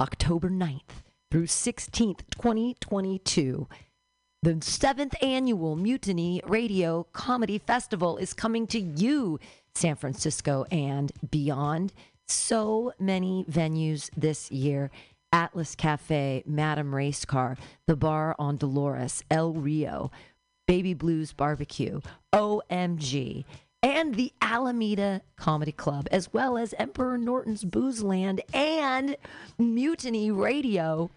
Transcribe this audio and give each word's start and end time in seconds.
October 0.00 0.48
9th 0.48 1.02
through 1.30 1.46
16th, 1.46 2.20
2022. 2.30 3.68
The 4.42 4.58
seventh 4.60 5.14
annual 5.20 5.74
Mutiny 5.74 6.40
Radio 6.46 7.06
Comedy 7.12 7.58
Festival 7.58 8.16
is 8.18 8.32
coming 8.32 8.66
to 8.68 8.78
you, 8.78 9.40
San 9.74 9.96
Francisco 9.96 10.64
and 10.70 11.10
beyond. 11.30 11.92
So 12.28 12.92
many 13.00 13.44
venues 13.50 14.10
this 14.16 14.50
year 14.52 14.90
Atlas 15.32 15.74
Cafe, 15.74 16.44
Madame 16.46 16.94
Race 16.94 17.24
Car, 17.24 17.56
The 17.86 17.96
Bar 17.96 18.36
on 18.38 18.56
Dolores, 18.56 19.24
El 19.30 19.52
Rio, 19.52 20.10
Baby 20.66 20.94
Blues 20.94 21.32
Barbecue, 21.32 22.00
OMG, 22.32 23.44
and 23.82 24.14
the 24.14 24.32
Alameda 24.42 25.22
Comedy 25.36 25.72
Club, 25.72 26.08
as 26.10 26.32
well 26.32 26.58
as 26.58 26.74
Emperor 26.78 27.16
Norton's 27.16 27.64
Booze 27.64 28.02
Land 28.02 28.40
and 28.52 29.16
Mutiny 29.58 30.30
Radio. 30.30 31.10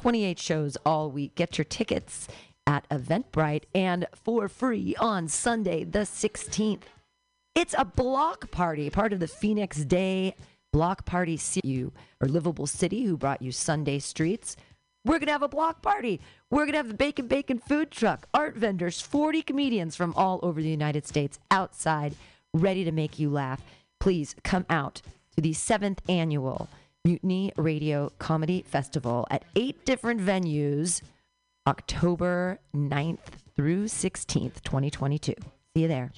28 0.00 0.38
shows 0.38 0.76
all 0.84 1.10
week. 1.10 1.34
Get 1.34 1.58
your 1.58 1.64
tickets 1.64 2.28
at 2.66 2.88
Eventbrite 2.88 3.64
and 3.74 4.06
for 4.14 4.48
free 4.48 4.96
on 4.98 5.28
Sunday, 5.28 5.84
the 5.84 6.00
16th. 6.00 6.82
It's 7.54 7.74
a 7.78 7.84
block 7.84 8.50
party, 8.50 8.90
part 8.90 9.12
of 9.12 9.20
the 9.20 9.28
Phoenix 9.28 9.84
Day 9.84 10.34
Block 10.72 11.04
Party 11.04 11.38
you 11.62 11.92
or 12.20 12.26
Livable 12.26 12.66
City, 12.66 13.04
who 13.04 13.16
brought 13.16 13.40
you 13.40 13.52
Sunday 13.52 14.00
Streets. 14.00 14.56
We're 15.04 15.18
going 15.18 15.26
to 15.26 15.32
have 15.32 15.42
a 15.42 15.48
block 15.48 15.82
party. 15.82 16.20
We're 16.50 16.64
going 16.64 16.72
to 16.72 16.78
have 16.78 16.88
the 16.88 16.94
Bacon 16.94 17.26
Bacon 17.26 17.58
food 17.58 17.90
truck, 17.90 18.26
art 18.32 18.56
vendors, 18.56 19.00
40 19.02 19.42
comedians 19.42 19.96
from 19.96 20.14
all 20.16 20.40
over 20.42 20.62
the 20.62 20.68
United 20.68 21.06
States 21.06 21.38
outside, 21.50 22.14
ready 22.54 22.84
to 22.84 22.92
make 22.92 23.18
you 23.18 23.28
laugh. 23.28 23.60
Please 24.00 24.34
come 24.44 24.64
out 24.70 25.02
to 25.34 25.42
the 25.42 25.52
seventh 25.52 26.00
annual 26.08 26.68
Mutiny 27.04 27.52
Radio 27.56 28.10
Comedy 28.18 28.62
Festival 28.66 29.26
at 29.30 29.44
eight 29.56 29.84
different 29.84 30.22
venues, 30.22 31.02
October 31.66 32.58
9th 32.74 33.18
through 33.54 33.84
16th, 33.84 34.62
2022. 34.62 35.34
See 35.74 35.82
you 35.82 35.88
there. 35.88 36.12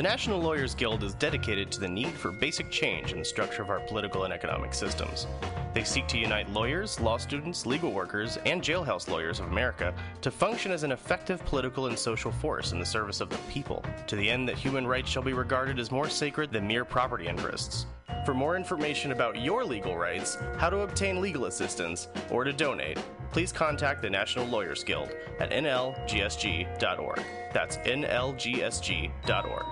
The 0.00 0.08
National 0.08 0.40
Lawyers 0.40 0.74
Guild 0.74 1.04
is 1.04 1.12
dedicated 1.12 1.70
to 1.72 1.80
the 1.80 1.86
need 1.86 2.12
for 2.12 2.32
basic 2.32 2.70
change 2.70 3.12
in 3.12 3.18
the 3.18 3.24
structure 3.26 3.60
of 3.60 3.68
our 3.68 3.80
political 3.80 4.24
and 4.24 4.32
economic 4.32 4.72
systems. 4.72 5.26
They 5.74 5.84
seek 5.84 6.06
to 6.08 6.16
unite 6.16 6.48
lawyers, 6.48 6.98
law 7.00 7.18
students, 7.18 7.66
legal 7.66 7.92
workers, 7.92 8.38
and 8.46 8.62
jailhouse 8.62 9.10
lawyers 9.10 9.40
of 9.40 9.48
America 9.48 9.92
to 10.22 10.30
function 10.30 10.72
as 10.72 10.84
an 10.84 10.92
effective 10.92 11.44
political 11.44 11.84
and 11.84 11.98
social 11.98 12.32
force 12.32 12.72
in 12.72 12.78
the 12.78 12.86
service 12.86 13.20
of 13.20 13.28
the 13.28 13.36
people, 13.50 13.84
to 14.06 14.16
the 14.16 14.30
end 14.30 14.48
that 14.48 14.56
human 14.56 14.86
rights 14.86 15.10
shall 15.10 15.20
be 15.20 15.34
regarded 15.34 15.78
as 15.78 15.90
more 15.90 16.08
sacred 16.08 16.50
than 16.50 16.66
mere 16.66 16.86
property 16.86 17.26
interests. 17.26 17.84
For 18.24 18.32
more 18.32 18.56
information 18.56 19.12
about 19.12 19.38
your 19.38 19.66
legal 19.66 19.98
rights, 19.98 20.38
how 20.56 20.70
to 20.70 20.78
obtain 20.78 21.20
legal 21.20 21.44
assistance, 21.44 22.08
or 22.30 22.44
to 22.44 22.54
donate, 22.54 22.98
please 23.32 23.52
contact 23.52 24.00
the 24.00 24.08
National 24.08 24.46
Lawyers 24.46 24.82
Guild 24.82 25.10
at 25.40 25.50
nlgsf.org. 25.50 27.22
That's 27.52 27.76
nlgsf.org. 27.76 29.66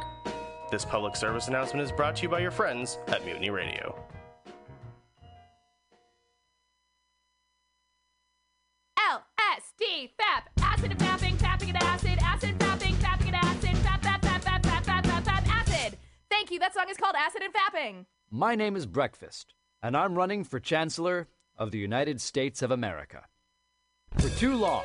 This 0.70 0.84
public 0.84 1.16
service 1.16 1.48
announcement 1.48 1.82
is 1.82 1.90
brought 1.90 2.16
to 2.16 2.22
you 2.24 2.28
by 2.28 2.40
your 2.40 2.50
friends 2.50 2.98
at 3.06 3.24
Mutiny 3.24 3.48
Radio. 3.48 3.98
LSD, 8.98 10.10
FAP, 10.18 10.50
acid 10.60 10.90
and 10.90 11.00
fapping, 11.00 11.36
fapping 11.36 11.68
and 11.68 11.82
acid, 11.82 12.18
acid, 12.20 12.58
fapping, 12.58 12.92
fapping 12.96 13.28
and 13.28 13.36
acid, 13.36 13.76
fap, 13.76 14.00
fap, 14.02 14.20
fap, 14.20 14.42
fap, 14.42 14.62
fap, 14.62 14.82
fap, 14.82 15.02
fap, 15.04 15.24
fap, 15.24 15.48
acid. 15.48 15.98
Thank 16.30 16.50
you. 16.50 16.58
That 16.58 16.74
song 16.74 16.86
is 16.90 16.98
called 16.98 17.14
Acid 17.16 17.40
and 17.42 17.54
Fapping. 17.54 18.04
My 18.30 18.54
name 18.54 18.76
is 18.76 18.84
Breakfast, 18.84 19.54
and 19.82 19.96
I'm 19.96 20.16
running 20.16 20.44
for 20.44 20.60
Chancellor 20.60 21.28
of 21.56 21.70
the 21.70 21.78
United 21.78 22.20
States 22.20 22.60
of 22.60 22.70
America. 22.70 23.24
For 24.18 24.28
too 24.28 24.54
long, 24.54 24.84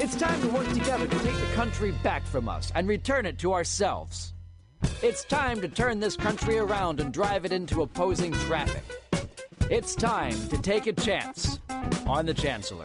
It's 0.00 0.14
time 0.14 0.40
to 0.42 0.48
work 0.50 0.68
together 0.68 1.08
to 1.08 1.18
take 1.18 1.36
the 1.36 1.52
country 1.56 1.90
back 2.04 2.24
from 2.24 2.48
us 2.48 2.70
and 2.76 2.86
return 2.86 3.26
it 3.26 3.36
to 3.40 3.52
ourselves. 3.52 4.32
It's 5.02 5.24
time 5.24 5.60
to 5.60 5.66
turn 5.66 5.98
this 5.98 6.16
country 6.16 6.56
around 6.56 7.00
and 7.00 7.12
drive 7.12 7.44
it 7.44 7.50
into 7.50 7.82
opposing 7.82 8.30
traffic. 8.30 8.84
It's 9.68 9.96
time 9.96 10.38
to 10.50 10.58
take 10.58 10.86
a 10.86 10.92
chance 10.92 11.58
on 12.06 12.26
the 12.26 12.34
Chancellor. 12.34 12.84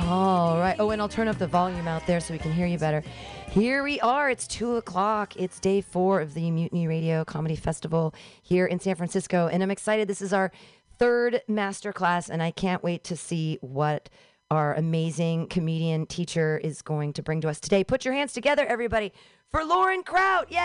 All 0.00 0.58
right. 0.58 0.76
Oh, 0.80 0.90
and 0.90 1.00
I'll 1.00 1.08
turn 1.08 1.28
up 1.28 1.38
the 1.38 1.46
volume 1.46 1.86
out 1.86 2.04
there 2.08 2.18
so 2.18 2.34
we 2.34 2.38
can 2.38 2.52
hear 2.52 2.66
you 2.66 2.78
better. 2.78 3.04
Here 3.54 3.84
we 3.84 4.00
are. 4.00 4.30
It's 4.30 4.48
two 4.48 4.74
o'clock. 4.74 5.36
It's 5.36 5.60
day 5.60 5.80
four 5.80 6.20
of 6.20 6.34
the 6.34 6.50
Mutiny 6.50 6.88
Radio 6.88 7.24
Comedy 7.24 7.54
Festival 7.54 8.12
here 8.42 8.66
in 8.66 8.80
San 8.80 8.96
Francisco. 8.96 9.46
And 9.46 9.62
I'm 9.62 9.70
excited. 9.70 10.08
This 10.08 10.20
is 10.20 10.32
our 10.32 10.50
third 10.98 11.40
master 11.46 11.92
class, 11.92 12.28
and 12.28 12.42
I 12.42 12.50
can't 12.50 12.82
wait 12.82 13.04
to 13.04 13.16
see 13.16 13.58
what 13.60 14.10
our 14.50 14.74
amazing 14.74 15.46
comedian 15.46 16.06
teacher 16.06 16.58
is 16.64 16.82
going 16.82 17.12
to 17.12 17.22
bring 17.22 17.40
to 17.42 17.48
us 17.48 17.60
today. 17.60 17.84
Put 17.84 18.04
your 18.04 18.12
hands 18.12 18.32
together, 18.32 18.66
everybody, 18.66 19.12
for 19.46 19.64
Lauren 19.64 20.02
Kraut. 20.02 20.50
Yay! 20.50 20.58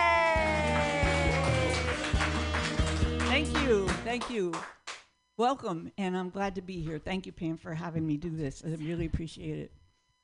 Thank 3.20 3.56
you. 3.62 3.86
Thank 4.02 4.28
you. 4.28 4.52
Welcome, 5.36 5.92
and 5.96 6.16
I'm 6.16 6.30
glad 6.30 6.56
to 6.56 6.60
be 6.60 6.80
here. 6.80 6.98
Thank 6.98 7.24
you, 7.24 7.30
Pam, 7.30 7.56
for 7.56 7.72
having 7.72 8.04
me 8.04 8.16
do 8.16 8.30
this. 8.30 8.64
I 8.66 8.70
really 8.70 9.06
appreciate 9.06 9.60
it. 9.60 9.70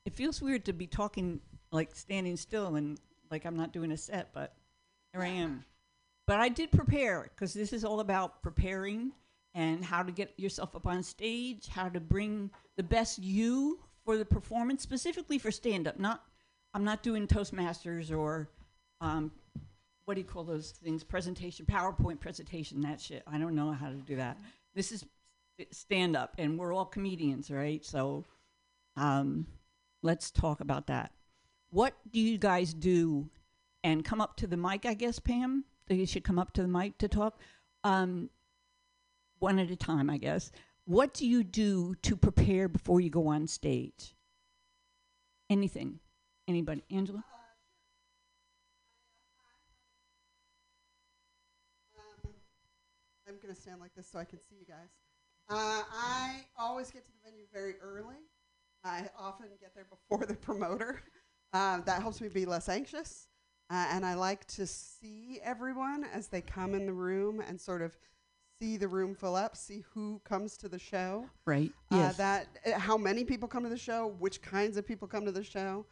It 0.04 0.14
feels 0.14 0.42
weird 0.42 0.64
to 0.64 0.72
be 0.72 0.88
talking 0.88 1.40
like 1.72 1.94
standing 1.94 2.36
still 2.36 2.76
and 2.76 2.98
like 3.30 3.44
I'm 3.44 3.56
not 3.56 3.72
doing 3.72 3.92
a 3.92 3.96
set, 3.96 4.30
but 4.32 4.54
here 5.12 5.22
I 5.22 5.28
am. 5.28 5.64
But 6.26 6.40
I 6.40 6.48
did 6.48 6.70
prepare 6.72 7.30
because 7.34 7.54
this 7.54 7.72
is 7.72 7.84
all 7.84 8.00
about 8.00 8.42
preparing 8.42 9.12
and 9.54 9.84
how 9.84 10.02
to 10.02 10.12
get 10.12 10.32
yourself 10.36 10.74
up 10.74 10.86
on 10.86 11.02
stage, 11.02 11.68
how 11.68 11.88
to 11.88 12.00
bring 12.00 12.50
the 12.76 12.82
best 12.82 13.22
you 13.22 13.78
for 14.04 14.18
the 14.18 14.24
performance, 14.24 14.82
specifically 14.82 15.38
for 15.38 15.50
stand 15.50 15.88
up. 15.88 15.98
Not, 15.98 16.22
I'm 16.74 16.84
not 16.84 17.02
doing 17.02 17.26
Toastmasters 17.26 18.16
or 18.16 18.48
um, 19.00 19.30
what 20.04 20.14
do 20.14 20.20
you 20.20 20.26
call 20.26 20.44
those 20.44 20.70
things? 20.70 21.04
Presentation, 21.04 21.66
PowerPoint 21.66 22.20
presentation, 22.20 22.80
that 22.82 23.00
shit. 23.00 23.22
I 23.26 23.38
don't 23.38 23.54
know 23.54 23.72
how 23.72 23.88
to 23.88 23.94
do 23.94 24.16
that. 24.16 24.38
This 24.74 24.92
is 24.92 25.04
stand 25.70 26.16
up, 26.16 26.34
and 26.38 26.58
we're 26.58 26.72
all 26.72 26.84
comedians, 26.84 27.50
right? 27.50 27.84
So 27.84 28.24
um, 28.96 29.46
let's 30.02 30.30
talk 30.30 30.60
about 30.60 30.86
that. 30.88 31.12
What 31.76 31.94
do 32.10 32.18
you 32.18 32.38
guys 32.38 32.72
do? 32.72 33.28
And 33.84 34.02
come 34.02 34.18
up 34.18 34.38
to 34.38 34.46
the 34.46 34.56
mic, 34.56 34.86
I 34.86 34.94
guess, 34.94 35.18
Pam. 35.18 35.66
You 35.90 36.06
should 36.06 36.24
come 36.24 36.38
up 36.38 36.54
to 36.54 36.62
the 36.62 36.68
mic 36.68 36.96
to 36.96 37.06
talk. 37.06 37.38
Um, 37.84 38.30
one 39.40 39.58
at 39.58 39.70
a 39.70 39.76
time, 39.76 40.08
I 40.08 40.16
guess. 40.16 40.50
What 40.86 41.12
do 41.12 41.26
you 41.26 41.44
do 41.44 41.94
to 41.96 42.16
prepare 42.16 42.66
before 42.66 43.02
you 43.02 43.10
go 43.10 43.26
on 43.26 43.46
stage? 43.46 44.16
Anything? 45.50 46.00
Anybody? 46.48 46.82
Angela? 46.90 47.22
Um, 51.94 52.30
I'm 53.28 53.34
going 53.42 53.54
to 53.54 53.60
stand 53.60 53.80
like 53.82 53.94
this 53.94 54.08
so 54.10 54.18
I 54.18 54.24
can 54.24 54.38
see 54.40 54.54
you 54.58 54.64
guys. 54.66 54.88
Uh, 55.50 55.82
I 55.92 56.36
always 56.58 56.90
get 56.90 57.04
to 57.04 57.10
the 57.10 57.30
venue 57.30 57.44
very 57.52 57.74
early. 57.82 58.16
I 58.82 59.10
often 59.18 59.48
get 59.60 59.74
there 59.74 59.84
before 59.90 60.24
the 60.24 60.36
promoter. 60.36 61.02
Uh, 61.52 61.80
that 61.82 62.02
helps 62.02 62.20
me 62.20 62.28
be 62.28 62.44
less 62.46 62.68
anxious. 62.68 63.28
Uh, 63.70 63.86
and 63.90 64.04
I 64.06 64.14
like 64.14 64.44
to 64.48 64.66
see 64.66 65.40
everyone 65.42 66.04
as 66.12 66.28
they 66.28 66.40
come 66.40 66.74
in 66.74 66.86
the 66.86 66.92
room 66.92 67.40
and 67.40 67.60
sort 67.60 67.82
of 67.82 67.96
see 68.60 68.76
the 68.76 68.88
room 68.88 69.14
fill 69.14 69.34
up, 69.34 69.56
see 69.56 69.82
who 69.92 70.20
comes 70.24 70.56
to 70.58 70.68
the 70.68 70.78
show. 70.78 71.28
Right. 71.46 71.72
Uh, 71.90 71.96
Yes. 71.96 72.16
that 72.18 72.46
uh, 72.66 72.78
how 72.78 72.96
many 72.96 73.24
people 73.24 73.48
come 73.48 73.64
to 73.64 73.68
the 73.68 73.76
show, 73.76 74.14
which 74.18 74.40
kinds 74.40 74.76
of 74.76 74.86
people 74.86 75.08
come 75.08 75.24
to 75.24 75.32
the 75.32 75.42
show. 75.44 75.84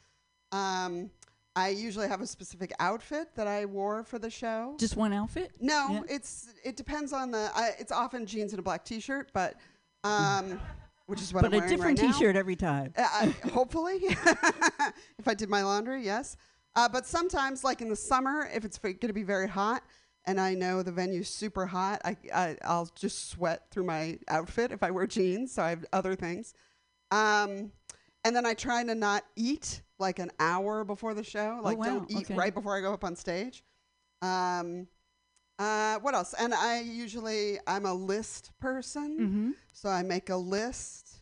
Um, 0.53 1.11
I 1.57 1.69
usually 1.69 2.09
have 2.09 2.21
a 2.21 2.27
specific 2.27 2.73
outfit 2.81 3.29
that 3.37 3.47
I 3.47 3.65
wore 3.65 4.03
for 4.05 4.19
the 4.19 4.31
show. 4.31 4.75
Just 4.79 4.97
one 4.97 5.13
outfit? 5.13 5.53
No, 5.61 5.89
Yeah. 5.91 6.03
it's 6.09 6.49
it 6.65 6.77
depends 6.77 7.13
on 7.13 7.31
the. 7.31 7.51
I 7.55 7.71
it's 7.79 7.93
often 7.93 8.25
jeans 8.27 8.53
and 8.53 8.59
a 8.61 8.63
black 8.63 8.85
T-shirt, 8.85 9.31
but 9.33 9.55
um, 10.05 10.61
which 11.07 11.21
is 11.21 11.33
what 11.33 11.43
but 11.43 11.55
I'm 11.55 11.63
a 11.63 11.69
different 11.69 12.01
right. 12.01 12.13
T-shirt 12.13 12.37
every 12.37 12.57
time. 12.57 12.93
Uh, 12.97 13.03
I- 13.03 13.49
hopefully, 13.53 13.99
if 14.03 15.27
I 15.27 15.35
did 15.35 15.49
my 15.49 15.63
laundry, 15.63 16.03
yes. 16.05 16.37
Uh, 16.77 16.89
but 16.89 17.07
sometimes, 17.07 17.63
like 17.63 17.81
in 17.81 17.89
the 17.89 17.97
summer, 17.97 18.49
if 18.53 18.65
it's 18.65 18.79
going 18.79 18.99
to 18.99 19.13
be 19.13 19.23
very 19.23 19.49
hot 19.49 19.83
and 20.27 20.41
I 20.41 20.55
know 20.55 20.83
the 20.83 20.91
venue's 20.91 21.29
super 21.29 21.67
hot, 21.67 22.01
I, 22.05 22.17
I 22.35 22.57
I'll 22.63 22.91
just 22.97 23.31
sweat 23.31 23.71
through 23.71 23.85
my 23.85 24.19
outfit 24.29 24.73
if 24.73 24.83
I 24.83 24.91
wear 24.91 25.07
jeans. 25.07 25.53
So 25.53 25.63
I 25.63 25.71
have 25.71 25.85
other 25.93 26.17
things. 26.17 26.55
Um, 27.11 27.71
and 28.25 28.35
then 28.35 28.45
I 28.47 28.55
try 28.55 28.83
to 28.83 28.95
not 28.95 29.23
eat 29.37 29.83
like 29.99 30.19
an 30.19 30.31
hour 30.41 30.83
before 30.83 31.15
the 31.15 31.23
show. 31.23 31.61
Like 31.63 31.77
Oh, 31.77 31.81
wow, 31.81 31.87
don't 31.87 32.11
eat 32.11 32.25
okay. 32.31 32.35
right 32.35 32.55
before 32.55 32.77
I 32.77 32.81
go 32.81 32.93
up 32.93 33.05
on 33.05 33.15
stage. 33.15 33.63
Um, 34.23 34.89
uh, 35.59 35.99
what 36.01 36.15
else? 36.15 36.35
And 36.39 36.53
I 36.55 36.81
usually 36.81 37.59
I'm 37.67 37.87
a 37.87 37.95
list 37.95 38.51
person. 38.61 39.19
Mm-hmm. 39.21 39.51
So 39.73 39.89
I 39.89 40.03
make 40.03 40.31
a 40.31 40.37
list 40.37 41.21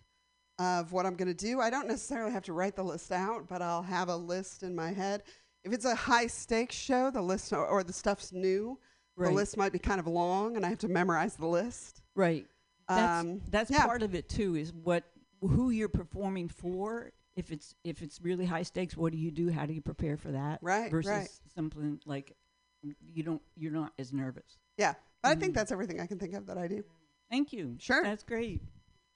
of 0.58 0.92
what 0.92 1.06
I'm 1.06 1.16
going 1.16 1.28
to 1.28 1.34
do. 1.34 1.60
I 1.60 1.70
don't 1.70 1.88
necessarily 1.88 2.32
have 2.32 2.44
to 2.44 2.52
write 2.52 2.76
the 2.76 2.82
list 2.84 3.10
out, 3.12 3.48
but 3.48 3.62
I'll 3.62 3.82
have 3.82 4.08
a 4.08 4.16
list 4.16 4.62
in 4.62 4.74
my 4.74 4.92
head. 4.92 5.22
If 5.64 5.72
it's 5.72 5.84
a 5.84 5.94
high 5.94 6.26
stakes 6.26 6.76
show, 6.76 7.10
the 7.10 7.22
list 7.22 7.52
or, 7.52 7.66
or 7.66 7.82
the 7.84 7.92
stuff's 7.92 8.32
new, 8.32 8.78
Right. 9.14 9.28
the 9.28 9.34
list 9.34 9.58
might 9.58 9.72
be 9.72 9.78
kind 9.78 10.00
of 10.00 10.06
long 10.06 10.56
and 10.56 10.64
I 10.64 10.70
have 10.70 10.78
to 10.78 10.88
memorize 10.88 11.36
the 11.36 11.46
list. 11.46 12.00
Right. 12.14 12.46
That's 12.88 13.20
Um, 13.24 13.42
that's 13.50 13.70
yeah. 13.70 13.84
part 13.84 14.02
of 14.02 14.14
it 14.14 14.28
too. 14.30 14.54
Is 14.56 14.72
what 14.72 15.04
who 15.42 15.68
you're 15.70 15.90
performing 15.90 16.48
for. 16.48 17.12
If 17.36 17.50
it's 17.52 17.74
if 17.84 18.00
it's 18.00 18.20
really 18.22 18.46
high 18.46 18.62
stakes, 18.62 18.96
what 18.96 19.12
do 19.12 19.18
you 19.18 19.30
do? 19.30 19.50
How 19.50 19.66
do 19.66 19.74
you 19.74 19.82
prepare 19.82 20.16
for 20.16 20.32
that? 20.32 20.60
Right, 20.62 20.90
Versus 20.90 21.10
right. 21.10 21.28
something 21.54 22.00
like 22.06 22.34
you 23.14 23.22
don't 23.22 23.42
you're 23.56 23.72
not 23.72 23.92
as 23.98 24.12
nervous. 24.12 24.58
Yeah. 24.76 24.94
But 25.22 25.30
I 25.30 25.34
Mm. 25.36 25.40
think 25.40 25.54
that's 25.54 25.70
everything 25.72 26.00
I 26.00 26.06
can 26.06 26.18
think 26.18 26.34
of 26.34 26.46
that 26.46 26.58
I 26.58 26.66
do. 26.68 26.82
Thank 27.30 27.52
you. 27.52 27.76
Sure. 27.78 28.02
That's 28.02 28.22
great. 28.24 28.60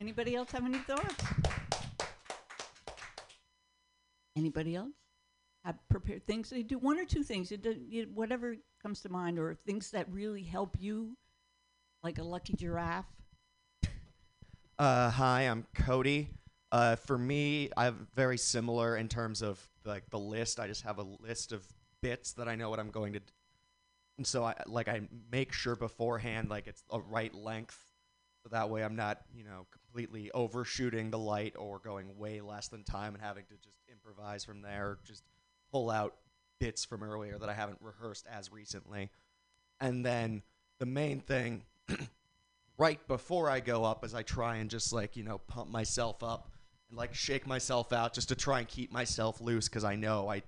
Anybody 0.00 0.34
else 0.36 0.50
have 0.52 0.64
any 0.64 0.78
thoughts? 0.78 1.24
Anybody 4.36 4.76
else 4.76 4.92
have 5.64 5.76
prepared 5.88 6.26
things? 6.26 6.50
They 6.50 6.62
do 6.62 6.78
one 6.78 6.98
or 6.98 7.04
two 7.04 7.22
things. 7.22 7.50
It, 7.52 7.62
do- 7.62 7.76
you, 7.88 8.08
whatever 8.14 8.56
comes 8.82 9.00
to 9.02 9.08
mind, 9.08 9.38
or 9.38 9.54
things 9.54 9.90
that 9.92 10.06
really 10.12 10.42
help 10.42 10.76
you, 10.78 11.16
like 12.02 12.18
a 12.18 12.22
lucky 12.22 12.52
giraffe. 12.54 13.06
Uh, 14.78 15.10
hi, 15.10 15.42
I'm 15.42 15.66
Cody. 15.74 16.28
Uh, 16.70 16.96
for 16.96 17.16
me, 17.16 17.70
I 17.76 17.84
have 17.84 17.96
very 18.14 18.36
similar 18.36 18.96
in 18.96 19.08
terms 19.08 19.40
of 19.40 19.66
like 19.86 20.10
the 20.10 20.18
list. 20.18 20.60
I 20.60 20.66
just 20.66 20.82
have 20.82 20.98
a 20.98 21.06
list 21.20 21.52
of 21.52 21.66
bits 22.02 22.32
that 22.34 22.46
I 22.48 22.56
know 22.56 22.68
what 22.68 22.78
I'm 22.78 22.90
going 22.90 23.14
to, 23.14 23.20
d- 23.20 23.24
and 24.16 24.26
so 24.26 24.44
I 24.44 24.54
like 24.66 24.88
I 24.88 25.02
make 25.30 25.52
sure 25.52 25.76
beforehand 25.76 26.48
like 26.48 26.66
it's 26.66 26.82
a 26.90 27.00
right 27.00 27.34
length, 27.34 27.78
so 28.42 28.48
that 28.50 28.70
way 28.70 28.82
I'm 28.84 28.96
not 28.96 29.20
you 29.34 29.44
know 29.44 29.66
completely 29.70 30.30
overshooting 30.32 31.10
the 31.10 31.18
light 31.18 31.54
or 31.58 31.78
going 31.78 32.16
way 32.18 32.40
less 32.40 32.68
than 32.68 32.84
time 32.84 33.14
and 33.14 33.22
having 33.22 33.44
to 33.46 33.54
just 33.56 33.78
improvise 33.90 34.44
from 34.44 34.62
there. 34.62 34.98
Just 35.04 35.22
pull 35.70 35.90
out 35.90 36.14
bits 36.58 36.84
from 36.84 37.02
earlier 37.02 37.38
that 37.38 37.48
I 37.48 37.54
haven't 37.54 37.78
rehearsed 37.80 38.26
as 38.30 38.50
recently, 38.50 39.10
and 39.80 40.04
then 40.04 40.42
the 40.78 40.86
main 40.86 41.20
thing 41.20 41.62
right 42.78 43.06
before 43.08 43.48
I 43.50 43.60
go 43.60 43.84
up 43.84 44.04
as 44.04 44.14
I 44.14 44.22
try 44.22 44.56
and 44.56 44.70
just 44.70 44.92
like, 44.92 45.16
you 45.16 45.24
know, 45.24 45.38
pump 45.38 45.70
myself 45.70 46.22
up 46.22 46.50
and 46.88 46.98
like 46.98 47.14
shake 47.14 47.46
myself 47.46 47.92
out 47.92 48.12
just 48.12 48.28
to 48.28 48.34
try 48.34 48.60
and 48.60 48.68
keep 48.68 48.92
myself 48.92 49.40
loose 49.40 49.68
because 49.68 49.84
I 49.84 49.96
know 49.96 50.28
I 50.28 50.42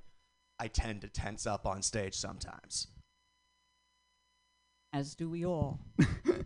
I 0.60 0.68
tend 0.68 1.02
to 1.02 1.08
tense 1.08 1.46
up 1.46 1.66
on 1.66 1.82
stage 1.82 2.14
sometimes. 2.14 2.88
As 4.92 5.14
do 5.14 5.28
we 5.28 5.44
all. 5.44 5.80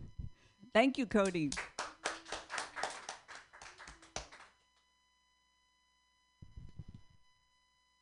Thank 0.73 0.97
you, 0.97 1.05
Cody. 1.05 1.51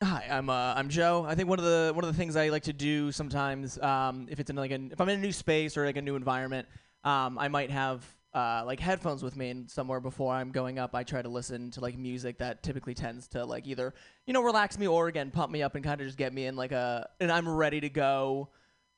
Hi, 0.03 0.25
I'm 0.31 0.49
uh, 0.49 0.73
I'm 0.75 0.89
Joe. 0.89 1.25
I 1.27 1.35
think 1.35 1.47
one 1.47 1.59
of 1.59 1.65
the 1.65 1.91
one 1.93 2.03
of 2.03 2.11
the 2.11 2.17
things 2.17 2.35
I 2.35 2.49
like 2.49 2.63
to 2.63 2.73
do 2.73 3.11
sometimes, 3.11 3.77
um, 3.79 4.27
if 4.31 4.39
it's 4.39 4.49
in 4.49 4.55
like 4.55 4.71
an 4.71 4.89
if 4.91 4.99
I'm 4.99 5.07
in 5.09 5.19
a 5.19 5.21
new 5.21 5.31
space 5.31 5.77
or 5.77 5.85
like 5.85 5.97
a 5.97 6.01
new 6.01 6.15
environment, 6.15 6.67
um, 7.03 7.37
I 7.37 7.49
might 7.49 7.69
have 7.69 8.03
uh, 8.33 8.63
like 8.65 8.79
headphones 8.79 9.21
with 9.21 9.35
me, 9.35 9.51
and 9.51 9.69
somewhere 9.69 9.99
before 9.99 10.33
I'm 10.33 10.51
going 10.51 10.79
up, 10.79 10.95
I 10.95 11.03
try 11.03 11.21
to 11.21 11.29
listen 11.29 11.69
to 11.71 11.81
like 11.81 11.99
music 11.99 12.39
that 12.39 12.63
typically 12.63 12.95
tends 12.95 13.27
to 13.29 13.45
like 13.45 13.67
either 13.67 13.93
you 14.25 14.33
know 14.33 14.41
relax 14.41 14.79
me 14.79 14.87
or 14.87 15.07
again 15.07 15.29
pump 15.29 15.51
me 15.51 15.61
up 15.61 15.75
and 15.75 15.83
kind 15.83 16.01
of 16.01 16.07
just 16.07 16.17
get 16.17 16.33
me 16.33 16.47
in 16.47 16.55
like 16.55 16.71
a 16.71 17.07
and 17.19 17.31
I'm 17.31 17.47
ready 17.47 17.79
to 17.81 17.89
go 17.89 18.49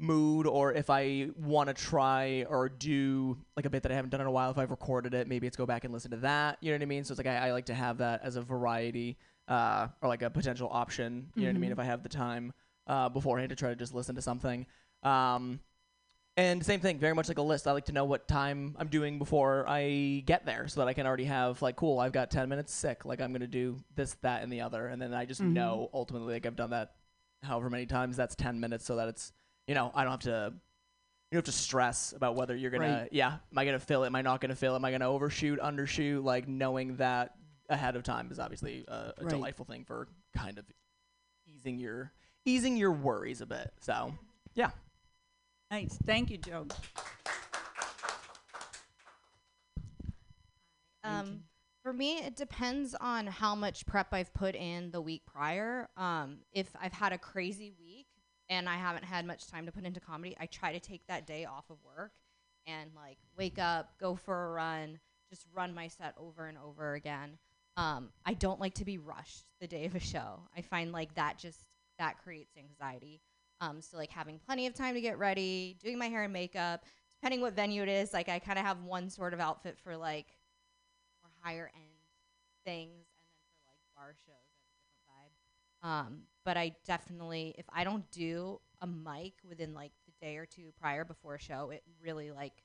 mood 0.04 0.46
or 0.46 0.74
if 0.74 0.90
I 0.90 1.30
want 1.38 1.70
to 1.70 1.74
try 1.74 2.46
or 2.50 2.70
do 2.70 3.38
like 3.56 3.66
a 3.66 3.70
bit 3.70 3.84
that 3.84 3.92
I 3.92 3.96
haven't 3.96 4.10
done 4.10 4.22
in 4.22 4.28
a 4.28 4.32
while, 4.32 4.52
if 4.52 4.58
I've 4.58 4.72
recorded 4.72 5.14
it, 5.14 5.28
maybe 5.28 5.48
it's 5.48 5.58
go 5.58 5.66
back 5.66 5.84
and 5.86 5.94
listen 5.94 6.12
to 6.12 6.18
that. 6.18 6.58
You 6.62 6.72
know 6.72 6.78
what 6.78 6.84
I 6.84 6.86
mean? 6.86 7.04
So 7.04 7.14
it's 7.14 7.20
like 7.20 7.28
I, 7.28 7.48
I 7.48 7.52
like 7.52 7.66
to 7.66 7.74
have 7.74 7.98
that 8.00 8.22
as 8.24 8.36
a 8.36 8.42
variety 8.42 9.18
uh, 9.48 9.88
or 10.02 10.10
like 10.10 10.22
a 10.22 10.30
potential 10.30 10.70
option. 10.72 11.30
You 11.36 11.44
know 11.44 11.50
what 11.50 11.56
I 11.56 11.60
mean? 11.60 11.72
If 11.72 11.80
I 11.80 11.86
have 11.86 12.04
the 12.04 12.10
time 12.10 12.54
uh, 12.86 13.10
beforehand 13.10 13.50
to 13.50 13.56
try 13.56 13.70
to 13.70 13.76
just 13.76 13.94
listen 13.94 14.16
to 14.16 14.22
something. 14.22 14.66
Um, 15.04 15.60
and 16.36 16.66
same 16.66 16.80
thing, 16.80 16.98
very 16.98 17.14
much 17.14 17.28
like 17.28 17.38
a 17.38 17.44
list. 17.44 17.68
I 17.68 17.74
like 17.74 17.86
to 17.86 17.92
know 17.92 18.06
what 18.06 18.28
time 18.28 18.76
I'm 18.80 18.88
doing 18.88 19.20
before 19.20 19.66
I 19.68 20.24
get 20.26 20.46
there, 20.46 20.68
so 20.68 20.80
that 20.80 20.88
I 20.88 20.94
can 20.94 21.06
already 21.06 21.26
have 21.26 21.62
like, 21.62 21.76
cool, 21.76 22.00
I've 22.00 22.12
got 22.12 22.32
ten 22.32 22.50
minutes 22.50 22.74
sick. 22.74 23.06
Like 23.06 23.22
I'm 23.22 23.32
gonna 23.32 23.46
do 23.46 23.78
this, 23.96 24.16
that, 24.24 24.42
and 24.42 24.52
the 24.52 24.62
other, 24.62 24.88
and 24.88 25.00
then 25.00 25.14
I 25.14 25.26
just 25.26 25.42
know 25.42 25.90
ultimately, 25.94 26.34
like 26.34 26.48
I've 26.48 26.56
done 26.56 26.72
that 26.72 26.94
however 27.44 27.70
many 27.70 27.86
times. 27.86 28.18
That's 28.18 28.36
ten 28.36 28.60
minutes, 28.60 28.84
so 28.84 28.96
that 28.96 29.08
it's 29.10 29.32
you 29.68 29.76
know 29.76 29.92
I 29.94 30.04
don't 30.04 30.12
have 30.12 30.20
to 30.22 30.54
you 31.32 31.38
don't 31.38 31.46
have 31.46 31.46
to 31.46 31.52
stress 31.52 32.14
about 32.14 32.36
whether 32.36 32.56
you're 32.56 32.72
gonna 32.72 33.02
Right. 33.02 33.10
yeah 33.12 33.34
am 33.52 33.58
I 33.58 33.66
gonna 33.66 33.80
fill 33.80 34.04
it 34.04 34.08
am 34.08 34.16
I 34.16 34.22
not 34.22 34.42
gonna 34.42 34.56
fill 34.56 34.74
it 34.74 34.78
am 34.78 34.86
I 34.86 34.92
gonna 34.92 35.10
overshoot 35.10 35.60
undershoot 35.60 36.24
like 36.24 36.48
knowing 36.48 36.98
that 36.98 37.36
ahead 37.70 37.96
of 37.96 38.04
time 38.04 38.30
is 38.32 38.40
obviously 38.40 38.86
a, 38.88 38.92
a 38.92 39.14
Right. 39.22 39.30
delightful 39.30 39.66
thing 39.66 39.86
for 39.86 40.08
kind 40.36 40.58
of 40.58 40.66
easing 41.48 41.80
your 41.80 42.12
easing 42.46 42.78
your 42.78 42.92
worries 42.92 43.42
a 43.42 43.46
bit 43.46 43.72
so 43.80 44.14
yeah 44.54 44.72
Nice. 45.72 45.98
Thank 46.06 46.30
you, 46.30 46.38
Joe. 46.38 46.68
Thank 51.04 51.26
you. 51.26 51.32
Um, 51.32 51.40
for 51.82 51.92
me, 51.92 52.18
it 52.20 52.36
depends 52.36 52.96
on 53.02 53.26
how 53.28 53.56
much 53.56 53.86
prep 53.88 54.14
I've 54.14 54.34
put 54.34 54.54
in 54.56 54.92
the 54.92 55.02
week 55.02 55.24
prior. 55.26 55.90
Um, 55.98 56.38
if 56.52 56.68
I've 56.80 56.94
had 56.94 57.12
a 57.12 57.18
crazy 57.18 57.74
week 57.80 57.93
and 58.50 58.68
I 58.70 58.76
haven't 58.76 59.06
had 59.06 59.26
much 59.26 59.48
time 59.48 59.66
to 59.66 59.72
put 59.72 59.86
into 59.86 60.00
comedy, 60.00 60.36
I 60.40 60.46
try 60.46 60.74
to 60.74 60.80
take 60.80 61.06
that 61.08 61.26
day 61.26 61.46
off 61.46 61.70
of 61.70 61.78
work 61.84 62.12
and 62.66 62.92
like 62.96 63.18
wake 63.38 63.60
up, 63.60 63.94
go 64.00 64.16
for 64.16 64.46
a 64.46 64.52
run, 64.52 65.00
just 65.30 65.46
run 65.54 65.74
my 65.74 65.88
set 65.88 66.14
over 66.18 66.48
and 66.48 66.58
over 66.58 66.94
again. 66.94 67.38
Um, 67.76 68.10
I 68.26 68.34
don't 68.34 68.60
like 68.60 68.76
to 68.76 68.86
be 68.86 68.98
rushed 68.98 69.46
the 69.60 69.68
day 69.68 69.86
of 69.86 69.96
a 69.96 70.00
show. 70.00 70.42
I 70.56 70.62
find 70.62 70.92
like 70.92 71.16
that 71.16 71.38
just 71.38 71.60
that 71.98 72.22
creates 72.24 72.56
anxiety. 72.58 73.22
Um, 73.62 73.82
so 73.82 73.98
like 73.98 74.10
having 74.10 74.40
plenty 74.40 74.68
of 74.68 74.74
time 74.74 74.96
to 74.96 75.02
get 75.02 75.18
ready, 75.18 75.78
doing 75.82 75.98
my 75.98 76.08
hair 76.08 76.24
and 76.24 76.34
makeup, 76.34 76.84
depending 77.12 77.42
what 77.42 77.54
venue 77.56 77.82
it 77.82 77.90
is, 77.90 78.14
like 78.14 78.30
I 78.30 78.40
kind 78.40 78.60
of 78.60 78.66
have 78.66 78.84
one 78.84 79.10
sort 79.10 79.34
of 79.34 79.40
outfit 79.40 79.78
for 79.84 79.96
like 79.96 80.28
more 81.22 81.32
higher 81.42 81.72
end 81.74 81.86
things, 82.66 83.08
and 83.20 83.30
then 83.32 83.44
for 83.56 83.66
like 83.68 83.80
bar 83.96 84.16
shows, 84.26 84.36
a 84.60 84.76
different 84.76 85.04
vibe. 85.08 85.88
Um, 85.88 86.22
but 86.46 86.58
I 86.58 86.76
definitely, 86.86 87.56
if 87.58 87.66
I 87.74 87.84
don't 87.84 88.10
do 88.12 88.60
a 88.82 88.88
mic 88.88 89.34
within 89.48 89.74
like 89.74 89.92
the 90.06 90.26
day 90.26 90.38
or 90.38 90.46
two 90.46 90.74
prior 90.80 91.06
before 91.06 91.36
a 91.36 91.40
show, 91.40 91.70
it 91.70 91.84
really 92.02 92.32
like 92.32 92.64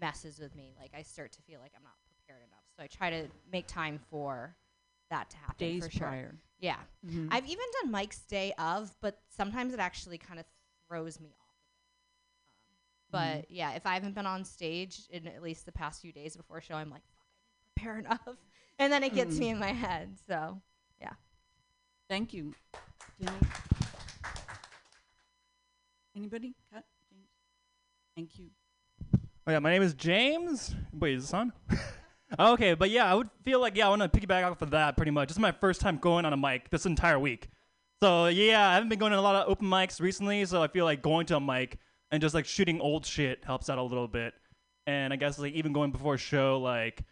messes 0.00 0.38
with 0.38 0.54
me. 0.54 0.74
Like 0.78 0.92
I 0.96 1.02
start 1.02 1.32
to 1.32 1.42
feel 1.42 1.60
like 1.60 1.72
I'm 1.76 1.84
not 1.84 1.94
prepared 2.08 2.42
enough. 2.42 2.64
So 2.76 2.82
I 2.82 2.86
try 2.86 3.10
to 3.10 3.28
make 3.50 3.66
time 3.66 4.00
for 4.10 4.56
that 5.10 5.30
to 5.30 5.36
happen 5.36 5.54
Days 5.58 5.84
for 5.84 5.90
sure. 5.90 6.08
prior. 6.08 6.34
Yeah. 6.58 6.76
Mhm. 7.06 7.28
I've 7.30 7.46
even 7.46 7.64
done 7.82 7.92
mics 7.92 8.26
day 8.26 8.52
of, 8.58 8.94
but 9.00 9.20
sometimes 9.28 9.74
it 9.74 9.80
actually 9.80 10.18
kind 10.18 10.40
of 10.40 10.46
throws 10.88 11.20
me 11.20 11.28
off 11.28 11.56
a 13.12 13.16
bit. 13.16 13.20
Um, 13.20 13.38
but 13.38 13.50
yeah, 13.50 13.72
if 13.74 13.86
I 13.86 13.94
haven't 13.94 14.14
been 14.14 14.26
on 14.26 14.44
stage 14.44 15.02
in 15.10 15.28
at 15.28 15.42
least 15.42 15.66
the 15.66 15.72
past 15.72 16.00
few 16.02 16.12
days 16.12 16.36
before 16.36 16.58
a 16.58 16.62
show, 16.62 16.74
I'm 16.74 16.90
like, 16.90 17.02
fuck, 17.16 17.26
I 17.30 17.38
didn't 17.46 17.74
prepare 17.74 17.98
enough. 18.28 18.38
And 18.78 18.92
then 18.92 19.04
it 19.04 19.14
gets 19.14 19.38
me 19.38 19.50
in 19.50 19.58
my 19.58 19.72
head. 19.72 20.16
So 20.26 20.60
yeah. 21.00 21.12
Thank 22.08 22.32
you. 22.34 22.54
Anybody? 26.16 26.54
Cut? 26.72 26.84
James? 27.10 27.28
Thank 28.16 28.38
you. 28.38 28.46
Oh 29.46 29.52
yeah, 29.52 29.58
my 29.58 29.70
name 29.70 29.82
is 29.82 29.94
James. 29.94 30.74
Wait, 30.92 31.14
is 31.14 31.24
this 31.24 31.34
on? 31.34 31.52
Oh, 32.38 32.54
okay, 32.54 32.74
but 32.74 32.90
yeah, 32.90 33.08
I 33.08 33.14
would 33.14 33.30
feel 33.44 33.60
like 33.60 33.76
yeah, 33.76 33.86
I 33.86 33.90
want 33.90 34.02
to 34.02 34.08
piggyback 34.08 34.50
off 34.50 34.60
of 34.60 34.70
that 34.70 34.96
pretty 34.96 35.12
much. 35.12 35.28
This 35.28 35.36
is 35.36 35.40
my 35.40 35.52
first 35.52 35.80
time 35.80 35.98
going 35.98 36.24
on 36.24 36.32
a 36.32 36.36
mic 36.36 36.68
this 36.70 36.84
entire 36.84 37.18
week, 37.18 37.48
So 38.02 38.26
yeah, 38.26 38.70
I 38.70 38.74
haven't 38.74 38.88
been 38.88 38.98
going 38.98 39.12
to 39.12 39.18
a 39.18 39.20
lot 39.20 39.36
of 39.36 39.48
open 39.48 39.68
mics 39.68 40.00
recently, 40.00 40.44
so 40.44 40.60
I 40.60 40.66
feel 40.66 40.84
like 40.84 41.00
going 41.00 41.26
to 41.26 41.36
a 41.36 41.40
mic 41.40 41.78
and 42.10 42.20
just 42.20 42.34
like 42.34 42.44
shooting 42.44 42.80
old 42.80 43.06
shit 43.06 43.44
helps 43.44 43.70
out 43.70 43.78
a 43.78 43.82
little 43.82 44.08
bit. 44.08 44.34
And 44.88 45.12
I 45.12 45.16
guess 45.16 45.38
like 45.38 45.52
even 45.52 45.72
going 45.72 45.92
before 45.92 46.14
a 46.14 46.18
show, 46.18 46.58
like 46.58 47.04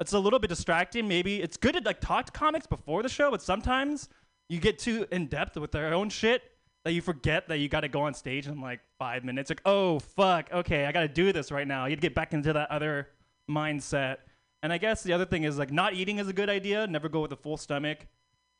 it's 0.00 0.14
a 0.14 0.18
little 0.18 0.38
bit 0.38 0.48
distracting. 0.48 1.06
Maybe 1.06 1.42
it's 1.42 1.58
good 1.58 1.74
to 1.74 1.80
like 1.80 2.00
talk 2.00 2.26
to 2.26 2.32
comics 2.32 2.66
before 2.66 3.02
the 3.02 3.10
show, 3.10 3.30
but 3.30 3.42
sometimes 3.42 4.08
you 4.52 4.60
get 4.60 4.78
too 4.78 5.06
in 5.10 5.28
depth 5.28 5.56
with 5.56 5.72
their 5.72 5.94
own 5.94 6.10
shit 6.10 6.42
that 6.84 6.92
you 6.92 7.00
forget 7.00 7.48
that 7.48 7.56
you 7.56 7.70
got 7.70 7.80
to 7.80 7.88
go 7.88 8.02
on 8.02 8.12
stage 8.12 8.46
in 8.46 8.60
like 8.60 8.80
five 8.98 9.24
minutes. 9.24 9.48
Like, 9.48 9.62
oh 9.64 9.98
fuck, 9.98 10.52
okay, 10.52 10.84
I 10.84 10.92
got 10.92 11.00
to 11.00 11.08
do 11.08 11.32
this 11.32 11.50
right 11.50 11.66
now. 11.66 11.86
You'd 11.86 12.02
get 12.02 12.14
back 12.14 12.34
into 12.34 12.52
that 12.52 12.70
other 12.70 13.08
mindset. 13.50 14.18
And 14.62 14.70
I 14.70 14.76
guess 14.76 15.02
the 15.02 15.14
other 15.14 15.24
thing 15.24 15.44
is 15.44 15.58
like 15.58 15.72
not 15.72 15.94
eating 15.94 16.18
is 16.18 16.28
a 16.28 16.34
good 16.34 16.50
idea. 16.50 16.86
Never 16.86 17.08
go 17.08 17.20
with 17.20 17.32
a 17.32 17.36
full 17.36 17.56
stomach. 17.56 18.06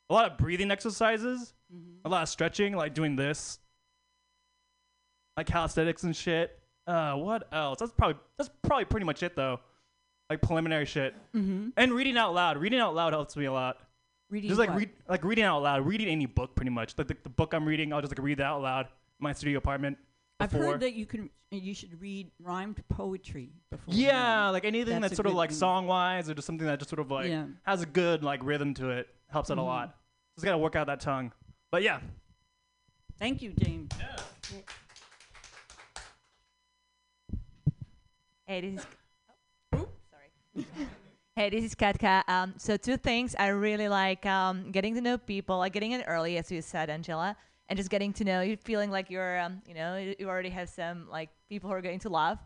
A 0.09 0.15
lot 0.15 0.31
of 0.33 0.39
breathing 0.39 0.71
exercises, 0.71 1.53
a 2.07 2.09
lot 2.09 2.23
of 2.23 2.29
stretching, 2.31 2.75
like 2.75 2.95
doing 2.95 3.15
this, 3.15 3.59
like 5.37 5.47
calisthenics 5.47 6.05
and 6.05 6.17
shit. 6.17 6.59
Uh, 6.87 7.17
what 7.17 7.49
else? 7.53 7.81
That's 7.81 7.93
probably 7.93 8.17
that's 8.39 8.51
probably 8.63 8.87
pretty 8.87 9.05
much 9.05 9.23
it 9.23 9.37
though. 9.37 9.61
Like 10.31 10.41
preliminary 10.41 10.87
shit. 10.87 11.15
Mm-hmm. 11.35 11.69
And 11.77 11.93
reading 11.93 12.17
out 12.17 12.33
loud. 12.33 12.57
Reading 12.57 12.81
out 12.81 12.95
loud 12.95 13.13
helps 13.13 13.37
me 13.37 13.45
a 13.45 13.53
lot. 13.53 13.77
Reading 14.33 14.49
just 14.49 14.59
like 14.59 14.71
what? 14.71 14.79
read, 14.79 14.91
like 15.09 15.25
reading 15.25 15.45
out 15.45 15.63
loud. 15.63 15.87
Reading 15.87 16.09
any 16.09 16.25
book, 16.25 16.55
pretty 16.57 16.71
much. 16.71 16.95
Like 16.97 17.07
the, 17.07 17.17
the 17.23 17.29
book 17.29 17.53
I'm 17.53 17.67
reading, 17.67 17.93
I'll 17.93 18.01
just 18.01 18.17
like 18.17 18.25
read 18.25 18.39
that 18.39 18.47
out 18.47 18.63
loud. 18.63 18.87
in 18.87 18.91
My 19.21 19.35
studio 19.35 19.59
apartment. 19.59 19.99
I've 20.41 20.51
before. 20.51 20.73
heard 20.73 20.81
that 20.81 20.95
you 20.95 21.05
can 21.05 21.29
you 21.51 21.75
should 21.75 22.01
read 22.01 22.31
rhymed 22.41 22.83
poetry 22.89 23.51
before. 23.71 23.93
Yeah, 23.95 24.49
like 24.49 24.65
anything 24.65 24.95
That's 25.03 25.11
that's, 25.11 25.17
sort 25.17 25.27
of 25.27 25.35
like 25.35 25.53
song 25.53 25.87
wise 25.87 26.31
or 26.31 26.35
just 26.35 26.47
something 26.47 26.67
that 26.67 26.79
just 26.79 26.89
sort 26.89 27.01
of 27.01 27.11
like 27.11 27.29
Yeah. 27.29 27.45
has 27.65 27.83
a 27.83 27.87
good 27.87 28.25
like 28.25 28.41
rhythm 28.43 28.73
to 28.75 28.89
it. 28.89 29.07
Helps 29.29 29.51
out 29.51 29.59
a 29.59 29.61
Mhm. 29.61 29.67
lot. 29.67 29.97
Just 30.35 30.47
gotta 30.47 30.57
work 30.57 30.77
out 30.77 30.87
that 30.87 31.01
tongue. 31.01 31.31
But 31.71 31.83
yeah. 31.83 32.01
Thank 33.21 33.43
you, 33.43 33.53
James. 33.53 33.91
Hey, 38.47 38.61
this 38.63 38.81
is. 38.81 38.87
Oh, 39.75 39.89
sorry. 40.11 40.67
hey, 41.37 41.51
this 41.51 41.65
is 41.65 41.75
Katka. 41.75 42.23
Um, 42.29 42.55
so 42.59 42.77
two 42.77 42.97
things 42.97 43.35
I 43.39 43.49
really 43.49 43.89
like: 43.89 44.27
um, 44.27 44.71
getting 44.71 44.95
to 44.95 45.01
know 45.01 45.19
people, 45.19 45.59
like 45.59 45.73
getting 45.73 45.93
in 45.93 46.03
early, 46.03 46.39
as 46.39 46.51
you 46.51 46.63
said, 46.63 46.91
Angela, 46.91 47.37
and 47.69 47.77
just 47.77 47.91
getting 47.91 48.13
to 48.15 48.25
know 48.25 48.41
you, 48.43 48.57
feeling 48.57 48.91
like 48.91 49.11
you're, 49.11 49.41
um, 49.41 49.63
you 49.67 49.75
know, 49.75 49.97
you 49.97 50.29
already 50.29 50.51
have 50.51 50.69
some 50.69 51.09
like 51.11 51.31
people 51.49 51.71
who 51.71 51.77
are 51.77 51.83
going 51.83 52.01
to 52.01 52.09
love, 52.09 52.39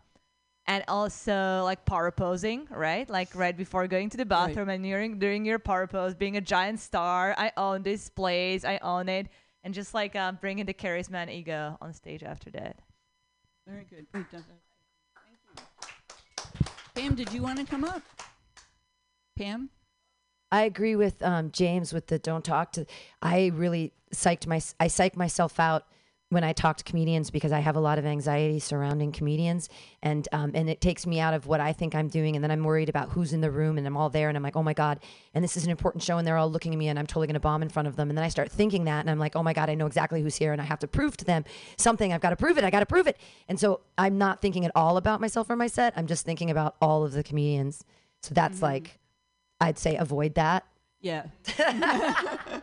and 0.65 0.83
also 0.87 1.61
like 1.63 1.85
power 1.85 2.11
posing, 2.11 2.67
right? 2.69 3.09
Like 3.09 3.35
right 3.35 3.55
before 3.55 3.87
going 3.87 4.09
to 4.11 4.17
the 4.17 4.25
bathroom 4.25 4.69
and 4.69 4.83
during 4.83 5.19
during 5.19 5.45
your 5.45 5.59
power 5.59 5.87
pose, 5.87 6.13
being 6.15 6.37
a 6.37 6.41
giant 6.41 6.79
star. 6.79 7.35
I 7.37 7.51
own 7.57 7.83
this 7.83 8.09
place. 8.09 8.63
I 8.63 8.79
own 8.81 9.09
it, 9.09 9.27
and 9.63 9.73
just 9.73 9.93
like 9.93 10.15
um, 10.15 10.37
bringing 10.41 10.65
the 10.65 10.73
charisma 10.73 11.15
and 11.15 11.29
ego 11.29 11.77
on 11.81 11.93
stage 11.93 12.23
after 12.23 12.49
that. 12.51 12.79
Very 13.67 13.85
good. 13.89 14.07
We've 14.13 14.31
done 14.31 14.45
that. 14.47 14.61
Thank 15.25 15.69
you. 16.55 16.65
Pam, 16.95 17.15
did 17.15 17.33
you 17.33 17.43
want 17.43 17.59
to 17.59 17.65
come 17.65 17.83
up? 17.83 18.01
Pam? 19.37 19.69
I 20.51 20.63
agree 20.63 20.95
with 20.95 21.21
um, 21.23 21.51
James 21.51 21.93
with 21.93 22.07
the 22.07 22.19
don't 22.19 22.43
talk 22.43 22.71
to. 22.73 22.85
I 23.21 23.51
really 23.53 23.93
psyched 24.13 24.47
my 24.47 24.61
I 24.79 24.87
psych 24.87 25.17
myself 25.17 25.59
out 25.59 25.85
when 26.29 26.43
I 26.43 26.51
talk 26.51 26.75
to 26.77 26.83
comedians 26.83 27.31
because 27.31 27.53
I 27.53 27.59
have 27.59 27.77
a 27.77 27.79
lot 27.79 27.97
of 27.97 28.05
anxiety 28.05 28.59
surrounding 28.59 29.11
comedians, 29.11 29.69
and 30.01 30.27
um, 30.31 30.51
and 30.53 30.69
it 30.69 30.81
takes 30.81 31.05
me 31.05 31.19
out 31.19 31.33
of 31.33 31.47
what 31.47 31.59
I 31.59 31.73
think 31.73 31.95
I'm 31.95 32.07
doing, 32.07 32.35
and 32.35 32.43
then 32.43 32.51
I'm 32.51 32.63
worried 32.63 32.89
about 32.89 33.09
who's 33.09 33.31
in 33.33 33.41
the 33.41 33.51
room, 33.51 33.77
and 33.77 33.85
I'm 33.85 33.95
all 33.95 34.09
there, 34.09 34.27
and 34.27 34.37
I'm 34.37 34.43
like, 34.43 34.55
oh 34.55 34.63
my 34.63 34.73
god, 34.73 34.99
and 35.33 35.43
this 35.43 35.55
is 35.55 35.63
an 35.63 35.71
important 35.71 36.03
show, 36.03 36.17
and 36.17 36.27
they're 36.27 36.37
all 36.37 36.51
looking 36.51 36.73
at 36.73 36.77
me, 36.77 36.87
and 36.87 36.97
I'm 36.97 37.07
totally 37.07 37.27
gonna 37.27 37.39
bomb 37.39 37.61
in 37.61 37.69
front 37.69 37.87
of 37.87 37.95
them, 37.95 38.09
and 38.09 38.17
then 38.17 38.25
I 38.25 38.29
start 38.29 38.51
thinking 38.51 38.85
that, 38.85 39.01
and 39.01 39.09
I'm 39.09 39.19
like, 39.19 39.35
oh 39.35 39.43
my 39.43 39.53
god, 39.53 39.69
I 39.69 39.75
know 39.75 39.85
exactly 39.85 40.21
who's 40.21 40.35
here, 40.35 40.51
and 40.51 40.61
I 40.61 40.65
have 40.65 40.79
to 40.79 40.87
prove 40.87 41.15
to 41.17 41.25
them 41.25 41.45
something. 41.77 42.11
I've 42.11 42.21
got 42.21 42.31
to 42.31 42.35
prove 42.35 42.57
it. 42.57 42.63
I 42.63 42.69
got 42.69 42.79
to 42.81 42.85
prove 42.85 43.07
it, 43.07 43.17
and 43.47 43.59
so 43.59 43.81
I'm 43.97 44.17
not 44.17 44.41
thinking 44.41 44.65
at 44.65 44.71
all 44.75 44.97
about 44.97 45.21
myself 45.21 45.49
or 45.49 45.55
my 45.55 45.67
set. 45.67 45.93
I'm 45.95 46.07
just 46.07 46.25
thinking 46.25 46.49
about 46.49 46.75
all 46.81 47.03
of 47.03 47.11
the 47.13 47.23
comedians. 47.23 47.83
So 48.21 48.33
that's 48.33 48.61
like, 48.61 48.99
I'd 49.59 49.77
say 49.77 49.95
avoid 49.95 50.35
that. 50.35 50.65
Yeah. 50.99 51.25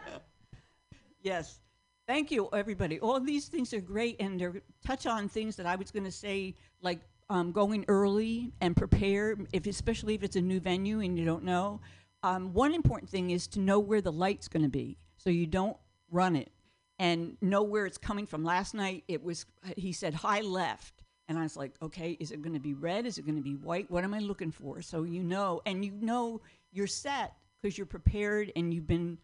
yes. 1.22 1.60
Thank 2.06 2.30
you, 2.30 2.48
everybody. 2.52 3.00
All 3.00 3.18
these 3.18 3.46
things 3.46 3.72
are 3.72 3.80
great, 3.80 4.16
and 4.20 4.38
they 4.38 4.48
touch 4.84 5.06
on 5.06 5.28
things 5.28 5.56
that 5.56 5.66
I 5.66 5.76
was 5.76 5.90
going 5.90 6.04
to 6.04 6.12
say, 6.12 6.54
like 6.82 7.00
um, 7.30 7.52
going 7.52 7.84
early 7.88 8.52
and 8.60 8.76
prepare, 8.76 9.36
if 9.52 9.66
especially 9.66 10.14
if 10.14 10.22
it's 10.22 10.36
a 10.36 10.40
new 10.40 10.60
venue 10.60 11.00
and 11.00 11.18
you 11.18 11.24
don't 11.24 11.44
know. 11.44 11.80
Um, 12.22 12.52
one 12.52 12.74
important 12.74 13.10
thing 13.10 13.30
is 13.30 13.46
to 13.48 13.60
know 13.60 13.78
where 13.78 14.00
the 14.00 14.12
light's 14.12 14.48
going 14.48 14.62
to 14.62 14.68
be, 14.68 14.98
so 15.16 15.30
you 15.30 15.46
don't 15.46 15.76
run 16.10 16.36
it, 16.36 16.50
and 16.98 17.36
know 17.40 17.62
where 17.62 17.86
it's 17.86 17.98
coming 17.98 18.26
from. 18.26 18.44
Last 18.44 18.74
night, 18.74 19.04
it 19.08 19.22
was 19.22 19.46
he 19.76 19.92
said 19.92 20.14
high 20.14 20.42
left, 20.42 21.04
and 21.28 21.38
I 21.38 21.42
was 21.42 21.56
like, 21.56 21.72
okay, 21.80 22.18
is 22.20 22.30
it 22.30 22.42
going 22.42 22.54
to 22.54 22.60
be 22.60 22.74
red? 22.74 23.06
Is 23.06 23.16
it 23.16 23.24
going 23.24 23.36
to 23.36 23.42
be 23.42 23.54
white? 23.54 23.90
What 23.90 24.04
am 24.04 24.12
I 24.12 24.18
looking 24.18 24.50
for? 24.50 24.82
So 24.82 25.04
you 25.04 25.22
know, 25.22 25.62
and 25.64 25.84
you 25.84 25.92
know 26.00 26.42
you're 26.74 26.86
set 26.86 27.34
because 27.62 27.78
you're 27.78 27.86
prepared 27.86 28.52
and 28.56 28.74
you've 28.74 28.86
been 28.86 29.18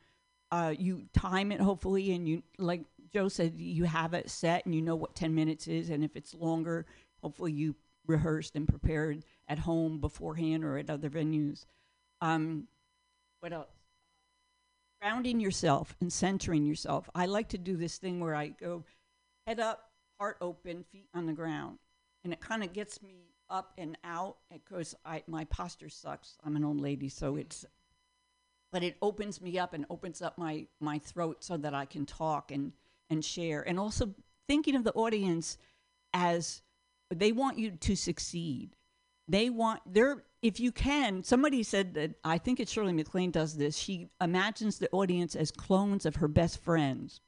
uh, 0.53 0.75
you 0.77 1.05
time 1.13 1.53
it 1.53 1.61
hopefully 1.61 2.13
and 2.13 2.29
you 2.29 2.43
like 2.59 2.83
joe 3.13 3.29
said 3.29 3.55
you 3.57 3.85
have 3.85 4.15
it 4.15 4.31
set 4.31 4.65
and 4.67 4.75
you 4.75 4.83
know 4.83 4.97
what 4.97 5.15
10 5.15 5.35
minutes 5.35 5.69
is 5.69 5.91
and 5.91 6.03
if 6.03 6.17
it's 6.17 6.35
longer 6.35 6.87
hopefully 7.23 7.53
you 7.53 7.75
rehearsed 8.07 8.57
and 8.57 8.69
prepared 8.69 9.25
at 9.49 9.61
home 9.61 10.01
beforehand 10.01 10.65
or 10.65 10.77
at 10.77 10.91
other 10.91 11.09
venues. 11.09 11.65
Um, 12.21 12.67
what 13.41 13.53
else? 13.53 13.71
Grounding 15.01 15.41
yourself 15.41 15.97
and 16.01 16.13
centering 16.13 16.67
yourself. 16.67 17.09
I 17.15 17.27
like 17.27 17.49
to 17.51 17.59
do 17.59 17.77
this 17.77 17.97
thing 17.97 18.21
where 18.21 18.35
i 18.35 18.49
go 18.49 18.85
head 19.47 19.59
up 19.61 19.91
heart 20.19 20.37
open 20.43 20.85
feet 20.93 21.09
on 21.15 21.27
the 21.27 21.33
ground. 21.33 21.79
And 22.23 22.33
it 22.35 22.41
kind 22.41 22.63
of 22.63 22.75
gets 22.75 23.03
me 23.03 23.31
up 23.51 23.73
and 23.79 23.99
out 24.05 24.37
because 24.53 24.95
I 25.05 25.23
my 25.27 25.45
posture 25.45 25.89
sucks. 25.89 26.37
I'm 26.45 26.57
an 26.57 26.65
old 26.65 26.81
lady, 26.81 27.09
so 27.09 27.33
mm-hmm. 27.33 27.41
it's 27.41 27.65
but 28.73 28.83
it 28.83 28.97
opens 29.03 29.41
me 29.41 29.59
up 29.59 29.75
and 29.75 29.85
opens 29.91 30.23
up 30.23 30.39
my 30.39 30.67
my 30.81 30.99
throat 30.99 31.43
so 31.43 31.57
that 31.57 31.75
I 31.75 31.85
can 31.85 32.07
talk 32.07 32.51
and 32.51 32.73
and 33.09 33.25
share 33.25 33.63
and 33.69 33.79
also 33.79 34.15
thinking 34.47 34.77
of 34.77 34.85
the 34.85 34.93
audience 34.93 35.59
as 36.15 36.63
they 37.13 37.33
want 37.33 37.59
you 37.59 37.73
to 37.73 37.97
succeed. 37.97 38.77
They 39.29 39.51
want 39.51 39.81
they're 39.87 40.25
if 40.43 40.59
you 40.59 40.73
can, 40.73 41.23
somebody 41.23 41.63
said 41.63 41.95
that 41.95 42.13
I 42.25 42.39
think 42.39 42.61
it's 42.61 42.73
Shirley 42.73 42.93
MacLaine 42.93 43.31
does 43.31 43.57
this. 43.57 43.77
She 43.77 44.09
imagines 44.21 44.79
the 44.79 44.89
audience 44.91 45.35
as 45.35 45.51
clones 45.51 46.07
of 46.07 46.17
her 46.17 46.29
best 46.29 46.63
friends. 46.63 47.21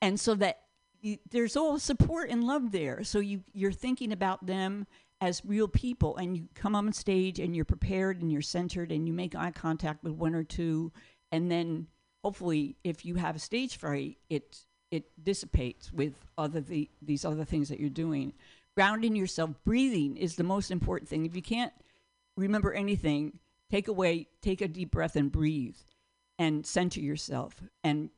And 0.00 0.20
so 0.20 0.36
that 0.36 0.60
you, 1.08 1.18
there's 1.30 1.56
all 1.56 1.78
support 1.78 2.30
and 2.30 2.44
love 2.44 2.72
there. 2.72 3.04
So 3.04 3.18
you 3.18 3.42
you're 3.52 3.72
thinking 3.72 4.12
about 4.12 4.46
them 4.46 4.86
as 5.20 5.42
real 5.44 5.68
people, 5.68 6.16
and 6.16 6.36
you 6.36 6.48
come 6.54 6.74
on 6.76 6.92
stage 6.92 7.38
and 7.40 7.54
you're 7.54 7.64
prepared 7.64 8.22
and 8.22 8.30
you're 8.30 8.42
centered 8.42 8.92
and 8.92 9.06
you 9.06 9.12
make 9.12 9.34
eye 9.34 9.50
contact 9.50 10.04
with 10.04 10.12
one 10.12 10.34
or 10.34 10.44
two, 10.44 10.92
and 11.32 11.50
then 11.50 11.88
hopefully, 12.22 12.76
if 12.84 13.04
you 13.04 13.16
have 13.16 13.36
a 13.36 13.40
stage 13.40 13.76
fright, 13.76 14.18
it 14.28 14.64
it 14.90 15.04
dissipates 15.22 15.92
with 15.92 16.14
other 16.36 16.60
the, 16.60 16.88
these 17.02 17.24
other 17.24 17.44
things 17.44 17.68
that 17.68 17.80
you're 17.80 17.90
doing. 17.90 18.32
Grounding 18.76 19.16
yourself, 19.16 19.50
breathing 19.64 20.16
is 20.16 20.36
the 20.36 20.44
most 20.44 20.70
important 20.70 21.08
thing. 21.08 21.26
If 21.26 21.34
you 21.34 21.42
can't 21.42 21.72
remember 22.36 22.72
anything, 22.72 23.38
take 23.70 23.88
away, 23.88 24.28
take 24.40 24.60
a 24.60 24.68
deep 24.68 24.92
breath 24.92 25.16
and 25.16 25.30
breathe, 25.32 25.76
and 26.38 26.64
center 26.64 27.00
yourself 27.00 27.60
and 27.82 28.10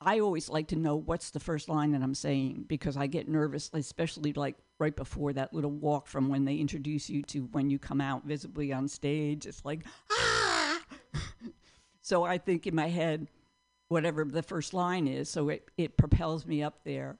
I 0.00 0.20
always 0.20 0.48
like 0.48 0.68
to 0.68 0.76
know 0.76 0.94
what's 0.94 1.30
the 1.30 1.40
first 1.40 1.68
line 1.68 1.90
that 1.92 2.02
I'm 2.02 2.14
saying 2.14 2.66
because 2.68 2.96
I 2.96 3.08
get 3.08 3.28
nervous, 3.28 3.68
especially 3.72 4.32
like 4.32 4.56
right 4.78 4.94
before 4.94 5.32
that 5.32 5.52
little 5.52 5.72
walk 5.72 6.06
from 6.06 6.28
when 6.28 6.44
they 6.44 6.56
introduce 6.56 7.10
you 7.10 7.22
to 7.22 7.48
when 7.50 7.68
you 7.68 7.80
come 7.80 8.00
out 8.00 8.24
visibly 8.24 8.72
on 8.72 8.86
stage. 8.86 9.44
It's 9.44 9.64
like, 9.64 9.80
ah! 10.12 10.80
so 12.00 12.22
I 12.22 12.38
think 12.38 12.68
in 12.68 12.76
my 12.76 12.88
head, 12.88 13.26
whatever 13.88 14.24
the 14.24 14.42
first 14.42 14.72
line 14.72 15.08
is, 15.08 15.28
so 15.28 15.48
it, 15.48 15.68
it 15.76 15.96
propels 15.96 16.46
me 16.46 16.62
up 16.62 16.84
there. 16.84 17.18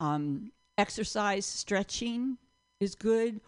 Um, 0.00 0.50
exercise, 0.76 1.46
stretching 1.46 2.38
is 2.80 2.96
good. 2.96 3.40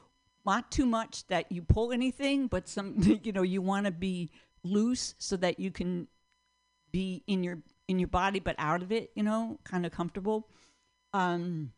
Not 0.46 0.70
too 0.70 0.86
much 0.86 1.26
that 1.26 1.50
you 1.50 1.62
pull 1.62 1.92
anything, 1.92 2.46
but 2.46 2.68
some, 2.68 2.94
you 3.24 3.32
know, 3.32 3.42
you 3.42 3.60
want 3.60 3.86
to 3.86 3.92
be 3.92 4.30
loose 4.62 5.16
so 5.18 5.36
that 5.36 5.58
you 5.58 5.72
can 5.72 6.06
be 6.92 7.24
in 7.26 7.42
your 7.42 7.58
in 7.88 7.98
your 7.98 8.08
body 8.08 8.38
but 8.38 8.54
out 8.58 8.82
of 8.82 8.92
it 8.92 9.10
you 9.14 9.22
know 9.22 9.58
kind 9.64 9.84
of 9.86 9.92
comfortable. 9.92 10.48
Um 11.12 11.72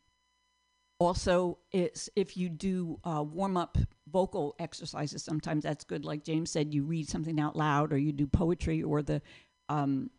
also 0.99 1.59
it's 1.73 2.11
if 2.15 2.37
you 2.37 2.49
do 2.49 2.99
uh, 3.05 3.23
warm 3.23 3.57
up 3.57 3.79
vocal 4.13 4.55
exercises 4.59 5.25
sometimes 5.25 5.65
that's 5.65 5.85
good. 5.85 6.05
Like 6.05 6.25
james 6.25 6.51
said 6.51 6.75
you 6.75 6.85
read 6.85 7.09
something 7.09 7.41
out 7.41 7.57
loud 7.57 7.93
or 7.93 7.99
you 7.99 8.13
do 8.13 8.27
poetry 8.27 8.83
or 8.83 9.03
the 9.03 9.23
um, 9.69 10.11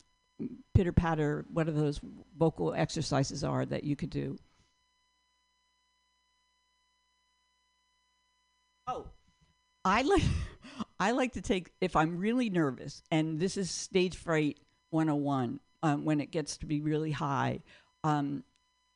pitter 0.73 0.93
patter 0.93 1.45
what 1.51 1.67
are 1.67 1.71
those 1.71 1.99
vocal 2.37 2.73
exercises 2.73 3.43
are 3.43 3.65
that 3.65 3.83
you 3.83 3.95
could 3.95 4.09
do. 4.09 4.37
Oh 8.87 9.07
i 9.85 10.01
like 10.01 10.23
i 10.99 11.11
like 11.11 11.33
to 11.33 11.41
take 11.41 11.71
if 11.81 11.95
i'm 11.95 12.17
really 12.17 12.49
nervous 12.49 13.01
and 13.11 13.39
this 13.39 13.57
is 13.57 13.69
stage 13.71 14.15
fright 14.15 14.59
101 14.91 15.59
um, 15.83 16.05
when 16.05 16.21
it 16.21 16.31
gets 16.31 16.57
to 16.57 16.65
be 16.65 16.81
really 16.81 17.11
high. 17.11 17.61
Um, 18.03 18.43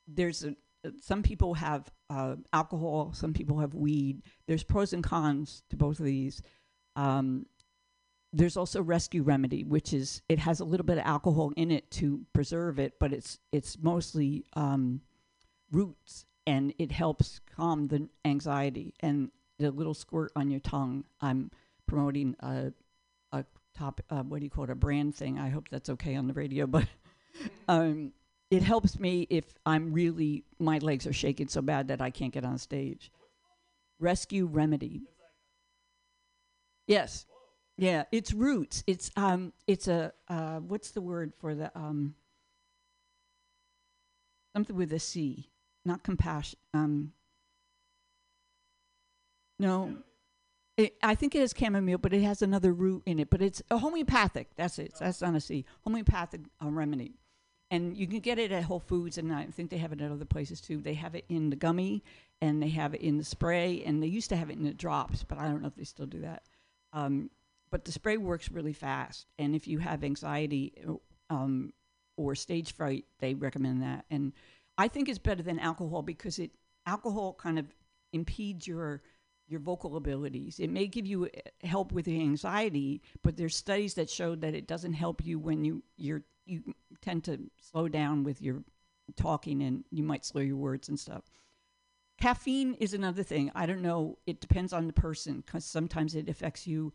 there's 0.08 0.44
a, 0.44 0.56
some 1.02 1.24
people 1.24 1.56
have 1.56 1.92
uh, 2.10 2.36
alcohol, 2.54 3.12
some 3.14 3.34
people 3.34 3.60
have 3.60 3.74
weed. 3.74 4.22
There's 4.48 4.64
pros 4.64 4.94
and 4.94 5.04
cons 5.04 5.64
to 5.70 5.76
both 5.76 6.00
of 6.00 6.06
these. 6.06 6.42
Um, 6.96 7.46
there's 8.34 8.58
also 8.58 8.82
rescue 8.82 9.24
remedy, 9.24 9.64
which 9.64 9.94
is 9.94 10.22
it 10.28 10.40
has 10.40 10.60
a 10.60 10.66
little 10.66 10.86
bit 10.86 10.98
of 10.98 11.06
alcohol 11.06 11.54
in 11.56 11.72
it 11.72 11.90
to 11.92 12.26
preserve 12.34 12.80
it, 12.80 12.94
but 13.00 13.14
it's 13.14 13.40
it's 13.52 13.78
mostly 13.82 14.46
um, 14.54 15.02
roots, 15.72 16.26
and 16.46 16.74
it 16.78 16.92
helps 16.92 17.40
calm 17.56 17.88
the 17.88 18.10
anxiety. 18.26 18.94
And 19.00 19.32
the 19.58 19.72
little 19.72 19.94
squirt 19.94 20.32
on 20.36 20.50
your 20.50 20.60
tongue. 20.60 21.06
I'm 21.22 21.52
promoting 21.88 22.36
a 22.40 22.48
a 22.48 22.74
top 23.78 24.02
uh, 24.10 24.24
what 24.24 24.40
do 24.40 24.46
you 24.46 24.50
call 24.50 24.66
it 24.66 24.70
a 24.70 24.76
brand 24.76 25.16
thing. 25.16 25.38
I 25.40 25.50
hope 25.50 25.70
that's 25.70 25.90
okay 25.90 26.16
on 26.16 26.28
the 26.28 26.34
radio, 26.34 26.68
but 26.68 26.88
um, 27.68 28.12
it 28.52 28.64
helps 28.64 29.00
me 29.00 29.28
if 29.30 29.46
I'm 29.66 29.94
really 29.94 30.44
my 30.60 30.78
legs 30.80 31.08
are 31.08 31.14
shaking 31.14 31.48
so 31.48 31.62
bad 31.62 31.88
that 31.90 32.02
I 32.02 32.10
can't 32.10 32.34
get 32.34 32.46
on 32.46 32.58
stage. 32.58 33.12
Rescue 34.00 34.46
remedy. 34.46 35.04
Yes. 36.88 37.26
Yeah, 37.78 38.04
it's 38.12 38.34
roots. 38.34 38.84
It's 38.88 39.12
um 39.18 39.52
it's 39.68 39.88
a 39.88 40.14
uh 40.30 40.60
what's 40.60 40.92
the 40.92 41.02
word 41.02 41.34
for 41.40 41.56
the 41.56 41.72
um 41.78 42.16
something 44.56 44.76
with 44.76 44.94
a 44.94 45.00
C, 45.00 45.50
not 45.84 46.04
compassion. 46.04 46.60
Um 46.74 47.12
no. 49.60 49.98
It, 50.78 50.98
I 51.02 51.16
think 51.16 51.36
it 51.36 51.40
has 51.40 51.54
chamomile, 51.58 51.98
but 51.98 52.14
it 52.14 52.22
has 52.24 52.42
another 52.42 52.74
root 52.74 53.04
in 53.06 53.20
it. 53.20 53.30
But 53.30 53.42
it's 53.42 53.62
a 53.72 53.78
homeopathic. 53.78 54.50
That's 54.56 54.78
it. 54.78 54.94
That's 55.00 55.24
C. 55.46 55.66
Homeopathic 55.86 56.42
uh, 56.64 56.70
remedy, 56.70 57.16
and 57.72 57.96
you 57.96 58.08
can 58.08 58.20
get 58.20 58.40
it 58.40 58.52
at 58.52 58.64
Whole 58.64 58.82
Foods, 58.82 59.18
and 59.18 59.34
I 59.34 59.46
think 59.46 59.70
they 59.70 59.78
have 59.78 59.94
it 59.94 60.02
at 60.02 60.12
other 60.12 60.26
places 60.26 60.60
too. 60.60 60.82
They 60.82 60.94
have 60.96 61.16
it 61.16 61.26
in 61.30 61.50
the 61.50 61.56
gummy, 61.56 62.04
and 62.42 62.62
they 62.62 62.70
have 62.70 62.94
it 62.94 63.02
in 63.02 63.18
the 63.18 63.24
spray, 63.24 63.84
and 63.86 64.04
they 64.04 64.08
used 64.08 64.30
to 64.30 64.36
have 64.36 64.50
it 64.50 64.58
in 64.58 64.64
the 64.64 64.74
drops, 64.74 65.24
but 65.24 65.38
I 65.38 65.48
don't 65.48 65.62
know 65.62 65.68
if 65.68 65.76
they 65.76 65.86
still 65.86 66.06
do 66.06 66.22
that. 66.22 66.44
Um, 66.92 67.30
but 67.72 67.86
the 67.86 67.92
spray 67.92 68.18
works 68.18 68.52
really 68.52 68.74
fast, 68.74 69.28
and 69.40 69.56
if 69.56 69.68
you 69.68 69.80
have 69.80 70.04
anxiety 70.04 70.74
um, 71.30 71.74
or 72.18 72.36
stage 72.36 72.74
fright, 72.74 73.06
they 73.20 73.34
recommend 73.34 73.82
that. 73.82 74.06
And 74.10 74.34
I 74.78 74.88
think 74.88 75.10
it's 75.10 75.20
better 75.20 75.44
than 75.44 75.60
alcohol 75.60 76.02
because 76.02 76.38
it 76.38 76.52
alcohol 76.86 77.34
kind 77.34 77.58
of 77.60 77.66
impedes 78.14 78.68
your 78.68 79.02
your 79.48 79.60
vocal 79.60 79.96
abilities. 79.98 80.60
It 80.60 80.70
may 80.70 80.88
give 80.88 81.06
you 81.06 81.26
uh, 81.26 81.68
help 81.68 81.92
with 81.92 82.06
the 82.06 82.20
anxiety, 82.20 83.02
but 83.24 83.38
there's 83.38 83.56
studies 83.56 83.94
that 83.96 84.10
show 84.10 84.36
that 84.36 84.56
it 84.56 84.68
doesn't 84.68 84.94
help 84.94 85.26
you 85.26 85.40
when 85.40 85.64
you 85.64 85.84
you're 85.98 86.24
you 86.46 86.76
tend 87.02 87.24
to 87.26 87.40
slow 87.60 87.88
down 87.88 88.24
with 88.24 88.42
your 88.42 88.64
talking 89.16 89.62
and 89.62 89.84
you 89.92 90.04
might 90.04 90.26
slur 90.26 90.44
your 90.44 90.58
words 90.58 90.90
and 90.90 91.00
stuff. 91.00 91.24
Caffeine 92.20 92.76
is 92.76 92.94
another 92.94 93.24
thing. 93.24 93.52
I 93.56 93.66
don't 93.66 93.82
know. 93.82 94.18
It 94.26 94.40
depends 94.40 94.74
on 94.74 94.88
the 94.88 94.94
person 94.94 95.44
because 95.46 95.66
sometimes 95.66 96.16
it 96.16 96.30
affects 96.30 96.66
you 96.66 96.94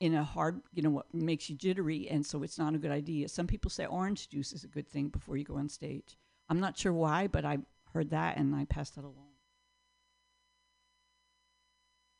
in 0.00 0.14
a 0.14 0.24
hard, 0.24 0.60
you 0.72 0.82
know, 0.82 0.90
what 0.90 1.12
makes 1.12 1.48
you 1.48 1.56
jittery, 1.56 2.08
and 2.08 2.24
so 2.24 2.42
it's 2.42 2.58
not 2.58 2.74
a 2.74 2.78
good 2.78 2.90
idea. 2.90 3.28
Some 3.28 3.46
people 3.46 3.70
say 3.70 3.86
orange 3.86 4.28
juice 4.28 4.52
is 4.52 4.64
a 4.64 4.68
good 4.68 4.88
thing 4.88 5.08
before 5.08 5.36
you 5.36 5.44
go 5.44 5.56
on 5.56 5.68
stage. 5.68 6.16
I'm 6.48 6.60
not 6.60 6.78
sure 6.78 6.92
why, 6.92 7.26
but 7.26 7.44
I 7.44 7.58
heard 7.92 8.10
that 8.10 8.36
and 8.36 8.54
I 8.54 8.64
passed 8.64 8.94
that 8.96 9.04
along 9.04 9.14
the 9.14 9.40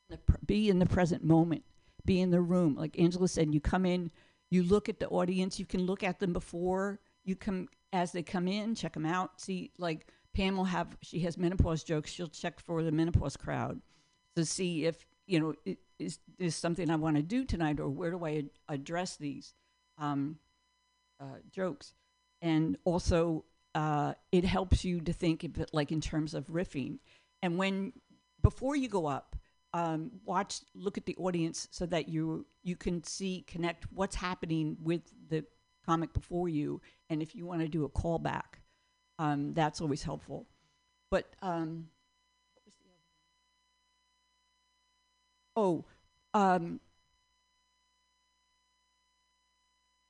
be 0.45 0.69
in 0.69 0.79
the 0.79 0.85
present 0.85 1.23
moment 1.23 1.63
be 2.05 2.19
in 2.19 2.31
the 2.31 2.41
room. 2.41 2.75
Like 2.75 2.97
angela 2.99 3.27
said 3.27 3.53
you 3.53 3.61
come 3.61 3.85
in 3.85 4.11
you 4.49 4.63
look 4.63 4.89
at 4.89 4.99
the 4.99 5.07
audience 5.09 5.59
you 5.59 5.65
can 5.65 5.81
look 5.85 6.03
at 6.03 6.19
them 6.19 6.33
before 6.33 6.99
you 7.23 7.35
come 7.35 7.67
as 7.93 8.11
they 8.11 8.23
come 8.23 8.47
in 8.47 8.75
check 8.75 8.93
them 8.93 9.05
out. 9.05 9.39
See 9.41 9.71
like 9.77 10.07
pam 10.35 10.57
will 10.57 10.63
have 10.65 10.97
she 11.01 11.19
has 11.19 11.37
menopause 11.37 11.83
jokes 11.83 12.09
she'll 12.11 12.27
check 12.27 12.59
for 12.59 12.83
the 12.83 12.91
menopause 12.91 13.37
crowd 13.37 13.81
to 14.35 14.45
see 14.45 14.85
if 14.85 15.05
you 15.27 15.39
know 15.39 15.53
i- 15.67 15.77
is 15.99 16.19
is 16.39 16.55
something 16.55 16.89
i 16.89 16.95
want 16.95 17.15
to 17.17 17.21
do 17.21 17.43
tonight 17.45 17.79
or 17.79 17.89
where 17.89 18.11
do 18.11 18.23
i 18.25 18.35
ad- 18.37 18.49
address 18.69 19.17
these 19.17 19.53
um, 19.97 20.37
uh, 21.19 21.37
jokes? 21.51 21.93
And 22.41 22.77
also 22.83 23.45
uh, 23.75 24.13
it 24.31 24.43
helps 24.43 24.83
you 24.83 24.99
to 25.01 25.13
think 25.13 25.43
of 25.43 25.57
it 25.59 25.69
like 25.73 25.91
in 25.91 26.01
terms 26.01 26.33
of 26.33 26.47
riffing. 26.47 26.99
And 27.41 27.57
when 27.57 27.93
before 28.41 28.75
you 28.75 28.87
go 28.87 29.05
up 29.05 29.35
um, 29.73 30.11
watch 30.25 30.61
look 30.75 30.97
at 30.97 31.05
the 31.05 31.15
audience 31.17 31.67
so 31.71 31.85
that 31.85 32.09
you 32.09 32.45
you 32.63 32.75
can 32.75 33.03
see 33.03 33.43
connect 33.47 33.85
what's 33.93 34.15
happening 34.15 34.77
with 34.81 35.01
the 35.29 35.45
comic 35.85 36.13
before 36.13 36.49
you. 36.49 36.81
And 37.09 37.21
if 37.21 37.35
you 37.35 37.45
want 37.45 37.61
to 37.61 37.67
do 37.67 37.85
a 37.85 37.89
callback 37.89 38.61
um, 39.21 39.53
that's 39.53 39.81
always 39.81 40.01
helpful. 40.01 40.47
But 41.11 41.27
um, 41.43 41.89
oh 45.55 45.85
um, 46.33 46.79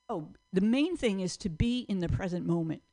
oh 0.08 0.30
the 0.54 0.62
main 0.62 0.96
thing 0.96 1.20
is 1.20 1.36
to 1.38 1.50
be 1.50 1.82
in 1.90 2.00
the 2.00 2.08
present 2.08 2.46
moment. 2.46 2.84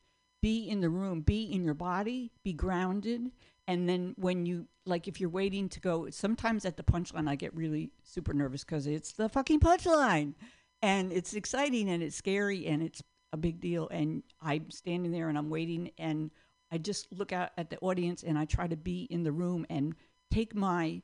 Be 0.43 0.69
in 0.69 0.81
the 0.81 0.91
room 0.91 1.21
be 1.21 1.45
in 1.45 1.65
your 1.65 1.75
body 1.75 2.33
be 2.45 2.53
grounded 2.53 3.31
and 3.69 3.89
then 3.89 4.15
when 4.17 4.47
you 4.47 4.67
like 4.87 5.07
if 5.07 5.21
you're 5.21 5.31
waiting 5.31 5.69
to 5.69 5.79
go 5.79 6.09
sometimes 6.11 6.65
at 6.65 6.77
the 6.77 6.83
punchline 6.83 7.29
i 7.29 7.37
get 7.37 7.55
really 7.55 7.93
super 8.03 8.33
nervous 8.33 8.65
because 8.65 8.89
it's 8.89 9.13
the 9.13 9.29
fucking 9.29 9.61
punchline. 9.61 10.35
And 10.81 11.13
it's 11.13 11.35
exciting 11.35 11.91
and 11.91 12.05
it's 12.05 12.15
scary 12.15 12.67
and 12.67 12.85
it's 12.85 13.03
a 13.33 13.37
big 13.37 13.61
deal. 13.61 13.89
And 13.89 14.23
i'm 14.41 14.71
standing 14.71 15.13
there 15.13 15.29
and 15.29 15.37
i'm 15.37 15.51
waiting 15.51 15.91
and 15.99 16.31
i 16.73 16.79
just 16.79 17.13
look 17.13 17.33
out 17.33 17.51
at 17.59 17.71
the 17.71 17.79
audience 17.79 18.23
and 18.23 18.39
i 18.39 18.45
try 18.45 18.67
to 18.67 18.77
be 18.77 19.03
in 19.11 19.23
the 19.23 19.33
room 19.33 19.67
and 19.69 19.95
take 20.31 20.55
my 20.55 21.03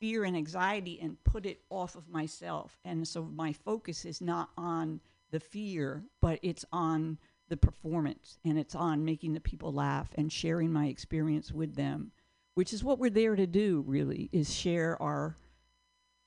fear 0.00 0.24
and 0.24 0.36
anxiety 0.36 0.98
and 1.02 1.22
put 1.24 1.44
it 1.44 1.60
off 1.70 1.96
of 1.96 2.08
myself. 2.08 2.78
And 2.84 3.06
so 3.06 3.24
my 3.24 3.52
focus 3.52 4.04
is 4.04 4.20
not 4.20 4.50
on 4.56 5.00
the 5.30 5.40
fear 5.40 6.04
but 6.22 6.38
it's 6.42 6.64
on 6.72 7.18
the 7.48 7.56
performance 7.56 8.38
and 8.44 8.58
it's 8.58 8.74
on 8.74 9.04
making 9.04 9.32
the 9.32 9.40
people 9.40 9.72
laugh 9.72 10.08
and 10.16 10.32
sharing 10.32 10.72
my 10.72 10.86
experience 10.86 11.52
with 11.52 11.74
them 11.74 12.12
which 12.54 12.72
is 12.72 12.82
what 12.82 12.98
we're 12.98 13.10
there 13.10 13.36
to 13.36 13.46
do 13.46 13.84
really 13.86 14.28
is 14.32 14.52
share 14.54 15.00
our 15.00 15.36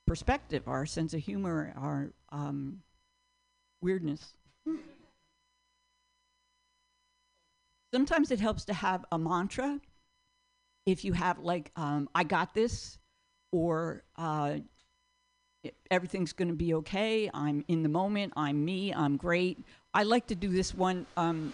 perspective 0.07 0.67
our 0.67 0.85
sense 0.85 1.13
of 1.13 1.21
humor 1.21 1.73
our 1.77 2.11
um, 2.31 2.81
weirdness. 3.81 4.33
Sometimes 7.93 8.31
it 8.31 8.39
helps 8.39 8.65
to 8.65 8.73
have 8.73 9.03
a 9.11 9.17
mantra. 9.17 9.79
If 10.85 11.03
you 11.03 11.13
have 11.13 11.39
like 11.39 11.71
um, 11.75 12.09
i 12.15 12.23
got 12.23 12.53
this 12.53 12.97
or 13.51 14.03
uh, 14.15 14.57
everything's 15.89 16.33
going 16.33 16.47
to 16.47 16.53
be 16.53 16.73
okay. 16.75 17.29
I'm 17.33 17.63
in 17.67 17.83
the 17.83 17.89
moment. 17.89 18.33
I'm 18.35 18.63
me. 18.63 18.93
I'm 18.93 19.17
great. 19.17 19.63
I 19.93 20.03
like 20.03 20.27
to 20.27 20.35
do 20.35 20.49
this 20.49 20.73
one 20.73 21.05
um, 21.17 21.53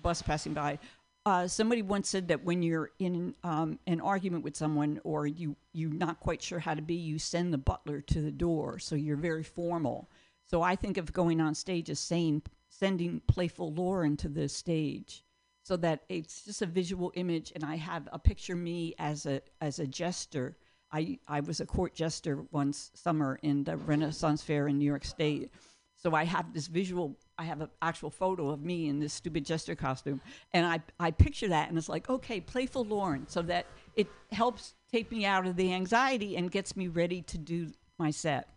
bus 0.00 0.22
passing 0.22 0.52
by. 0.52 0.78
Uh, 1.24 1.48
somebody 1.48 1.82
once 1.82 2.08
said 2.08 2.28
that 2.28 2.44
when 2.44 2.62
you're 2.62 2.90
in 3.00 3.34
um, 3.42 3.80
an 3.88 4.00
argument 4.00 4.44
with 4.44 4.56
someone 4.56 5.00
or 5.02 5.26
you 5.26 5.56
you're 5.72 5.90
not 5.90 6.20
quite 6.20 6.40
sure 6.40 6.60
how 6.60 6.72
to 6.72 6.82
be 6.82 6.94
you 6.94 7.18
send 7.18 7.52
the 7.52 7.58
butler 7.58 8.00
to 8.00 8.20
the 8.20 8.30
door 8.30 8.78
so 8.78 8.94
you're 8.94 9.16
very 9.16 9.42
formal. 9.42 10.08
So 10.44 10.62
i 10.62 10.76
think 10.76 10.96
of 10.96 11.12
going 11.12 11.40
on 11.40 11.56
stage 11.56 11.90
as 11.90 11.98
saying 11.98 12.42
sending 12.68 13.20
playful 13.26 13.72
lauren 13.72 14.16
to 14.18 14.28
the 14.28 14.48
stage 14.48 15.24
so 15.64 15.76
that 15.76 16.04
it's 16.08 16.44
just 16.44 16.62
a 16.62 16.66
visual 16.66 17.10
image 17.16 17.50
and 17.56 17.64
i 17.64 17.74
have 17.74 18.08
a 18.12 18.18
picture 18.18 18.54
me 18.54 18.94
as 18.98 19.26
a 19.26 19.40
as 19.60 19.80
a 19.80 19.86
jester 19.86 20.56
i 20.92 21.18
i 21.28 21.40
was 21.40 21.60
a 21.60 21.66
court 21.66 21.94
jester 21.94 22.44
once 22.50 22.90
summer 22.94 23.38
in 23.42 23.64
the 23.64 23.76
renaissance 23.76 24.42
fair 24.42 24.68
in 24.68 24.78
new 24.78 24.84
york 24.84 25.04
state. 25.04 25.50
So 25.96 26.14
i 26.14 26.24
have 26.24 26.52
this 26.52 26.66
visual 26.66 27.16
i 27.38 27.44
have 27.44 27.60
an 27.60 27.68
actual 27.82 28.10
photo 28.10 28.50
of 28.50 28.62
me 28.62 28.88
in 28.88 28.98
this 28.98 29.12
stupid 29.12 29.44
jester 29.44 29.74
costume. 29.74 30.20
And 30.52 30.66
i 30.66 30.80
i 31.00 31.10
picture 31.10 31.48
that 31.48 31.68
and 31.68 31.78
it's 31.78 31.88
like 31.88 32.08
okay 32.08 32.40
playful 32.40 32.84
lauren. 32.84 33.26
So 33.28 33.42
that 33.42 33.66
it 33.96 34.08
helps 34.32 34.74
take 34.90 35.10
me 35.10 35.24
out 35.24 35.46
of 35.46 35.56
the 35.56 35.72
anxiety 35.72 36.36
and 36.36 36.50
gets 36.50 36.76
me 36.76 36.88
ready 36.88 37.22
to 37.22 37.38
do 37.38 37.72
my 37.98 38.10
set. 38.10 38.48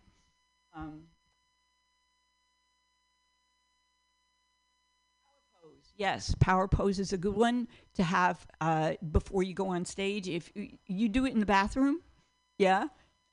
Um, 0.74 1.02
Yes, 6.00 6.34
power 6.40 6.66
pose 6.66 6.98
is 6.98 7.12
a 7.12 7.18
good 7.18 7.36
one 7.36 7.68
to 7.92 8.02
have 8.02 8.46
uh, 8.62 8.94
before 9.12 9.42
you 9.42 9.52
go 9.52 9.66
on 9.68 9.84
stage. 9.84 10.30
If 10.30 10.50
you 10.86 11.10
do 11.10 11.26
it 11.26 11.34
in 11.34 11.40
the 11.40 11.44
bathroom, 11.46 12.00
yeah. 12.60 12.88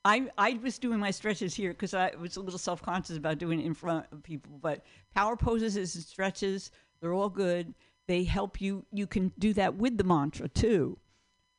I 0.06 0.30
I 0.38 0.60
was 0.64 0.80
doing 0.80 1.00
my 1.00 1.12
stretches 1.12 1.54
here 1.54 1.72
because 1.72 1.94
I 1.94 2.12
was 2.20 2.38
a 2.38 2.42
little 2.42 2.60
self 2.60 2.82
conscious 2.82 3.18
about 3.18 3.38
doing 3.40 3.60
it 3.60 3.66
in 3.66 3.74
front 3.74 4.06
of 4.12 4.24
people. 4.24 4.58
But 4.62 4.86
power 5.14 5.36
poses 5.36 5.76
is 5.76 5.94
stretches. 6.06 6.72
They're 7.02 7.14
all 7.14 7.30
good. 7.30 7.74
They 8.08 8.24
help 8.24 8.62
you. 8.62 8.86
You 8.92 9.06
can 9.06 9.34
do 9.38 9.54
that 9.54 9.76
with 9.76 9.98
the 9.98 10.06
mantra 10.06 10.48
too, 10.48 10.98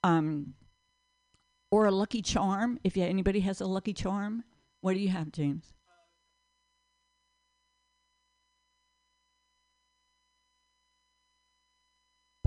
um, 0.03 0.55
or 1.71 1.87
a 1.87 1.91
lucky 1.91 2.23
charm. 2.23 2.81
If 2.85 2.97
you, 2.97 3.05
anybody 3.05 3.41
has 3.41 3.61
a 3.61 3.67
lucky 3.67 3.93
charm, 3.93 4.45
what 4.81 4.95
do 4.95 5.01
you 5.01 5.11
have, 5.11 5.31
James? 5.31 5.75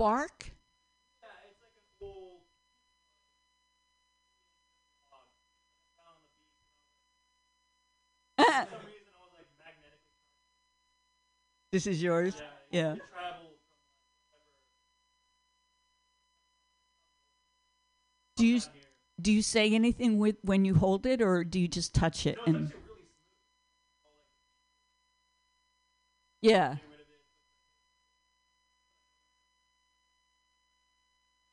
bark? 0.02 0.50
This 11.72 11.86
is 11.86 12.02
yours? 12.02 12.34
Yeah. 12.70 12.96
Do 18.36 18.46
you 18.46 18.60
do 19.20 19.32
you 19.32 19.42
say 19.42 19.72
anything 19.72 20.18
with 20.18 20.36
when 20.42 20.64
you 20.64 20.74
hold 20.74 21.06
it, 21.06 21.22
or 21.22 21.44
do 21.44 21.60
you 21.60 21.68
just 21.68 21.94
touch 21.94 22.26
it 22.26 22.38
and? 22.46 22.72
Yeah. 26.40 26.76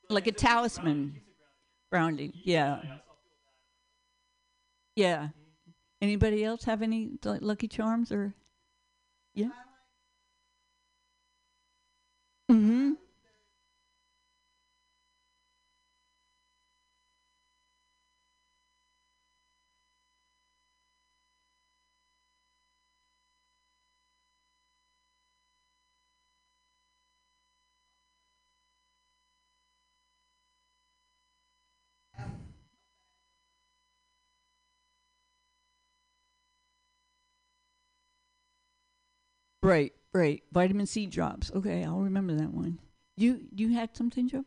Like 0.10 0.25
a 0.25 0.32
talisman 0.32 1.21
grounding. 1.91 2.34
Yeah. 2.43 2.82
Yeah. 4.95 5.30
Anybody 6.01 6.43
else 6.43 6.65
have 6.65 6.81
any 6.81 7.12
l- 7.25 7.39
lucky 7.41 7.67
charms 7.69 8.12
or? 8.12 8.33
Yeah. 9.33 9.49
Mm-hmm. 12.51 12.93
Right, 39.69 39.93
right. 40.13 40.41
Vitamin 40.51 40.88
C 40.88 41.05
drops. 41.05 41.51
Okay, 41.53 41.84
I'll 41.84 41.99
remember 42.01 42.34
that 42.34 42.51
one. 42.51 42.79
You 43.15 43.45
you 43.55 43.69
had 43.73 43.95
something, 43.95 44.27
Joe? 44.27 44.45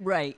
Right. 0.00 0.36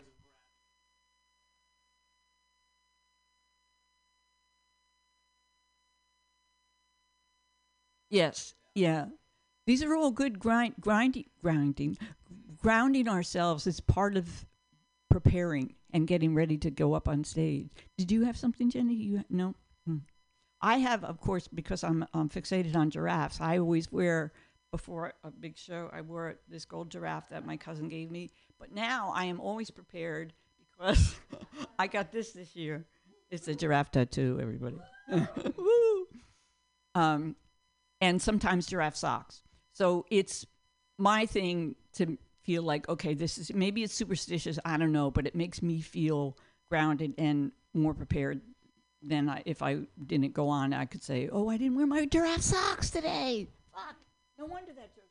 Yes. 8.12 8.54
Yeah. 8.74 9.06
These 9.66 9.82
are 9.82 9.94
all 9.94 10.10
good 10.10 10.38
grind 10.38 10.74
grinding 10.78 11.24
grinding 11.40 11.96
grounding 12.60 13.08
ourselves 13.08 13.66
is 13.66 13.80
part 13.80 14.16
of 14.16 14.44
preparing 15.10 15.74
and 15.94 16.06
getting 16.06 16.34
ready 16.34 16.58
to 16.58 16.70
go 16.70 16.92
up 16.92 17.08
on 17.08 17.24
stage. 17.24 17.70
Did 17.96 18.12
you 18.12 18.24
have 18.24 18.36
something, 18.36 18.70
Jenny? 18.70 18.94
You 18.94 19.24
no. 19.30 19.54
Hmm. 19.86 19.98
I 20.60 20.76
have, 20.76 21.04
of 21.04 21.20
course, 21.20 21.48
because 21.48 21.82
I'm 21.82 22.06
fixated 22.14 22.76
on 22.76 22.90
giraffes. 22.90 23.40
I 23.40 23.58
always 23.58 23.90
wear 23.90 24.32
before 24.70 25.14
a 25.24 25.30
big 25.30 25.56
show. 25.56 25.90
I 25.92 26.02
wore 26.02 26.36
this 26.48 26.66
gold 26.66 26.90
giraffe 26.90 27.30
that 27.30 27.46
my 27.46 27.56
cousin 27.56 27.88
gave 27.88 28.10
me. 28.10 28.30
But 28.60 28.72
now 28.72 29.10
I 29.14 29.24
am 29.24 29.40
always 29.40 29.70
prepared 29.70 30.34
because 30.70 31.16
I 31.78 31.86
got 31.86 32.12
this 32.12 32.32
this 32.32 32.54
year. 32.54 32.84
It's 33.30 33.48
a 33.48 33.54
giraffe 33.54 33.90
tattoo, 33.90 34.38
everybody. 34.40 34.76
Um, 36.94 37.36
and 38.02 38.20
sometimes 38.20 38.66
giraffe 38.66 38.96
socks. 38.96 39.42
So 39.72 40.04
it's 40.10 40.44
my 40.98 41.24
thing 41.24 41.76
to 41.94 42.18
feel 42.42 42.62
like, 42.62 42.88
okay, 42.88 43.14
this 43.14 43.38
is 43.38 43.54
maybe 43.54 43.84
it's 43.84 43.94
superstitious, 43.94 44.58
I 44.64 44.76
don't 44.76 44.92
know, 44.92 45.10
but 45.10 45.26
it 45.26 45.36
makes 45.36 45.62
me 45.62 45.80
feel 45.80 46.36
grounded 46.68 47.14
and 47.16 47.52
more 47.72 47.94
prepared 47.94 48.40
than 49.02 49.28
I, 49.28 49.42
if 49.46 49.62
I 49.62 49.82
didn't 50.04 50.34
go 50.34 50.48
on. 50.48 50.72
I 50.72 50.84
could 50.84 51.02
say, 51.02 51.28
oh, 51.30 51.48
I 51.48 51.56
didn't 51.56 51.76
wear 51.76 51.86
my 51.86 52.04
giraffe 52.04 52.42
socks 52.42 52.90
today. 52.90 53.48
Fuck. 53.72 53.96
No 54.36 54.46
wonder 54.46 54.72
that 54.72 54.94
joke. 54.94 55.04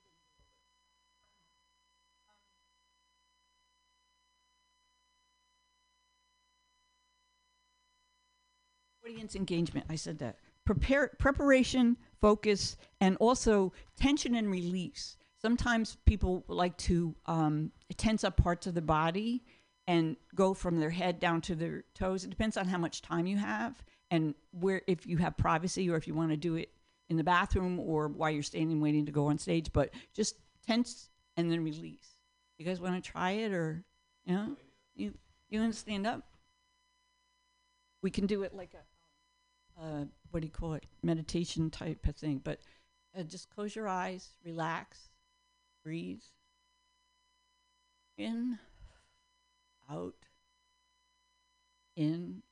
audience 9.11 9.35
engagement. 9.35 9.85
I 9.89 9.95
said 9.95 10.19
that. 10.19 10.37
Prepare, 10.65 11.11
preparation, 11.19 11.97
focus, 12.21 12.77
and 12.99 13.17
also 13.17 13.73
tension 13.99 14.35
and 14.35 14.49
release. 14.49 15.17
Sometimes 15.41 15.97
people 16.05 16.43
like 16.47 16.77
to 16.77 17.15
um, 17.25 17.71
tense 17.97 18.23
up 18.23 18.37
parts 18.37 18.67
of 18.67 18.75
the 18.75 18.81
body 18.81 19.43
and 19.87 20.15
go 20.35 20.53
from 20.53 20.79
their 20.79 20.91
head 20.91 21.19
down 21.19 21.41
to 21.41 21.55
their 21.55 21.83
toes. 21.95 22.23
It 22.23 22.29
depends 22.29 22.57
on 22.57 22.67
how 22.67 22.77
much 22.77 23.01
time 23.01 23.25
you 23.25 23.37
have 23.37 23.83
and 24.11 24.35
where, 24.51 24.83
if 24.87 25.07
you 25.07 25.17
have 25.17 25.35
privacy 25.35 25.89
or 25.89 25.97
if 25.97 26.07
you 26.07 26.13
want 26.13 26.29
to 26.29 26.37
do 26.37 26.55
it 26.55 26.69
in 27.09 27.17
the 27.17 27.23
bathroom 27.23 27.79
or 27.79 28.07
while 28.07 28.29
you're 28.29 28.43
standing 28.43 28.79
waiting 28.79 29.05
to 29.07 29.11
go 29.11 29.27
on 29.27 29.37
stage. 29.39 29.73
But 29.73 29.89
just 30.13 30.35
tense 30.65 31.09
and 31.35 31.51
then 31.51 31.63
release. 31.63 32.17
You 32.57 32.65
guys 32.65 32.79
want 32.79 33.03
to 33.03 33.11
try 33.11 33.31
it 33.31 33.51
or, 33.51 33.83
you 34.25 34.35
know, 34.35 34.55
you 34.95 35.13
you 35.49 35.59
want 35.59 35.73
to 35.73 35.79
stand 35.79 36.05
up? 36.05 36.23
We 38.03 38.11
can 38.11 38.27
do 38.27 38.43
it 38.43 38.55
like 38.55 38.73
a 38.73 38.90
uh, 39.79 40.05
what 40.31 40.41
do 40.41 40.47
you 40.47 40.51
call 40.51 40.73
it? 40.73 40.85
Meditation 41.03 41.69
type 41.69 42.07
of 42.07 42.15
thing. 42.15 42.41
But 42.43 42.59
uh, 43.17 43.23
just 43.23 43.49
close 43.49 43.75
your 43.75 43.87
eyes, 43.87 44.29
relax, 44.45 45.09
breathe. 45.83 46.21
In, 48.17 48.59
out, 49.89 50.13
in. 51.95 52.35
out. 52.37 52.43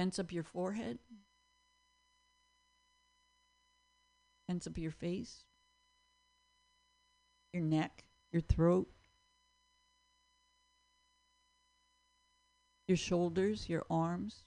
Tense 0.00 0.18
up 0.18 0.32
your 0.32 0.44
forehead. 0.44 0.98
Tense 4.48 4.66
up 4.66 4.78
your 4.78 4.90
face, 4.90 5.44
your 7.52 7.62
neck, 7.62 8.04
your 8.32 8.40
throat. 8.40 8.88
Your 12.90 12.96
shoulders, 12.96 13.68
your 13.68 13.86
arms. 13.88 14.42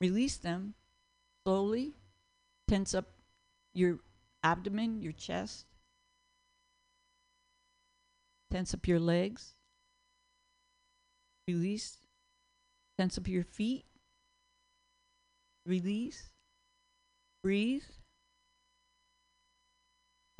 Release 0.00 0.36
them 0.36 0.74
slowly. 1.44 1.92
Tense 2.66 2.92
up 2.92 3.06
your 3.72 4.00
abdomen, 4.42 5.00
your 5.00 5.12
chest. 5.12 5.66
Tense 8.50 8.74
up 8.74 8.88
your 8.88 8.98
legs. 8.98 9.54
Release. 11.46 11.98
Tense 12.98 13.16
up 13.16 13.28
your 13.28 13.44
feet. 13.44 13.84
Release. 15.64 16.32
Breathe. 17.44 17.84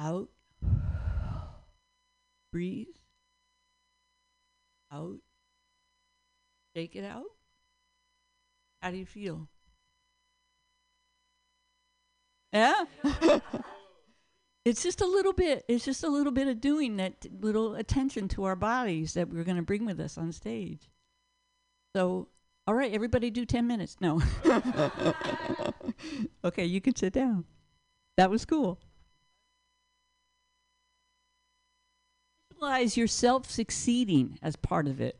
Out. 0.00 0.28
Breathe 2.52 2.88
out. 4.92 5.18
Shake 6.76 6.96
it 6.96 7.04
out. 7.04 7.24
How 8.82 8.90
do 8.90 8.96
you 8.96 9.06
feel? 9.06 9.48
Yeah? 12.52 12.84
it's 14.64 14.82
just 14.82 15.00
a 15.00 15.06
little 15.06 15.32
bit. 15.32 15.64
It's 15.68 15.84
just 15.84 16.04
a 16.04 16.08
little 16.08 16.32
bit 16.32 16.48
of 16.48 16.60
doing 16.60 16.96
that 16.96 17.26
little 17.40 17.74
attention 17.74 18.28
to 18.28 18.44
our 18.44 18.56
bodies 18.56 19.14
that 19.14 19.28
we're 19.28 19.44
going 19.44 19.56
to 19.56 19.62
bring 19.62 19.86
with 19.86 20.00
us 20.00 20.18
on 20.18 20.32
stage. 20.32 20.90
So, 21.94 22.28
all 22.66 22.74
right, 22.74 22.92
everybody 22.92 23.30
do 23.30 23.44
10 23.44 23.66
minutes. 23.66 23.96
No. 24.00 24.20
okay, 26.44 26.64
you 26.64 26.80
can 26.80 26.96
sit 26.96 27.12
down. 27.12 27.44
That 28.16 28.30
was 28.30 28.44
cool. 28.44 28.78
Visualize 32.62 32.96
yourself 32.96 33.50
succeeding 33.50 34.38
as 34.42 34.54
part 34.56 34.86
of 34.86 35.00
it. 35.00 35.18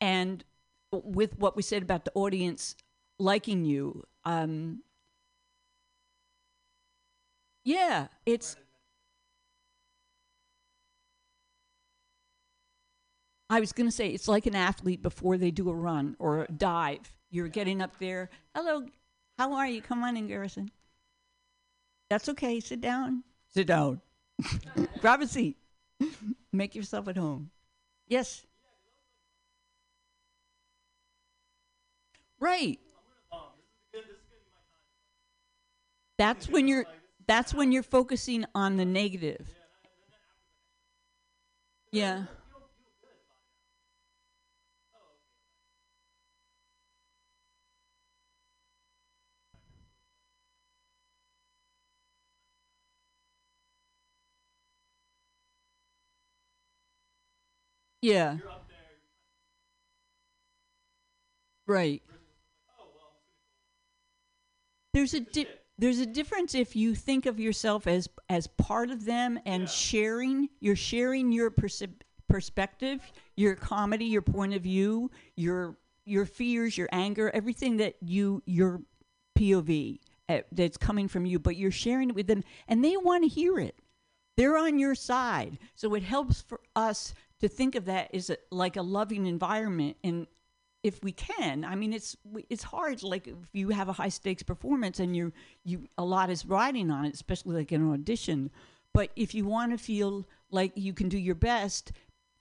And 0.00 0.44
with 0.92 1.38
what 1.38 1.56
we 1.56 1.62
said 1.62 1.82
about 1.82 2.04
the 2.04 2.12
audience 2.14 2.76
liking 3.18 3.64
you, 3.64 4.04
um, 4.24 4.82
yeah, 7.64 8.08
it's. 8.26 8.56
I 13.48 13.60
was 13.60 13.72
going 13.72 13.86
to 13.88 13.94
say 13.94 14.08
it's 14.08 14.28
like 14.28 14.46
an 14.46 14.54
athlete 14.54 15.02
before 15.02 15.38
they 15.38 15.50
do 15.50 15.70
a 15.70 15.74
run 15.74 16.16
or 16.18 16.42
a 16.42 16.52
dive. 16.52 17.14
you're 17.30 17.48
getting 17.48 17.80
up 17.80 17.98
there. 17.98 18.30
Hello, 18.54 18.86
how 19.38 19.54
are 19.54 19.66
you? 19.66 19.80
Come 19.80 20.02
on 20.02 20.16
in, 20.16 20.26
Garrison. 20.26 20.70
That's 22.10 22.28
okay. 22.30 22.60
Sit 22.60 22.80
down. 22.80 23.22
Sit 23.54 23.66
down. 23.68 24.00
Grab 25.00 25.22
a 25.22 25.26
seat. 25.26 25.56
Make 26.54 26.76
yourself 26.76 27.08
at 27.08 27.16
home. 27.16 27.50
Yes. 28.06 28.46
Right. 32.38 32.78
That's 36.16 36.48
when 36.48 36.68
you're 36.68 36.86
that's 37.26 37.52
when 37.52 37.72
you're 37.72 37.82
focusing 37.82 38.44
on 38.54 38.76
the 38.76 38.84
negative. 38.84 39.52
Yeah. 41.90 42.26
Yeah. 58.04 58.36
Right. 61.66 62.02
There's 64.92 65.14
a 65.14 65.20
di- 65.20 65.46
there's 65.78 66.00
a 66.00 66.06
difference 66.06 66.54
if 66.54 66.76
you 66.76 66.94
think 66.94 67.24
of 67.24 67.40
yourself 67.40 67.86
as 67.86 68.06
as 68.28 68.46
part 68.46 68.90
of 68.90 69.06
them 69.06 69.40
and 69.46 69.66
sharing. 69.70 70.50
You're 70.60 70.76
sharing 70.76 71.32
your 71.32 71.50
percep- 71.50 72.02
perspective, 72.28 73.00
your 73.36 73.54
comedy, 73.54 74.04
your 74.04 74.20
point 74.20 74.52
of 74.52 74.60
view, 74.62 75.10
your 75.34 75.78
your 76.04 76.26
fears, 76.26 76.76
your 76.76 76.90
anger, 76.92 77.30
everything 77.32 77.78
that 77.78 77.96
you 78.02 78.42
your 78.44 78.82
POV 79.38 79.98
uh, 80.28 80.40
that's 80.52 80.76
coming 80.76 81.08
from 81.08 81.24
you, 81.24 81.38
but 81.38 81.56
you're 81.56 81.70
sharing 81.70 82.10
it 82.10 82.14
with 82.14 82.26
them, 82.26 82.44
and 82.68 82.84
they 82.84 82.98
want 82.98 83.24
to 83.24 83.28
hear 83.28 83.58
it. 83.58 83.78
They're 84.36 84.58
on 84.58 84.78
your 84.78 84.94
side, 84.94 85.58
so 85.74 85.94
it 85.94 86.02
helps 86.02 86.42
for 86.42 86.60
us 86.76 87.14
to 87.44 87.48
think 87.48 87.74
of 87.74 87.84
that 87.84 88.14
as 88.14 88.30
a, 88.30 88.38
like 88.50 88.76
a 88.76 88.82
loving 88.82 89.26
environment 89.26 89.98
and 90.02 90.26
if 90.82 91.02
we 91.04 91.12
can 91.12 91.62
i 91.62 91.74
mean 91.74 91.92
it's 91.92 92.16
it's 92.48 92.62
hard 92.62 93.02
like 93.02 93.28
if 93.28 93.36
you 93.52 93.68
have 93.68 93.90
a 93.90 93.92
high 93.92 94.08
stakes 94.08 94.42
performance 94.42 94.98
and 94.98 95.14
you 95.14 95.30
you 95.62 95.86
a 95.98 96.04
lot 96.04 96.30
is 96.30 96.46
riding 96.46 96.90
on 96.90 97.04
it 97.04 97.12
especially 97.12 97.54
like 97.54 97.70
in 97.70 97.82
an 97.82 97.92
audition. 97.92 98.50
But 98.94 99.10
if 99.16 99.34
you 99.34 99.44
want 99.44 99.72
to 99.72 99.78
feel 99.78 100.26
like 100.50 100.72
you 100.74 100.94
can 100.94 101.08
do 101.10 101.18
your 101.18 101.34
best 101.34 101.92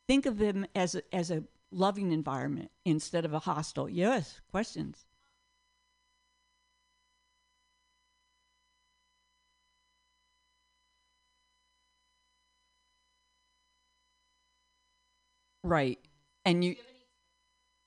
think 0.08 0.26
of 0.26 0.38
them 0.38 0.66
as 0.74 0.96
a, 0.96 1.02
as 1.14 1.32
a 1.32 1.44
loving 1.72 2.12
environment 2.14 2.72
instead 2.86 3.26
of 3.26 3.34
a 3.34 3.40
hostile. 3.40 3.90
Yes 3.90 4.40
questions 4.52 5.06
right. 15.64 16.00
And 16.46 16.64
you 16.64 16.76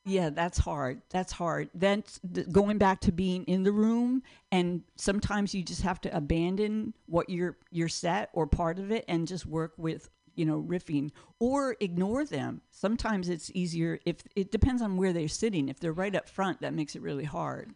yeah 0.04 0.30
that's 0.30 0.58
hard. 0.58 1.02
That's 1.10 1.32
hard. 1.32 1.68
Then 1.74 2.04
th- 2.32 2.50
going 2.50 2.78
back 2.78 3.00
to 3.02 3.12
being 3.12 3.44
in 3.44 3.64
the 3.64 3.72
room 3.72 4.22
and 4.50 4.82
sometimes 4.96 5.54
you 5.54 5.62
just 5.62 5.82
have 5.82 6.00
to 6.02 6.16
abandon 6.16 6.94
what 7.06 7.28
you're 7.28 7.56
you're 7.70 7.88
set 7.88 8.30
or 8.32 8.46
part 8.46 8.78
of 8.78 8.90
it 8.90 9.04
and 9.08 9.26
just 9.26 9.46
work 9.46 9.72
with 9.76 10.08
you 10.36 10.44
know 10.46 10.62
riffing 10.62 11.10
or 11.40 11.76
ignore 11.80 12.24
them. 12.24 12.62
Sometimes 12.70 13.28
it's 13.28 13.50
easier 13.54 13.98
if 14.06 14.22
it 14.36 14.50
depends 14.50 14.80
on 14.80 14.96
where 14.96 15.12
they're 15.12 15.28
sitting. 15.28 15.68
If 15.68 15.80
they're 15.80 15.92
right 15.92 16.14
up 16.14 16.28
front 16.28 16.60
that 16.60 16.72
makes 16.74 16.94
it 16.94 17.02
really 17.02 17.24
hard. 17.24 17.74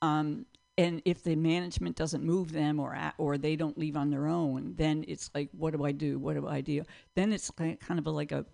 Um, 0.00 0.46
and 0.78 1.02
if 1.04 1.22
the 1.22 1.36
management 1.36 1.96
doesn't 1.96 2.24
move 2.24 2.52
them 2.52 2.80
or 2.80 2.96
or 3.18 3.36
they 3.36 3.56
don't 3.56 3.76
leave 3.76 3.96
on 3.96 4.10
their 4.10 4.26
own 4.26 4.74
then 4.76 5.04
it's 5.06 5.30
like 5.34 5.50
what 5.52 5.74
do 5.74 5.84
i 5.84 5.92
do? 5.92 6.18
What 6.18 6.34
do 6.34 6.46
i 6.48 6.60
do 6.60 6.82
then 7.14 7.32
it's 7.32 7.50
kind 7.50 7.98
of 7.98 8.06
a, 8.06 8.10
like 8.10 8.32
a 8.32 8.46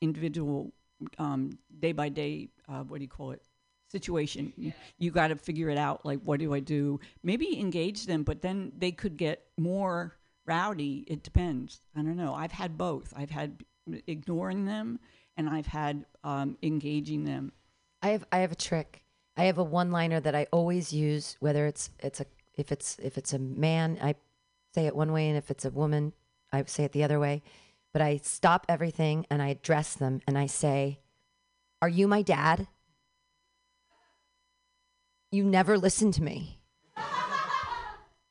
individual 0.00 0.72
um, 1.18 1.58
day 1.78 1.92
by 1.92 2.08
day 2.08 2.48
uh, 2.68 2.82
what 2.82 2.98
do 2.98 3.02
you 3.04 3.08
call 3.08 3.30
it 3.32 3.42
situation. 3.88 4.52
You, 4.56 4.72
you 4.98 5.10
got 5.10 5.28
to 5.28 5.36
figure 5.36 5.70
it 5.70 5.78
out 5.78 6.04
like 6.04 6.20
what 6.24 6.40
do 6.40 6.52
i 6.54 6.60
do? 6.60 7.00
Maybe 7.22 7.58
engage 7.58 8.06
them 8.06 8.22
but 8.22 8.42
then 8.42 8.72
they 8.76 8.92
could 8.92 9.16
get 9.16 9.44
more 9.56 10.16
rowdy. 10.44 11.04
It 11.06 11.22
depends. 11.22 11.80
I 11.94 12.02
don't 12.02 12.16
know. 12.16 12.34
I've 12.34 12.52
had 12.52 12.76
both. 12.76 13.12
I've 13.16 13.30
had 13.30 13.62
ignoring 14.06 14.64
them 14.64 14.98
and 15.36 15.48
i've 15.48 15.66
had 15.66 16.04
um, 16.24 16.56
engaging 16.62 17.24
them. 17.24 17.52
I 18.02 18.08
have 18.10 18.24
I 18.32 18.38
have 18.38 18.52
a 18.52 18.56
trick. 18.56 19.02
I 19.36 19.44
have 19.44 19.58
a 19.58 19.64
one 19.64 19.90
liner 19.92 20.18
that 20.20 20.34
I 20.34 20.46
always 20.50 20.92
use, 20.92 21.36
whether 21.40 21.66
it's 21.66 21.90
it's 22.00 22.20
a 22.20 22.26
if 22.54 22.72
it's 22.72 22.98
if 23.02 23.18
it's 23.18 23.32
a 23.32 23.38
man, 23.38 23.98
I 24.02 24.14
say 24.74 24.86
it 24.86 24.96
one 24.96 25.12
way, 25.12 25.28
and 25.28 25.36
if 25.36 25.50
it's 25.50 25.64
a 25.64 25.70
woman, 25.70 26.12
I 26.52 26.64
say 26.64 26.84
it 26.84 26.92
the 26.92 27.04
other 27.04 27.20
way. 27.20 27.42
But 27.96 28.02
I 28.02 28.18
stop 28.22 28.66
everything 28.68 29.24
and 29.30 29.40
I 29.40 29.48
address 29.48 29.94
them 29.94 30.20
and 30.26 30.36
I 30.36 30.44
say, 30.44 31.00
Are 31.80 31.88
you 31.88 32.06
my 32.06 32.20
dad? 32.20 32.68
You 35.32 35.42
never 35.42 35.78
listen 35.78 36.12
to 36.12 36.22
me. 36.22 36.60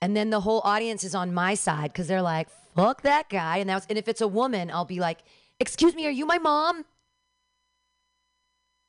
and 0.03 0.15
then 0.15 0.29
the 0.29 0.41
whole 0.41 0.61
audience 0.63 1.03
is 1.03 1.15
on 1.15 1.33
my 1.33 1.55
side 1.55 1.91
because 1.91 2.07
they're 2.07 2.21
like, 2.21 2.47
fuck 2.75 3.01
that 3.01 3.27
guy. 3.27 3.57
And 3.57 3.67
that's 3.67 3.87
and 3.87 3.97
if 3.97 4.07
it's 4.07 4.21
a 4.21 4.27
woman, 4.27 4.69
I'll 4.69 4.85
be 4.85 4.99
like, 4.99 5.21
Excuse 5.59 5.95
me, 5.95 6.05
are 6.05 6.11
you 6.11 6.27
my 6.27 6.37
mom? 6.37 6.85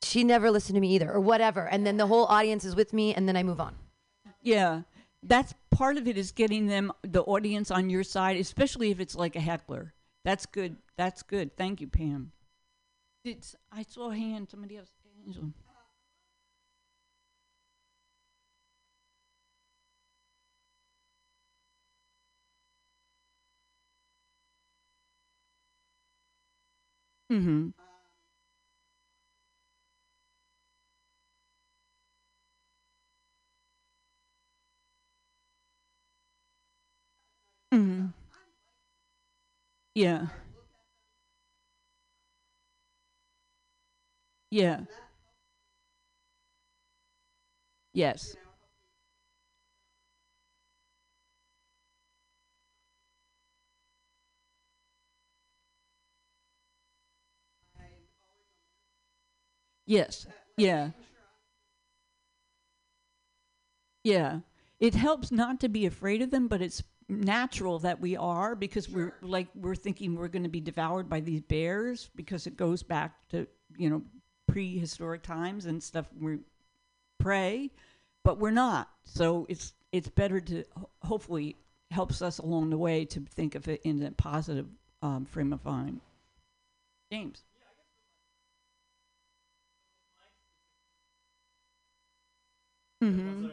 she 0.03 0.25
never 0.25 0.51
listened 0.51 0.75
to 0.75 0.81
me 0.83 0.95
either 0.95 1.11
or 1.11 1.21
whatever 1.21 1.67
and 1.67 1.87
then 1.87 1.97
the 1.97 2.07
whole 2.07 2.27
audience 2.27 2.67
is 2.67 2.77
with 2.77 2.93
me 2.93 3.15
and 3.15 3.27
then 3.27 3.35
i 3.35 3.43
move 3.43 3.61
on 3.61 3.75
Yeah, 4.43 4.83
that's 5.23 5.55
part 5.71 5.97
of 5.97 6.07
it 6.07 6.19
is 6.19 6.33
getting 6.33 6.67
them 6.67 6.93
the 7.03 7.23
audience 7.23 7.71
on 7.71 7.89
your 7.89 8.03
side, 8.05 8.37
especially 8.37 8.91
if 8.91 9.01
it's 9.01 9.17
like 9.17 9.37
a 9.37 9.41
heckler. 9.41 9.95
That's 10.27 10.47
good. 10.47 10.77
That's 10.99 11.23
good. 11.23 11.57
Thank 11.57 11.81
you, 11.81 11.89
Pam. 11.89 12.33
Did 13.25 13.39
s- 13.39 13.57
I 13.73 13.83
saw 13.85 14.11
a 14.11 14.17
hand? 14.17 14.51
Somebody 14.51 14.79
else. 14.79 14.91
Angela. 15.27 15.53
Mm-hmm. 27.33 27.69
Mm-hmm. 37.75 38.07
Yeah. 39.97 40.27
Yeah. 44.51 44.81
Yes. 47.93 48.37
Yes. 59.87 60.27
Yeah. 60.57 60.91
Yeah. 64.03 64.41
It 64.81 64.95
helps 64.95 65.31
not 65.31 65.61
to 65.61 65.69
be 65.69 65.85
afraid 65.87 66.23
of 66.23 66.31
them, 66.31 66.49
but 66.49 66.63
it's 66.63 66.83
natural 67.09 67.79
that 67.81 68.01
we 68.01 68.16
are 68.16 68.55
because 68.55 68.88
we're 68.88 69.14
like 69.23 69.49
we're 69.55 69.77
thinking 69.77 70.16
we're 70.16 70.29
going 70.29 70.42
to 70.42 70.49
be 70.49 70.61
devoured 70.61 71.09
by 71.09 71.21
these 71.21 71.40
bears 71.40 72.11
because 72.16 72.47
it 72.47 72.57
goes 72.57 72.83
back 72.83 73.14
to, 73.29 73.47
you 73.77 73.90
know, 73.90 74.03
prehistoric 74.49 75.23
times 75.23 75.66
and 75.66 75.83
stuff 75.83 76.07
we 76.21 76.38
prey, 77.19 77.71
but 78.25 78.38
we're 78.38 78.51
not. 78.51 78.88
So 79.05 79.47
it's 79.49 79.73
it's 79.92 80.09
better 80.09 80.40
to 80.40 80.64
hopefully 81.03 81.57
helps 81.90 82.23
us 82.23 82.38
along 82.38 82.71
the 82.71 82.79
way 82.79 83.05
to 83.05 83.21
think 83.21 83.55
of 83.55 83.69
it 83.69 83.81
in 83.85 84.03
a 84.03 84.11
positive 84.12 84.66
um, 85.03 85.25
frame 85.25 85.53
of 85.53 85.64
mind. 85.64 86.01
James. 87.12 87.45
Mm-hmm. 93.03 93.49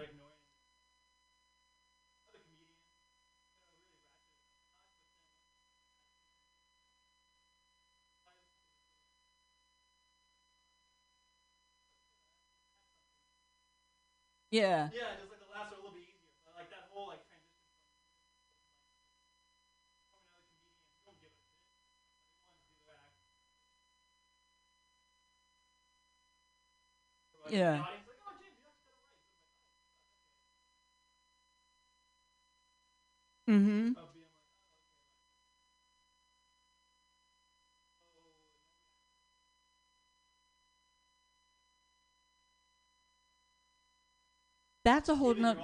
Yeah. 14.53 14.89
Yeah, 14.93 15.17
just 15.17 15.29
like 15.33 15.41
the 15.41 15.49
last 15.49 15.71
one 15.73 15.81
a 15.81 15.83
little 15.83 15.97
bit 15.97 16.05
easier. 16.05 16.29
Like 16.53 16.69
that 16.69 16.85
whole 16.93 17.07
like 17.09 17.21
transition 17.25 17.49
Yeah. 27.49 27.83
Mm-hmm. 33.49 34.12
That's 44.83 45.09
a 45.09 45.15
whole 45.15 45.33
nother. 45.33 45.61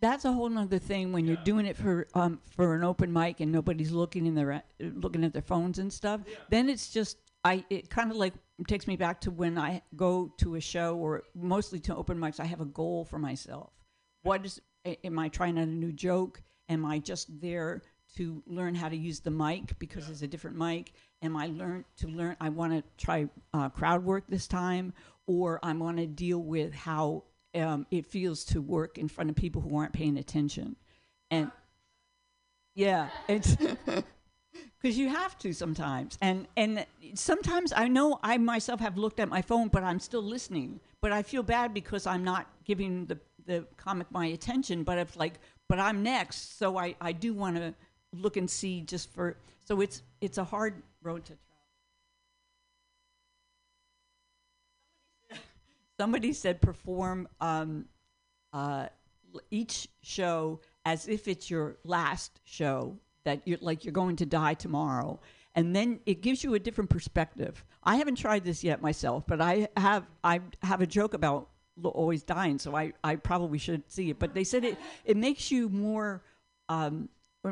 That's 0.00 0.24
a 0.24 0.32
whole 0.32 0.48
nother 0.48 0.78
thing 0.78 1.12
when 1.12 1.26
you're 1.26 1.36
doing 1.44 1.66
it 1.66 1.76
for 1.76 2.06
um 2.14 2.40
for 2.54 2.74
an 2.74 2.84
open 2.84 3.12
mic 3.12 3.40
and 3.40 3.50
nobody's 3.50 3.90
looking 3.90 4.26
in 4.26 4.34
their 4.34 4.62
looking 4.80 5.24
at 5.24 5.32
their 5.32 5.42
phones 5.42 5.78
and 5.78 5.92
stuff. 5.92 6.20
Then 6.50 6.68
it's 6.68 6.90
just 6.90 7.18
I 7.44 7.64
it 7.70 7.90
kind 7.90 8.10
of 8.10 8.16
like 8.16 8.34
takes 8.66 8.86
me 8.86 8.96
back 8.96 9.20
to 9.22 9.30
when 9.30 9.58
I 9.58 9.82
go 9.96 10.32
to 10.38 10.56
a 10.56 10.60
show 10.60 10.96
or 10.96 11.22
mostly 11.34 11.80
to 11.80 11.96
open 11.96 12.18
mics. 12.18 12.40
I 12.40 12.44
have 12.44 12.60
a 12.60 12.66
goal 12.66 13.04
for 13.04 13.18
myself. 13.18 13.72
What 14.22 14.44
is 14.44 14.60
am 15.04 15.18
I 15.18 15.28
trying 15.28 15.58
out 15.58 15.64
a 15.64 15.70
new 15.70 15.92
joke? 15.92 16.42
Am 16.68 16.84
I 16.84 16.98
just 16.98 17.40
there 17.40 17.82
to 18.16 18.42
learn 18.46 18.74
how 18.74 18.88
to 18.88 18.96
use 18.96 19.20
the 19.20 19.30
mic 19.30 19.78
because 19.78 20.08
it's 20.08 20.22
a 20.22 20.26
different 20.26 20.56
mic? 20.56 20.92
Am 21.22 21.36
I 21.36 21.46
learn 21.46 21.84
to 21.98 22.08
learn? 22.08 22.36
I 22.40 22.50
want 22.50 22.72
to 22.72 22.82
try 23.02 23.28
uh, 23.54 23.68
crowd 23.68 24.04
work 24.04 24.24
this 24.28 24.46
time, 24.46 24.92
or 25.26 25.58
I 25.62 25.72
want 25.72 25.98
to 25.98 26.06
deal 26.06 26.38
with 26.38 26.74
how 26.74 27.24
um, 27.54 27.86
it 27.90 28.06
feels 28.06 28.44
to 28.44 28.60
work 28.60 28.98
in 28.98 29.08
front 29.08 29.30
of 29.30 29.36
people 29.36 29.62
who 29.62 29.76
aren't 29.76 29.92
paying 29.92 30.18
attention, 30.18 30.76
and 31.30 31.50
yeah, 32.74 33.08
it's 33.28 33.56
because 34.80 34.96
you 34.96 35.08
have 35.08 35.36
to 35.38 35.52
sometimes, 35.52 36.16
and 36.20 36.46
and 36.56 36.86
sometimes 37.14 37.72
I 37.74 37.88
know 37.88 38.18
I 38.22 38.38
myself 38.38 38.80
have 38.80 38.96
looked 38.96 39.20
at 39.20 39.28
my 39.28 39.42
phone, 39.42 39.68
but 39.68 39.82
I'm 39.82 40.00
still 40.00 40.22
listening. 40.22 40.80
But 41.00 41.12
I 41.12 41.22
feel 41.22 41.42
bad 41.42 41.74
because 41.74 42.06
I'm 42.06 42.24
not 42.24 42.46
giving 42.64 43.06
the 43.06 43.18
the 43.46 43.66
comic 43.76 44.10
my 44.10 44.26
attention. 44.26 44.84
But 44.84 44.98
it's 44.98 45.16
like, 45.16 45.34
but 45.68 45.78
I'm 45.78 46.02
next, 46.02 46.58
so 46.58 46.78
I 46.78 46.94
I 47.00 47.12
do 47.12 47.34
want 47.34 47.56
to 47.56 47.74
look 48.12 48.36
and 48.36 48.48
see 48.48 48.80
just 48.82 49.12
for. 49.12 49.36
So 49.64 49.80
it's 49.80 50.02
it's 50.20 50.38
a 50.38 50.44
hard 50.44 50.82
road 51.02 51.24
to. 51.26 51.32
Somebody 55.98 56.32
said 56.32 56.60
perform 56.60 57.28
um, 57.40 57.86
uh, 58.52 58.86
each 59.50 59.88
show 60.00 60.60
as 60.84 61.08
if 61.08 61.28
it's 61.28 61.50
your 61.50 61.76
last 61.84 62.40
show 62.44 62.96
that 63.24 63.42
you're 63.44 63.58
like 63.60 63.84
you're 63.84 63.92
going 63.92 64.16
to 64.16 64.26
die 64.26 64.54
tomorrow. 64.54 65.20
And 65.54 65.74
then 65.74 66.00
it 66.06 66.22
gives 66.22 66.44
you 66.44 66.54
a 66.54 66.58
different 66.58 66.88
perspective. 66.88 67.64
I 67.82 67.96
haven't 67.96 68.14
tried 68.14 68.44
this 68.44 68.62
yet 68.62 68.80
myself 68.80 69.24
but 69.26 69.40
i 69.40 69.68
have 69.76 70.06
i 70.22 70.40
have 70.62 70.80
a 70.80 70.86
joke 70.86 71.14
about 71.14 71.48
always 71.82 72.22
dying 72.22 72.58
so 72.58 72.76
i, 72.76 72.92
I 73.04 73.16
probably 73.16 73.58
should 73.58 73.82
see 73.90 74.10
it. 74.10 74.18
But 74.18 74.34
they 74.34 74.44
said 74.44 74.64
it, 74.64 74.78
it 75.04 75.16
makes 75.16 75.50
you 75.50 75.68
more 75.68 76.22
um, 76.68 77.08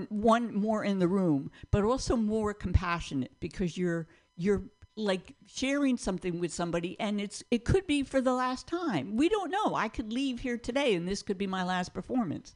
one 0.09 0.54
more 0.54 0.85
in 0.85 0.98
the 0.98 1.09
room 1.09 1.50
but 1.70 1.85
also 1.85 2.16
more 2.16 2.54
compassionate 2.54 3.32
because 3.40 3.76
you're 3.76 4.06
you're 4.37 4.62
like 4.96 5.35
sharing 5.46 5.96
something 5.98 6.40
with 6.40 6.52
somebody 6.52 6.98
and 6.98 7.20
it's 7.20 7.44
it 7.50 7.64
could 7.64 7.87
be 7.87 8.02
for 8.02 8.20
the 8.20 8.32
last 8.32 8.66
time. 8.66 9.16
We 9.16 9.28
don't 9.28 9.50
know. 9.50 9.74
I 9.74 9.88
could 9.88 10.12
leave 10.12 10.40
here 10.40 10.56
today 10.56 10.94
and 10.94 11.06
this 11.06 11.22
could 11.22 11.37
be 11.37 11.46
my 11.46 11.64
last 11.64 11.92
performance. 11.92 12.54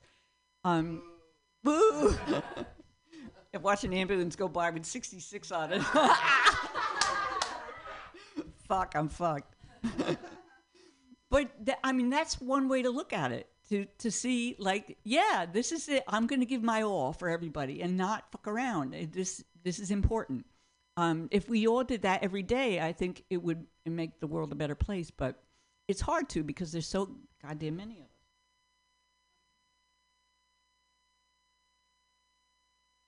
Um 0.64 1.02
boo 1.62 2.16
and 3.52 3.62
watch 3.62 3.84
an 3.84 3.92
ambulance 3.92 4.36
go 4.36 4.48
by 4.48 4.70
with 4.70 4.86
66 4.86 5.52
on 5.52 5.72
it. 5.74 5.82
Fuck 8.68 8.94
i'm 8.96 9.08
fucked. 9.08 9.54
But 11.30 11.64
th- 11.64 11.78
i 11.84 11.92
mean 11.92 12.10
that's 12.10 12.40
one 12.40 12.68
way 12.68 12.82
to 12.82 12.90
look 12.90 13.12
at 13.12 13.30
it 13.30 13.48
to 13.68 13.86
to 13.98 14.10
see 14.10 14.56
like 14.58 14.98
yeah 15.04 15.46
this 15.50 15.70
is 15.70 15.88
it. 15.88 16.02
I'm 16.08 16.26
going 16.26 16.40
to 16.40 16.46
give 16.46 16.62
my 16.62 16.82
all 16.82 17.12
for 17.12 17.28
everybody 17.28 17.82
and 17.82 17.96
not 17.96 18.24
fuck 18.32 18.48
around. 18.48 18.94
This 19.12 19.44
this 19.62 19.78
is 19.78 19.92
important 19.92 20.44
um, 21.00 21.28
if 21.30 21.48
we 21.48 21.66
all 21.66 21.84
did 21.84 22.02
that 22.02 22.22
every 22.22 22.42
day 22.42 22.80
i 22.80 22.92
think 22.92 23.24
it 23.30 23.42
would 23.42 23.64
make 23.86 24.20
the 24.20 24.26
world 24.26 24.52
a 24.52 24.54
better 24.54 24.74
place 24.74 25.10
but 25.10 25.42
it's 25.90 26.00
hard 26.00 26.28
to 26.28 26.44
because 26.44 26.70
there's 26.70 26.86
so 26.86 27.10
goddamn 27.42 27.76
many 27.76 27.98
of 27.98 28.04
us. 28.04 28.06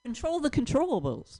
Control 0.03 0.41
the 0.41 0.49
controllables. 0.49 1.39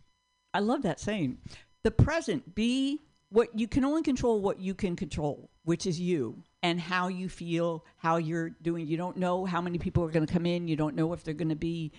I 0.53 0.59
love 0.59 0.83
that 0.83 1.01
saying. 1.01 1.39
The 1.83 1.91
present 1.91 2.55
be 2.55 3.01
what 3.29 3.49
you 3.59 3.67
can 3.67 3.83
only 3.83 4.03
control 4.03 4.39
what 4.39 4.61
you 4.61 4.73
can 4.73 4.95
control 4.95 5.49
which 5.65 5.85
is 5.85 5.99
you 5.99 6.43
and 6.61 6.79
how 6.79 7.09
you 7.09 7.27
feel 7.27 7.83
how 7.97 8.17
you're 8.17 8.51
doing. 8.61 8.87
You 8.87 8.95
don't 8.95 9.17
know 9.17 9.43
how 9.43 9.59
many 9.59 9.77
people 9.79 10.03
are 10.05 10.11
going 10.11 10.25
to 10.25 10.31
come 10.31 10.45
in. 10.45 10.69
You 10.69 10.77
don't 10.77 10.95
know 10.95 11.11
if 11.11 11.23
they're 11.23 11.33
going 11.33 11.49
to 11.49 11.55
be 11.55 11.91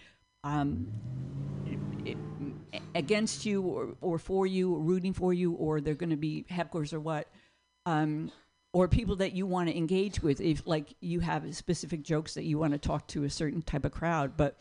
um, 0.42 0.86
against 2.94 3.46
you 3.46 3.62
or, 3.62 3.94
or 4.00 4.18
for 4.18 4.46
you 4.46 4.74
or 4.74 4.80
rooting 4.80 5.12
for 5.12 5.32
you 5.32 5.52
or 5.52 5.80
they're 5.80 5.94
going 5.94 6.10
to 6.10 6.16
be 6.16 6.44
hecklers 6.50 6.92
or 6.92 7.00
what 7.00 7.28
um, 7.86 8.30
or 8.72 8.88
people 8.88 9.16
that 9.16 9.32
you 9.32 9.46
want 9.46 9.68
to 9.68 9.76
engage 9.76 10.22
with. 10.22 10.40
If 10.40 10.66
like 10.66 10.94
you 11.00 11.20
have 11.20 11.54
specific 11.54 12.02
jokes 12.02 12.34
that 12.34 12.44
you 12.44 12.58
want 12.58 12.72
to 12.72 12.78
talk 12.78 13.06
to 13.08 13.24
a 13.24 13.30
certain 13.30 13.62
type 13.62 13.84
of 13.84 13.92
crowd 13.92 14.36
but 14.36 14.56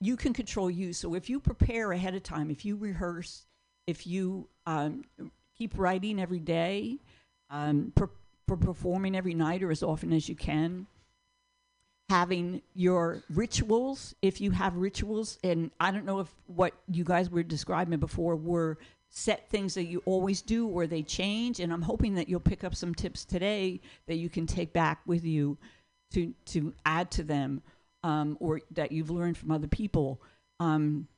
you 0.00 0.16
can 0.16 0.32
control 0.32 0.70
you. 0.70 0.92
So 0.92 1.14
if 1.14 1.30
you 1.30 1.38
prepare 1.38 1.92
ahead 1.92 2.14
of 2.14 2.22
time 2.22 2.50
if 2.50 2.64
you 2.64 2.76
rehearse 2.76 3.46
if 3.86 4.06
you 4.06 4.48
um, 4.66 5.04
keep 5.56 5.76
writing 5.76 6.20
every 6.20 6.40
day 6.40 6.98
um, 7.50 7.92
per- 7.94 8.10
for 8.46 8.56
performing 8.56 9.16
every 9.16 9.34
night 9.34 9.62
or 9.62 9.70
as 9.70 9.82
often 9.82 10.12
as 10.12 10.28
you 10.28 10.34
can 10.34 10.86
having 12.12 12.60
your 12.74 13.22
rituals 13.30 14.14
if 14.20 14.38
you 14.38 14.50
have 14.50 14.76
rituals 14.76 15.38
and 15.42 15.70
i 15.80 15.90
don't 15.90 16.04
know 16.04 16.20
if 16.20 16.28
what 16.46 16.74
you 16.90 17.04
guys 17.04 17.30
were 17.30 17.42
describing 17.42 17.98
before 17.98 18.36
were 18.36 18.76
set 19.08 19.48
things 19.48 19.72
that 19.74 19.84
you 19.84 20.02
always 20.04 20.42
do 20.42 20.68
or 20.68 20.86
they 20.86 21.02
change 21.02 21.58
and 21.58 21.72
i'm 21.72 21.80
hoping 21.80 22.14
that 22.14 22.28
you'll 22.28 22.38
pick 22.38 22.64
up 22.64 22.74
some 22.74 22.94
tips 22.94 23.24
today 23.24 23.80
that 24.06 24.16
you 24.16 24.28
can 24.28 24.46
take 24.46 24.74
back 24.74 25.00
with 25.06 25.24
you 25.24 25.56
to 26.12 26.34
to 26.44 26.74
add 26.84 27.10
to 27.10 27.22
them 27.22 27.62
um, 28.04 28.36
or 28.40 28.60
that 28.72 28.92
you've 28.92 29.10
learned 29.10 29.38
from 29.38 29.50
other 29.50 29.68
people. 29.68 30.20
Um, 30.60 31.08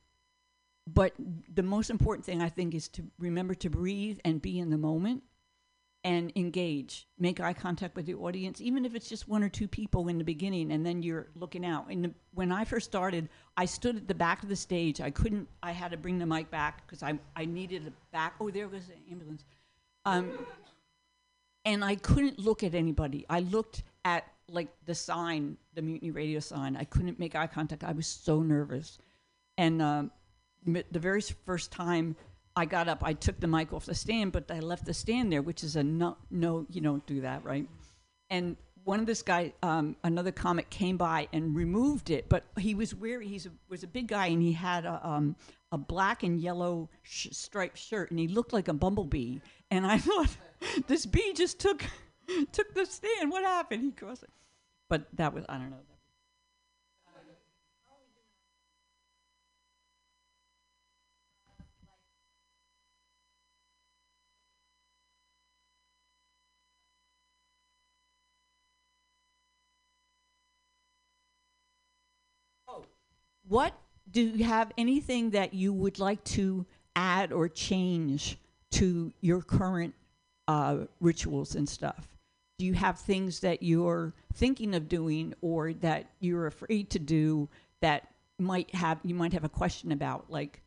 but 0.87 1.13
the 1.51 1.63
most 1.63 1.89
important 1.89 2.23
thing 2.23 2.43
i 2.43 2.49
think 2.49 2.75
is 2.75 2.87
to 2.87 3.01
remember 3.17 3.55
to 3.55 3.71
breathe 3.71 4.19
and 4.23 4.39
be 4.39 4.59
in 4.59 4.69
the 4.69 4.77
moment 4.77 5.23
and 6.05 6.31
engage. 6.35 7.07
Make 7.17 7.39
eye 7.39 7.53
contact 7.53 7.95
with 7.95 8.05
the 8.05 8.13
audience 8.13 8.61
even 8.61 8.85
if 8.85 8.93
it's 8.93 9.09
just 9.09 9.27
one 9.27 9.43
or 9.43 9.49
two 9.49 9.67
people 9.67 10.07
in 10.07 10.19
the 10.19 10.23
beginning 10.23 10.71
and 10.71 10.85
then 10.85 11.01
you're 11.01 11.27
looking 11.35 11.65
out. 11.65 11.87
And 11.89 12.13
when 12.33 12.51
i 12.51 12.63
first 12.63 12.85
started 12.85 13.27
i 13.57 13.65
stood 13.65 13.97
at 13.97 14.07
the 14.07 14.13
back 14.13 14.43
of 14.43 14.47
the 14.47 14.55
stage. 14.55 15.01
I 15.01 15.09
couldn't 15.09 15.49
i 15.63 15.71
had 15.71 15.91
to 15.91 15.97
bring 15.97 16.19
the 16.19 16.25
mic 16.27 16.49
back 16.51 16.85
because 16.85 17.01
I, 17.01 17.19
I 17.35 17.45
needed 17.45 17.87
a 17.87 17.91
back 18.13 18.35
oh 18.39 18.51
there 18.51 18.67
goes 18.67 18.83
the 18.85 19.11
ambulance. 19.11 19.43
Um, 20.05 20.31
and 21.65 21.83
i 21.83 21.95
couldn't 21.95 22.37
look 22.37 22.63
at 22.63 22.75
anybody. 22.75 23.25
I 23.27 23.39
looked 23.39 23.83
at 24.05 24.25
like 24.47 24.69
the 24.85 24.93
sign 24.93 25.57
the 25.73 25.81
mutiny 25.81 26.11
radio 26.11 26.39
sign. 26.39 26.77
I 26.77 26.83
couldn't 26.83 27.17
make 27.17 27.35
eye 27.35 27.47
contact. 27.47 27.83
I 27.83 27.93
was 27.93 28.05
so 28.05 28.43
nervous. 28.43 28.99
And 29.57 29.81
um, 29.81 30.11
the 30.65 30.99
very 30.99 31.21
first 31.21 31.71
time 31.71 32.15
I 32.55 32.65
got 32.65 32.87
up, 32.87 33.03
I 33.03 33.13
took 33.13 33.39
the 33.39 33.47
mic 33.47 33.73
off 33.73 33.85
the 33.85 33.95
stand, 33.95 34.31
but 34.31 34.49
I 34.49 34.59
left 34.59 34.85
the 34.85 34.93
stand 34.93 35.31
there, 35.31 35.41
which 35.41 35.63
is 35.63 35.75
a 35.75 35.83
no, 35.83 36.17
no, 36.31 36.65
you 36.69 36.81
don't 36.81 37.05
do 37.05 37.21
that, 37.21 37.43
right? 37.43 37.67
And 38.29 38.55
one 38.85 38.99
of 38.99 39.05
this 39.05 39.21
guy, 39.21 39.53
um, 39.61 39.95
another 40.03 40.31
comic, 40.31 40.69
came 40.69 40.95
by 40.95 41.27
and 41.33 41.55
removed 41.55 42.09
it, 42.11 42.29
but 42.29 42.45
he 42.57 42.75
was 42.75 42.95
wearing, 42.95 43.27
he 43.27 43.41
was 43.67 43.83
a 43.83 43.87
big 43.87 44.07
guy, 44.07 44.27
and 44.27 44.41
he 44.41 44.53
had 44.53 44.85
a, 44.85 45.05
um, 45.05 45.35
a 45.71 45.77
black 45.77 46.23
and 46.23 46.39
yellow 46.39 46.89
sh- 47.01 47.27
striped 47.31 47.77
shirt, 47.77 48.11
and 48.11 48.19
he 48.19 48.27
looked 48.27 48.53
like 48.53 48.67
a 48.67 48.73
bumblebee. 48.73 49.39
And 49.71 49.85
I 49.85 49.97
thought, 49.99 50.37
this 50.87 51.05
bee 51.05 51.33
just 51.33 51.59
took 51.59 51.83
took 52.51 52.73
the 52.73 52.85
stand. 52.85 53.31
What 53.31 53.43
happened? 53.43 53.83
He 53.83 53.91
crossed 53.91 54.23
it. 54.23 54.29
But 54.89 55.07
that 55.13 55.33
was, 55.33 55.45
I 55.49 55.57
don't 55.57 55.71
know. 55.71 55.77
What 73.47 73.73
do 74.11 74.21
you 74.21 74.43
have 74.43 74.71
anything 74.77 75.31
that 75.31 75.53
you 75.53 75.73
would 75.73 75.99
like 75.99 76.23
to 76.25 76.65
add 76.95 77.31
or 77.31 77.47
change 77.47 78.37
to 78.71 79.11
your 79.21 79.41
current 79.41 79.93
uh, 80.47 80.77
rituals 80.99 81.55
and 81.55 81.67
stuff? 81.67 82.07
Do 82.57 82.65
you 82.65 82.73
have 82.73 82.99
things 82.99 83.41
that 83.41 83.61
you're 83.61 84.13
thinking 84.33 84.75
of 84.75 84.87
doing 84.87 85.33
or 85.41 85.73
that 85.73 86.09
you're 86.19 86.47
afraid 86.47 86.89
to 86.91 86.99
do 86.99 87.49
that 87.81 88.07
might 88.39 88.73
have 88.73 88.99
you 89.03 89.13
might 89.13 89.33
have 89.33 89.43
a 89.43 89.49
question 89.49 89.91
about? 89.91 90.25
Like, 90.29 90.61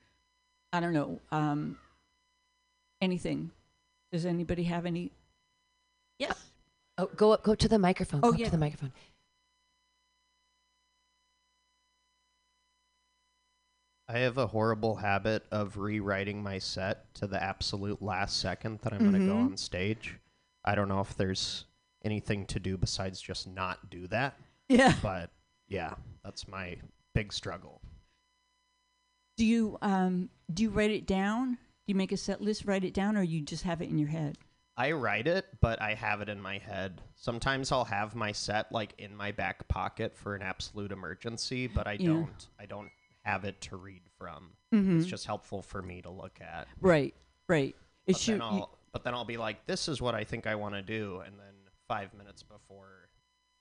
I 0.72 0.81
don't 0.81 0.93
know, 0.93 1.20
um, 1.33 1.79
anything. 3.01 3.51
Does 4.12 4.26
anybody 4.26 4.64
have 4.64 4.87
any? 4.87 5.12
Yes. 6.18 6.51
Oh, 6.99 7.07
go 7.16 7.33
up, 7.33 7.43
go 7.43 7.55
to 7.55 7.68
the 7.68 7.79
microphone. 7.79 8.20
Oh, 8.22 8.31
go 8.31 8.35
up 8.35 8.39
yeah. 8.39 8.45
to 8.47 8.51
the 8.51 8.59
microphone. 8.59 8.93
I 14.09 14.18
have 14.20 14.38
a 14.38 14.46
horrible 14.46 14.96
habit 14.96 15.44
of 15.50 15.76
rewriting 15.76 16.42
my 16.42 16.59
set 16.59 17.12
to 17.16 17.26
the 17.26 17.42
absolute 17.42 18.00
last 18.00 18.38
second 18.40 18.80
that 18.82 18.92
I'm 18.94 19.00
going 19.00 19.12
to 19.20 19.26
go 19.26 19.36
on 19.36 19.56
stage. 19.56 20.18
I 20.64 20.74
don't 20.74 20.88
know 20.88 21.00
if 21.00 21.14
there's 21.16 21.66
anything 22.04 22.46
to 22.46 22.59
do 22.61 22.76
besides 22.78 23.20
just 23.20 23.46
not 23.46 23.90
do 23.90 24.06
that. 24.09 24.38
Yeah. 24.68 24.94
But 25.02 25.30
yeah, 25.68 25.94
that's 26.24 26.48
my 26.48 26.76
big 27.14 27.32
struggle. 27.32 27.82
Do 29.36 29.44
you 29.44 29.78
um 29.82 30.30
do 30.52 30.62
you 30.64 30.70
write 30.70 30.90
it 30.90 31.06
down? 31.06 31.52
Do 31.52 31.59
you 31.92 31.94
make 31.94 32.12
a 32.12 32.16
set 32.16 32.40
list, 32.40 32.64
write 32.64 32.84
it 32.84 32.92
down, 32.94 33.16
or 33.16 33.22
you 33.22 33.40
just 33.42 33.62
have 33.64 33.80
it 33.82 33.88
in 33.88 33.98
your 33.98 34.09
head? 34.09 34.36
I 34.76 34.92
write 34.92 35.26
it, 35.26 35.44
but 35.61 35.80
I 35.82 35.94
have 35.94 36.20
it 36.20 36.28
in 36.28 36.40
my 36.40 36.59
head. 36.59 37.00
Sometimes 37.14 37.72
I'll 37.72 37.84
have 37.84 38.14
my 38.14 38.32
set 38.32 38.70
like 38.72 38.94
in 38.98 39.14
my 39.14 39.32
back 39.32 39.68
pocket 39.68 40.16
for 40.16 40.34
an 40.34 40.42
absolute 40.42 40.92
emergency, 40.92 41.66
but 41.66 41.86
I 41.86 41.92
Yeah. 41.92 42.09
don't 42.09 42.46
I 42.59 42.66
don't 42.66 42.90
have 43.29 43.45
it 43.45 43.61
to 43.61 43.76
read 43.76 44.03
from. 44.18 44.51
Mhm. 44.72 44.99
It's 44.99 45.07
just 45.07 45.26
helpful 45.26 45.61
for 45.62 45.83
me 45.83 46.01
to 46.03 46.11
look 46.11 46.41
at. 46.41 46.66
Right, 46.81 47.14
right. 47.47 47.76
But 48.07 48.16
should. 48.16 48.35
then 48.35 48.43
I'll 48.43 48.79
but 48.93 49.05
then 49.05 49.12
I'll 49.14 49.24
be 49.26 49.37
like, 49.37 49.66
this 49.66 49.87
is 49.87 50.01
what 50.01 50.14
I 50.14 50.24
think 50.24 50.47
I 50.47 50.55
want 50.55 50.74
to 50.74 50.83
do, 50.83 51.20
and 51.20 51.39
then 51.39 51.55
five 51.89 52.14
minutes 52.14 52.43
before 52.43 53.11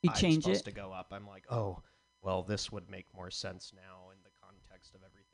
You 0.03 0.09
I'm 0.11 0.15
change 0.15 0.43
supposed 0.45 0.61
it? 0.67 0.71
to 0.71 0.75
go 0.75 0.93
up, 0.93 1.07
I'm 1.11 1.27
like, 1.27 1.43
oh, 1.51 1.81
well, 2.21 2.43
this 2.43 2.71
would 2.71 2.89
make 2.89 3.05
more 3.13 3.29
sense 3.29 3.73
now 3.75 4.09
in 4.11 4.17
the 4.23 4.29
context 4.41 4.95
of 4.95 5.01
everything. 5.03 5.25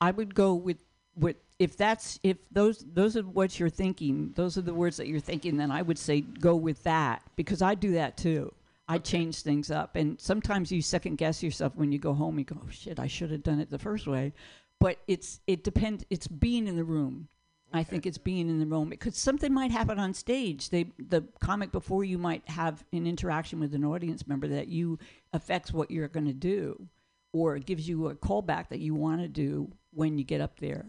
I 0.00 0.10
would 0.12 0.34
go 0.34 0.54
with 0.54 0.78
with 1.14 1.36
if 1.58 1.76
that's 1.76 2.18
if 2.22 2.38
those 2.50 2.78
those 2.94 3.16
are 3.18 3.22
what 3.22 3.58
you're 3.60 3.68
thinking, 3.68 4.32
those 4.34 4.56
are 4.56 4.62
the 4.62 4.72
words 4.74 4.96
that 4.96 5.08
you're 5.08 5.20
thinking, 5.20 5.58
then 5.58 5.70
I 5.70 5.82
would 5.82 5.98
say 5.98 6.22
go 6.22 6.56
with 6.56 6.82
that 6.84 7.22
because 7.36 7.60
I 7.60 7.74
do 7.74 7.92
that 7.92 8.16
too. 8.16 8.54
I 8.90 8.98
change 8.98 9.42
things 9.42 9.70
up, 9.70 9.96
and 9.96 10.20
sometimes 10.20 10.72
you 10.72 10.82
second 10.82 11.16
guess 11.16 11.42
yourself 11.42 11.74
when 11.76 11.92
you 11.92 11.98
go 11.98 12.12
home. 12.14 12.38
You 12.38 12.44
go, 12.44 12.56
oh, 12.62 12.68
"Shit, 12.70 12.98
I 12.98 13.06
should 13.06 13.30
have 13.30 13.42
done 13.42 13.60
it 13.60 13.70
the 13.70 13.78
first 13.78 14.06
way," 14.06 14.32
but 14.78 14.98
it's 15.06 15.40
it 15.46 15.64
depends. 15.64 16.04
It's 16.10 16.26
being 16.26 16.66
in 16.66 16.76
the 16.76 16.84
room. 16.84 17.28
I 17.72 17.84
think 17.84 18.04
it's 18.04 18.18
being 18.18 18.48
in 18.48 18.58
the 18.58 18.66
room 18.66 18.88
because 18.88 19.16
something 19.16 19.54
might 19.54 19.70
happen 19.70 19.98
on 20.00 20.12
stage. 20.12 20.70
They 20.70 20.90
the 20.98 21.22
comic 21.40 21.70
before 21.70 22.02
you 22.02 22.18
might 22.18 22.48
have 22.48 22.84
an 22.92 23.06
interaction 23.06 23.60
with 23.60 23.74
an 23.74 23.84
audience 23.84 24.26
member 24.26 24.48
that 24.48 24.66
you 24.66 24.98
affects 25.32 25.72
what 25.72 25.88
you're 25.92 26.08
going 26.08 26.26
to 26.26 26.32
do, 26.32 26.88
or 27.32 27.54
it 27.54 27.66
gives 27.66 27.88
you 27.88 28.08
a 28.08 28.16
callback 28.16 28.70
that 28.70 28.80
you 28.80 28.96
want 28.96 29.20
to 29.20 29.28
do 29.28 29.70
when 29.92 30.18
you 30.18 30.24
get 30.24 30.40
up 30.40 30.58
there. 30.58 30.86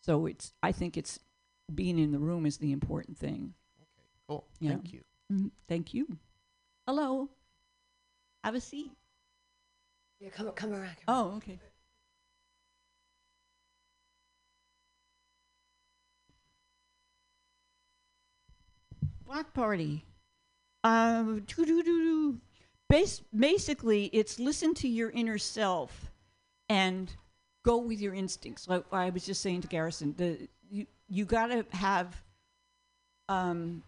So 0.00 0.26
it's 0.26 0.52
I 0.62 0.70
think 0.70 0.96
it's 0.96 1.18
being 1.74 1.98
in 1.98 2.12
the 2.12 2.20
room 2.20 2.46
is 2.46 2.58
the 2.58 2.70
important 2.70 3.18
thing. 3.18 3.54
Okay, 3.80 4.06
cool. 4.28 4.46
Yeah. 4.60 4.70
Thank 4.70 4.92
you. 4.92 5.02
Mhm. 5.32 5.50
Thank 5.66 5.94
you. 5.94 6.06
Hello. 6.86 7.28
Have 8.44 8.54
a 8.54 8.60
seat. 8.60 8.90
Yeah, 10.18 10.30
come 10.30 10.50
come 10.52 10.72
around. 10.72 10.96
Oh, 11.08 11.34
okay. 11.36 11.58
Block 19.26 19.52
party. 19.54 20.04
Um. 20.84 21.46
Bas- 22.88 23.22
basically, 23.34 24.06
it's 24.06 24.40
listen 24.40 24.74
to 24.74 24.88
your 24.88 25.10
inner 25.10 25.38
self 25.38 26.10
and 26.68 27.14
go 27.64 27.78
with 27.78 28.00
your 28.00 28.14
instincts. 28.14 28.66
Like 28.68 28.84
I 28.92 29.10
was 29.10 29.24
just 29.24 29.42
saying 29.42 29.62
to 29.62 29.68
Garrison, 29.68 30.14
the 30.16 30.48
you 30.68 30.86
you 31.08 31.24
got 31.24 31.48
to 31.48 31.64
have 31.76 32.22
um, 33.28 33.82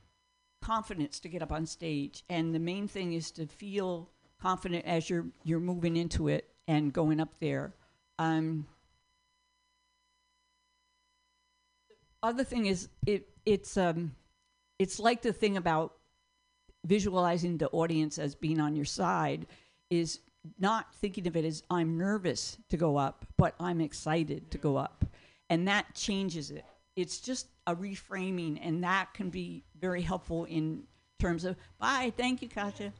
confidence 0.62 1.18
to 1.20 1.28
get 1.28 1.42
up 1.42 1.52
on 1.52 1.66
stage, 1.66 2.24
and 2.28 2.54
the 2.54 2.60
main 2.60 2.86
thing 2.86 3.12
is 3.14 3.30
to 3.32 3.46
feel 3.46 4.08
confident 4.42 4.84
as 4.84 5.08
you're 5.08 5.26
you're 5.44 5.60
moving 5.60 5.96
into 5.96 6.28
it 6.28 6.48
and 6.66 6.92
going 6.92 7.20
up 7.20 7.38
there. 7.38 7.72
Um, 8.18 8.66
other 12.22 12.44
thing 12.44 12.66
is 12.66 12.88
it 13.06 13.28
it's 13.46 13.76
um 13.76 14.14
it's 14.78 14.98
like 14.98 15.22
the 15.22 15.32
thing 15.32 15.56
about 15.56 15.94
visualizing 16.84 17.56
the 17.58 17.68
audience 17.68 18.18
as 18.18 18.34
being 18.34 18.60
on 18.60 18.74
your 18.74 18.84
side 18.84 19.46
is 19.90 20.18
not 20.58 20.92
thinking 20.96 21.28
of 21.28 21.36
it 21.36 21.44
as 21.44 21.62
I'm 21.70 21.96
nervous 21.96 22.58
to 22.70 22.76
go 22.76 22.96
up, 22.96 23.24
but 23.36 23.54
I'm 23.60 23.80
excited 23.80 24.50
to 24.50 24.58
go 24.58 24.76
up. 24.76 25.04
And 25.50 25.68
that 25.68 25.94
changes 25.94 26.50
it. 26.50 26.64
It's 26.96 27.20
just 27.20 27.46
a 27.66 27.76
reframing, 27.76 28.58
and 28.60 28.82
that 28.82 29.14
can 29.14 29.30
be 29.30 29.62
very 29.80 30.02
helpful 30.02 30.44
in 30.46 30.82
terms 31.20 31.44
of, 31.44 31.56
bye, 31.78 32.12
thank 32.16 32.42
you, 32.42 32.48
Katja. 32.48 32.92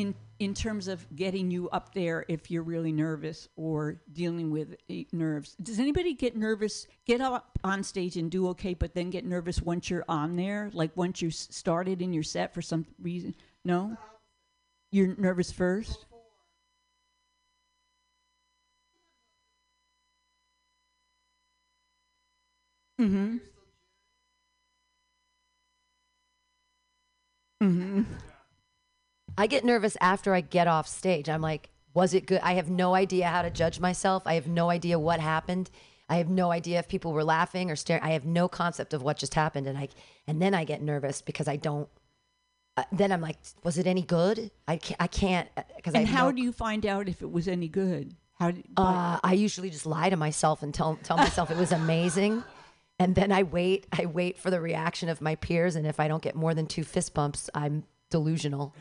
In, 0.00 0.14
in 0.38 0.54
terms 0.54 0.88
of 0.88 1.06
getting 1.14 1.50
you 1.50 1.68
up 1.68 1.92
there 1.92 2.24
if 2.26 2.50
you're 2.50 2.62
really 2.62 2.90
nervous 2.90 3.50
or 3.54 4.00
dealing 4.14 4.50
with 4.50 4.74
eh, 4.88 5.04
nerves. 5.12 5.54
Does 5.62 5.78
anybody 5.78 6.14
get 6.14 6.34
nervous, 6.34 6.86
get 7.06 7.20
up 7.20 7.58
on 7.62 7.82
stage 7.82 8.16
and 8.16 8.30
do 8.30 8.48
okay, 8.48 8.72
but 8.72 8.94
then 8.94 9.10
get 9.10 9.26
nervous 9.26 9.60
once 9.60 9.90
you're 9.90 10.06
on 10.08 10.36
there? 10.36 10.70
Like 10.72 10.96
once 10.96 11.20
you 11.20 11.30
started 11.30 12.00
in 12.00 12.14
your 12.14 12.22
set 12.22 12.54
for 12.54 12.62
some 12.62 12.86
reason? 13.02 13.34
No? 13.62 13.94
You're 14.90 15.14
nervous 15.18 15.52
first? 15.52 16.06
Mm-hmm. 22.98 23.36
I 29.40 29.46
get 29.46 29.64
nervous 29.64 29.96
after 30.02 30.34
I 30.34 30.42
get 30.42 30.66
off 30.68 30.86
stage. 30.86 31.30
I'm 31.30 31.40
like, 31.40 31.70
was 31.94 32.12
it 32.12 32.26
good? 32.26 32.40
I 32.42 32.52
have 32.54 32.68
no 32.68 32.94
idea 32.94 33.26
how 33.28 33.40
to 33.40 33.48
judge 33.48 33.80
myself. 33.80 34.22
I 34.26 34.34
have 34.34 34.46
no 34.46 34.68
idea 34.68 34.98
what 34.98 35.18
happened. 35.18 35.70
I 36.10 36.16
have 36.16 36.28
no 36.28 36.52
idea 36.52 36.78
if 36.78 36.88
people 36.88 37.14
were 37.14 37.24
laughing 37.24 37.70
or 37.70 37.76
staring. 37.76 38.02
I 38.02 38.10
have 38.10 38.26
no 38.26 38.48
concept 38.48 38.92
of 38.92 39.02
what 39.02 39.16
just 39.16 39.32
happened, 39.32 39.66
and 39.66 39.78
I 39.78 39.88
and 40.26 40.42
then 40.42 40.52
I 40.52 40.64
get 40.64 40.82
nervous 40.82 41.22
because 41.22 41.48
I 41.48 41.56
don't. 41.56 41.88
Uh, 42.76 42.82
then 42.92 43.12
I'm 43.12 43.22
like, 43.22 43.38
was 43.64 43.78
it 43.78 43.86
any 43.86 44.02
good? 44.02 44.50
I 44.68 44.76
can't. 44.76 45.00
I 45.00 45.06
can't 45.06 45.48
because 45.74 45.94
I 45.94 46.00
And 46.00 46.08
how 46.08 46.26
no- 46.26 46.32
do 46.32 46.42
you 46.42 46.52
find 46.52 46.84
out 46.84 47.08
if 47.08 47.22
it 47.22 47.32
was 47.32 47.48
any 47.48 47.68
good? 47.68 48.14
How 48.38 48.50
do, 48.50 48.62
Uh, 48.76 49.20
I 49.24 49.32
usually 49.32 49.70
just 49.70 49.86
lie 49.86 50.10
to 50.10 50.16
myself 50.16 50.62
and 50.62 50.74
tell 50.74 50.98
tell 51.02 51.16
myself 51.16 51.50
it 51.50 51.56
was 51.56 51.72
amazing, 51.72 52.44
and 52.98 53.14
then 53.14 53.32
I 53.32 53.44
wait. 53.44 53.86
I 53.90 54.04
wait 54.04 54.36
for 54.38 54.50
the 54.50 54.60
reaction 54.60 55.08
of 55.08 55.22
my 55.22 55.34
peers, 55.36 55.76
and 55.76 55.86
if 55.86 55.98
I 55.98 56.08
don't 56.08 56.22
get 56.22 56.34
more 56.34 56.52
than 56.52 56.66
two 56.66 56.84
fist 56.84 57.14
bumps, 57.14 57.48
I'm 57.54 57.84
delusional. 58.10 58.74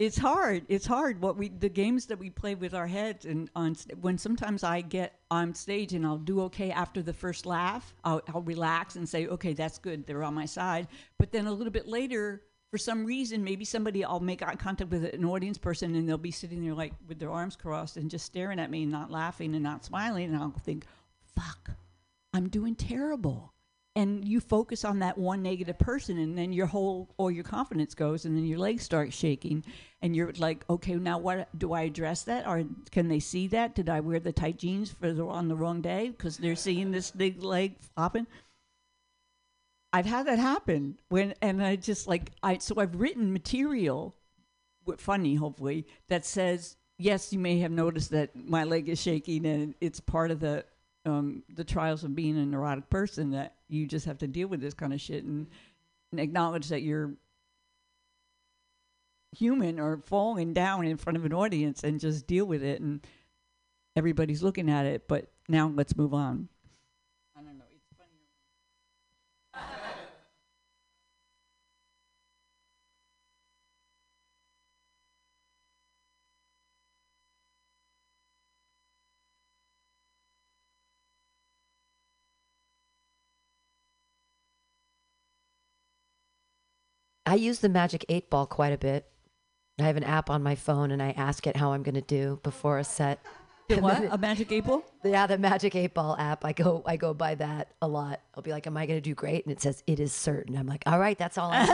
It's 0.00 0.18
hard. 0.18 0.64
It's 0.68 0.86
hard. 0.86 1.20
What 1.20 1.36
we 1.36 1.50
the 1.50 1.68
games 1.68 2.06
that 2.06 2.18
we 2.18 2.28
play 2.28 2.56
with 2.56 2.74
our 2.74 2.86
heads 2.86 3.26
and 3.26 3.48
on 3.54 3.76
when 4.00 4.18
sometimes 4.18 4.64
I 4.64 4.80
get 4.80 5.20
on 5.30 5.54
stage 5.54 5.92
and 5.92 6.04
I'll 6.04 6.18
do 6.18 6.40
okay 6.42 6.72
after 6.72 7.00
the 7.00 7.12
first 7.12 7.46
laugh. 7.46 7.94
I'll, 8.02 8.20
I'll 8.34 8.42
relax 8.42 8.96
and 8.96 9.08
say, 9.08 9.28
okay, 9.28 9.52
that's 9.52 9.78
good. 9.78 10.04
They're 10.04 10.24
on 10.24 10.34
my 10.34 10.46
side. 10.46 10.88
But 11.16 11.30
then 11.30 11.46
a 11.46 11.52
little 11.52 11.72
bit 11.72 11.86
later, 11.86 12.42
for 12.72 12.78
some 12.78 13.04
reason, 13.04 13.44
maybe 13.44 13.64
somebody 13.64 14.04
I'll 14.04 14.18
make 14.18 14.42
eye 14.42 14.56
contact 14.56 14.90
with 14.90 15.04
an 15.04 15.24
audience 15.24 15.58
person 15.58 15.94
and 15.94 16.08
they'll 16.08 16.18
be 16.18 16.32
sitting 16.32 16.64
there 16.64 16.74
like 16.74 16.92
with 17.06 17.20
their 17.20 17.30
arms 17.30 17.54
crossed 17.54 17.96
and 17.96 18.10
just 18.10 18.26
staring 18.26 18.58
at 18.58 18.72
me 18.72 18.82
and 18.82 18.90
not 18.90 19.12
laughing 19.12 19.54
and 19.54 19.62
not 19.62 19.84
smiling, 19.84 20.24
and 20.24 20.36
I'll 20.36 20.50
think, 20.64 20.84
fuck, 21.36 21.70
I'm 22.32 22.48
doing 22.48 22.74
terrible. 22.74 23.53
And 23.96 24.26
you 24.26 24.40
focus 24.40 24.84
on 24.84 24.98
that 24.98 25.16
one 25.16 25.42
negative 25.42 25.78
person, 25.78 26.18
and 26.18 26.36
then 26.36 26.52
your 26.52 26.66
whole 26.66 27.14
or 27.16 27.30
your 27.30 27.44
confidence 27.44 27.94
goes, 27.94 28.24
and 28.24 28.36
then 28.36 28.44
your 28.44 28.58
legs 28.58 28.82
start 28.82 29.12
shaking, 29.12 29.64
and 30.02 30.16
you're 30.16 30.32
like, 30.32 30.64
okay, 30.68 30.94
now 30.94 31.18
what 31.18 31.48
do 31.56 31.72
I 31.72 31.82
address 31.82 32.22
that, 32.24 32.44
or 32.44 32.64
can 32.90 33.06
they 33.08 33.20
see 33.20 33.46
that? 33.48 33.76
Did 33.76 33.88
I 33.88 34.00
wear 34.00 34.18
the 34.18 34.32
tight 34.32 34.58
jeans 34.58 34.90
for 34.90 35.12
the 35.12 35.24
on 35.24 35.46
the 35.46 35.54
wrong 35.54 35.80
day 35.80 36.08
because 36.08 36.38
they're 36.38 36.56
seeing 36.56 36.90
this 36.90 37.12
big 37.12 37.44
leg 37.44 37.76
flopping? 37.94 38.26
I've 39.92 40.06
had 40.06 40.26
that 40.26 40.40
happen 40.40 40.98
when, 41.08 41.34
and 41.40 41.62
I 41.62 41.76
just 41.76 42.08
like 42.08 42.32
I 42.42 42.58
so 42.58 42.80
I've 42.80 42.96
written 42.96 43.32
material, 43.32 44.16
funny 44.98 45.36
hopefully 45.36 45.86
that 46.08 46.26
says 46.26 46.76
yes, 46.98 47.32
you 47.32 47.38
may 47.38 47.58
have 47.60 47.70
noticed 47.70 48.10
that 48.10 48.34
my 48.34 48.64
leg 48.64 48.88
is 48.88 49.00
shaking, 49.00 49.46
and 49.46 49.74
it's 49.80 50.00
part 50.00 50.32
of 50.32 50.40
the 50.40 50.64
um, 51.04 51.42
the 51.54 51.64
trials 51.64 52.04
of 52.04 52.14
being 52.14 52.38
a 52.38 52.46
neurotic 52.46 52.88
person 52.88 53.30
that 53.32 53.54
you 53.68 53.86
just 53.86 54.06
have 54.06 54.18
to 54.18 54.26
deal 54.26 54.48
with 54.48 54.60
this 54.60 54.74
kind 54.74 54.92
of 54.92 55.00
shit 55.00 55.24
and, 55.24 55.48
and 56.10 56.20
acknowledge 56.20 56.68
that 56.68 56.82
you're 56.82 57.12
human 59.36 59.80
or 59.80 59.98
falling 60.06 60.52
down 60.52 60.86
in 60.86 60.96
front 60.96 61.16
of 61.16 61.24
an 61.24 61.32
audience 61.32 61.82
and 61.82 62.00
just 62.00 62.26
deal 62.26 62.44
with 62.44 62.62
it 62.62 62.80
and 62.80 63.04
everybody's 63.96 64.42
looking 64.42 64.70
at 64.70 64.86
it 64.86 65.08
but 65.08 65.32
now 65.48 65.72
let's 65.74 65.96
move 65.96 66.14
on 66.14 66.48
I 87.34 87.36
use 87.36 87.58
the 87.58 87.68
magic 87.68 88.04
eight 88.08 88.30
ball 88.30 88.46
quite 88.46 88.72
a 88.72 88.78
bit. 88.78 89.06
I 89.80 89.82
have 89.82 89.96
an 89.96 90.04
app 90.04 90.30
on 90.30 90.40
my 90.44 90.54
phone, 90.54 90.92
and 90.92 91.02
I 91.02 91.10
ask 91.10 91.48
it 91.48 91.56
how 91.56 91.72
I'm 91.72 91.82
going 91.82 91.96
to 91.96 92.00
do 92.00 92.38
before 92.44 92.78
a 92.78 92.84
set. 92.84 93.18
The 93.68 93.76
what? 93.80 94.02
then 94.02 94.12
A 94.12 94.18
magic 94.18 94.52
eight 94.52 94.64
ball? 94.64 94.84
Yeah, 95.02 95.26
the 95.26 95.36
Magic 95.36 95.74
Eight 95.74 95.94
Ball 95.94 96.14
app. 96.16 96.44
I 96.44 96.52
go, 96.52 96.84
I 96.86 96.96
go 96.96 97.12
by 97.12 97.34
that 97.34 97.72
a 97.82 97.88
lot. 97.88 98.20
I'll 98.36 98.42
be 98.44 98.52
like, 98.52 98.68
"Am 98.68 98.76
I 98.76 98.86
going 98.86 98.98
to 98.98 99.00
do 99.00 99.14
great?" 99.16 99.44
And 99.44 99.50
it 99.52 99.60
says, 99.60 99.82
"It 99.88 99.98
is 99.98 100.12
certain." 100.12 100.56
I'm 100.56 100.68
like, 100.68 100.84
"All 100.86 101.00
right, 101.00 101.18
that's 101.18 101.36
all." 101.36 101.50
I 101.52 101.66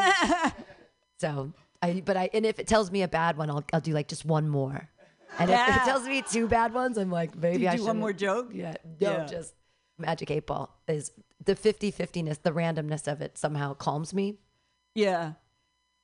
need." 0.46 0.52
so 1.18 1.52
I, 1.82 2.02
but 2.06 2.16
I, 2.16 2.30
and 2.32 2.46
if 2.46 2.58
it 2.58 2.66
tells 2.66 2.90
me 2.90 3.02
a 3.02 3.08
bad 3.08 3.36
one, 3.36 3.50
I'll, 3.50 3.62
I'll 3.74 3.82
do 3.82 3.92
like 3.92 4.08
just 4.08 4.24
one 4.24 4.48
more. 4.48 4.88
And 5.38 5.50
if 5.50 5.56
Yeah. 5.56 5.82
it 5.82 5.84
tells 5.84 6.06
me 6.06 6.22
two 6.22 6.48
bad 6.48 6.72
ones, 6.72 6.96
I'm 6.96 7.10
like, 7.10 7.36
maybe 7.36 7.68
I 7.68 7.76
do 7.76 7.84
one 7.84 7.98
more 8.00 8.14
joke? 8.14 8.50
Yeah, 8.54 8.76
no, 8.98 9.10
Yeah. 9.18 9.26
just 9.26 9.52
Magic 9.98 10.30
Eight 10.30 10.46
Ball 10.46 10.74
is 10.88 11.12
the 11.44 11.54
50-50ness, 11.54 12.38
the 12.42 12.50
randomness 12.52 13.06
of 13.10 13.20
it 13.20 13.36
somehow 13.36 13.74
calms 13.74 14.14
me. 14.14 14.38
Yeah. 14.94 15.34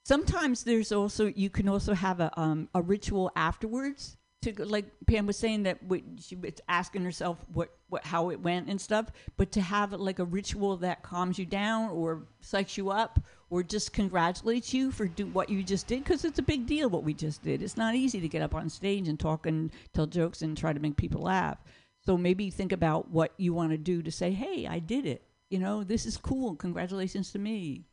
Sometimes 0.06 0.62
there's 0.62 0.92
also 0.92 1.32
you 1.34 1.50
can 1.50 1.68
also 1.68 1.92
have 1.92 2.20
a 2.20 2.30
um, 2.40 2.68
a 2.72 2.80
ritual 2.80 3.28
afterwards 3.34 4.16
to 4.42 4.64
like 4.64 4.84
Pam 5.08 5.26
was 5.26 5.36
saying 5.36 5.64
that 5.64 5.78
she 6.20 6.36
was 6.36 6.52
asking 6.68 7.02
herself 7.02 7.38
what 7.52 7.70
what 7.88 8.04
how 8.04 8.30
it 8.30 8.40
went 8.40 8.68
and 8.68 8.80
stuff, 8.80 9.10
but 9.36 9.50
to 9.50 9.60
have 9.60 9.92
like 9.94 10.20
a 10.20 10.24
ritual 10.24 10.76
that 10.76 11.02
calms 11.02 11.40
you 11.40 11.44
down 11.44 11.90
or 11.90 12.22
psychs 12.40 12.76
you 12.76 12.90
up 12.90 13.18
or 13.50 13.64
just 13.64 13.92
congratulates 13.92 14.72
you 14.72 14.92
for 14.92 15.08
do 15.08 15.26
what 15.26 15.50
you 15.50 15.64
just 15.64 15.88
did 15.88 16.04
because 16.04 16.24
it's 16.24 16.38
a 16.38 16.42
big 16.42 16.66
deal 16.66 16.88
what 16.88 17.02
we 17.02 17.12
just 17.12 17.42
did. 17.42 17.60
It's 17.60 17.76
not 17.76 17.96
easy 17.96 18.20
to 18.20 18.28
get 18.28 18.42
up 18.42 18.54
on 18.54 18.70
stage 18.70 19.08
and 19.08 19.18
talk 19.18 19.44
and 19.44 19.72
tell 19.92 20.06
jokes 20.06 20.40
and 20.40 20.56
try 20.56 20.72
to 20.72 20.78
make 20.78 20.96
people 20.96 21.22
laugh. 21.22 21.58
So 22.04 22.16
maybe 22.16 22.48
think 22.50 22.70
about 22.70 23.10
what 23.10 23.32
you 23.38 23.52
want 23.52 23.72
to 23.72 23.76
do 23.76 24.02
to 24.02 24.12
say, 24.12 24.30
"Hey, 24.30 24.68
I 24.68 24.78
did 24.78 25.04
it." 25.04 25.24
You 25.50 25.58
know, 25.58 25.82
this 25.82 26.06
is 26.06 26.16
cool. 26.16 26.54
Congratulations 26.54 27.32
to 27.32 27.40
me. 27.40 27.86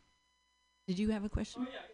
Did 0.87 0.99
you 0.99 1.09
have 1.09 1.25
a 1.25 1.29
question? 1.29 1.63
Or 1.63 1.65
you're 1.71 1.92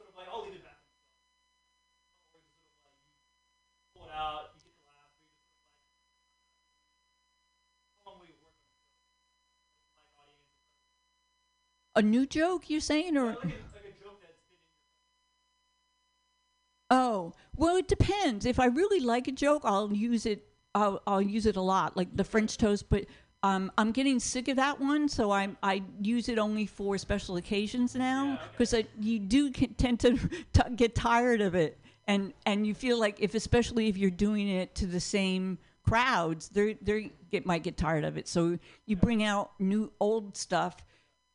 sort 0.00 0.08
of 0.08 0.16
like, 0.16 0.28
I'll 0.32 0.40
leave 0.48 0.56
it 0.56 0.64
back. 0.64 0.80
Or 2.24 2.32
you're 2.32 2.40
sort 2.48 2.72
of 2.72 2.80
like, 2.80 2.96
you 3.84 3.92
pull 3.92 4.08
it 4.08 4.16
out, 4.16 4.56
you 4.56 4.64
get 4.64 4.72
the 4.80 4.88
laugh, 4.88 5.12
or 5.12 5.20
you're 5.28 5.36
sort 5.36 5.52
of 5.52 5.60
like, 5.60 5.76
how 8.00 8.08
long 8.08 8.24
will 8.24 8.32
you 8.32 8.40
work 8.40 8.56
on 8.56 8.64
it? 8.72 8.80
Like 9.92 10.08
audience. 10.16 10.56
A 12.00 12.00
new 12.00 12.24
joke 12.24 12.72
you're 12.72 12.80
saying 12.80 13.20
or 13.20 13.36
Like 13.36 13.44
a, 13.44 13.60
like 13.76 13.92
a 13.92 13.96
joke 14.00 14.24
that's 14.24 14.40
been 14.48 14.56
in 14.56 14.64
Oh, 16.88 17.36
well 17.54 17.76
it 17.76 17.88
depends. 17.88 18.46
If 18.48 18.58
I 18.58 18.66
really 18.72 19.00
like 19.04 19.28
a 19.28 19.32
joke, 19.36 19.62
I'll 19.68 19.92
use 19.92 20.24
it 20.24 20.46
I'll, 20.74 21.02
I'll 21.06 21.20
use 21.22 21.46
it 21.46 21.56
a 21.56 21.60
lot, 21.60 21.96
like 21.96 22.16
the 22.16 22.24
French 22.24 22.56
toast, 22.56 22.88
but 22.88 23.04
um, 23.42 23.72
I'm 23.78 23.92
getting 23.92 24.20
sick 24.20 24.48
of 24.48 24.56
that 24.56 24.80
one, 24.80 25.08
so 25.08 25.30
I 25.30 25.48
I 25.62 25.82
use 26.00 26.28
it 26.28 26.38
only 26.38 26.66
for 26.66 26.98
special 26.98 27.36
occasions 27.36 27.94
now 27.94 28.38
because 28.52 28.74
you 29.00 29.18
do 29.18 29.50
tend 29.50 30.00
to 30.00 30.18
t- 30.52 30.74
get 30.76 30.94
tired 30.94 31.40
of 31.40 31.54
it, 31.54 31.78
and 32.06 32.34
and 32.44 32.66
you 32.66 32.74
feel 32.74 32.98
like 32.98 33.16
if 33.20 33.34
especially 33.34 33.88
if 33.88 33.96
you're 33.96 34.10
doing 34.10 34.48
it 34.48 34.74
to 34.76 34.86
the 34.86 35.00
same 35.00 35.58
crowds, 35.84 36.50
they 36.50 36.74
they 36.82 37.12
get 37.30 37.46
might 37.46 37.62
get 37.62 37.78
tired 37.78 38.04
of 38.04 38.18
it. 38.18 38.28
So 38.28 38.58
you 38.84 38.96
bring 38.96 39.22
out 39.22 39.52
new 39.58 39.90
old 40.00 40.36
stuff. 40.36 40.84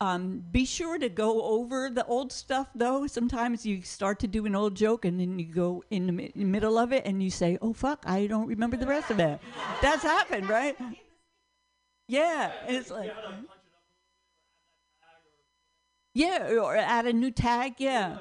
Um, 0.01 0.43
be 0.51 0.66
sure 0.66 0.99
to 0.99 1.08
go 1.08 1.41
over 1.41 1.89
the 1.89 2.06
old 2.06 2.32
stuff 2.32 2.68
though. 2.76 3.08
Sometimes 3.08 3.66
you 3.66 3.82
start 3.82 4.20
to 4.20 4.28
do 4.28 4.45
an 4.45 4.53
old 4.53 4.76
joke 4.76 5.06
and 5.06 5.20
then 5.20 5.39
you 5.39 5.45
go 5.45 5.84
in 5.89 6.06
the 6.06 6.12
mi- 6.12 6.32
middle 6.36 6.78
of 6.78 6.91
it 6.91 7.03
and 7.06 7.24
you 7.24 7.32
say, 7.32 7.58
"Oh 7.64 7.74
fuck, 7.74 8.03
I 8.06 8.28
don't 8.28 8.45
remember 8.45 8.78
the 8.78 8.86
rest 8.86 9.10
of 9.10 9.20
it." 9.20 9.39
That's 9.82 10.03
happened, 10.03 10.49
right? 10.49 10.78
Yeah, 12.08 12.51
it's 12.68 12.91
like, 12.91 13.12
yeah, 16.14 16.49
or 16.62 16.76
add 16.78 17.08
a 17.08 17.14
new 17.14 17.32
tag. 17.32 17.76
Yeah. 17.80 18.18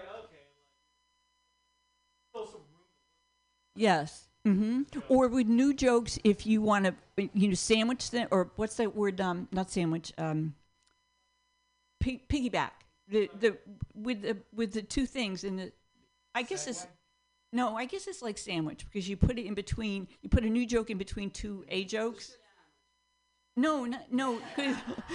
Yes. 3.76 4.28
Mm-hmm. 4.47 4.82
Or 5.09 5.28
with 5.28 5.47
new 5.47 5.72
jokes, 5.72 6.18
if 6.22 6.47
you 6.47 6.61
want 6.61 6.85
to, 6.85 6.95
you 7.32 7.49
know, 7.49 7.55
sandwich 7.55 8.11
them, 8.11 8.28
or 8.30 8.51
what's 8.57 8.76
that 8.76 8.95
word? 8.95 9.20
Um, 9.20 9.49
not 9.53 9.70
sandwich. 9.70 10.12
Um, 10.18 10.55
pig, 12.01 12.28
piggyback. 12.28 12.70
The 13.09 13.30
the 13.39 13.57
with 13.95 14.22
the 14.22 14.37
with 14.55 14.72
the 14.72 14.82
two 14.82 15.07
things 15.07 15.45
and 15.45 15.59
the, 15.59 15.72
I 16.35 16.43
guess 16.43 16.66
it's. 16.66 16.87
No, 17.53 17.76
I 17.76 17.85
guess 17.85 18.09
it's 18.09 18.20
like 18.20 18.37
sandwich 18.37 18.85
because 18.85 19.09
you 19.09 19.16
put 19.16 19.39
it 19.39 19.47
in 19.47 19.55
between. 19.55 20.09
You 20.22 20.28
put 20.28 20.45
a 20.45 20.51
new 20.51 20.66
joke 20.66 20.91
in 20.91 20.99
between 20.99 21.30
two 21.30 21.64
a 21.68 21.85
jokes. 21.85 22.37
No, 23.57 23.84
no, 23.84 23.98
no, 24.11 24.40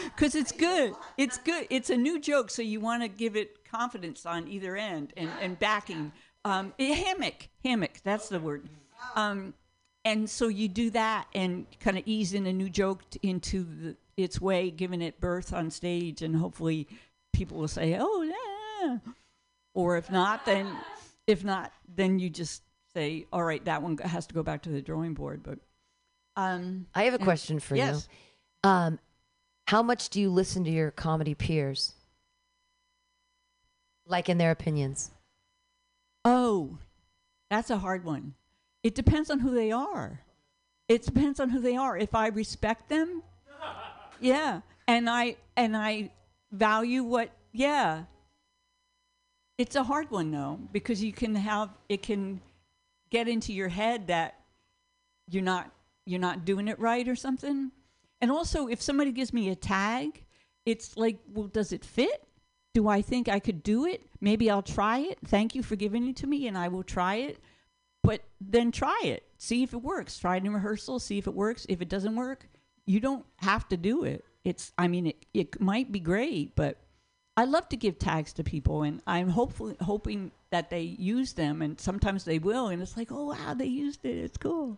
because 0.06 0.34
it's 0.34 0.54
good. 0.54 0.94
It's 1.18 1.38
good. 1.38 1.68
It's 1.70 1.90
a 1.90 1.98
new 1.98 2.20
joke, 2.22 2.50
so 2.50 2.62
you 2.62 2.80
want 2.80 3.04
to 3.04 3.10
give 3.10 3.36
it 3.36 3.66
confidence 3.70 4.26
on 4.26 4.48
either 4.48 4.78
end 4.78 5.12
and, 5.18 5.30
and 5.42 5.60
backing. 5.60 6.14
Um, 6.46 6.74
hammock, 6.80 7.50
hammock. 7.66 8.00
That's 8.04 8.30
the 8.30 8.40
word. 8.40 8.70
Um, 9.16 9.54
and 10.06 10.30
so 10.30 10.48
you 10.48 10.70
do 10.70 10.90
that 10.92 11.28
and 11.36 11.66
kind 11.82 11.98
of 11.98 12.04
ease 12.06 12.34
in 12.34 12.46
a 12.46 12.54
new 12.54 12.70
joke 12.70 13.02
t- 13.10 13.20
into 13.24 13.64
the, 13.64 13.98
its 14.16 14.40
way, 14.40 14.72
giving 14.72 15.02
it 15.02 15.20
birth 15.20 15.54
on 15.54 15.70
stage, 15.70 16.22
and 16.22 16.36
hopefully 16.36 16.88
people 17.34 17.58
will 17.58 17.68
say, 17.68 17.98
"Oh 18.00 18.22
yeah," 18.22 18.98
or 19.74 19.98
if 19.98 20.10
not, 20.10 20.46
then 20.46 20.78
if 21.28 21.44
not, 21.44 21.74
then 21.94 22.20
you 22.20 22.30
just 22.30 22.64
say, 22.94 23.26
"All 23.34 23.44
right, 23.44 23.64
that 23.66 23.82
one 23.82 23.98
has 23.98 24.26
to 24.28 24.34
go 24.34 24.44
back 24.44 24.62
to 24.64 24.70
the 24.70 24.82
drawing 24.82 25.14
board." 25.14 25.44
But 25.44 25.60
um, 26.38 26.88
I 26.96 27.04
have 27.04 27.14
a 27.14 27.20
question 27.20 27.60
for 27.60 27.76
yes. 27.76 28.08
you. 28.10 28.16
Um, 28.64 29.00
how 29.68 29.84
much 29.84 30.10
do 30.10 30.20
you 30.20 30.30
listen 30.30 30.64
to 30.64 30.70
your 30.72 30.92
comedy 30.92 31.36
peers? 31.36 31.94
Like 34.06 34.30
in 34.30 34.38
their 34.38 34.52
opinions? 34.52 35.12
Oh, 36.26 36.78
that's 37.50 37.70
a 37.70 37.78
hard 37.78 38.04
one. 38.04 38.34
It 38.84 38.96
depends 38.96 39.30
on 39.30 39.40
who 39.40 39.52
they 39.52 39.72
are. 39.72 40.22
It 40.88 41.04
depends 41.04 41.40
on 41.40 41.50
who 41.50 41.60
they 41.60 41.76
are. 41.76 41.98
If 41.98 42.16
I 42.16 42.28
respect 42.28 42.90
them, 42.90 43.22
yeah, 44.20 44.62
and 44.88 45.10
I 45.10 45.36
and 45.56 45.78
I 45.78 46.10
value 46.52 47.04
what, 47.04 47.30
yeah. 47.54 48.04
It's 49.58 49.76
a 49.76 49.84
hard 49.84 50.10
one 50.10 50.32
though 50.32 50.60
because 50.72 51.04
you 51.04 51.14
can 51.14 51.36
have 51.36 51.70
it 51.90 52.02
can 52.02 52.42
get 53.12 53.28
into 53.28 53.54
your 53.54 53.68
head 53.70 54.08
that 54.08 54.36
you're 55.30 55.44
not 55.44 55.70
you're 56.06 56.20
not 56.20 56.46
doing 56.46 56.68
it 56.68 56.80
right 56.80 57.08
or 57.08 57.16
something. 57.16 57.72
And 58.22 58.32
also, 58.32 58.68
if 58.68 58.82
somebody 58.82 59.12
gives 59.12 59.34
me 59.34 59.50
a 59.50 59.56
tag, 59.56 60.24
it's 60.66 60.98
like, 60.98 61.18
well, 61.34 61.48
does 61.48 61.72
it 61.72 61.86
fit? 61.86 62.24
Do 62.74 62.88
I 62.88 63.02
think 63.02 63.28
I 63.28 63.40
could 63.40 63.64
do 63.64 63.86
it? 63.86 64.02
Maybe 64.22 64.50
I'll 64.50 64.62
try 64.62 65.00
it. 65.00 65.18
Thank 65.26 65.56
you 65.56 65.64
for 65.64 65.76
giving 65.76 66.08
it 66.08 66.18
to 66.18 66.28
me, 66.28 66.48
and 66.48 66.58
I 66.58 66.68
will 66.68 66.84
try 66.84 67.16
it. 67.16 67.40
But 68.04 68.22
then 68.40 68.72
try 68.72 69.00
it. 69.04 69.24
See 69.38 69.64
if 69.64 69.74
it 69.74 69.82
works. 69.82 70.18
Try 70.18 70.38
it 70.38 70.46
in 70.46 70.54
rehearsal. 70.54 71.00
See 71.00 71.18
if 71.18 71.28
it 71.28 71.34
works. 71.34 71.66
If 71.70 71.82
it 71.82 71.90
doesn't 71.90 72.16
work, 72.16 72.48
you 72.86 73.00
don't 73.00 73.26
have 73.38 73.68
to 73.70 73.78
do 73.78 74.04
it. 74.04 74.24
It's. 74.44 74.72
I 74.78 74.88
mean, 74.88 75.08
it, 75.08 75.26
it 75.34 75.62
might 75.62 75.92
be 75.92 76.00
great, 76.00 76.56
but 76.56 76.78
I 77.36 77.46
love 77.46 77.70
to 77.70 77.78
give 77.78 77.98
tags 77.98 78.34
to 78.34 78.44
people, 78.44 78.84
and 78.84 79.02
I'm 79.08 79.30
hopefully 79.30 79.76
hoping 79.80 80.32
that 80.52 80.70
they 80.70 80.82
use 80.82 81.34
them, 81.34 81.62
and 81.62 81.80
sometimes 81.80 82.26
they 82.26 82.40
will, 82.40 82.68
and 82.68 82.82
it's 82.82 82.98
like, 82.98 83.12
oh 83.12 83.28
wow, 83.28 83.54
they 83.54 83.66
used 83.66 84.04
it. 84.04 84.18
It's 84.18 84.38
cool. 84.38 84.78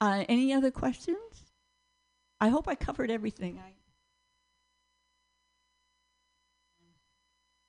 Uh, 0.00 0.24
any 0.28 0.52
other 0.52 0.70
questions? 0.70 1.49
I 2.40 2.48
hope 2.48 2.66
I 2.66 2.74
covered 2.74 3.10
everything. 3.10 3.58
I 3.58 3.72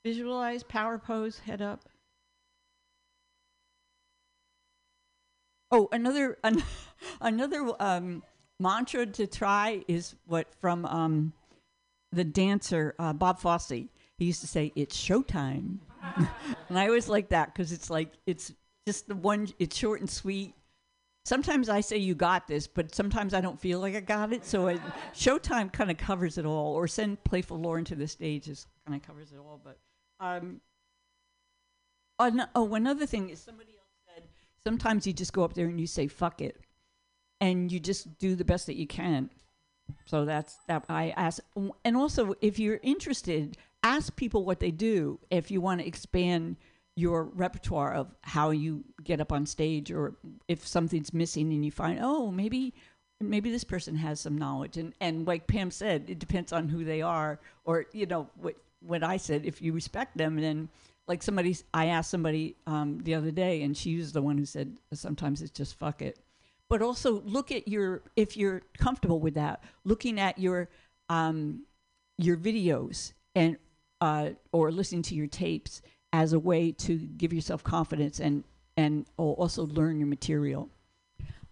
visualize, 0.05 0.63
power 0.63 0.97
pose, 0.97 1.39
head 1.39 1.61
up. 1.61 1.89
Oh, 5.71 5.87
another 5.91 6.37
an, 6.43 6.63
another 7.21 7.71
um, 7.79 8.23
mantra 8.59 9.05
to 9.05 9.27
try 9.27 9.83
is 9.87 10.15
what 10.25 10.53
from 10.59 10.85
um, 10.85 11.33
the 12.11 12.23
dancer 12.23 12.95
uh, 12.99 13.13
Bob 13.13 13.39
Fosse. 13.39 13.69
He 13.69 14.25
used 14.25 14.41
to 14.41 14.47
say, 14.47 14.71
"It's 14.75 14.97
showtime," 14.97 15.79
and 16.69 16.79
I 16.79 16.87
always 16.87 17.09
like 17.09 17.29
that 17.29 17.53
because 17.53 17.71
it's 17.71 17.89
like 17.89 18.11
it's 18.25 18.53
just 18.87 19.07
the 19.07 19.15
one. 19.15 19.47
It's 19.59 19.75
short 19.75 19.99
and 19.99 20.09
sweet. 20.09 20.53
Sometimes 21.23 21.69
I 21.69 21.81
say 21.81 21.97
you 21.97 22.15
got 22.15 22.47
this, 22.47 22.65
but 22.65 22.95
sometimes 22.95 23.33
I 23.35 23.41
don't 23.41 23.59
feel 23.59 23.79
like 23.79 23.95
I 23.95 23.99
got 23.99 24.33
it. 24.33 24.43
So 24.43 24.67
it, 24.67 24.81
Showtime 25.13 25.71
kind 25.71 25.91
of 25.91 25.97
covers 25.97 26.37
it 26.39 26.45
all, 26.45 26.73
or 26.73 26.87
send 26.87 27.23
Playful 27.23 27.59
Lauren 27.59 27.85
to 27.85 27.95
the 27.95 28.07
stage 28.07 28.47
is 28.47 28.65
kind 28.87 28.99
of 28.99 29.05
covers 29.07 29.31
it 29.31 29.37
all. 29.37 29.61
But 29.63 29.77
um, 30.19 30.61
an- 32.19 32.47
oh, 32.55 32.73
another 32.73 33.05
thing 33.05 33.29
is 33.29 33.39
somebody 33.39 33.71
else 33.77 34.15
said 34.15 34.23
sometimes 34.65 35.05
you 35.05 35.13
just 35.13 35.31
go 35.31 35.43
up 35.43 35.53
there 35.53 35.67
and 35.67 35.79
you 35.79 35.85
say 35.85 36.07
fuck 36.07 36.41
it, 36.41 36.59
and 37.39 37.71
you 37.71 37.79
just 37.79 38.17
do 38.17 38.35
the 38.35 38.45
best 38.45 38.65
that 38.65 38.75
you 38.75 38.87
can. 38.87 39.29
So 40.05 40.25
that's 40.25 40.57
that. 40.67 40.85
I 40.89 41.13
ask, 41.15 41.43
and 41.85 41.95
also 41.95 42.33
if 42.41 42.57
you're 42.57 42.79
interested, 42.81 43.57
ask 43.83 44.15
people 44.15 44.43
what 44.43 44.59
they 44.59 44.71
do 44.71 45.19
if 45.29 45.51
you 45.51 45.61
want 45.61 45.81
to 45.81 45.87
expand 45.87 46.55
your 47.01 47.23
repertoire 47.23 47.93
of 47.93 48.13
how 48.21 48.51
you 48.51 48.83
get 49.03 49.19
up 49.19 49.31
on 49.31 49.45
stage 49.45 49.91
or 49.91 50.15
if 50.47 50.65
something's 50.65 51.13
missing 51.13 51.51
and 51.51 51.65
you 51.65 51.71
find 51.71 51.99
oh 52.01 52.31
maybe 52.31 52.73
maybe 53.21 53.51
this 53.51 53.63
person 53.63 53.95
has 53.95 54.19
some 54.19 54.37
knowledge. 54.37 54.77
And 54.77 54.93
and 54.99 55.25
like 55.27 55.47
Pam 55.47 55.71
said 55.71 56.05
it 56.07 56.19
depends 56.19 56.51
on 56.51 56.69
who 56.69 56.83
they 56.83 57.01
are 57.01 57.39
or 57.65 57.85
you 57.93 58.05
know 58.05 58.29
what 58.35 58.55
what 58.81 59.03
I 59.03 59.17
said 59.17 59.45
if 59.45 59.61
you 59.61 59.73
respect 59.73 60.17
them. 60.17 60.39
Then 60.39 60.69
like 61.07 61.23
somebody 61.23 61.55
I 61.73 61.87
asked 61.87 62.11
somebody 62.11 62.55
um, 62.67 62.99
the 63.03 63.15
other 63.15 63.31
day 63.31 63.63
and 63.63 63.75
she 63.75 63.97
was 63.97 64.11
the 64.11 64.21
one 64.21 64.37
who 64.37 64.45
said 64.45 64.77
sometimes 64.93 65.41
it's 65.41 65.51
just 65.51 65.77
fuck 65.77 66.01
it. 66.01 66.19
But 66.69 66.81
also 66.81 67.21
look 67.21 67.51
at 67.51 67.67
your 67.67 68.01
if 68.15 68.37
you're 68.37 68.61
comfortable 68.77 69.19
with 69.19 69.35
that 69.35 69.63
looking 69.83 70.19
at 70.19 70.37
your 70.39 70.69
um, 71.09 71.63
your 72.17 72.37
videos 72.37 73.13
and 73.35 73.57
uh, 73.99 74.31
or 74.51 74.71
listening 74.71 75.03
to 75.03 75.15
your 75.15 75.27
tapes 75.27 75.81
as 76.13 76.33
a 76.33 76.39
way 76.39 76.71
to 76.73 76.97
give 76.97 77.33
yourself 77.33 77.63
confidence 77.63 78.19
and 78.19 78.43
and 78.77 79.05
also 79.17 79.65
learn 79.67 79.99
your 79.99 80.07
material. 80.07 80.69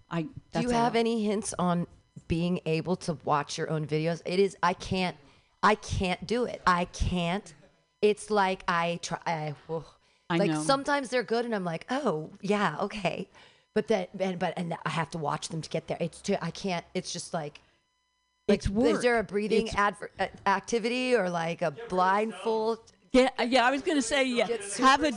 I 0.09 0.23
Do 0.53 0.61
you 0.61 0.67
all. 0.67 0.73
have 0.73 0.95
any 0.95 1.23
hints 1.23 1.53
on 1.59 1.85
being 2.27 2.59
able 2.65 2.95
to 2.97 3.17
watch 3.23 3.57
your 3.57 3.69
own 3.69 3.85
videos? 3.85 4.21
It 4.25 4.39
is 4.39 4.55
I 4.63 4.73
can't 4.73 5.15
I 5.61 5.75
can't 5.75 6.25
do 6.25 6.45
it. 6.45 6.61
I 6.65 6.85
can't. 6.85 7.53
It's 8.01 8.29
like 8.31 8.63
I 8.67 8.99
try 9.01 9.19
I, 9.25 9.53
ugh. 9.69 9.85
I 10.29 10.37
like 10.37 10.51
know. 10.51 10.63
sometimes 10.63 11.09
they're 11.09 11.23
good 11.23 11.43
and 11.45 11.53
I'm 11.55 11.65
like, 11.65 11.85
"Oh, 11.89 12.29
yeah, 12.41 12.77
okay." 12.81 13.27
But 13.73 13.87
that 13.89 14.09
and 14.19 14.39
but 14.39 14.53
and 14.57 14.75
I 14.85 14.89
have 14.89 15.09
to 15.11 15.17
watch 15.17 15.49
them 15.49 15.61
to 15.61 15.69
get 15.69 15.87
there. 15.87 15.97
It's 15.99 16.21
too 16.21 16.37
I 16.41 16.51
can't 16.51 16.85
it's 16.93 17.11
just 17.11 17.33
like 17.33 17.61
like, 18.47 18.59
It's 18.59 18.69
work. 18.69 18.95
Is 18.95 19.01
there 19.01 19.19
a 19.19 19.23
breathing 19.23 19.67
It's- 19.67 19.75
adver- 19.77 20.11
activity 20.47 21.15
or 21.15 21.29
like 21.29 21.61
a 21.61 21.71
blindfold? 21.89 22.79
Yeah, 23.11 23.29
uh, 23.39 23.43
yeah. 23.43 23.65
I 23.65 23.71
was 23.71 23.81
gonna 23.81 24.01
say 24.01 24.25
yeah. 24.25 24.47
Have 24.77 25.03
a 25.03 25.11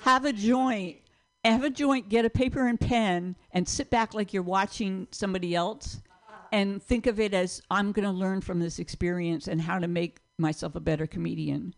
have 0.00 0.24
a 0.24 0.32
joint. 0.32 0.98
Have 1.44 1.64
a 1.64 1.70
joint. 1.70 2.08
Get 2.08 2.24
a 2.24 2.30
paper 2.30 2.66
and 2.66 2.78
pen 2.78 3.36
and 3.52 3.68
sit 3.68 3.90
back 3.90 4.14
like 4.14 4.32
you're 4.32 4.42
watching 4.42 5.08
somebody 5.10 5.54
else, 5.54 6.00
and 6.52 6.82
think 6.82 7.06
of 7.06 7.20
it 7.20 7.34
as 7.34 7.62
I'm 7.70 7.92
gonna 7.92 8.12
learn 8.12 8.40
from 8.40 8.60
this 8.60 8.78
experience 8.78 9.48
and 9.48 9.60
how 9.60 9.78
to 9.78 9.88
make 9.88 10.20
myself 10.38 10.74
a 10.74 10.80
better 10.80 11.06
comedian. 11.06 11.74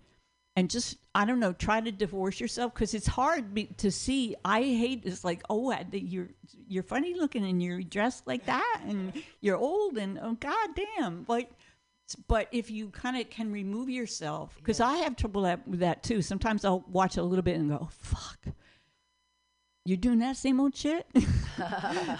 And 0.57 0.69
just 0.69 0.97
I 1.15 1.25
don't 1.25 1.41
know, 1.41 1.53
try 1.53 1.81
to 1.81 1.93
divorce 1.93 2.41
yourself 2.41 2.75
because 2.75 2.93
it's 2.93 3.07
hard 3.07 3.55
be, 3.55 3.67
to 3.79 3.91
see. 3.91 4.35
I 4.45 4.63
hate 4.63 5.03
it's 5.05 5.25
like 5.25 5.43
oh 5.49 5.73
you're 5.93 6.31
you're 6.69 6.83
funny 6.83 7.15
looking 7.15 7.45
and 7.45 7.63
you're 7.63 7.83
dressed 7.83 8.27
like 8.27 8.47
that 8.47 8.83
and 8.87 9.13
you're 9.41 9.57
old 9.57 9.97
and 9.97 10.19
oh 10.21 10.37
god 10.41 10.71
damn 10.75 11.25
like 11.29 11.51
but 12.29 12.49
if 12.53 12.71
you 12.71 12.89
kind 12.91 13.17
of 13.17 13.29
can 13.31 13.53
remove 13.53 13.89
yourself 13.89 14.55
because 14.57 14.81
i 14.81 14.97
have 14.97 15.17
trouble 15.17 15.43
that, 15.43 15.67
with 15.67 15.81
that 15.81 16.03
too. 16.03 16.23
Sometimes 16.23 16.65
i'll 16.65 16.85
watch 16.89 17.17
a 17.17 17.23
little 17.23 17.43
bit 17.43 17.57
and 17.57 17.71
go 17.71 17.79
oh, 17.83 17.89
fuck. 17.91 18.39
You're 19.85 19.97
doing 19.97 20.19
that 20.19 20.37
same 20.37 20.61
old 20.61 20.75
shit? 20.77 21.07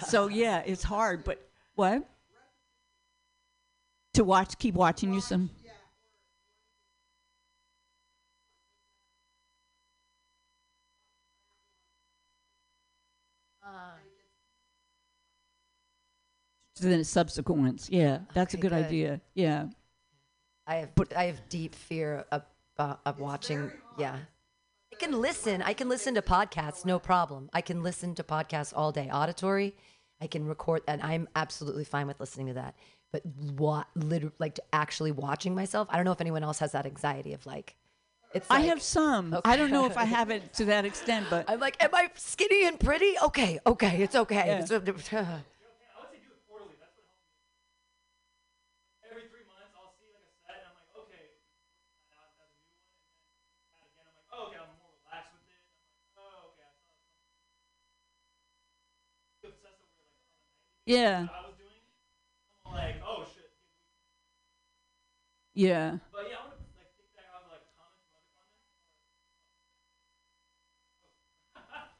So 0.07 0.27
yeah 0.27 0.61
it's 0.65 0.83
hard 0.83 1.23
but 1.23 1.49
what? 1.75 2.07
To 4.15 4.23
watch 4.23 4.57
keep 4.59 4.75
watching 4.75 5.13
you 5.13 5.21
some 5.21 5.49
then 16.81 17.03
subsequent. 17.03 17.61
Ones 17.61 17.89
yeah 17.91 18.19
that's 18.33 18.53
a 18.53 18.57
good, 18.57 18.71
good. 18.71 18.85
idea. 18.85 19.21
Yeah 19.33 19.67
I 20.71 20.75
have 20.75 20.91
I 21.17 21.25
have 21.25 21.49
deep 21.49 21.75
fear 21.75 22.23
of, 22.31 22.43
uh, 22.79 22.95
of 23.05 23.19
watching. 23.19 23.71
Yeah, 23.97 24.15
I 24.93 24.95
can 24.95 25.19
listen. 25.19 25.61
I 25.61 25.73
can 25.73 25.89
listen 25.89 26.15
to 26.15 26.21
podcasts, 26.21 26.85
no 26.85 26.97
problem. 26.97 27.49
I 27.51 27.59
can 27.59 27.83
listen 27.83 28.15
to 28.15 28.23
podcasts 28.23 28.71
all 28.73 28.93
day. 28.93 29.09
Auditory, 29.11 29.75
I 30.21 30.27
can 30.27 30.45
record, 30.47 30.83
and 30.87 31.01
I'm 31.01 31.27
absolutely 31.35 31.83
fine 31.83 32.07
with 32.07 32.21
listening 32.21 32.47
to 32.47 32.53
that. 32.53 32.75
But 33.11 33.25
what, 33.57 33.87
literally, 33.95 34.33
like 34.39 34.55
to 34.55 34.63
actually 34.71 35.11
watching 35.11 35.53
myself, 35.53 35.89
I 35.91 35.97
don't 35.97 36.05
know 36.05 36.13
if 36.13 36.21
anyone 36.21 36.43
else 36.43 36.59
has 36.59 36.71
that 36.71 36.85
anxiety 36.85 37.33
of 37.33 37.45
like. 37.45 37.75
It's 38.33 38.49
i 38.49 38.59
like- 38.59 38.69
have 38.69 38.81
some 38.81 39.37
i 39.43 39.57
don't 39.57 39.71
know 39.71 39.87
if 39.87 39.97
i 39.97 40.05
have 40.05 40.29
it 40.29 40.53
to 40.53 40.63
that 40.71 40.85
extent 40.85 41.25
but 41.29 41.43
I'm 41.49 41.59
like, 41.59 41.83
am 41.83 41.89
I 41.93 42.07
skinny 42.15 42.65
and 42.65 42.79
pretty? 42.79 43.15
Okay, 43.21 43.59
okay, 43.67 44.01
it's 44.01 44.15
okay. 44.15 44.43
Yeah. 44.47 44.63
It's- 44.63 45.41
yeah 60.91 61.21
what 61.21 61.31
I 61.31 61.47
was 61.47 61.55
doing. 61.57 62.75
Like, 62.75 62.95
oh 63.05 63.23
shit. 63.33 63.49
yeah 65.53 65.97
But 66.11 66.27
yeah, 66.29 66.35
I 66.35 66.43
want 66.43 66.53
to 66.53 66.65
like 66.77 66.91
think 66.97 67.11
back 67.15 67.31
on 67.35 67.41
like 67.51 67.65
comments 67.77 68.07
from 68.11 68.19
other 68.19 68.33
comments. 71.55 71.91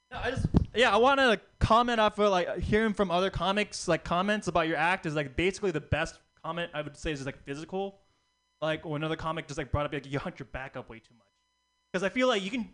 No, 0.10 0.18
I 0.18 0.30
just 0.30 0.46
yeah, 0.74 0.94
I 0.94 0.96
want 0.96 1.20
to 1.20 1.40
comment 1.58 2.00
after 2.00 2.28
like 2.28 2.58
hearing 2.60 2.94
from 2.94 3.10
other 3.10 3.30
comics 3.30 3.88
like 3.88 4.04
comments 4.04 4.48
about 4.48 4.68
your 4.68 4.76
act 4.76 5.06
is 5.06 5.14
like 5.14 5.36
basically 5.36 5.70
the 5.70 5.80
best 5.80 6.18
comment 6.42 6.70
I 6.72 6.82
would 6.82 6.96
say 6.96 7.12
is 7.12 7.18
just, 7.18 7.26
like 7.26 7.42
physical. 7.44 8.00
Like 8.60 8.84
when 8.84 9.02
another 9.02 9.16
comic 9.16 9.46
just 9.46 9.58
like 9.58 9.70
brought 9.70 9.86
up 9.86 9.92
like 9.92 10.10
you 10.10 10.18
hunt 10.18 10.38
your 10.38 10.46
back 10.46 10.76
up 10.76 10.88
way 10.88 10.98
too 10.98 11.14
much. 11.16 11.26
Because 11.92 12.02
I 12.02 12.08
feel 12.08 12.28
like 12.28 12.42
you 12.42 12.50
can 12.50 12.68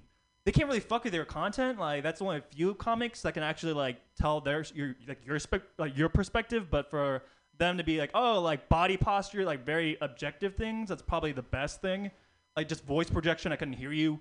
they 0.44 0.52
can't 0.52 0.66
really 0.68 0.80
fuck 0.80 1.04
with 1.04 1.12
their 1.12 1.24
content. 1.24 1.78
Like 1.78 2.02
that's 2.02 2.20
only 2.22 2.36
a 2.38 2.42
few 2.42 2.74
comics 2.74 3.22
that 3.22 3.32
can 3.34 3.42
actually 3.42 3.72
like 3.72 3.96
tell 4.16 4.40
their 4.40 4.64
your 4.74 4.94
like 5.08 5.24
your 5.26 5.38
spec 5.38 5.62
like 5.78 5.96
your 5.96 6.08
perspective, 6.08 6.68
but 6.70 6.90
for 6.90 7.22
them 7.58 7.78
to 7.78 7.84
be 7.84 7.98
like, 7.98 8.10
oh, 8.14 8.40
like 8.40 8.68
body 8.68 8.96
posture, 8.96 9.44
like 9.44 9.64
very 9.64 9.96
objective 10.00 10.56
things, 10.56 10.88
that's 10.88 11.02
probably 11.02 11.32
the 11.32 11.42
best 11.42 11.80
thing. 11.80 12.10
Like 12.56 12.68
just 12.68 12.84
voice 12.84 13.08
projection, 13.08 13.52
I 13.52 13.56
couldn't 13.56 13.74
hear 13.74 13.92
you. 13.92 14.20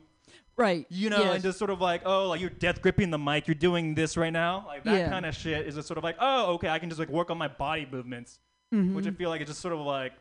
right 0.55 0.85
You 0.89 1.09
know, 1.09 1.19
yes. 1.23 1.33
and 1.35 1.43
just 1.43 1.57
sort 1.59 1.71
of 1.71 1.81
like, 1.81 2.01
oh, 2.05 2.29
like 2.29 2.39
you're 2.41 2.49
death 2.51 2.81
gripping 2.81 3.09
the 3.09 3.17
mic, 3.17 3.47
you're 3.47 3.55
doing 3.55 3.95
this 3.95 4.15
right 4.17 4.31
now. 4.33 4.63
Like 4.67 4.83
that 4.85 4.93
Yeah. 4.97 5.09
kind 5.09 5.25
of 5.25 5.35
shit 5.35 5.65
is 5.67 5.75
just 5.75 5.87
sort 5.87 5.97
of 5.97 6.03
like, 6.03 6.15
oh, 6.19 6.53
okay, 6.53 6.69
I 6.69 6.79
can 6.79 6.89
just 6.89 6.99
like 6.99 7.09
work 7.09 7.29
on 7.31 7.37
my 7.37 7.47
body 7.47 7.87
movements, 7.91 8.39
Mm-hmm. 8.73 8.95
which 8.95 9.05
I 9.07 9.11
feel 9.11 9.29
like 9.29 9.41
it's 9.41 9.49
just 9.51 9.61
sort 9.61 9.73
of 9.73 9.81
like, 9.81 10.13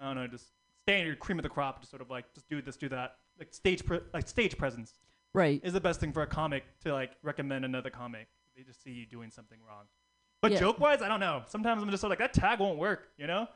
I 0.00 0.06
don't 0.06 0.16
know, 0.16 0.26
just 0.26 0.46
your 0.88 1.14
cream 1.16 1.38
of 1.38 1.42
the 1.44 1.48
crop, 1.48 1.78
just 1.80 1.90
sort 1.90 2.02
of 2.02 2.10
like, 2.10 2.32
just 2.34 2.48
do 2.48 2.60
this, 2.62 2.76
do 2.76 2.88
that. 2.88 3.16
Like 3.38 3.54
stage, 3.54 3.84
pre- 3.84 4.00
like 4.12 4.26
stage 4.28 4.56
presence 4.58 4.94
right 5.34 5.60
is 5.64 5.72
the 5.72 5.80
best 5.80 6.00
thing 6.00 6.12
for 6.12 6.22
a 6.22 6.26
comic 6.26 6.64
to 6.84 6.92
like 6.92 7.12
recommend 7.22 7.64
another 7.64 7.90
comic. 7.90 8.28
They 8.56 8.62
just 8.62 8.82
see 8.82 8.90
you 8.90 9.06
doing 9.06 9.30
something 9.30 9.58
wrong. 9.66 9.84
But 10.40 10.52
Yeah. 10.52 10.58
joke 10.60 10.80
wise, 10.80 11.02
I 11.02 11.08
don't 11.08 11.20
know. 11.20 11.42
Sometimes 11.46 11.82
I'm 11.82 11.90
just 11.90 12.00
sort 12.00 12.12
of 12.12 12.18
like 12.20 12.32
that 12.32 12.40
tag 12.40 12.58
won't 12.58 12.78
work, 12.78 13.08
you 13.16 13.26
know? 13.26 13.46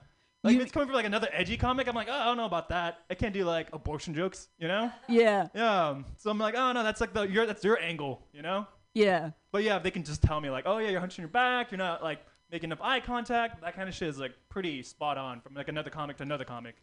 Like 0.44 0.52
You- 0.54 0.60
if 0.60 0.66
it's 0.66 0.72
coming 0.72 0.86
from 0.88 0.94
like 0.94 1.04
another 1.04 1.28
edgy 1.32 1.56
comic, 1.56 1.88
I'm 1.88 1.94
like, 1.94 2.08
oh, 2.08 2.12
I 2.14 2.24
don't 2.24 2.36
know 2.36 2.44
about 2.44 2.68
that. 2.68 3.00
I 3.10 3.14
can't 3.14 3.34
do 3.34 3.44
like 3.44 3.68
abortion 3.74 4.14
jokes, 4.14 4.48
you 4.58 4.68
know? 4.68 4.92
yeah 5.08 5.48
Yeah. 5.54 6.02
So 6.16 6.30
I'm 6.30 6.38
like, 6.38 6.54
oh 6.54 6.72
no, 6.72 6.82
that's 6.84 7.00
like 7.00 7.12
the 7.12 7.22
your 7.22 7.46
that's 7.46 7.64
your 7.64 7.78
angle, 7.80 8.22
you 8.32 8.42
know? 8.42 8.66
yeah 8.94 9.30
But 9.52 9.62
yeah, 9.64 9.76
if 9.76 9.82
they 9.82 9.90
can 9.90 10.04
just 10.04 10.22
tell 10.22 10.40
me 10.40 10.48
like, 10.50 10.64
oh 10.66 10.78
yeah, 10.78 10.90
you're 10.90 11.00
hunching 11.00 11.22
your 11.22 11.28
back, 11.30 11.70
you're 11.70 11.78
not 11.78 12.02
like 12.02 12.20
making 12.50 12.68
enough 12.68 12.80
eye 12.80 13.00
contact, 13.00 13.60
that 13.62 13.74
kind 13.74 13.88
of 13.88 13.94
shit 13.94 14.08
is 14.08 14.18
like 14.18 14.32
pretty 14.48 14.82
spot 14.82 15.18
on 15.18 15.40
from 15.40 15.54
like 15.54 15.68
another 15.68 15.90
comic 15.90 16.16
to 16.18 16.22
another 16.22 16.44
comic. 16.44 16.76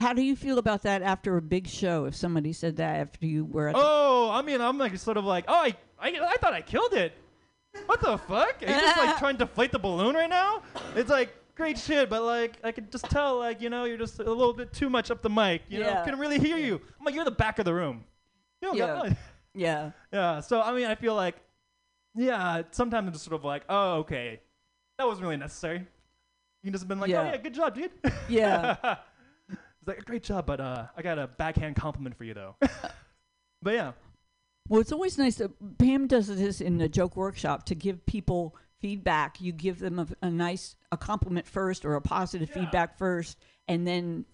How 0.00 0.12
do 0.12 0.22
you 0.22 0.36
feel 0.36 0.58
about 0.58 0.82
that 0.82 1.02
after 1.02 1.36
a 1.36 1.42
big 1.42 1.66
show? 1.66 2.04
If 2.04 2.14
somebody 2.14 2.52
said 2.52 2.76
that 2.76 2.96
after 2.96 3.24
you 3.26 3.44
were 3.46 3.68
at 3.68 3.74
the 3.74 3.80
Oh, 3.82 4.30
I 4.32 4.42
mean, 4.42 4.60
I'm 4.60 4.76
like 4.76 4.96
sort 4.98 5.16
of 5.16 5.24
like, 5.24 5.44
oh, 5.48 5.54
I, 5.54 5.74
I, 5.98 6.08
I 6.20 6.36
thought 6.36 6.52
I 6.52 6.60
killed 6.60 6.92
it. 6.92 7.12
What 7.86 8.00
the 8.00 8.18
fuck? 8.18 8.62
Are 8.62 8.66
you 8.66 8.72
just 8.80 8.96
like 8.98 9.18
trying 9.18 9.36
to 9.38 9.44
deflate 9.46 9.72
the 9.72 9.78
balloon 9.78 10.14
right 10.14 10.28
now? 10.30 10.62
It's 10.94 11.10
like 11.10 11.34
great 11.54 11.78
shit, 11.78 12.10
but 12.10 12.22
like 12.22 12.58
I 12.62 12.72
could 12.72 12.90
just 12.92 13.04
tell, 13.10 13.38
like 13.38 13.60
you 13.62 13.70
know, 13.70 13.84
you're 13.84 13.96
just 13.98 14.18
a 14.18 14.22
little 14.24 14.52
bit 14.54 14.72
too 14.72 14.90
much 14.90 15.10
up 15.10 15.22
the 15.22 15.30
mic. 15.30 15.62
You 15.68 15.80
know, 15.80 15.86
Yeah. 15.86 16.04
couldn't 16.04 16.20
really 16.20 16.38
hear 16.38 16.58
you. 16.58 16.80
I'm 16.98 17.04
like, 17.04 17.14
you're 17.14 17.24
the 17.24 17.30
back 17.30 17.58
of 17.58 17.64
the 17.64 17.74
room. 17.74 18.04
You 18.60 18.68
don't 18.68 18.78
got- 18.78 19.06
Yeah. 19.08 19.14
yeah, 19.54 19.90
yeah. 20.12 20.40
So 20.40 20.60
I 20.62 20.74
mean, 20.74 20.86
I 20.86 20.94
feel 20.94 21.14
like, 21.14 21.36
yeah, 22.14 22.62
sometimes 22.70 23.06
I'm 23.06 23.12
just 23.14 23.24
sort 23.24 23.34
of 23.36 23.44
like, 23.44 23.62
oh, 23.68 23.94
okay, 24.00 24.40
that 24.98 25.06
wasn't 25.06 25.24
really 25.24 25.36
necessary. 25.38 25.78
You 25.78 25.86
can 26.64 26.72
just 26.72 26.82
have 26.82 26.88
been 26.88 27.00
like, 27.00 27.08
oh, 27.10 27.12
Yeah. 27.12 27.20
oh 27.22 27.24
yeah, 27.32 27.36
good 27.38 27.54
job, 27.54 27.74
dude. 27.74 27.90
yeah. 28.28 28.96
it's 29.86 29.96
like 29.96 30.04
great 30.04 30.22
job, 30.22 30.46
but 30.46 30.60
uh, 30.60 30.86
I 30.96 31.02
got 31.02 31.18
a 31.18 31.26
backhand 31.26 31.76
compliment 31.76 32.16
for 32.16 32.24
you 32.24 32.34
though. 32.34 32.56
but 33.62 33.74
yeah. 33.74 33.92
Well, 34.68 34.80
it's 34.80 34.92
always 34.92 35.16
nice 35.16 35.36
that 35.36 35.78
Pam 35.78 36.08
does 36.08 36.26
this 36.26 36.60
in 36.60 36.78
the 36.78 36.88
joke 36.88 37.16
workshop 37.16 37.66
to 37.66 37.74
give 37.76 38.04
people 38.04 38.56
feedback. 38.80 39.40
You 39.40 39.52
give 39.52 39.78
them 39.78 40.00
a, 40.00 40.06
a 40.22 40.30
nice 40.30 40.74
a 40.90 40.96
compliment 40.96 41.46
first 41.46 41.84
or 41.84 41.94
a 41.94 42.00
positive 42.00 42.50
feedback 42.50 42.98
first, 42.98 43.38
and 43.68 43.86
then 43.86 44.24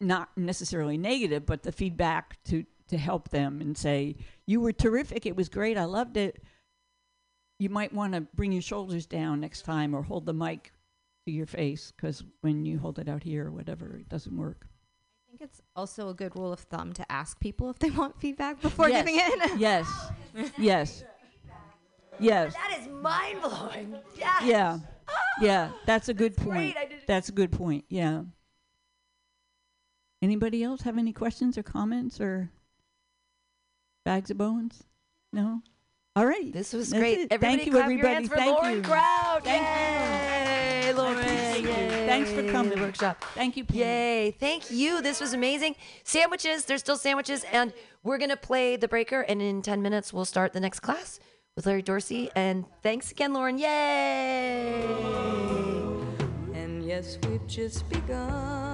not 0.00 0.30
necessarily 0.36 0.96
negative, 0.96 1.44
but 1.44 1.62
the 1.62 1.72
feedback 1.72 2.42
to 2.44 2.64
to 2.88 2.96
help 2.96 3.28
them 3.28 3.60
and 3.60 3.76
say 3.76 4.16
you 4.46 4.60
were 4.60 4.72
terrific. 4.72 5.26
It 5.26 5.36
was 5.36 5.48
great. 5.50 5.76
I 5.76 5.84
loved 5.84 6.16
it. 6.16 6.42
You 7.58 7.68
might 7.68 7.92
want 7.92 8.14
to 8.14 8.22
bring 8.22 8.52
your 8.52 8.62
shoulders 8.62 9.06
down 9.06 9.40
next 9.40 9.62
time 9.62 9.94
or 9.94 10.02
hold 10.02 10.24
the 10.26 10.34
mic 10.34 10.72
to 11.26 11.32
your 11.32 11.46
face 11.46 11.92
because 11.94 12.24
when 12.40 12.64
you 12.64 12.78
hold 12.78 12.98
it 12.98 13.08
out 13.08 13.22
here 13.22 13.46
or 13.46 13.50
whatever, 13.52 13.96
it 13.96 14.08
doesn't 14.08 14.36
work. 14.36 14.66
Think 15.38 15.50
it's 15.50 15.60
also 15.74 16.10
a 16.10 16.14
good 16.14 16.36
rule 16.36 16.52
of 16.52 16.60
thumb 16.60 16.92
to 16.92 17.10
ask 17.10 17.40
people 17.40 17.68
if 17.68 17.78
they 17.80 17.90
want 17.90 18.20
feedback 18.20 18.60
before 18.60 18.88
yes. 18.88 19.04
giving 19.04 19.20
it. 19.20 19.50
yes. 19.58 19.88
Yes. 20.56 21.04
Yes. 22.20 22.54
That 22.54 22.78
is 22.80 22.88
mind 22.88 23.40
blowing. 23.42 23.96
Yes. 24.16 24.42
Yeah. 24.44 24.78
Ah. 25.08 25.12
Yeah. 25.40 25.70
That's 25.86 26.08
a 26.08 26.14
good 26.14 26.34
That's 26.36 26.44
point. 26.44 26.56
great. 26.56 26.76
I 26.76 26.84
didn't- 26.84 27.06
That's 27.08 27.28
a 27.28 27.32
good 27.32 27.50
point. 27.50 27.84
Yeah. 27.88 28.22
Anybody 30.22 30.62
else 30.62 30.82
have 30.82 30.98
any 30.98 31.12
questions 31.12 31.58
or 31.58 31.64
comments 31.64 32.20
or 32.20 32.50
bags 34.04 34.30
of 34.30 34.38
bones? 34.38 34.84
No? 35.32 35.62
All 36.14 36.26
right. 36.26 36.52
This 36.52 36.72
was 36.72 36.90
That's 36.90 37.00
great. 37.00 37.26
Everybody 37.30 37.38
Thank 37.56 37.66
you, 37.66 37.72
clap 37.72 37.84
everybody. 37.84 38.06
your 38.06 38.14
hands 38.14 38.28
for 38.28 38.36
Thank 38.36 38.56
Lauren 38.56 38.76
you. 38.76 38.82
Crowd. 38.82 39.40
Thank 39.42 40.84
Yay, 40.84 40.88
you. 40.90 40.96
Lauren. 40.96 41.43
Appreciate 42.16 42.36
you. 42.36 42.42
Yay. 42.42 42.44
Thanks 42.44 42.48
for 42.48 42.52
coming. 42.52 42.70
to 42.70 42.76
the 42.76 42.82
Workshop. 42.82 43.24
Thank 43.34 43.56
you, 43.56 43.64
Pam. 43.64 43.76
Yay. 43.78 44.30
Thank 44.32 44.70
you. 44.70 45.02
This 45.02 45.20
was 45.20 45.32
amazing. 45.32 45.76
Sandwiches. 46.04 46.64
There's 46.64 46.80
still 46.80 46.96
sandwiches. 46.96 47.44
And 47.52 47.72
we're 48.02 48.18
going 48.18 48.30
to 48.30 48.36
play 48.36 48.76
the 48.76 48.88
breaker. 48.88 49.20
And 49.22 49.40
in 49.42 49.62
10 49.62 49.82
minutes, 49.82 50.12
we'll 50.12 50.24
start 50.24 50.52
the 50.52 50.60
next 50.60 50.80
class 50.80 51.20
with 51.56 51.66
Larry 51.66 51.82
Dorsey. 51.82 52.30
And 52.34 52.64
thanks 52.82 53.10
again, 53.10 53.32
Lauren. 53.32 53.58
Yay. 53.58 54.84
And 56.52 56.84
yes, 56.84 57.18
we've 57.28 57.46
just 57.46 57.88
begun. 57.88 58.73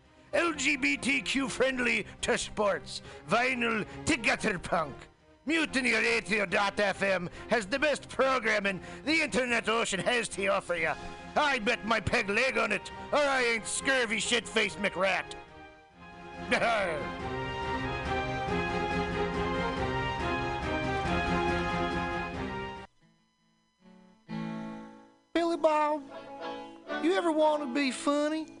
LGBTQ 0.33 1.49
friendly 1.49 2.05
to 2.21 2.37
sports, 2.37 3.01
vinyl 3.29 3.85
to 4.05 4.17
gutter 4.17 4.59
punk. 4.59 4.95
MutinyRadio.fm 5.47 7.27
has 7.49 7.65
the 7.65 7.79
best 7.79 8.07
programming 8.07 8.79
the 9.05 9.21
internet 9.21 9.67
ocean 9.67 9.99
has 9.99 10.27
to 10.29 10.47
offer 10.47 10.75
you. 10.75 10.91
I 11.35 11.59
bet 11.59 11.85
my 11.85 11.99
peg 11.99 12.29
leg 12.29 12.57
on 12.57 12.71
it, 12.71 12.91
or 13.11 13.19
I 13.19 13.43
ain't 13.43 13.67
scurvy 13.67 14.19
shit-faced 14.19 14.81
McRat. 14.81 15.23
Billy 25.33 25.57
Bob, 25.57 26.03
you 27.03 27.13
ever 27.13 27.31
want 27.31 27.63
to 27.63 27.73
be 27.73 27.91
funny? 27.91 28.60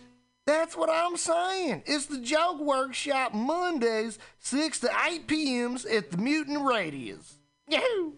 That's 0.51 0.75
what 0.75 0.89
I'm 0.91 1.15
saying. 1.15 1.83
It's 1.85 2.07
the 2.07 2.19
Joke 2.19 2.59
Workshop 2.59 3.33
Mondays, 3.33 4.19
6 4.39 4.81
to 4.81 4.89
8 5.07 5.25
p.m.s 5.25 5.85
at 5.85 6.11
the 6.11 6.17
Mutant 6.17 6.65
Radius. 6.65 7.37
Yahoo! 7.69 8.11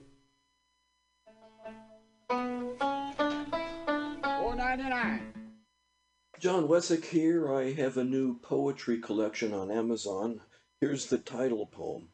Four 2.27 2.75
ninety 4.55 4.89
nine. 4.89 5.31
John 6.39 6.67
Wesseck 6.67 7.05
here. 7.05 7.53
I 7.53 7.71
have 7.73 7.97
a 7.97 8.03
new 8.03 8.39
poetry 8.39 8.97
collection 8.97 9.53
on 9.53 9.69
Amazon. 9.69 10.41
Here's 10.81 11.05
the 11.05 11.19
title 11.19 11.67
poem 11.67 12.09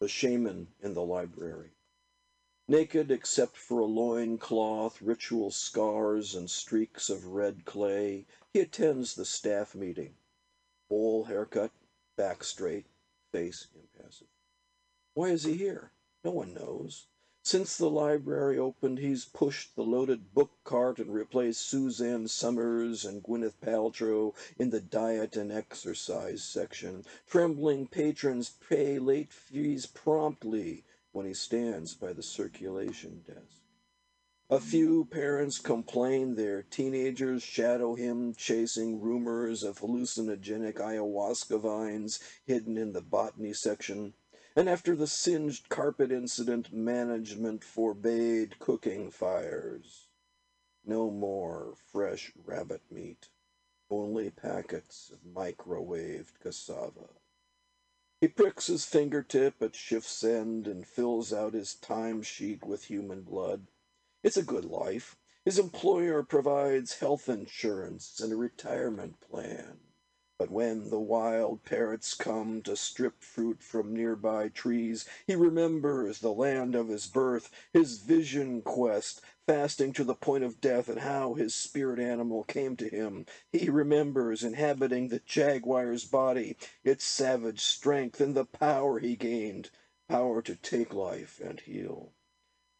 The 0.00 0.06
Shaman 0.06 0.68
in 0.84 0.94
the 0.94 1.02
Library. 1.02 1.70
Naked 2.68 3.10
except 3.10 3.56
for 3.56 3.80
a 3.80 3.86
loin 3.86 4.38
cloth, 4.38 5.02
ritual 5.02 5.50
scars, 5.50 6.36
and 6.36 6.48
streaks 6.48 7.10
of 7.10 7.24
red 7.24 7.64
clay, 7.64 8.24
he 8.58 8.62
attends 8.62 9.14
the 9.14 9.24
staff 9.24 9.72
meeting. 9.76 10.14
Bowl 10.90 11.26
haircut, 11.26 11.70
back 12.16 12.42
straight, 12.42 12.86
face 13.30 13.68
impassive. 13.72 14.26
Why 15.14 15.28
is 15.28 15.44
he 15.44 15.54
here? 15.54 15.92
No 16.24 16.32
one 16.32 16.54
knows. 16.54 17.06
Since 17.44 17.76
the 17.76 17.88
library 17.88 18.58
opened, 18.58 18.98
he's 18.98 19.26
pushed 19.26 19.76
the 19.76 19.84
loaded 19.84 20.34
book 20.34 20.50
cart 20.64 20.98
and 20.98 21.14
replaced 21.14 21.68
Suzanne 21.68 22.26
Somers 22.26 23.04
and 23.04 23.22
Gwyneth 23.22 23.60
Paltrow 23.60 24.34
in 24.58 24.70
the 24.70 24.80
diet 24.80 25.36
and 25.36 25.52
exercise 25.52 26.42
section. 26.42 27.04
Trembling 27.28 27.86
patrons 27.86 28.56
pay 28.68 28.98
late 28.98 29.32
fees 29.32 29.86
promptly 29.86 30.82
when 31.12 31.26
he 31.26 31.34
stands 31.34 31.94
by 31.94 32.12
the 32.12 32.24
circulation 32.24 33.22
desk. 33.24 33.57
A 34.50 34.60
few 34.60 35.04
parents 35.04 35.58
complain 35.58 36.34
their 36.34 36.62
teenagers 36.62 37.42
shadow 37.42 37.94
him, 37.96 38.32
chasing 38.34 38.98
rumors 38.98 39.62
of 39.62 39.80
hallucinogenic 39.80 40.76
ayahuasca 40.76 41.60
vines 41.60 42.18
hidden 42.46 42.78
in 42.78 42.94
the 42.94 43.02
botany 43.02 43.52
section. 43.52 44.14
And 44.56 44.66
after 44.66 44.96
the 44.96 45.06
singed 45.06 45.68
carpet 45.68 46.10
incident, 46.10 46.72
management 46.72 47.62
forbade 47.62 48.58
cooking 48.58 49.10
fires. 49.10 50.08
No 50.82 51.10
more 51.10 51.74
fresh 51.92 52.32
rabbit 52.42 52.80
meat, 52.90 53.28
only 53.90 54.30
packets 54.30 55.10
of 55.12 55.30
microwaved 55.30 56.40
cassava. 56.40 57.10
He 58.22 58.28
pricks 58.28 58.68
his 58.68 58.86
fingertip 58.86 59.60
at 59.60 59.76
shift's 59.76 60.24
end 60.24 60.66
and 60.66 60.86
fills 60.86 61.34
out 61.34 61.52
his 61.52 61.76
timesheet 61.82 62.64
with 62.64 62.84
human 62.84 63.20
blood. 63.20 63.66
It's 64.24 64.36
a 64.36 64.42
good 64.42 64.64
life. 64.64 65.16
His 65.44 65.58
employer 65.58 66.24
provides 66.24 66.98
health 66.98 67.28
insurance 67.28 68.20
and 68.20 68.32
a 68.32 68.36
retirement 68.36 69.20
plan. 69.20 69.78
But 70.38 70.50
when 70.50 70.90
the 70.90 71.00
wild 71.00 71.64
parrots 71.64 72.14
come 72.14 72.62
to 72.62 72.76
strip 72.76 73.22
fruit 73.22 73.62
from 73.62 73.94
nearby 73.94 74.48
trees, 74.48 75.04
he 75.26 75.34
remembers 75.34 76.18
the 76.18 76.32
land 76.32 76.74
of 76.74 76.88
his 76.88 77.06
birth, 77.06 77.50
his 77.72 77.98
vision 77.98 78.62
quest, 78.62 79.20
fasting 79.46 79.92
to 79.94 80.04
the 80.04 80.14
point 80.14 80.44
of 80.44 80.60
death, 80.60 80.88
and 80.88 81.00
how 81.00 81.34
his 81.34 81.54
spirit 81.54 81.98
animal 81.98 82.44
came 82.44 82.76
to 82.76 82.88
him. 82.88 83.26
He 83.52 83.68
remembers 83.68 84.44
inhabiting 84.44 85.08
the 85.08 85.20
jaguar's 85.20 86.04
body, 86.04 86.56
its 86.84 87.04
savage 87.04 87.60
strength, 87.60 88.20
and 88.20 88.36
the 88.36 88.44
power 88.44 88.98
he 88.98 89.16
gained 89.16 89.70
power 90.08 90.42
to 90.42 90.56
take 90.56 90.92
life 90.92 91.40
and 91.40 91.60
heal. 91.60 92.12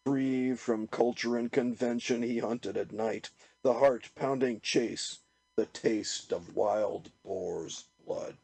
Free 0.08 0.54
from 0.54 0.86
culture 0.86 1.36
and 1.36 1.52
convention, 1.52 2.22
he 2.22 2.38
hunted 2.38 2.78
at 2.78 2.92
night, 2.92 3.28
the 3.62 3.74
heart 3.74 4.08
pounding 4.16 4.58
chase, 4.62 5.18
the 5.54 5.66
taste 5.66 6.32
of 6.32 6.56
wild 6.56 7.10
boar's 7.22 7.84
blood. 8.06 8.38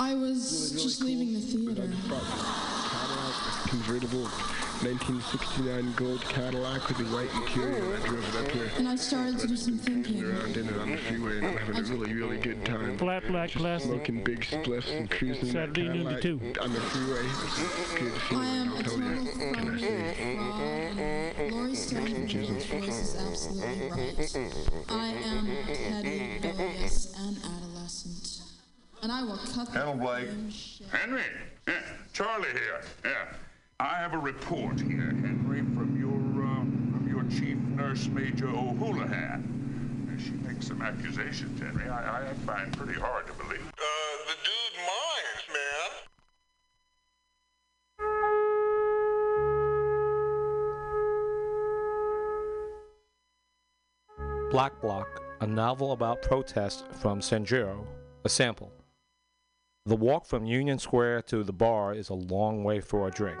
I 0.00 0.14
was 0.14 0.72
just 0.72 1.02
leaving 1.02 1.34
the 1.34 1.40
theater. 1.40 1.90
convertible 3.68 4.26
1969 4.82 5.92
gold 5.94 6.20
Cadillac 6.22 6.88
with 6.88 6.98
the 6.98 7.04
white 7.14 7.32
interior. 7.34 7.96
I 7.96 8.00
drove 8.06 8.34
it 8.34 8.40
up 8.44 8.50
here. 8.50 8.70
And 8.78 8.88
I 8.88 8.96
started 8.96 9.38
to 9.38 9.46
do 9.46 9.56
some 9.56 9.78
thinking. 9.78 10.24
around 10.24 10.56
in 10.56 10.68
it 10.68 10.76
on 10.76 10.90
the 10.90 10.96
freeway 10.96 11.38
and 11.38 11.46
I'm 11.46 11.56
having 11.56 11.76
a 11.76 11.82
really, 11.82 12.12
really 12.14 12.38
good 12.38 12.64
time. 12.64 12.98
Flat 12.98 13.26
black 13.28 13.50
Just 13.50 13.62
classic. 13.62 13.86
Smoking 13.90 14.24
big 14.24 14.40
spliffs 14.40 14.90
and 14.90 15.08
cruising 15.08 15.46
that 15.46 15.52
Saturday 15.52 15.88
noon 15.88 16.06
to 16.06 16.20
Cadillac 16.20 16.20
two. 16.20 16.60
on 16.60 16.72
the 16.72 16.80
freeway. 16.80 17.24
It's 17.24 17.94
good 17.94 18.12
I 18.36 18.44
am 18.46 18.70
feeling, 18.70 18.72
a 18.72 18.74
I'll 18.74 18.82
tell 18.82 18.98
total 18.98 19.52
Can 19.54 19.68
I 19.68 19.78
say? 19.78 20.36
fraud. 21.38 21.52
Laurie 21.52 21.74
Stone's 21.74 22.64
voice 22.66 22.88
is 22.88 23.16
absolutely 23.16 23.88
right. 23.88 24.36
I 24.88 25.06
am 25.06 25.46
petty, 25.66 26.40
rebellious, 26.42 27.14
and 27.18 27.36
adolescent. 27.38 28.42
And 29.02 29.12
I 29.12 29.22
will 29.22 29.36
cut 29.38 29.72
the 29.72 29.78
Hello, 29.80 29.94
Blake. 29.94 30.28
Henry. 30.90 31.22
Yeah, 31.68 31.74
Charlie 32.12 32.48
here. 32.52 32.82
Yeah. 33.04 33.26
I 33.82 33.96
have 33.98 34.14
a 34.14 34.18
report 34.18 34.80
here, 34.80 35.10
Henry, 35.10 35.58
from 35.74 35.98
your 35.98 36.14
um, 36.44 36.88
from 36.92 37.08
your 37.08 37.24
chief 37.24 37.56
nurse, 37.76 38.06
Major 38.06 38.46
O'Houlihan. 38.46 39.42
Uh, 40.08 40.22
She 40.22 40.30
makes 40.46 40.68
some 40.68 40.80
accusations, 40.82 41.60
Henry. 41.60 41.88
I, 41.88 42.30
I 42.30 42.32
find 42.46 42.72
pretty 42.76 43.00
hard 43.00 43.26
to 43.26 43.32
believe. 43.32 43.60
Uh, 43.60 43.82
the 44.28 44.36
dude 44.46 44.78
minds, 44.86 45.48
man. 45.52 45.90
Black 54.52 54.80
Block, 54.80 55.08
a 55.40 55.46
novel 55.46 55.90
about 55.90 56.22
protest 56.22 56.84
from 56.92 57.18
Sanjuro, 57.20 57.84
a 58.24 58.28
sample. 58.28 58.70
The 59.86 59.96
walk 59.96 60.24
from 60.24 60.46
Union 60.46 60.78
Square 60.78 61.22
to 61.22 61.42
the 61.42 61.52
bar 61.52 61.92
is 61.94 62.10
a 62.10 62.14
long 62.14 62.62
way 62.62 62.78
for 62.80 63.08
a 63.08 63.10
drink, 63.10 63.40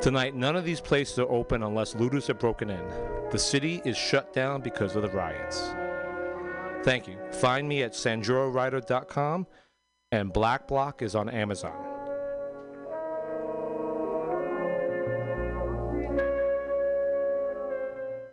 Tonight, 0.00 0.36
none 0.36 0.54
of 0.54 0.64
these 0.64 0.80
places 0.80 1.18
are 1.18 1.28
open 1.28 1.64
unless 1.64 1.96
looters 1.96 2.28
have 2.28 2.38
broken 2.38 2.70
in. 2.70 2.84
The 3.32 3.38
city 3.38 3.82
is 3.84 3.96
shut 3.96 4.32
down 4.32 4.60
because 4.60 4.94
of 4.94 5.02
the 5.02 5.08
riots. 5.08 5.70
Thank 6.84 7.08
you. 7.08 7.18
Find 7.32 7.68
me 7.68 7.82
at 7.82 7.92
sanjurowriter.com 7.94 9.46
and 10.12 10.32
Black 10.32 10.68
Block 10.68 11.02
is 11.02 11.16
on 11.16 11.28
Amazon. 11.28 11.72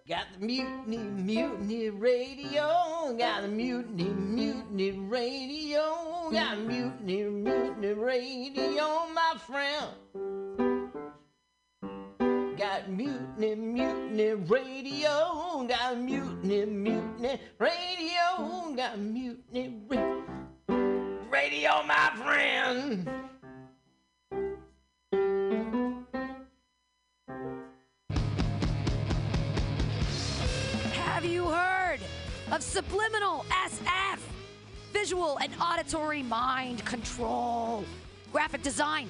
Got 0.08 0.26
the 0.40 0.46
mutiny, 0.46 0.98
mutiny 0.98 1.90
radio. 1.90 3.16
Got 3.18 3.42
the 3.42 3.48
mutiny, 3.48 4.10
mutiny 4.10 4.92
radio. 4.92 6.30
Got 6.32 6.60
mutiny, 6.60 7.24
mutiny 7.24 7.94
radio, 7.94 9.08
my 9.16 9.34
friend. 9.48 10.45
Got 12.86 12.94
mutiny, 12.94 13.56
mutiny 13.56 14.34
radio. 14.34 15.66
Got 15.68 15.98
mutiny, 15.98 16.66
mutiny 16.66 17.40
radio. 17.58 18.76
Got 18.76 19.00
mutiny 19.00 19.74
ra- 19.88 20.22
radio, 21.32 21.82
my 21.88 22.12
friend. 22.16 23.10
Have 30.94 31.26
you 31.26 31.46
heard 31.46 32.02
of 32.52 32.62
Subliminal 32.62 33.46
SF? 33.50 34.20
Visual 34.94 35.40
and 35.42 35.52
auditory 35.60 36.22
mind 36.22 36.86
control, 36.86 37.84
graphic 38.32 38.62
design, 38.62 39.10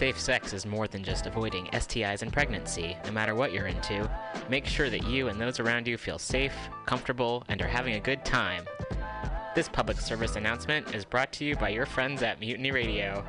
Safe 0.00 0.18
sex 0.18 0.54
is 0.54 0.64
more 0.64 0.88
than 0.88 1.04
just 1.04 1.26
avoiding 1.26 1.66
STIs 1.74 2.22
and 2.22 2.32
pregnancy, 2.32 2.96
no 3.04 3.12
matter 3.12 3.34
what 3.34 3.52
you're 3.52 3.66
into. 3.66 4.10
Make 4.48 4.64
sure 4.64 4.88
that 4.88 5.04
you 5.04 5.28
and 5.28 5.38
those 5.38 5.60
around 5.60 5.86
you 5.86 5.98
feel 5.98 6.18
safe, 6.18 6.54
comfortable, 6.86 7.44
and 7.50 7.60
are 7.60 7.68
having 7.68 7.92
a 7.92 8.00
good 8.00 8.24
time. 8.24 8.64
This 9.54 9.68
public 9.68 10.00
service 10.00 10.36
announcement 10.36 10.94
is 10.94 11.04
brought 11.04 11.32
to 11.32 11.44
you 11.44 11.54
by 11.54 11.68
your 11.68 11.84
friends 11.84 12.22
at 12.22 12.40
Mutiny 12.40 12.70
Radio. 12.70 13.26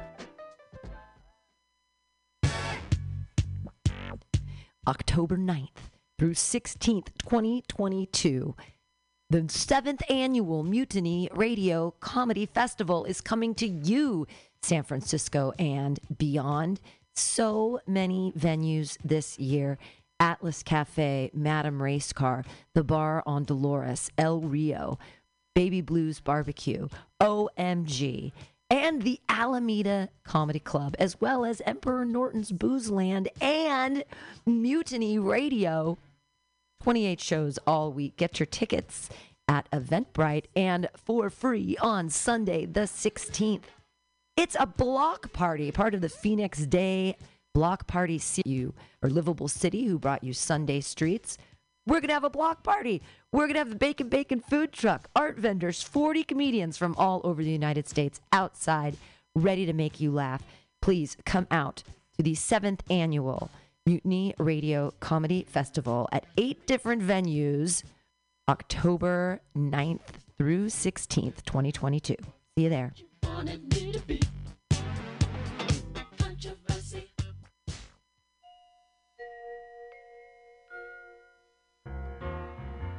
October 4.88 5.38
9th 5.38 5.68
through 6.18 6.36
16th, 6.36 7.10
2022. 7.18 8.56
The 9.30 9.46
seventh 9.50 10.04
annual 10.10 10.64
Mutiny 10.64 11.30
Radio 11.34 11.92
Comedy 12.00 12.46
Festival 12.46 13.04
is 13.04 13.20
coming 13.20 13.56
to 13.56 13.68
you, 13.68 14.26
San 14.62 14.84
Francisco 14.84 15.54
and 15.58 16.00
beyond. 16.18 16.80
So 17.16 17.82
many 17.88 18.32
venues 18.38 18.98
this 19.04 19.38
year 19.38 19.78
Atlas 20.20 20.62
Cafe, 20.62 21.32
Madame 21.34 21.82
Race 21.82 22.14
Car, 22.14 22.46
the 22.76 22.84
bar 22.84 23.24
on 23.26 23.44
Dolores, 23.44 24.12
El 24.20 24.40
Rio, 24.42 25.00
Baby 25.56 25.82
Blues 25.82 26.20
Barbecue, 26.20 26.88
OMG, 27.20 28.32
and 28.70 29.02
the 29.02 29.20
Alameda 29.28 30.10
Comedy 30.24 30.60
Club, 30.60 30.96
as 31.00 31.20
well 31.20 31.44
as 31.44 31.62
Emperor 31.66 32.06
Norton's 32.06 32.52
Booze 32.52 32.92
Land 32.92 33.30
and 33.42 34.04
Mutiny 34.46 35.18
Radio. 35.18 35.98
28 36.84 37.20
shows 37.20 37.58
all 37.66 37.92
week. 37.92 38.16
Get 38.16 38.40
your 38.40 38.46
tickets 38.46 39.10
at 39.48 39.70
Eventbrite 39.72 40.46
and 40.56 40.88
for 40.96 41.30
free 41.32 41.76
on 41.82 42.10
Sunday, 42.10 42.66
the 42.66 42.82
16th. 42.82 43.64
It's 44.42 44.58
a 44.60 44.66
block 44.66 45.32
party, 45.34 45.72
part 45.72 45.94
of 45.94 46.02
the 46.02 46.10
Phoenix 46.10 46.66
Day 46.66 47.16
Block 47.54 47.86
Party 47.86 48.20
CU 48.20 48.74
or 49.04 49.10
Livable 49.12 49.48
City, 49.48 49.86
who 49.86 50.00
brought 50.00 50.24
you 50.24 50.34
Sunday 50.34 50.82
Streets. 50.82 51.38
We're 51.86 52.00
going 52.00 52.08
to 52.08 52.16
have 52.16 52.24
a 52.24 52.30
block 52.32 52.64
party. 52.64 53.04
We're 53.32 53.46
going 53.46 53.54
to 53.54 53.60
have 53.60 53.70
the 53.70 53.76
Bacon 53.76 54.10
Bacon 54.10 54.40
food 54.40 54.72
truck, 54.72 55.08
art 55.16 55.38
vendors, 55.38 55.84
40 55.84 56.24
comedians 56.24 56.76
from 56.76 56.96
all 56.98 57.22
over 57.24 57.44
the 57.44 57.52
United 57.52 57.88
States 57.88 58.20
outside, 58.34 58.98
ready 59.36 59.68
to 59.68 59.74
make 59.74 60.02
you 60.02 60.10
laugh. 60.12 60.42
Please 60.82 61.18
come 61.24 61.46
out 61.52 61.84
to 62.18 62.24
the 62.24 62.34
seventh 62.34 62.82
annual 62.90 63.52
Mutiny 63.86 64.34
Radio 64.40 64.92
Comedy 65.00 65.46
Festival 65.48 66.10
at 66.12 66.26
eight 66.36 66.66
different 66.66 67.04
venues, 67.04 67.84
October 68.50 69.40
9th 69.56 70.00
through 70.40 70.66
16th, 70.66 71.44
2022. 71.44 72.16
See 72.58 72.64
you 72.64 72.70
there. 72.70 72.92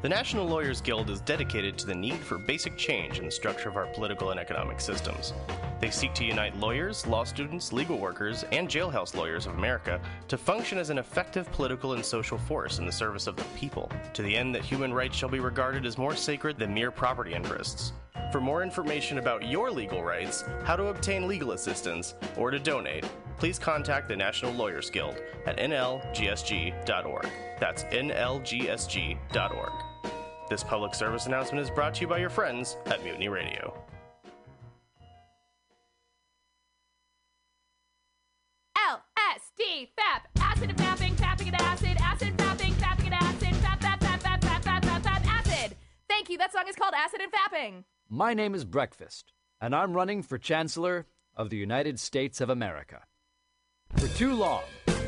The 0.02 0.08
National 0.08 0.48
Lawyers 0.48 0.80
Guild 0.80 1.10
is 1.10 1.20
dedicated 1.20 1.78
to 1.78 1.86
the 1.86 1.94
need 1.94 2.16
for 2.16 2.36
basic 2.36 2.76
change 2.76 3.20
in 3.20 3.24
the 3.24 3.30
structure 3.30 3.68
of 3.68 3.76
our 3.76 3.86
political 3.86 4.32
and 4.32 4.40
economic 4.40 4.80
systems. 4.80 5.32
They 5.80 5.90
seek 5.90 6.12
to 6.14 6.24
unite 6.24 6.56
lawyers, 6.56 7.06
law 7.06 7.22
students, 7.22 7.72
legal 7.72 7.98
workers, 7.98 8.44
and 8.50 8.68
jailhouse 8.68 9.14
lawyers 9.14 9.46
of 9.46 9.54
America 9.54 10.00
to 10.26 10.36
function 10.36 10.76
as 10.76 10.90
an 10.90 10.98
effective 10.98 11.48
political 11.52 11.92
and 11.92 12.04
social 12.04 12.36
force 12.36 12.80
in 12.80 12.84
the 12.84 12.90
service 12.90 13.28
of 13.28 13.36
the 13.36 13.44
people, 13.56 13.92
to 14.14 14.22
the 14.22 14.36
end 14.36 14.52
that 14.56 14.64
human 14.64 14.92
rights 14.92 15.16
shall 15.16 15.28
be 15.28 15.38
regarded 15.38 15.86
as 15.86 15.96
more 15.96 16.16
sacred 16.16 16.58
than 16.58 16.74
mere 16.74 16.90
property 16.90 17.32
interests. 17.32 17.92
For 18.32 18.40
more 18.40 18.64
information 18.64 19.18
about 19.18 19.46
your 19.46 19.70
legal 19.70 20.02
rights, 20.02 20.42
how 20.64 20.74
to 20.74 20.86
obtain 20.86 21.28
legal 21.28 21.52
assistance, 21.52 22.14
or 22.36 22.50
to 22.50 22.58
donate, 22.58 23.04
please 23.38 23.56
contact 23.56 24.08
the 24.08 24.16
National 24.16 24.52
Lawyers 24.52 24.90
Guild 24.90 25.22
at 25.46 25.58
nlgsf.org. 25.58 27.28
That's 27.60 27.84
nlgsf.org. 27.84 29.72
This 30.48 30.62
public 30.62 30.94
service 30.94 31.26
announcement 31.26 31.62
is 31.62 31.70
brought 31.70 31.94
to 31.94 32.00
you 32.02 32.06
by 32.06 32.18
your 32.18 32.30
friends 32.30 32.76
at 32.86 33.02
Mutiny 33.04 33.28
Radio. 33.28 33.74
LSD, 38.76 39.88
FAP, 39.96 40.28
acid 40.40 40.70
and 40.70 40.78
fapping, 40.78 41.14
fapping 41.14 41.46
and 41.46 41.60
acid, 41.60 41.96
acid, 42.00 42.36
fapping, 42.36 42.72
fapping 42.72 43.06
and 43.06 43.14
acid, 43.14 43.54
fap, 43.54 43.80
fap, 43.80 43.98
fap, 44.00 44.20
fap, 44.20 44.40
fap, 44.40 44.62
fap, 44.62 44.82
fap, 44.82 45.02
fap, 45.02 45.26
acid. 45.26 45.76
Thank 46.08 46.28
you. 46.28 46.36
That 46.38 46.52
song 46.52 46.64
is 46.68 46.76
called 46.76 46.94
Acid 46.94 47.20
and 47.22 47.32
Fapping. 47.32 47.84
My 48.10 48.34
name 48.34 48.54
is 48.54 48.64
Breakfast, 48.64 49.32
and 49.60 49.74
I'm 49.74 49.94
running 49.94 50.22
for 50.22 50.36
Chancellor 50.36 51.06
of 51.36 51.48
the 51.48 51.56
United 51.56 51.98
States 51.98 52.40
of 52.40 52.50
America. 52.50 53.04
For 53.96 54.08
too 54.08 54.34
long, 54.34 54.64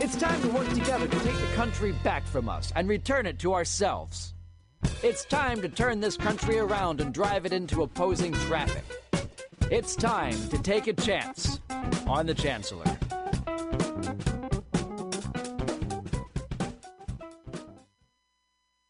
It's 0.00 0.16
time 0.16 0.40
to 0.42 0.48
work 0.48 0.68
together 0.70 1.06
to 1.06 1.20
take 1.20 1.36
the 1.36 1.52
country 1.54 1.92
back 2.02 2.26
from 2.26 2.48
us 2.48 2.72
and 2.74 2.88
return 2.88 3.26
it 3.26 3.38
to 3.38 3.54
ourselves. 3.54 4.34
It's 5.02 5.24
time 5.24 5.62
to 5.62 5.68
turn 5.68 6.00
this 6.00 6.16
country 6.16 6.58
around 6.58 7.00
and 7.00 7.14
drive 7.14 7.46
it 7.46 7.52
into 7.52 7.82
opposing 7.82 8.32
traffic. 8.32 8.84
It's 9.70 9.96
time 9.96 10.36
to 10.50 10.58
take 10.58 10.88
a 10.88 10.92
chance 10.92 11.60
on 12.06 12.26
the 12.26 12.34
Chancellor. 12.34 12.84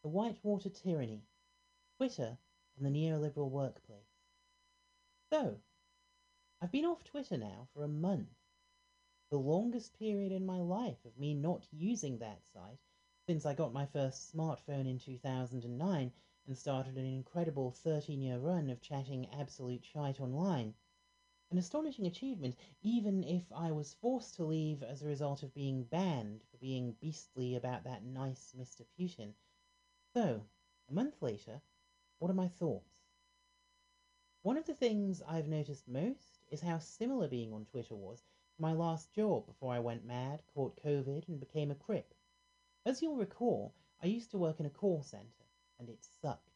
The 0.03 0.09
Whitewater 0.09 0.69
Tyranny, 0.69 1.23
Twitter 1.97 2.37
and 2.77 2.85
the 2.85 2.89
Neoliberal 2.89 3.49
Workplace. 3.49 3.99
So, 5.31 5.55
I've 6.61 6.71
been 6.71 6.85
off 6.85 7.03
Twitter 7.03 7.37
now 7.37 7.67
for 7.73 7.83
a 7.83 7.87
month. 7.87 8.34
The 9.35 9.41
longest 9.41 9.99
period 9.99 10.31
in 10.31 10.45
my 10.45 10.61
life 10.61 11.03
of 11.03 11.17
me 11.17 11.33
not 11.33 11.67
using 11.73 12.19
that 12.19 12.45
site 12.45 12.79
since 13.27 13.45
I 13.45 13.53
got 13.53 13.73
my 13.73 13.85
first 13.85 14.33
smartphone 14.33 14.87
in 14.87 14.97
2009 14.97 16.13
and 16.47 16.57
started 16.57 16.95
an 16.95 17.05
incredible 17.05 17.71
13 17.71 18.21
year 18.21 18.39
run 18.39 18.69
of 18.69 18.79
chatting 18.79 19.27
absolute 19.31 19.83
shite 19.83 20.21
online. 20.21 20.73
An 21.51 21.57
astonishing 21.57 22.07
achievement, 22.07 22.55
even 22.81 23.25
if 23.25 23.51
I 23.51 23.73
was 23.73 23.95
forced 23.95 24.35
to 24.35 24.45
leave 24.45 24.81
as 24.81 25.01
a 25.01 25.07
result 25.07 25.43
of 25.43 25.53
being 25.53 25.83
banned 25.83 26.45
for 26.49 26.55
being 26.55 26.93
beastly 27.01 27.55
about 27.55 27.83
that 27.83 28.05
nice 28.05 28.53
Mr. 28.57 28.85
Putin. 28.97 29.33
So, 30.13 30.45
a 30.87 30.93
month 30.93 31.21
later, 31.21 31.61
what 32.19 32.31
are 32.31 32.35
my 32.35 32.47
thoughts? 32.47 32.95
One 34.43 34.55
of 34.55 34.65
the 34.65 34.75
things 34.75 35.21
I've 35.21 35.49
noticed 35.49 35.89
most 35.89 36.39
is 36.47 36.61
how 36.61 36.79
similar 36.79 37.27
being 37.27 37.51
on 37.51 37.65
Twitter 37.65 37.95
was 37.95 38.23
my 38.57 38.73
last 38.73 39.11
job 39.13 39.45
before 39.45 39.73
I 39.73 39.79
went 39.79 40.05
mad, 40.05 40.41
caught 40.53 40.81
COVID, 40.83 41.27
and 41.27 41.39
became 41.39 41.71
a 41.71 41.75
crip. 41.75 42.13
As 42.85 43.01
you'll 43.01 43.17
recall, 43.17 43.73
I 44.01 44.07
used 44.07 44.31
to 44.31 44.37
work 44.37 44.59
in 44.59 44.65
a 44.65 44.69
call 44.69 45.01
centre, 45.01 45.45
and 45.79 45.89
it 45.89 46.05
sucked. 46.21 46.51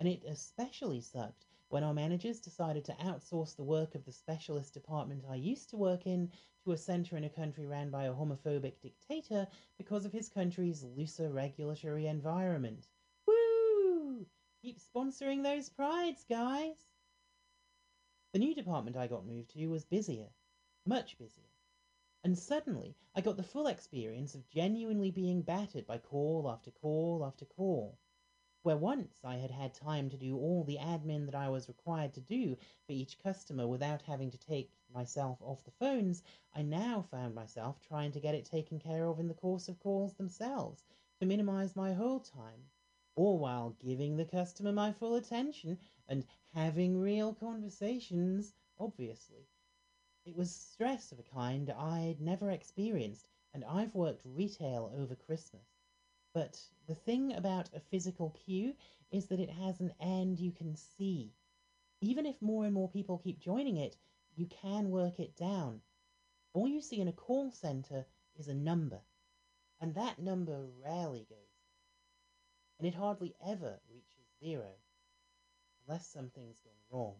And 0.00 0.08
it 0.08 0.24
especially 0.24 1.00
sucked 1.00 1.46
when 1.68 1.84
our 1.84 1.94
managers 1.94 2.40
decided 2.40 2.84
to 2.86 2.94
outsource 2.94 3.54
the 3.54 3.62
work 3.62 3.94
of 3.94 4.04
the 4.04 4.12
specialist 4.12 4.72
department 4.72 5.24
I 5.28 5.34
used 5.34 5.70
to 5.70 5.76
work 5.76 6.06
in 6.06 6.30
to 6.64 6.72
a 6.72 6.76
centre 6.76 7.16
in 7.16 7.24
a 7.24 7.30
country 7.30 7.66
ran 7.66 7.90
by 7.90 8.04
a 8.04 8.12
homophobic 8.12 8.80
dictator 8.80 9.46
because 9.76 10.04
of 10.04 10.12
his 10.12 10.28
country's 10.28 10.82
looser 10.82 11.30
regulatory 11.30 12.06
environment. 12.06 12.86
Woo! 13.26 14.26
Keep 14.62 14.78
sponsoring 14.80 15.42
those 15.42 15.68
prides, 15.68 16.24
guys! 16.28 16.76
The 18.32 18.38
new 18.38 18.54
department 18.54 18.96
I 18.96 19.06
got 19.06 19.26
moved 19.26 19.50
to 19.50 19.66
was 19.66 19.84
busier, 19.84 20.28
much 20.88 21.18
busier. 21.18 21.44
And 22.24 22.38
suddenly 22.38 22.96
I 23.14 23.20
got 23.20 23.36
the 23.36 23.42
full 23.42 23.66
experience 23.66 24.34
of 24.34 24.48
genuinely 24.48 25.10
being 25.10 25.42
battered 25.42 25.86
by 25.86 25.98
call 25.98 26.50
after 26.50 26.70
call 26.70 27.26
after 27.26 27.44
call. 27.44 27.98
Where 28.62 28.78
once 28.78 29.20
I 29.22 29.36
had 29.36 29.50
had 29.50 29.74
time 29.74 30.08
to 30.08 30.16
do 30.16 30.38
all 30.38 30.64
the 30.64 30.78
admin 30.78 31.26
that 31.26 31.34
I 31.34 31.50
was 31.50 31.68
required 31.68 32.14
to 32.14 32.22
do 32.22 32.56
for 32.86 32.92
each 32.92 33.18
customer 33.18 33.68
without 33.68 34.00
having 34.00 34.30
to 34.30 34.38
take 34.38 34.72
myself 34.90 35.36
off 35.42 35.62
the 35.62 35.70
phones, 35.72 36.22
I 36.54 36.62
now 36.62 37.02
found 37.02 37.34
myself 37.34 37.78
trying 37.82 38.12
to 38.12 38.20
get 38.20 38.34
it 38.34 38.46
taken 38.46 38.78
care 38.78 39.04
of 39.04 39.20
in 39.20 39.28
the 39.28 39.34
course 39.34 39.68
of 39.68 39.78
calls 39.80 40.14
themselves 40.14 40.82
to 41.20 41.26
minimize 41.26 41.76
my 41.76 41.92
hold 41.92 42.24
time, 42.24 42.64
all 43.14 43.38
while 43.38 43.76
giving 43.78 44.16
the 44.16 44.24
customer 44.24 44.72
my 44.72 44.92
full 44.92 45.16
attention 45.16 45.78
and 46.08 46.24
having 46.54 46.98
real 46.98 47.34
conversations, 47.34 48.54
obviously. 48.78 49.46
It 50.24 50.36
was 50.36 50.54
stress 50.54 51.10
of 51.10 51.18
a 51.18 51.22
kind 51.22 51.70
I'd 51.70 52.20
never 52.20 52.50
experienced, 52.50 53.28
and 53.54 53.64
I've 53.64 53.94
worked 53.94 54.22
retail 54.24 54.92
over 54.94 55.14
Christmas. 55.14 55.66
But 56.34 56.60
the 56.86 56.94
thing 56.94 57.32
about 57.32 57.70
a 57.74 57.80
physical 57.80 58.30
queue 58.30 58.76
is 59.10 59.26
that 59.26 59.40
it 59.40 59.50
has 59.50 59.80
an 59.80 59.94
end 60.00 60.38
you 60.38 60.52
can 60.52 60.76
see. 60.76 61.32
Even 62.00 62.26
if 62.26 62.40
more 62.42 62.64
and 62.64 62.74
more 62.74 62.88
people 62.88 63.18
keep 63.18 63.40
joining 63.40 63.78
it, 63.78 63.96
you 64.36 64.46
can 64.46 64.90
work 64.90 65.18
it 65.18 65.34
down. 65.36 65.80
All 66.52 66.68
you 66.68 66.80
see 66.80 67.00
in 67.00 67.08
a 67.08 67.12
call 67.12 67.50
center 67.50 68.04
is 68.36 68.48
a 68.48 68.54
number, 68.54 69.00
and 69.80 69.94
that 69.94 70.18
number 70.18 70.66
rarely 70.84 71.26
goes 71.28 71.38
down, 71.38 72.78
and 72.78 72.86
it 72.86 72.94
hardly 72.94 73.34
ever 73.44 73.80
reaches 73.90 74.26
zero, 74.38 74.70
unless 75.86 76.06
something's 76.06 76.60
gone 76.60 76.72
wrong. 76.90 77.16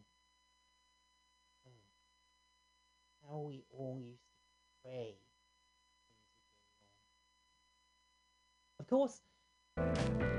Oh, 1.66 3.17
how 3.28 3.38
we 3.40 3.62
all 3.70 4.00
used 4.00 4.22
to 4.22 4.88
pray. 4.88 5.14
Of 8.80 8.86
would 8.88 10.37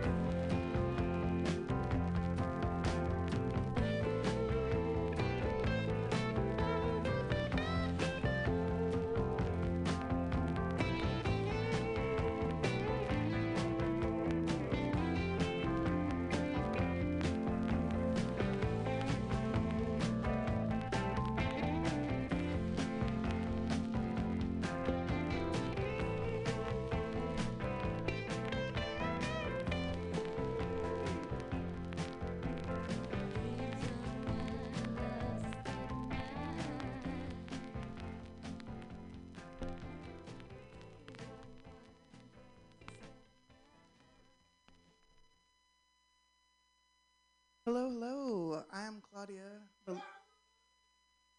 wrong. 47.84 48.54
Of 48.54 48.72
course, 48.82 49.02
Claudia. 49.12 49.62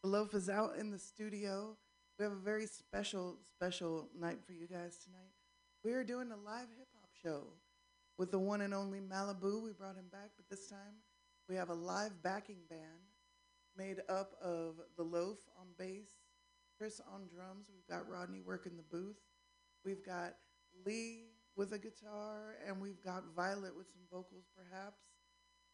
The 0.02 0.08
loaf 0.08 0.34
is 0.34 0.48
out 0.48 0.76
in 0.78 0.90
the 0.90 0.98
studio. 0.98 1.76
We 2.18 2.24
have 2.24 2.32
a 2.32 2.36
very 2.36 2.66
special, 2.66 3.38
special 3.42 4.08
night 4.18 4.38
for 4.46 4.52
you 4.52 4.66
guys 4.66 4.98
tonight. 5.04 5.32
We 5.84 5.92
are 5.92 6.04
doing 6.04 6.30
a 6.30 6.36
live 6.36 6.68
hip 6.76 6.88
hop 6.98 7.10
show 7.22 7.44
with 8.18 8.30
the 8.30 8.38
one 8.38 8.60
and 8.62 8.74
only 8.74 9.00
Malibu. 9.00 9.62
We 9.62 9.72
brought 9.72 9.96
him 9.96 10.08
back, 10.10 10.30
but 10.36 10.48
this 10.48 10.68
time 10.68 11.02
we 11.48 11.56
have 11.56 11.70
a 11.70 11.74
live 11.74 12.22
backing 12.22 12.60
band 12.68 12.80
made 13.76 14.00
up 14.08 14.34
of 14.42 14.76
the 14.96 15.02
loaf 15.02 15.38
on 15.58 15.66
bass, 15.78 16.08
Chris 16.78 17.00
on 17.12 17.26
drums. 17.34 17.66
We've 17.72 17.86
got 17.88 18.08
Rodney 18.10 18.40
working 18.40 18.76
the 18.76 18.96
booth. 18.96 19.20
We've 19.84 20.04
got 20.04 20.34
Lee 20.86 21.24
with 21.56 21.72
a 21.72 21.78
guitar, 21.78 22.56
and 22.66 22.80
we've 22.80 23.02
got 23.02 23.24
Violet 23.34 23.76
with 23.76 23.88
some 23.88 24.02
vocals, 24.10 24.44
perhaps. 24.56 25.00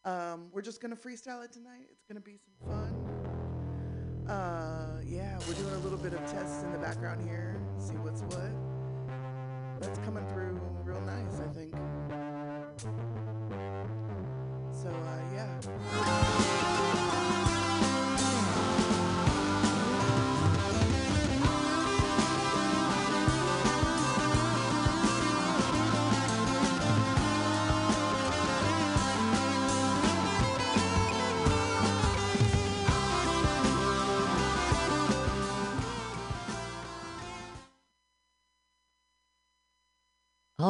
Um, 0.06 0.46
we're 0.52 0.62
just 0.62 0.80
gonna 0.80 0.94
freestyle 0.94 1.44
it 1.44 1.52
tonight. 1.52 1.88
It's 1.90 2.04
gonna 2.08 2.20
be 2.20 2.38
some 2.38 2.54
fun. 2.70 4.30
Uh, 4.30 5.00
yeah, 5.04 5.36
we're 5.48 5.54
doing 5.54 5.74
a 5.74 5.78
little 5.78 5.98
bit 5.98 6.14
of 6.14 6.20
tests 6.30 6.62
in 6.62 6.70
the 6.70 6.78
background 6.78 7.28
here, 7.28 7.60
see 7.78 7.94
what's 7.96 8.22
what. 8.22 8.52
That's 9.80 9.98
coming 10.00 10.24
through 10.28 10.60
real 10.84 11.00
nice, 11.00 11.40
I 11.40 11.48
think. 11.52 11.74
So, 14.72 14.90
uh, 14.90 15.34
yeah. 15.34 17.02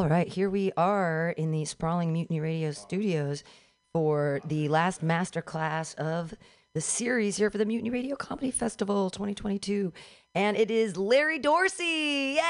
All 0.07 0.13
right, 0.13 0.29
here 0.29 0.49
we 0.49 0.71
are 0.77 1.35
in 1.37 1.51
the 1.51 1.65
Sprawling 1.65 2.13
Mutiny 2.13 2.39
Radio 2.39 2.71
studios 2.71 3.43
for 3.93 4.41
the 4.47 4.69
last 4.69 5.03
masterclass 5.05 5.97
of 5.97 6.33
the 6.75 6.81
series 6.81 7.39
here 7.39 7.51
for 7.51 7.59
the 7.59 7.65
Mutiny 7.65 7.91
Radio 7.91 8.15
Comedy 8.15 8.53
Festival 8.53 9.11
2022. 9.11 9.93
And 10.33 10.57
it 10.57 10.71
is 10.71 10.97
Larry 10.97 11.41
Dorsey. 11.41 12.37
Yay! 12.37 12.41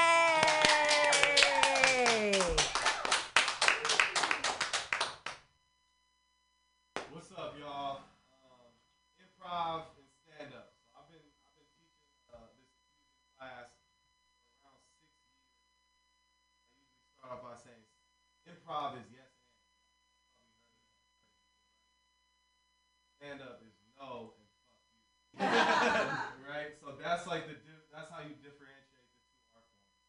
What's 7.09 7.31
up, 7.35 7.55
y'all? 7.59 8.01
Um, 8.37 8.69
improv 9.17 9.81
and 9.97 10.05
stand 10.13 10.53
up. 10.53 10.73
So 10.77 10.93
I've 11.01 11.09
been 11.09 11.25
I've 11.41 11.57
been 11.57 11.65
teaching 11.73 12.05
uh, 12.29 12.37
this 12.53 12.69
class 13.33 13.73
for 14.45 14.61
around 14.61 14.77
six 14.93 15.09
years. 15.17 15.33
I 16.61 16.77
usually 16.77 17.01
start 17.17 17.33
off 17.33 17.41
by 17.41 17.57
saying 17.57 17.81
improv 18.67 18.99
is 18.99 19.07
yes 19.15 19.31
and. 19.31 19.71
Stand 23.15 23.39
up 23.39 23.63
is 23.63 23.71
no 23.95 24.35
and 24.35 24.43
fuck 24.67 24.83
you. 24.83 26.43
right? 26.51 26.75
So 26.83 26.99
that's 26.99 27.23
like 27.23 27.47
the 27.47 27.55
di- 27.55 27.87
that's 27.95 28.11
how 28.11 28.19
you 28.19 28.35
differentiate 28.43 29.07
the 29.07 29.23
two 29.23 29.39
art 29.55 29.63
forms. 29.71 30.03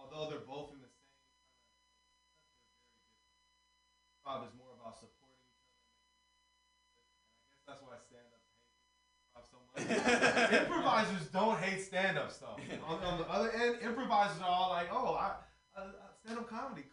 Although 0.00 0.32
they're 0.32 0.48
both 0.48 0.72
in 0.72 0.80
the 0.80 0.88
same 0.88 1.20
kind 4.24 4.40
of 4.40 4.48
is 4.48 4.56
more 4.56 4.72
about 4.80 4.96
supporting 4.96 5.44
each 5.44 5.60
other. 5.68 5.84
And 5.84 6.16
I 7.28 7.44
guess 7.44 7.60
that's 7.68 7.84
why 7.84 8.00
stand 8.00 8.24
up 8.24 8.40
hate 8.40 8.64
improv 9.20 9.44
so 9.52 9.60
much. 9.68 9.84
improvisers 10.64 11.28
don't 11.28 11.60
hate 11.60 11.84
stand 11.84 12.16
up 12.16 12.32
stuff. 12.32 12.56
On, 12.88 12.96
on 13.04 13.20
the 13.20 13.28
other 13.28 13.52
end, 13.52 13.84
improvisers 13.84 14.40
are 14.40 14.48
all 14.48 14.72
like, 14.72 14.88
oh, 14.88 15.20
I, 15.20 15.36
uh, 15.76 15.92
stand 16.24 16.40
up 16.40 16.48
comedy. 16.48 16.88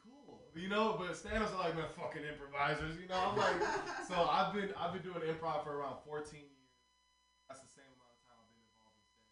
You 0.51 0.67
know, 0.67 0.99
but 0.99 1.15
stand 1.15 1.39
ups 1.39 1.55
are 1.55 1.63
like, 1.63 1.79
man, 1.79 1.87
fucking 1.95 2.27
improvisers. 2.27 2.99
You 2.99 3.07
know, 3.07 3.15
I'm 3.15 3.39
like, 3.39 3.55
so 4.09 4.27
I've 4.27 4.51
been 4.51 4.75
I've 4.75 4.91
been 4.91 4.99
doing 5.03 5.23
improv 5.23 5.63
for 5.63 5.79
around 5.79 6.03
14 6.03 6.27
years. 6.43 6.75
That's 7.47 7.63
the 7.63 7.71
same 7.71 7.87
amount 7.87 8.11
of 8.11 8.19
time 8.27 8.35
I've 8.35 8.51
been 8.51 8.59
involved 8.67 8.99
in 8.99 9.07
stand. 9.07 9.31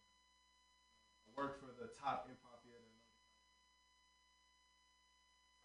I 1.28 1.36
worked 1.36 1.60
for 1.60 1.76
the 1.76 1.92
top 1.92 2.24
improv 2.32 2.64
theater 2.64 2.88
in 2.88 2.96
California. 3.04 3.52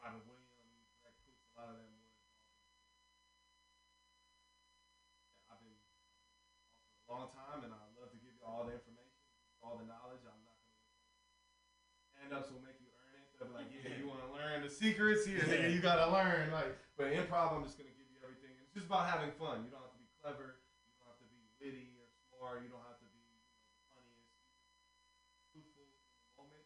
Robin 0.03 0.23
Williams, 0.27 0.91
Greg 0.99 1.15
Proops, 1.23 1.47
a 1.47 1.55
lot 1.55 1.71
of 1.71 1.79
them 1.79 1.87
were 1.95 2.11
I've 5.55 5.63
been 5.63 5.79
for 7.07 7.15
a 7.15 7.15
long 7.15 7.31
time, 7.31 7.63
and 7.63 7.71
I'd 7.71 7.95
love 7.95 8.11
to 8.11 8.19
give 8.19 8.35
you 8.35 8.43
all 8.43 8.67
the 8.67 8.75
information, 8.75 9.23
all 9.63 9.79
the 9.79 9.87
knowledge. 9.87 10.27
I'm 10.27 10.35
not 10.43 10.59
going 10.59 10.83
to. 10.83 10.91
Stand 12.11 12.35
ups 12.35 12.51
will 12.51 12.59
make 12.67 12.83
you 12.83 12.84
the 14.65 14.73
secrets 14.73 15.29
here, 15.29 15.45
nigga, 15.45 15.69
you 15.69 15.85
got 15.85 16.01
to 16.01 16.09
learn. 16.09 16.49
Like, 16.49 16.73
but 16.97 17.13
improv, 17.13 17.53
I'm 17.53 17.69
just 17.69 17.77
to 17.77 17.85
give 17.85 18.09
you 18.09 18.17
everything. 18.25 18.57
It's 18.65 18.73
just 18.73 18.89
about 18.89 19.05
having 19.13 19.29
fun. 19.37 19.61
You 19.61 19.69
don't 19.69 19.85
have 19.85 19.93
to 19.93 20.01
be 20.01 20.09
clever. 20.25 20.57
You 20.89 20.97
don't 20.97 21.13
have 21.13 21.21
to 21.21 21.29
be 21.29 21.45
witty 21.61 21.93
or 22.01 22.09
smart. 22.33 22.65
You 22.65 22.73
don't 22.73 22.81
have 22.89 22.97
to 22.97 23.05
be 23.13 23.21
you 23.21 23.29
know, 23.29 23.45
the 23.45 23.85
funniest. 23.93 24.41
Truthful 25.53 25.85
in 25.85 25.93
the 25.93 26.33
moment. 26.41 26.65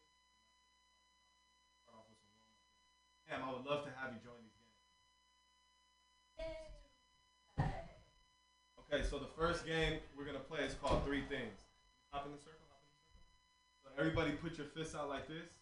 Start 1.82 1.98
off 1.98 2.06
with 2.06 2.22
some 2.22 2.38
warm-up 2.38 3.42
I 3.42 3.50
would 3.50 3.66
love 3.66 3.82
to 3.82 3.90
have 3.98 4.14
you 4.14 4.22
join 4.22 4.38
these 4.46 4.54
games. 4.62 4.78
Okay, 8.86 9.02
so 9.02 9.18
the 9.18 9.32
first 9.34 9.66
game 9.66 9.98
we're 10.14 10.24
gonna 10.24 10.46
play 10.46 10.62
is 10.62 10.78
called 10.78 11.02
Three 11.02 11.26
Things. 11.26 11.58
Hop 12.14 12.30
in 12.30 12.32
the 12.32 12.38
circle, 12.38 12.62
hop 12.70 12.78
in 12.78 12.94
the 12.94 13.02
circle. 13.02 13.26
So 13.82 13.90
everybody 13.98 14.38
put 14.38 14.54
your 14.54 14.70
fists 14.70 14.94
out 14.94 15.10
like 15.10 15.26
this. 15.26 15.57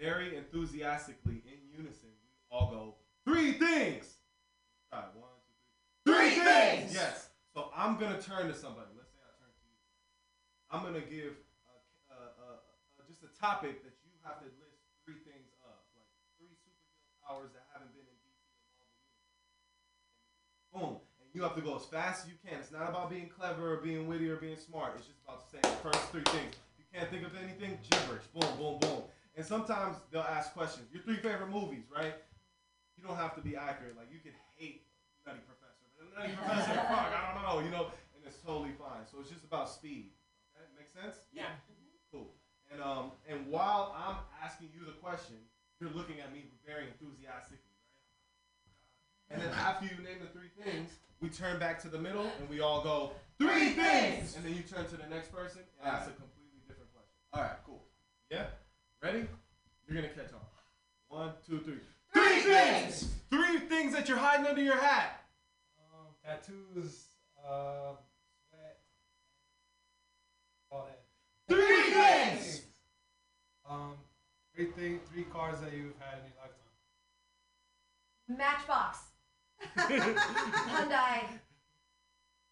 Very 0.00 0.36
enthusiastically, 0.36 1.42
in 1.46 1.58
unison, 1.70 2.10
we 2.10 2.30
all 2.50 2.70
go, 2.70 2.94
Three 3.24 3.52
things! 3.56 4.20
Try 4.92 5.00
one, 5.16 5.32
two, 5.48 6.12
three. 6.12 6.36
Three 6.36 6.44
things! 6.44 6.92
Yes. 6.92 7.32
So 7.56 7.72
I'm 7.72 7.96
gonna 7.96 8.20
turn 8.20 8.52
to 8.52 8.56
somebody. 8.56 8.92
Let's 8.92 9.08
say 9.16 9.24
I 9.24 9.32
turn 9.40 9.48
to 9.48 9.64
you. 9.64 9.80
I'm 10.68 10.82
gonna 10.84 11.06
give 11.08 11.40
a, 12.12 12.12
a, 12.12 12.60
a, 12.60 13.02
just 13.08 13.24
a 13.24 13.32
topic 13.40 13.80
that 13.80 13.96
you 14.04 14.12
have 14.28 14.44
to 14.44 14.48
list 14.60 14.84
three 15.08 15.16
things 15.24 15.56
of, 15.64 15.72
like 15.96 16.10
three 16.36 16.52
superhero 16.52 17.16
powers 17.24 17.48
that 17.56 17.64
haven't 17.72 17.96
been 17.96 18.04
in 18.04 18.16
DC 18.28 18.44
or 18.44 18.68
Marvel 18.76 19.00
universe. 19.08 19.40
Boom. 20.74 20.94
And 21.24 21.28
you 21.32 21.40
have 21.48 21.56
to 21.56 21.64
go 21.64 21.80
as 21.80 21.88
fast 21.88 22.26
as 22.26 22.34
you 22.34 22.36
can. 22.44 22.60
It's 22.60 22.74
not 22.74 22.92
about 22.92 23.08
being 23.08 23.32
clever 23.32 23.72
or 23.72 23.80
being 23.80 24.04
witty 24.04 24.28
or 24.28 24.36
being 24.36 24.60
smart. 24.60 25.00
It's 25.00 25.08
just 25.08 25.24
about 25.24 25.48
saying 25.48 25.64
the 25.64 25.80
first 25.80 26.12
three 26.12 26.28
things. 26.28 26.60
You 26.76 26.84
can't 26.92 27.08
think 27.08 27.24
of 27.24 27.32
anything, 27.40 27.80
gibberish. 27.88 28.28
Boom, 28.36 28.52
boom, 28.60 28.76
boom. 28.84 29.00
And 29.36 29.44
sometimes 29.44 29.96
they'll 30.10 30.22
ask 30.22 30.52
questions. 30.54 30.86
Your 30.92 31.02
three 31.02 31.16
favorite 31.16 31.50
movies, 31.50 31.84
right? 31.90 32.14
You 32.96 33.02
don't 33.02 33.16
have 33.16 33.34
to 33.34 33.40
be 33.40 33.56
accurate. 33.56 33.96
Like 33.96 34.06
you 34.12 34.20
can 34.20 34.32
hate 34.56 34.86
Nutty 35.26 35.40
Professor. 35.42 35.82
Nutty 36.14 36.32
Professor, 36.38 36.74
fuck, 36.86 37.10
I 37.10 37.34
don't 37.34 37.42
know, 37.42 37.58
you 37.64 37.70
know, 37.70 37.90
and 38.14 38.22
it's 38.24 38.38
totally 38.38 38.70
fine. 38.78 39.02
So 39.10 39.18
it's 39.20 39.30
just 39.30 39.44
about 39.44 39.68
speed. 39.68 40.10
Okay, 40.54 40.66
make 40.78 40.90
sense? 40.90 41.26
Yeah. 41.32 41.50
Cool. 42.12 42.30
And 42.70 42.80
um, 42.80 43.10
and 43.28 43.46
while 43.50 43.94
I'm 43.98 44.16
asking 44.42 44.68
you 44.74 44.86
the 44.86 44.94
question, 45.02 45.36
you're 45.80 45.90
looking 45.90 46.20
at 46.20 46.32
me 46.32 46.46
very 46.66 46.86
enthusiastically, 46.86 47.74
right? 49.28 49.34
And 49.34 49.42
then 49.42 49.50
after 49.58 49.86
you 49.86 49.98
name 50.02 50.22
the 50.22 50.30
three 50.30 50.50
things, 50.62 50.90
we 51.20 51.28
turn 51.28 51.58
back 51.58 51.82
to 51.82 51.88
the 51.88 51.98
middle 51.98 52.30
and 52.38 52.48
we 52.48 52.60
all 52.60 52.82
go 52.82 53.12
three 53.38 53.70
things, 53.74 54.36
and 54.36 54.44
then 54.44 54.54
you 54.54 54.62
turn 54.62 54.86
to 54.86 54.96
the 54.96 55.06
next 55.10 55.34
person 55.34 55.62
and 55.82 55.90
ask 55.90 56.06
a 56.06 56.14
completely 56.14 56.62
different 56.68 56.92
question. 56.94 57.18
All 57.32 57.42
right, 57.42 57.58
cool. 57.66 57.82
Yeah, 58.30 58.46
ready? 59.04 59.26
You're 59.86 60.00
gonna 60.00 60.14
catch 60.14 60.32
on. 60.32 60.40
One, 61.08 61.32
two, 61.46 61.60
three. 61.60 61.80
Three 62.14 62.40
things! 62.40 63.12
Three 63.28 63.58
things 63.58 63.92
that 63.92 64.08
you're 64.08 64.16
hiding 64.16 64.46
under 64.46 64.62
your 64.62 64.78
hat. 64.78 65.24
Um, 65.78 66.06
tattoos, 66.24 67.04
uh, 67.38 67.92
sweat, 68.48 68.78
all 70.70 70.88
that. 70.88 71.02
Three 71.54 71.82
things! 71.92 72.62
Um, 73.68 73.92
three 74.54 74.70
thing, 74.70 75.00
three 75.12 75.24
cars 75.24 75.60
that 75.60 75.74
you've 75.74 75.98
had 75.98 76.20
in 76.20 76.32
your 76.32 76.40
lifetime. 76.40 76.64
Matchbox. 78.38 78.98
Hyundai. 79.76 81.24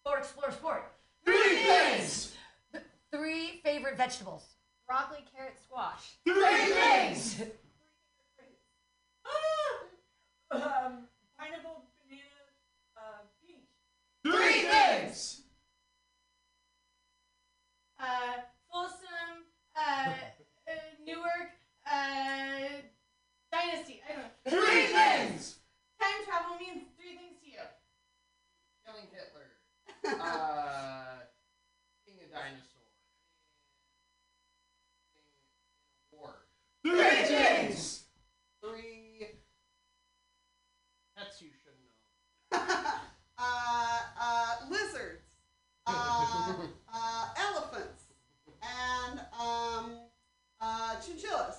Ford 0.04 0.18
Explorer 0.18 0.52
Sport. 0.52 0.92
Three 1.24 1.56
things! 1.64 2.34
Th- 2.72 2.84
three 3.10 3.60
favorite 3.64 3.96
vegetables. 3.96 4.51
Broccoli, 4.92 5.24
carrot, 5.34 5.56
squash. 5.58 6.18
Three 6.22 6.66
things! 6.74 7.40
Um, 10.52 11.08
pineapple, 11.38 11.84
banana, 12.04 12.44
uh, 12.94 13.24
peach. 13.40 13.72
Three 14.22 14.68
things! 14.68 15.40
Uh, 17.98 18.42
Folsom, 18.70 19.48
uh, 19.74 20.10
uh, 20.10 20.72
Newark, 21.06 21.56
uh, 21.90 22.68
Dynasty. 23.50 24.02
I 24.06 24.12
don't 24.12 24.20
know. 24.20 24.60
Three 24.60 24.84
things! 24.88 25.56
Time 25.98 26.20
travel 26.26 26.58
means 26.58 26.82
three 27.00 27.16
things 27.16 27.40
to 27.42 27.50
you. 27.50 27.64
Killing 28.84 29.08
Hitler. 29.10 29.48
Three 30.04 30.12
things. 36.82 38.04
Three 38.62 39.26
pets 41.16 41.42
you 41.42 41.48
should 41.62 41.72
know. 42.52 42.58
uh, 43.38 43.98
uh, 44.20 44.54
lizards, 44.70 45.22
uh, 45.86 46.52
uh, 46.92 47.28
elephants, 47.36 48.04
and 48.62 49.20
um, 49.38 49.96
uh, 50.60 50.96
chinchillas. 50.96 51.56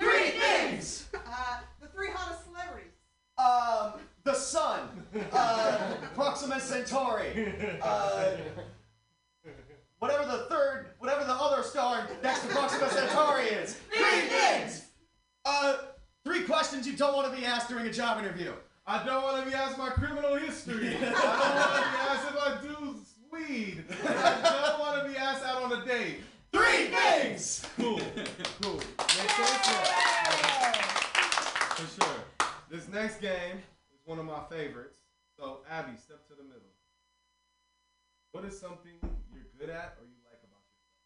Three 0.00 0.30
things. 0.30 1.06
Uh, 1.26 1.58
the 1.80 1.88
three 1.88 2.10
hottest 2.12 2.44
celebrities. 2.44 2.92
Um, 3.38 4.00
the 4.22 4.34
sun. 4.34 4.88
Uh, 5.32 5.96
Proxima 6.14 6.60
Centauri. 6.60 7.80
Uh, 7.82 8.32
whatever 10.04 10.26
the 10.30 10.44
third, 10.50 10.88
whatever 10.98 11.24
the 11.24 11.32
other 11.32 11.62
star 11.62 12.06
next 12.22 12.42
to 12.42 12.48
Proxima 12.48 12.90
Centauri 12.90 13.44
is. 13.44 13.74
Three 13.90 14.20
things. 14.28 14.84
Uh, 15.46 15.76
three 16.26 16.42
questions 16.42 16.86
you 16.86 16.94
don't 16.94 17.16
want 17.16 17.32
to 17.32 17.38
be 17.38 17.46
asked 17.46 17.70
during 17.70 17.86
a 17.86 17.92
job 17.92 18.18
interview. 18.18 18.52
I 18.86 19.02
don't 19.02 19.22
want 19.22 19.42
to 19.42 19.50
be 19.50 19.56
asked 19.56 19.78
my 19.78 19.88
criminal 19.88 20.36
history. 20.36 20.94
I 20.94 21.00
don't 21.00 21.12
want 21.14 21.74
to 21.74 21.90
be 21.90 21.98
asked 22.10 22.28
if 22.28 22.36
I 22.38 22.58
do 22.62 22.96
weed. 23.32 23.84
I 24.06 24.68
don't 24.68 24.80
want 24.80 25.02
to 25.02 25.10
be 25.10 25.16
asked 25.16 25.42
out 25.42 25.62
on 25.62 25.72
a 25.72 25.84
date. 25.86 26.18
Three 26.52 26.88
things. 26.88 27.66
Cool. 27.78 28.00
Cool. 28.62 28.76
Makes 28.98 29.34
sense? 29.34 29.68
For 31.76 32.04
sure. 32.04 32.48
This 32.70 32.88
next 32.88 33.20
game 33.22 33.56
is 33.92 34.00
one 34.04 34.18
of 34.18 34.26
my 34.26 34.40
favorites. 34.50 34.98
So, 35.38 35.60
Abby, 35.70 35.92
step 35.96 36.26
to 36.28 36.34
the 36.34 36.44
middle. 36.44 36.60
What 38.32 38.44
is 38.44 38.58
something 38.58 38.92
you're 39.00 39.23
good 39.58 39.70
at 39.70 39.96
or 40.00 40.04
you 40.06 40.18
like 40.26 40.40
about 40.42 40.62
yourself? 40.66 40.98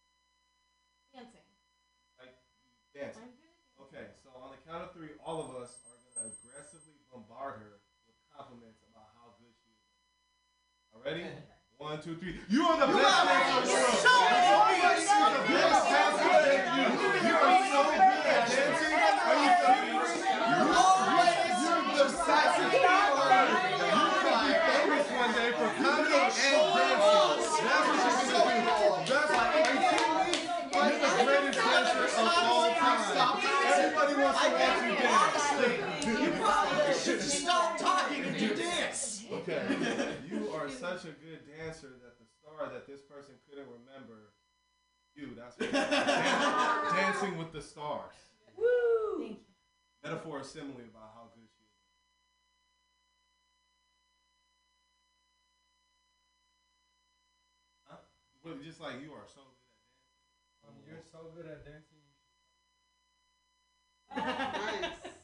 Dancing. 1.14 1.46
Like 2.18 2.34
dancing. 2.94 3.30
Okay, 3.78 4.06
so 4.24 4.28
on 4.36 4.50
the 4.52 4.60
count 4.66 4.82
of 4.84 4.90
three, 4.92 5.14
all 5.22 5.38
of 5.40 5.54
us 5.56 5.78
are 5.86 5.96
gonna 6.16 6.34
aggressively 6.34 6.98
bombard 7.12 7.62
her 7.62 7.78
with 8.08 8.16
compliments 8.34 8.82
about 8.90 9.08
how 9.16 9.32
good 9.38 9.54
she 9.62 9.70
is. 9.70 9.86
All 10.92 11.00
ready? 11.04 11.24
One, 11.78 12.02
two, 12.02 12.18
three. 12.18 12.34
You 12.50 12.66
are 12.66 12.74
the 12.74 12.90
You 12.90 12.98
best 12.98 13.22
dancer 13.22 13.54
in 13.54 13.62
the 13.62 13.70
you're 13.70 13.78
world. 13.86 14.02
so 14.02 14.10
good. 14.18 14.34
You 14.34 14.58
are 14.58 14.74
You're 14.74 15.06
so 15.06 15.14
the 15.30 15.38
good. 15.46 15.62
best 15.62 15.86
dancer 15.86 16.26
You're 16.26 16.42
than 16.42 16.58
you. 16.74 16.90
so 16.90 16.98
good. 16.98 17.22
You 17.22 17.34
are 17.38 17.62
so 17.70 17.80
good 17.86 18.02
at 18.02 18.50
dancing. 18.50 18.98
Are 18.98 19.38
you 19.38 19.50
serious? 19.62 20.10
You're 20.18 20.74
always 20.74 21.54
You're 21.62 22.02
the 22.02 22.06
fastest 22.18 22.66
people 22.74 22.98
on 22.98 23.30
earth. 23.30 23.78
You 23.78 24.10
could 24.18 24.42
be 24.42 24.58
famous 24.58 25.06
one 25.14 25.30
day 25.38 25.50
for 25.54 25.68
comedy 25.78 26.18
and 26.18 26.34
dancing. 26.34 27.62
That's 27.62 27.86
what 27.86 28.02
you're 28.02 28.26
gonna 28.26 28.58
do. 28.58 29.06
That's 29.06 29.30
why. 29.30 29.46
Are 29.54 29.62
you 29.62 29.78
kidding 29.78 30.18
me? 30.18 30.34
You're 30.74 30.98
the 30.98 31.14
greatest 31.14 31.62
dancer 31.62 32.10
of 32.10 32.26
all 32.26 32.74
time. 32.74 33.38
Everybody 33.38 34.14
wants 34.18 34.38
to 34.42 34.50
watch 34.50 34.82
you 34.82 34.98
dance. 34.98 35.46
You 36.02 36.30
probably 36.42 36.90
should 36.98 37.22
stop 37.22 37.78
talking 37.78 38.24
and 38.26 38.34
do 38.36 38.50
dance. 38.58 39.22
Okay. 39.30 39.60
You 40.30 40.48
are 40.56 40.68
such 40.70 41.04
a 41.04 41.12
good 41.20 41.40
dancer 41.56 41.92
that 42.02 42.16
the 42.18 42.24
star 42.40 42.72
that 42.72 42.86
this 42.88 43.02
person 43.02 43.34
couldn't 43.48 43.68
remember 43.68 44.32
you. 45.14 45.34
That's 45.36 45.58
what 45.60 45.70
Dan- 45.70 46.94
dancing 46.96 47.36
with 47.36 47.46
the 47.58 47.64
stars. 47.64 48.14
Woo! 48.56 49.18
Thank 49.18 49.30
you. 49.30 49.38
Metaphor 50.04 50.38
or 50.40 50.44
simile 50.44 50.76
about 50.94 51.10
how 51.14 51.24
good 51.34 51.48
she 51.50 51.64
is. 51.66 51.74
Huh? 57.88 57.96
Well, 58.44 58.54
just 58.62 58.80
like 58.80 59.02
you 59.02 59.10
are 59.12 59.26
so 59.26 59.42
good 59.42 59.56
at 59.66 59.74
dancing. 59.74 60.68
Um, 60.68 60.74
you're 60.86 61.02
so 61.10 61.18
good 61.34 61.46
at 61.46 61.64
dancing. 61.66 61.98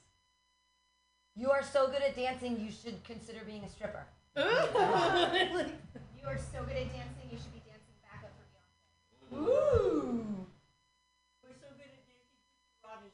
You 1.36 1.50
are 1.50 1.64
so 1.64 1.88
good 1.88 2.00
at 2.00 2.14
dancing, 2.14 2.60
you 2.60 2.70
should 2.70 3.02
consider 3.02 3.40
being 3.44 3.64
a 3.64 3.68
stripper. 3.68 4.06
You 4.36 6.30
are 6.30 6.38
so 6.38 6.62
good 6.64 6.78
at 6.78 6.88
dancing, 6.94 7.26
you 7.28 7.36
should 7.36 7.52
be 7.52 7.60
dancing 7.66 7.98
back 8.06 8.22
up 8.22 8.30
for 8.38 8.46
Beyonce. 8.54 9.42
Ooh. 9.42 10.46
We're 11.42 11.58
so 11.58 11.68
good 11.76 11.90
at 11.90 12.06
dancing. 12.06 12.40
Rogers 12.80 13.12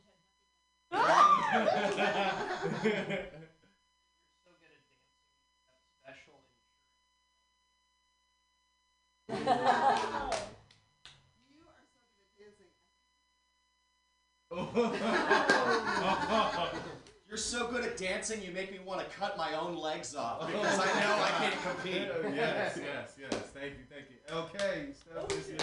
You're 17.29 17.37
so 17.37 17.69
good 17.69 17.85
at 17.85 17.97
dancing, 17.97 18.43
you 18.43 18.51
make 18.51 18.73
me 18.73 18.81
want 18.85 19.01
to 19.01 19.07
cut 19.17 19.39
my 19.39 19.55
own 19.55 19.77
legs 19.77 20.17
off 20.17 20.47
because 20.47 20.79
I 20.81 20.87
know 21.01 21.23
I 21.23 21.31
can't 21.39 21.63
compete. 21.63 22.09
Oh, 22.13 22.29
yes, 22.35 22.77
yes, 22.77 23.15
yes. 23.21 23.33
Thank 23.55 23.75
you, 23.75 23.85
thank 23.89 24.11
you. 24.11 24.17
LK, 24.29 24.95
Steph, 24.97 25.29
this 25.29 25.47
is 25.47 25.51
your 25.51 25.59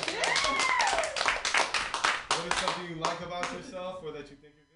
What 2.29 2.53
is 2.53 2.59
something 2.59 2.89
you 2.89 2.95
like 3.01 3.19
about 3.19 3.51
yourself 3.51 4.01
or 4.03 4.11
that 4.13 4.29
you 4.29 4.37
think 4.37 4.53
you're 4.55 4.66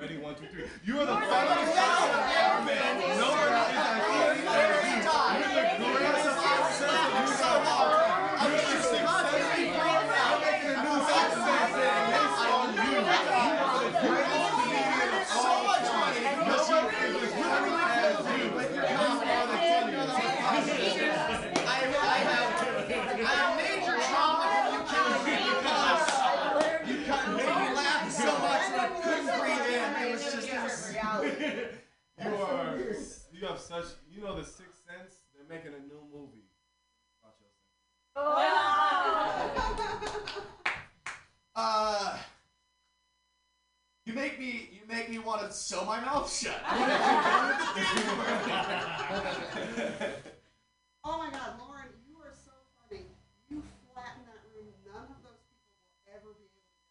ready? 0.00 0.16
One, 0.18 0.34
two, 0.34 0.46
three. 0.52 0.64
You 0.84 1.00
are 1.00 1.06
the 1.06 1.12
funniest 1.14 1.74
person 1.76 2.20
ever 2.36 2.64
met. 2.64 2.98
No 3.16 3.30
one 3.30 3.48
is 3.48 3.76
as 3.76 4.00
funny 4.04 4.26
as 4.26 4.36
you. 4.36 5.06
You're 5.46 5.64
the 5.76 5.98
greatest 5.98 6.36
sense 6.36 6.80
of 6.82 6.98
humor 7.16 7.40
of 7.46 7.64
all 7.66 7.88
time. 7.90 8.36
You're 8.36 8.56
the 8.56 8.76
successful 8.76 9.40
You're 9.56 10.40
making 10.44 10.70
a 10.70 10.84
new 10.84 10.98
success 11.06 11.70
based 11.76 12.44
on 12.46 12.68
you. 12.76 12.84
You 12.86 13.04
are 13.66 13.80
the 13.82 13.92
greatest 14.06 14.52
comedian 14.56 15.10
of 15.16 15.24
So 15.26 15.38
all 15.40 15.64
much 15.64 15.86
time. 15.86 16.00
money. 16.00 16.20
No 16.46 16.56
one 16.56 16.76
is 16.76 17.00
as 17.06 17.34
funny 17.36 17.72
as 17.96 18.24
you. 18.26 18.44
You 18.46 18.96
are 18.96 19.46
the 19.46 19.56
funniest. 19.56 20.16
I, 21.66 21.82
I 21.96 22.18
have, 22.26 22.50
I 22.86 23.34
have 23.36 23.52
major 23.56 23.96
trauma 24.06 24.46
from 24.52 24.66
you 24.72 24.80
killing 24.86 25.22
me 25.26 25.34
because 25.56 26.06
you 26.86 26.96
cut 27.06 27.24
made 27.36 27.46
me 27.46 27.68
laugh 27.74 28.04
so 28.10 28.30
much 28.38 28.64
that 28.70 28.78
I 28.78 28.88
couldn't 29.02 29.30
breathe 29.40 29.66
in. 29.66 29.88
It 29.96 30.12
was 30.12 30.22
just, 30.32 30.48
it 30.48 30.62
was, 30.62 30.76
You 32.22 32.34
are. 32.36 33.16
You 33.38 33.46
have 33.46 33.60
such. 33.60 33.84
You 34.10 34.22
know 34.22 34.34
the 34.34 34.42
Sixth 34.44 34.82
Sense. 34.88 35.16
They're 35.34 35.44
making 35.46 35.74
a 35.74 35.80
new 35.86 36.00
movie. 36.10 36.46
about 37.20 37.36
yourself. 40.00 40.46
uh, 41.54 42.16
you 44.06 44.14
make 44.14 44.38
me, 44.38 44.70
you 44.72 44.80
make 44.88 45.10
me 45.10 45.18
want 45.18 45.42
to 45.42 45.52
sew 45.52 45.84
my 45.84 46.00
mouth 46.00 46.32
shut. 46.32 46.62
Oh 51.08 51.18
my 51.18 51.30
God, 51.30 51.54
Lauren, 51.60 51.86
you 52.08 52.16
are 52.18 52.34
so 52.34 52.50
funny. 52.74 53.06
You 53.48 53.62
flatten 53.94 54.26
that 54.26 54.42
room. 54.50 54.66
None 54.82 55.06
of 55.06 55.22
those 55.22 55.38
people 55.46 55.70
will 55.78 55.94
ever 56.10 56.34
be 56.34 56.50
able 56.50 56.66
to. 56.66 56.82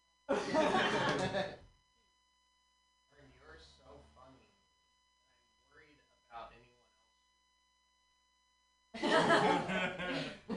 You're 3.36 3.60
so 3.60 4.00
funny. 4.16 4.48
I'm 5.52 5.60
worried 5.68 6.00
about 6.32 6.56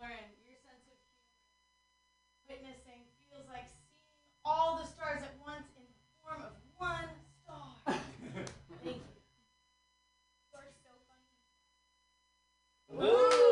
Lauren, 0.00 0.26
your 0.42 0.58
sense 0.58 0.84
of 0.90 0.98
humor, 0.98 1.30
witnessing, 2.48 3.06
feels 3.30 3.46
like 3.48 3.68
seeing 3.70 4.02
all 4.44 4.76
the 4.82 4.86
stars 4.86 5.22
at 5.22 5.34
once 5.46 5.68
in 5.76 5.82
the 5.86 5.94
form 6.20 6.42
of 6.42 6.52
one 6.76 7.08
star. 7.42 7.70
Thank 8.84 8.96
you. 8.96 9.16
You 10.50 10.58
are 10.58 10.66
so 10.82 10.90
funny. 11.06 11.30
Ooh. 13.06 13.42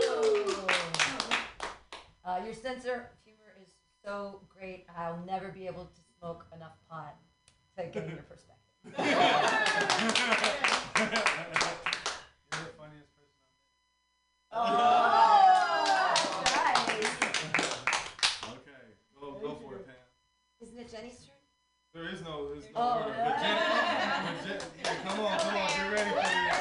Uh, 2.24 2.38
your 2.44 2.54
sense 2.54 2.84
of 2.84 3.00
humor 3.24 3.54
is 3.62 3.68
so 4.04 4.40
great. 4.48 4.86
I'll 4.96 5.22
never 5.26 5.48
be 5.48 5.66
able 5.66 5.84
to 5.84 6.00
smoke 6.18 6.46
enough 6.54 6.76
pot 6.88 7.16
to 7.78 7.84
get 7.84 8.04
in 8.04 8.10
your 8.10 8.22
perspective. 8.22 8.56
You're 11.00 12.66
the 12.66 12.74
funniest 12.76 13.08
person 13.14 13.19
Oh, 14.52 16.14
okay, 18.50 18.82
go 19.20 19.38
go 19.40 19.54
for 19.62 19.76
it, 19.76 19.86
Pam. 19.86 19.94
Isn't 20.60 20.78
it 20.78 20.90
Jenny's 20.90 21.22
turn? 21.22 21.38
There 21.94 22.08
is 22.12 22.20
no, 22.22 22.48
there's 22.50 22.64
no 22.64 22.70
Oh, 22.74 22.98
order. 22.98 23.14
But 23.14 23.38
Jen, 23.38 23.56
but 24.26 24.34
Jen, 24.42 24.58
yeah, 24.82 24.94
come 25.06 25.20
on, 25.22 25.38
come 25.38 25.54
on, 25.54 25.68
get 25.70 25.86
ready 25.94 26.10
for 26.10 26.18
this. 26.18 26.58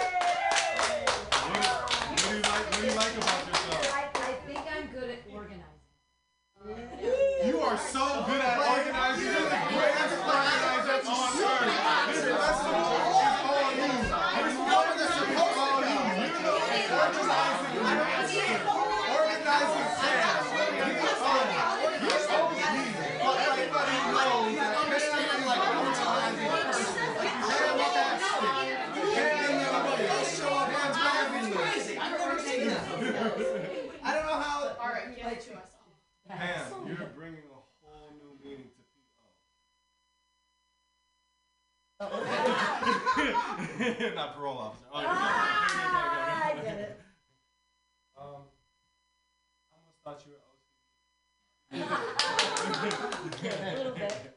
What, 1.50 1.66
what 2.10 2.18
do 2.22 2.30
you 2.30 2.42
like? 2.46 2.66
What 2.70 2.78
do 2.78 2.86
you 2.86 2.94
like 2.94 3.16
about 3.18 3.42
yourself? 3.50 3.82
I, 3.90 4.06
I 4.14 4.34
think 4.46 4.62
I'm 4.70 4.86
good 4.94 5.10
at 5.10 5.26
organizing. 5.34 5.66
You 7.50 7.58
are 7.62 7.78
so 7.78 8.06
good 8.30 8.38
at 8.42 8.58
organizing. 8.70 9.34
You're 9.34 9.50
the 9.50 9.66
greatest 9.74 10.14
organizer 10.30 11.10
on 11.10 11.42
earth. 11.42 11.74
This 12.06 12.22
restaurant 12.38 13.02
is 13.02 13.42
all 13.50 13.74
you. 13.74 13.90
This 13.90 14.62
office 14.62 15.10
is 15.10 15.42
all 15.58 15.82
you. 15.82 15.98
You're 16.22 16.38
the 16.38 16.54
Organizing, 16.90 17.80
I 17.80 17.96
don't 17.96 18.12
understand. 18.12 18.60
Organizing 18.68 19.88
Sam. 20.00 20.42
He's 22.00 22.28
OG, 22.28 22.62
but 23.24 23.36
everybody 23.40 23.96
knows 24.10 24.52
that 24.60 24.74
Christian, 24.90 25.40
like, 25.48 25.64
organizing 25.80 26.50
person. 26.50 27.00
Sam 27.48 27.74
Basket. 27.80 28.52
And 29.16 29.56
everybody 29.64 30.04
else 30.10 30.30
show 30.38 30.50
up 30.50 30.68
on 30.76 30.90
driving 30.92 31.48
list. 31.56 31.88
I've 32.00 32.20
never 32.20 32.38
seen 32.40 32.62
that 32.68 32.84
before. 33.00 33.64
I 34.04 34.06
don't 34.14 34.26
know 34.26 34.38
how. 34.44 34.76
All 34.80 34.90
right, 34.90 35.08
give 35.16 35.26
it 35.28 35.40
to 35.42 35.52
us. 35.58 35.70
Pam, 36.30 36.88
you're 36.88 37.08
bringing 37.16 37.40
a 37.40 37.42
whole 37.82 38.12
new 38.14 38.38
meaning 38.44 38.70
to 42.00 42.00
PO. 42.00 42.00
Not 44.16 44.36
parole 44.36 44.58
officer. 44.60 44.86
Oh, 44.94 45.02
Ah, 45.06 46.46
I 46.46 46.48
get 46.56 46.78
it. 46.78 47.02
Um, 48.18 48.44
I 49.72 49.74
almost 49.76 50.00
thought 50.04 50.20
you 50.26 50.32
were 50.34 50.40
OC. 50.40 50.46
A 53.44 53.46
little 53.78 53.94
bit. 53.96 54.36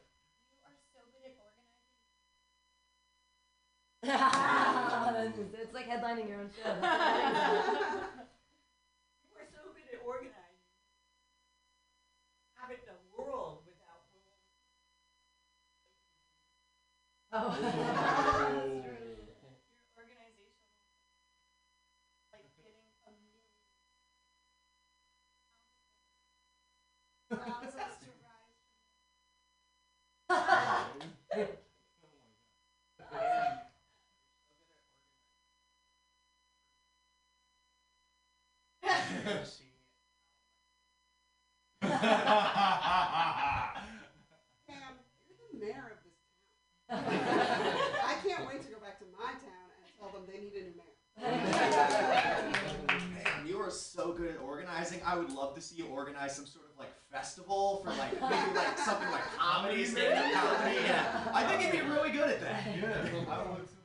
That's- 4.03 5.37
it's 5.61 5.73
like 5.73 5.87
headlining 5.87 6.27
your 6.27 6.39
own 6.41 6.49
show. 6.51 6.67
You 6.67 6.73
are 9.39 9.47
so 9.47 9.71
good 9.71 9.87
at 9.93 9.99
organizing. 10.05 10.59
Having 12.59 12.83
the 12.85 12.95
world 13.15 13.59
without 13.65 14.03
Oh. 17.35 17.39
Your 17.39 17.73
organization, 19.97 20.53
like 22.31 22.45
getting 22.61 22.85
a 23.07 23.09
million 23.09 23.49
allows 27.31 27.73
us 27.73 27.97
to 28.01 28.09
rise. 28.21 28.53
Pam, 44.67 44.93
you're 45.27 45.41
the 45.51 45.57
mayor 45.57 45.87
of 45.89 45.97
this 46.03 46.13
town. 46.21 46.99
I 48.05 48.15
can't 48.25 48.43
wait 48.47 48.61
to 48.61 48.67
go 48.69 48.77
back 48.79 48.99
to 48.99 49.05
my 49.17 49.31
town 49.33 49.69
and 49.75 49.89
tell 49.99 50.09
them 50.11 50.23
they 50.27 50.39
need 50.39 50.53
a 50.53 50.55
new 50.63 50.75
mayor. 50.75 50.83
Man, 52.87 53.47
you 53.47 53.57
are 53.59 53.69
so 53.71 54.13
good 54.13 54.31
at 54.31 54.39
organizing. 54.41 55.01
I 55.05 55.15
would 55.17 55.31
love 55.31 55.53
to 55.55 55.61
see 55.61 55.75
you 55.77 55.85
organize 55.87 56.35
some 56.35 56.45
sort 56.45 56.65
of 56.65 56.77
like 56.79 56.93
festival 57.11 57.81
for 57.83 57.91
like 57.91 58.13
maybe 58.21 58.55
like 58.55 58.77
something 58.77 59.09
like 59.11 59.23
comedy, 59.37 59.85
stand-up 59.85 60.31
comedy. 60.33 60.77
Yeah, 60.85 61.31
I 61.33 61.43
think 61.45 61.61
you'd 61.63 61.71
be 61.83 61.87
really 61.87 62.11
good 62.11 62.29
at 62.29 62.41
that. 62.41 62.52
Yeah, 62.65 62.71
I 63.29 63.43
would 63.49 63.67
too. 63.67 63.82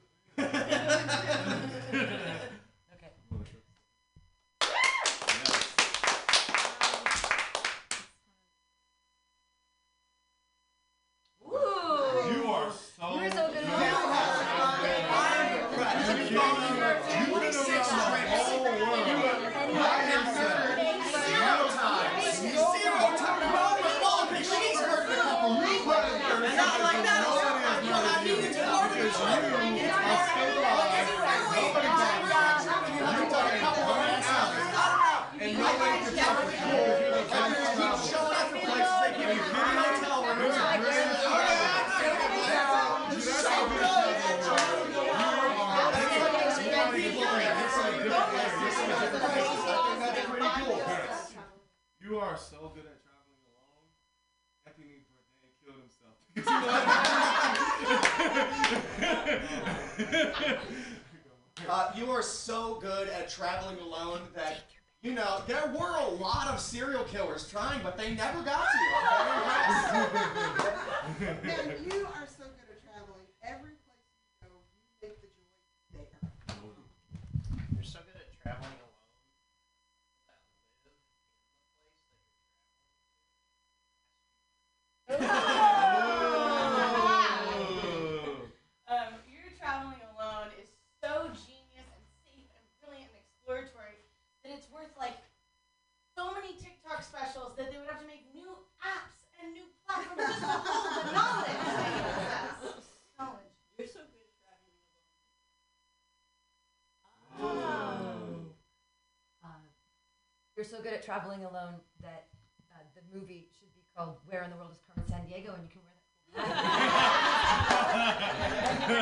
So 110.69 110.82
good 110.82 110.93
at 110.93 111.03
traveling 111.03 111.45
alone 111.47 111.77
that 112.03 112.27
uh, 112.70 112.81
the 112.95 113.01
movie 113.19 113.49
should 113.59 113.73
be 113.74 113.81
called 113.97 114.19
"Where 114.27 114.43
in 114.43 114.51
the 114.51 114.57
World 114.57 114.73
Is 114.73 114.81
Carmen 114.86 115.03
Sandiego?" 115.11 115.55
and 115.55 115.62
you 115.62 115.70
can 115.73 115.81
wear 115.81 115.95
that. 115.97 116.53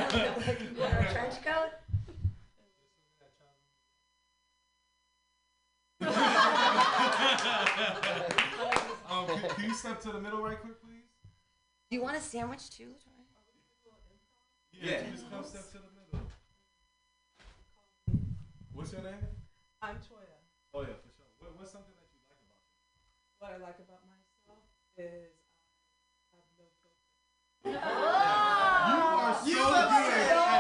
cool 0.09 0.79
wear 0.81 1.01
a 1.01 1.13
trench 1.13 1.43
coat. 1.43 1.73
um, 9.11 9.27
can, 9.41 9.51
can 9.57 9.65
you 9.65 9.75
step 9.75 10.01
to 10.03 10.13
the 10.13 10.21
middle 10.21 10.43
right 10.43 10.61
quick, 10.61 10.81
please? 10.81 11.11
Do 11.91 11.97
you 11.97 12.03
want 12.03 12.17
a 12.17 12.21
sandwich 12.21 12.71
too? 12.71 12.95
Latoya? 12.95 13.27
Yeah, 14.73 15.11
just 15.11 15.29
come 15.33 15.43
step 15.43 15.67
to 15.73 15.79
the 15.79 15.91
middle. 15.99 16.31
What's 18.73 18.93
your 18.93 19.03
name? 19.03 19.15
I'm 19.83 19.97
Toya. 19.97 20.37
Oh 20.73 20.87
what's 21.67 21.75
something 21.75 21.99
that 21.99 22.07
you 22.15 22.23
like 22.31 22.39
about 22.47 22.63
you? 22.63 22.79
What 23.43 23.51
I 23.51 23.59
like 23.59 23.83
about 23.83 23.99
myself 24.07 24.63
is 24.95 25.35
I 26.31 26.39
have 26.39 26.47
no 26.55 26.71
filter. 26.79 26.95
You 28.87 29.03
are 29.03 29.35
so 29.35 29.67
good 29.91 30.56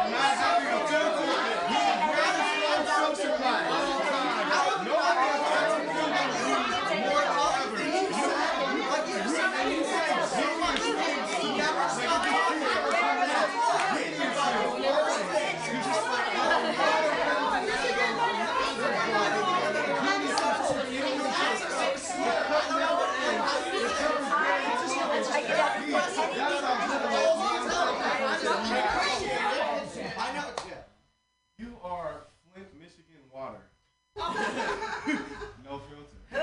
no 35.64 35.80
filter. 35.88 36.20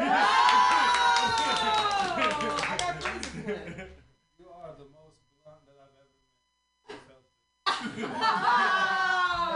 Oh, 1.26 2.60
I 2.62 2.78
got 2.78 2.96
You 4.38 4.48
are 4.50 4.72
the 4.78 4.86
most 4.86 5.20
blunt 5.44 5.62
that 5.68 5.78
I've 5.82 5.96
ever 6.02 6.16
met. 6.90 8.10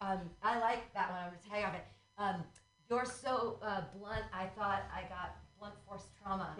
um, 0.00 0.20
I 0.42 0.58
like 0.60 0.92
that 0.94 1.10
one. 1.10 1.20
I'm 1.20 1.30
gonna 1.30 1.42
tag 1.50 1.64
on 1.68 1.74
it. 1.74 1.84
Um, 2.18 2.44
you're 2.88 3.04
so 3.04 3.58
uh, 3.62 3.82
blunt. 3.98 4.24
I 4.32 4.46
thought 4.46 4.84
I 4.94 5.02
got 5.08 5.36
blunt 5.58 5.74
force 5.86 6.06
trauma. 6.22 6.54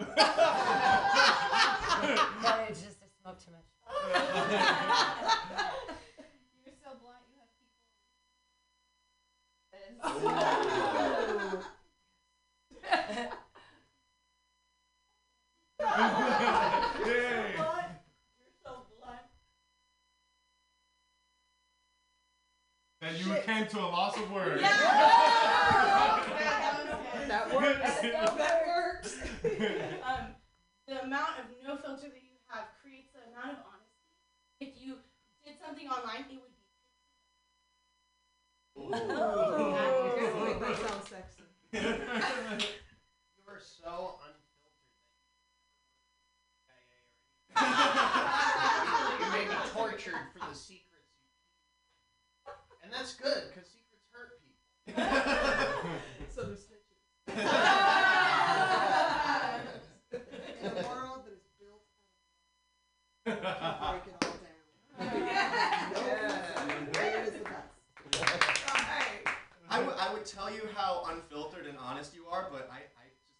but 2.41 2.65
it's 2.69 2.81
just 2.81 2.97
I 3.01 3.07
smoked 3.21 3.45
too 3.45 3.51
much. 3.51 3.63
That 23.01 23.13
you 23.19 23.25
Shit. 23.25 23.45
came 23.45 23.67
to 23.67 23.79
a 23.79 23.87
loss 23.87 24.17
of 24.17 24.31
words. 24.31 24.61
Yeah. 24.61 24.67
that 27.27 27.53
works. 27.53 28.01
That 28.37 28.63
works. 28.67 29.17
um, 30.03 30.35
the 30.87 31.03
amount 31.03 31.39
of 31.39 31.45
no 31.63 31.77
filter 31.77 32.09
that 32.09 32.23
you 32.23 32.35
have 32.47 32.65
creates 32.81 33.11
the 33.13 33.21
amount 33.31 33.57
of 33.57 33.63
honesty. 33.69 34.01
If 34.59 34.81
you 34.81 34.97
did 35.45 35.55
something 35.63 35.87
online, 35.87 36.25
it 36.31 36.39
would 36.41 36.46
you're 38.77 40.75
so 40.75 41.01
sexy. 41.09 41.43
you 47.57 47.63
are 49.51 49.67
tortured 49.73 50.13
for 50.33 50.39
the 50.39 50.53
secrets 50.53 51.09
you 51.09 51.25
keep. 51.33 52.53
And 52.83 52.93
that's 52.93 53.13
good, 53.23 53.43
because 53.49 53.69
secrets 53.69 54.05
hurt 54.11 54.39
people. 54.43 55.01
so. 56.29 56.41
In 60.61 60.67
a 60.67 60.87
world 60.87 61.25
that 61.25 61.33
is 61.33 61.47
built 61.59 61.83
on. 63.25 64.16
tell 70.47 70.55
you 70.55 70.63
how 70.75 71.03
unfiltered 71.09 71.65
and 71.65 71.77
honest 71.77 72.15
you 72.15 72.25
are, 72.31 72.47
but 72.51 72.69
I, 72.71 72.77
I 72.77 72.79
just, 73.11 73.27
like, 73.27 73.35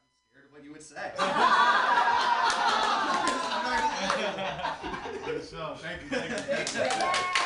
I'm 0.00 0.06
scared 0.30 0.46
of 0.46 0.52
what 0.52 0.62
you 0.64 0.70
would 0.72 0.82
say. 0.82 1.10
so, 5.50 5.74
thank 5.78 6.02
you, 6.02 6.08
thank 6.08 6.30
you. 7.36 7.41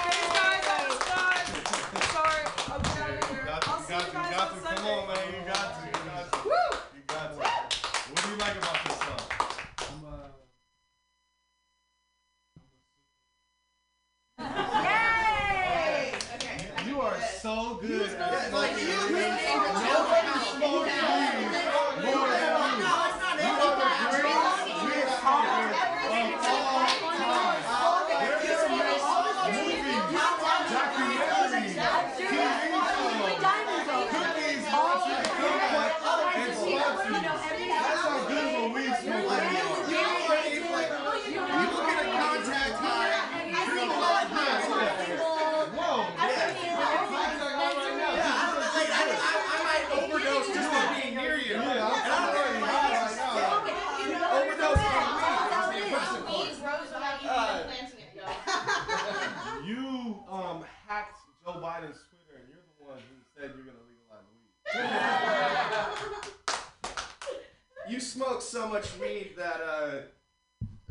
you 67.88 68.00
smoke 68.00 68.42
so 68.42 68.66
much 68.68 68.98
weed 68.98 69.34
that 69.36 69.60
uh, 69.60 70.00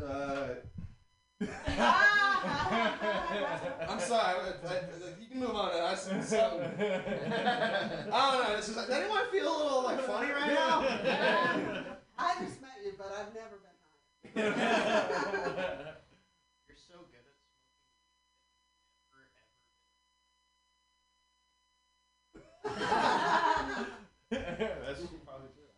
uh. 0.02 0.48
I'm 3.88 4.00
sorry. 4.00 4.40
I, 4.40 4.54
I, 4.68 4.82
you 5.20 5.28
can 5.30 5.40
move 5.40 5.56
on. 5.56 5.70
I, 5.72 5.94
something. 5.96 6.22
I 6.32 6.34
don't 8.32 8.44
know. 8.44 8.56
This 8.56 8.70
is, 8.70 8.76
does 8.76 8.90
anyone 8.90 9.30
feel 9.32 9.48
a 9.48 9.58
little 9.64 9.84
like 9.84 10.00
funny 10.02 10.32
right 10.32 10.54
now? 10.54 10.80
I 12.18 12.36
just 12.40 12.62
met 12.62 12.80
you, 12.84 12.94
but 12.98 13.12
I've 13.20 13.34
never 13.34 13.60
been 14.34 14.54
high. 14.54 15.82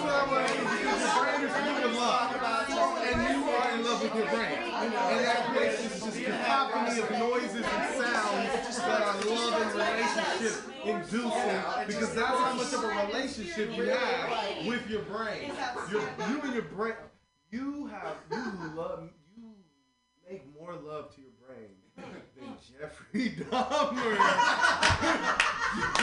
what 0.04 0.14
I 0.14 0.28
want 0.32 0.48
to 0.48 0.54
do. 0.54 0.64
Your 0.64 1.12
brain 1.20 1.40
is 1.44 1.52
full 1.54 1.84
of 1.84 1.96
love. 1.96 2.30
And 3.04 3.18
you 3.36 3.44
are 3.52 3.70
in 3.72 3.80
love 3.84 4.00
with 4.04 4.16
your 4.16 4.28
brain. 4.28 4.58
And 4.74 5.26
that 5.26 5.40
creates 5.52 5.82
just 5.84 6.18
cacophony 6.24 7.00
of 7.02 7.10
noises 7.12 7.56
and 7.56 7.66
sounds 7.66 8.78
that 8.78 9.02
are 9.02 9.20
love 9.30 9.56
and 9.62 9.72
relationship 9.74 10.56
inducing. 10.86 11.62
Because 11.88 12.12
that's 12.16 12.38
how 12.40 12.54
much 12.54 12.74
of 12.74 12.84
a 12.84 12.88
relationship 13.08 13.76
you 13.76 13.84
have 13.90 14.66
with 14.66 14.90
your 14.90 15.02
brain. 15.04 15.52
Your, 15.92 16.02
you 16.30 16.42
and 16.42 16.54
your 16.54 16.64
brain. 16.64 16.96
You 17.52 17.88
have, 17.88 18.16
you 18.32 18.72
love, 18.76 19.10
you 19.38 19.54
make 20.28 20.44
more 20.60 20.74
love 20.74 21.14
to 21.16 21.22
your 21.22 21.33
thing 21.54 21.70
than 22.40 22.58
Jeffrey 22.80 23.30
Dahmer 23.32 24.18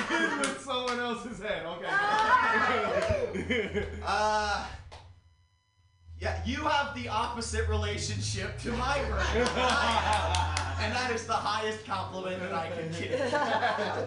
did 0.19 0.39
with 0.39 0.61
someone 0.61 1.01
else's 1.01 1.41
head. 1.41 1.67
Okay. 1.67 1.87
uh, 4.05 4.67
yeah, 6.19 6.43
you 6.45 6.57
have 6.57 6.95
the 6.95 7.09
opposite 7.09 7.67
relationship 7.69 8.59
to 8.61 8.71
my 8.73 8.99
brain. 8.99 9.47
and 10.81 10.95
that 10.95 11.11
is 11.15 11.27
the 11.27 11.33
highest 11.33 11.85
compliment 11.87 12.41
that 12.41 12.53
I 12.53 12.69
can 12.69 12.91
give. 12.93 13.19
Ha 13.31 13.39
ha 13.39 14.07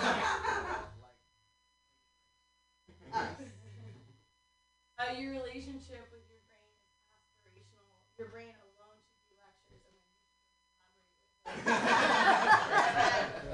ha! 0.00 0.11
Uh, 5.02 5.10
your 5.10 5.30
relationship 5.32 6.06
with 6.12 6.22
your 6.30 6.38
brain 6.46 6.78
is 6.94 7.02
aspirational. 7.10 7.82
Your 8.16 8.28
brain 8.28 8.54
alone 8.62 9.02
should 9.10 9.26
be 9.26 9.34
lectures, 9.34 9.82
and 9.82 9.90
then 9.98 10.06
you 10.06 10.14
should 10.14 10.62
collaborate 10.70 11.02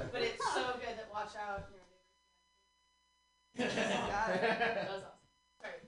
but 0.12 0.20
it's 0.20 0.44
so 0.52 0.76
good 0.76 0.96
that 0.96 1.08
watch 1.08 1.34
out. 1.34 1.64
Your 1.70 1.80
oh, 3.60 3.64
that 3.64 4.88
was 4.88 5.00
awesome. 5.02 5.32
Sorry. 5.62 5.80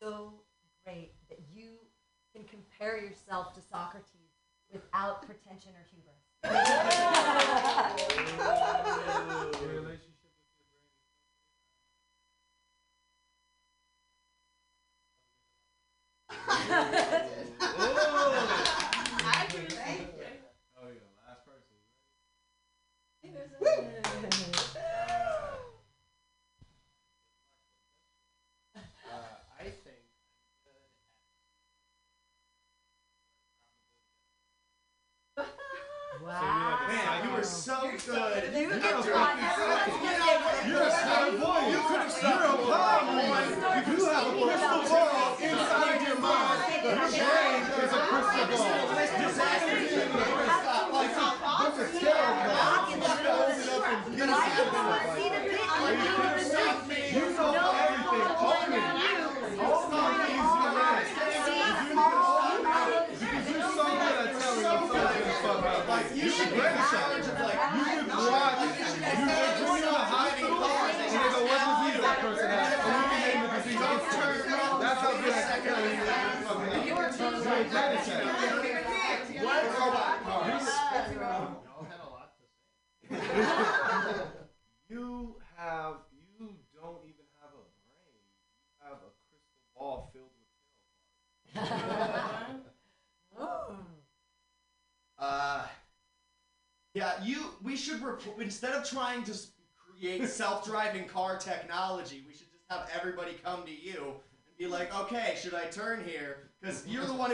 so 0.04 0.34
great 0.84 1.14
that 1.30 1.40
you 1.54 1.78
can 2.36 2.44
compare 2.46 2.98
yourself 2.98 3.54
to 3.54 3.62
Socrates 3.62 4.34
without 4.72 5.26
pretension 5.26 5.72
or 5.76 5.86
hubris. 5.90 6.20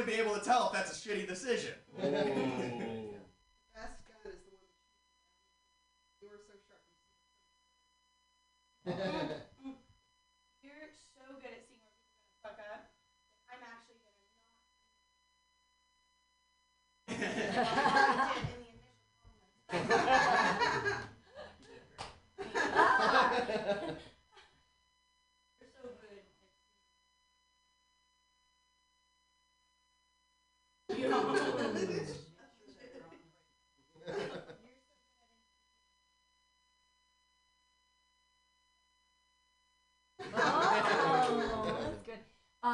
be 0.10 0.16
able 0.16 0.34
to 0.34 0.42
tell 0.44 0.68
if 0.68 0.74
that's 0.74 1.06
a 1.06 1.10
shitty 1.10 1.28
decision. 1.28 1.74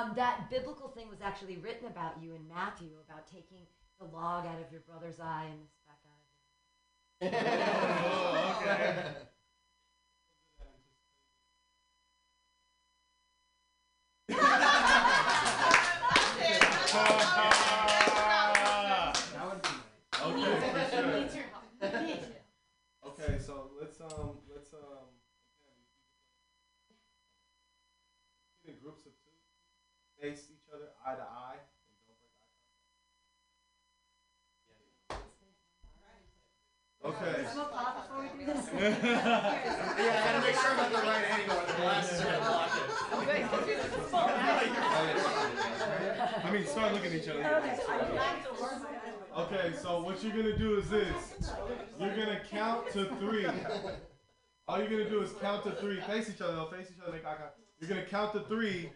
Um, 0.06 0.14
that 0.16 0.50
biblical 0.52 0.90
thing 0.90 1.10
was 1.10 1.22
actually 1.24 1.58
written 1.58 1.88
about 1.88 2.22
you 2.22 2.36
in 2.36 2.48
Matthew 2.48 2.90
about 3.10 3.26
taking 3.28 3.66
the 4.00 4.06
log 4.06 4.46
out 4.46 4.60
of 4.62 4.72
your 4.72 4.82
brother's 4.82 5.20
eye 5.20 5.48
and 5.50 5.60
the 5.62 5.68
speck 5.68 5.98
out 6.06 6.22
of 7.22 7.32
your. 9.02 9.26
Oh. 16.98 17.02
Okay, 20.24 20.72
for 20.72 20.90
sure. 20.90 21.26
Okay, 23.06 23.38
so 23.40 23.70
let's 23.80 24.00
um 24.02 24.38
let's 24.54 24.74
um 24.74 25.08
get 28.66 28.76
in 28.76 28.82
groups 28.82 29.06
of 29.06 29.12
two, 29.24 29.32
face 30.22 30.48
each 30.52 30.66
other 30.74 30.90
eye 31.06 31.16
to 31.16 31.22
eye. 31.22 31.60
and 34.70 34.78
don't 35.10 35.30
break 35.40 35.56
eye 35.70 35.88
contact. 35.96 36.30
Okay. 37.06 37.36
Can 37.36 37.46
I 37.46 37.54
smoke 37.54 37.72
pot 37.72 37.94
before 38.02 38.22
we 38.24 38.28
do 38.40 38.46
this? 38.52 38.66
Yeah, 39.96 40.22
I 40.22 40.26
gotta 40.26 40.42
make 40.46 40.56
sure 40.56 40.72
I'm 40.72 40.80
at 40.80 40.92
the 40.92 40.98
right 40.98 41.26
angle 41.32 41.58
or 41.58 41.66
the 41.66 41.74
glasses 41.74 42.22
are 42.22 42.26
gonna 42.26 42.40
block 42.40 42.70
it. 42.76 42.82
I 46.44 46.52
mean, 46.52 46.66
start 46.66 46.94
looking 46.94 47.12
at 47.12 47.18
each 47.22 47.28
other. 47.28 47.44
Okay, 49.38 49.74
so 49.82 50.02
what 50.02 50.24
you're 50.24 50.36
gonna 50.36 50.58
do 50.58 50.78
is 50.78 50.90
this. 50.90 51.52
You're 52.00 52.16
gonna 52.16 52.42
count 52.50 52.90
to 52.94 53.06
three. 53.20 53.48
All 54.68 54.80
you're 54.80 54.90
gonna 54.90 55.10
do 55.10 55.22
is 55.22 55.32
count 55.42 55.64
to 55.64 55.72
three. 55.72 56.00
Face 56.02 56.30
each 56.30 56.42
other. 56.42 56.54
They'll 56.54 56.72
face 56.72 56.88
each 56.92 57.02
other. 57.02 57.12
Make 57.12 57.26
eye 57.26 57.36
contact. 57.36 57.60
You're 57.80 57.90
gonna 57.90 58.06
count 58.06 58.34
to 58.34 58.40
three, 58.42 58.90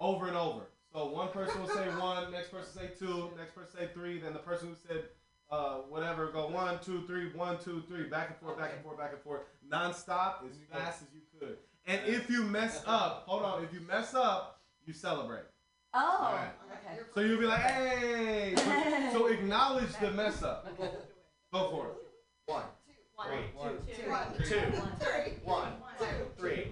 over 0.00 0.28
and 0.28 0.36
over. 0.36 0.68
So 0.92 1.06
one 1.10 1.28
person 1.28 1.60
will 1.60 1.68
say 1.68 1.86
one, 1.98 2.30
next 2.32 2.50
person 2.50 2.72
say 2.72 2.90
two, 2.98 3.30
next 3.36 3.54
person 3.54 3.78
say 3.78 3.88
three. 3.92 4.18
Then 4.18 4.32
the 4.32 4.38
person 4.38 4.68
who 4.68 4.74
said 4.88 5.04
uh, 5.50 5.76
whatever 5.88 6.30
go 6.30 6.48
one, 6.48 6.78
two, 6.84 7.02
three, 7.06 7.32
one, 7.32 7.58
two, 7.58 7.82
three, 7.88 8.04
back 8.04 8.30
and 8.30 8.38
forth, 8.38 8.58
back 8.58 8.72
and 8.74 8.82
forth, 8.82 8.98
back 8.98 9.12
and 9.12 9.22
forth, 9.22 9.42
nonstop 9.70 10.48
as 10.48 10.56
fast 10.72 11.02
as 11.02 11.08
you 11.14 11.20
could. 11.38 11.56
And 11.86 12.00
if 12.06 12.28
you 12.28 12.42
mess 12.42 12.82
up, 12.86 13.24
hold 13.26 13.42
on. 13.42 13.62
If 13.62 13.72
you 13.72 13.80
mess 13.80 14.14
up, 14.14 14.60
you 14.86 14.92
celebrate. 14.92 15.44
Oh, 15.94 16.18
Alright. 16.20 16.50
okay. 16.72 17.00
So 17.14 17.20
you'll 17.20 17.38
be 17.40 17.46
like, 17.46 17.60
hey. 17.60 18.54
So, 19.12 19.20
so 19.20 19.26
acknowledge 19.28 19.96
the 20.00 20.10
mess 20.10 20.42
up. 20.42 20.66
Go 21.52 21.70
for 21.70 21.86
it. 21.86 21.94
One, 22.46 22.64
One, 23.16 23.28
three, 23.28 23.96
two, 23.96 24.10
one, 24.10 24.26
two, 24.36 24.44
two, 24.44 24.56
one, 24.76 24.92
three, 25.00 25.32
one, 25.42 25.72
two, 25.98 26.04
three, 26.36 26.64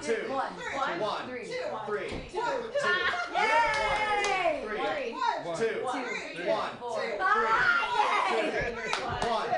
Two, 0.00 0.14
two, 0.14 0.32
one, 0.32 0.52
one, 0.74 0.98
one, 0.98 1.28
three, 1.28 1.44
three, 1.86 2.08
two, 2.32 2.40
two, 2.40 2.88
Yay! 3.34 4.64
three, 4.66 4.78
Three, 4.78 5.12
two, 5.12 5.66
two, 5.74 5.84
one, 5.84 6.04
three, 6.34 6.46
one, 6.48 6.70
four, 6.80 6.98
three, 6.98 7.18
five, 7.18 8.30
two, 8.30 8.46
yay! 8.48 8.72
one, 9.28 9.48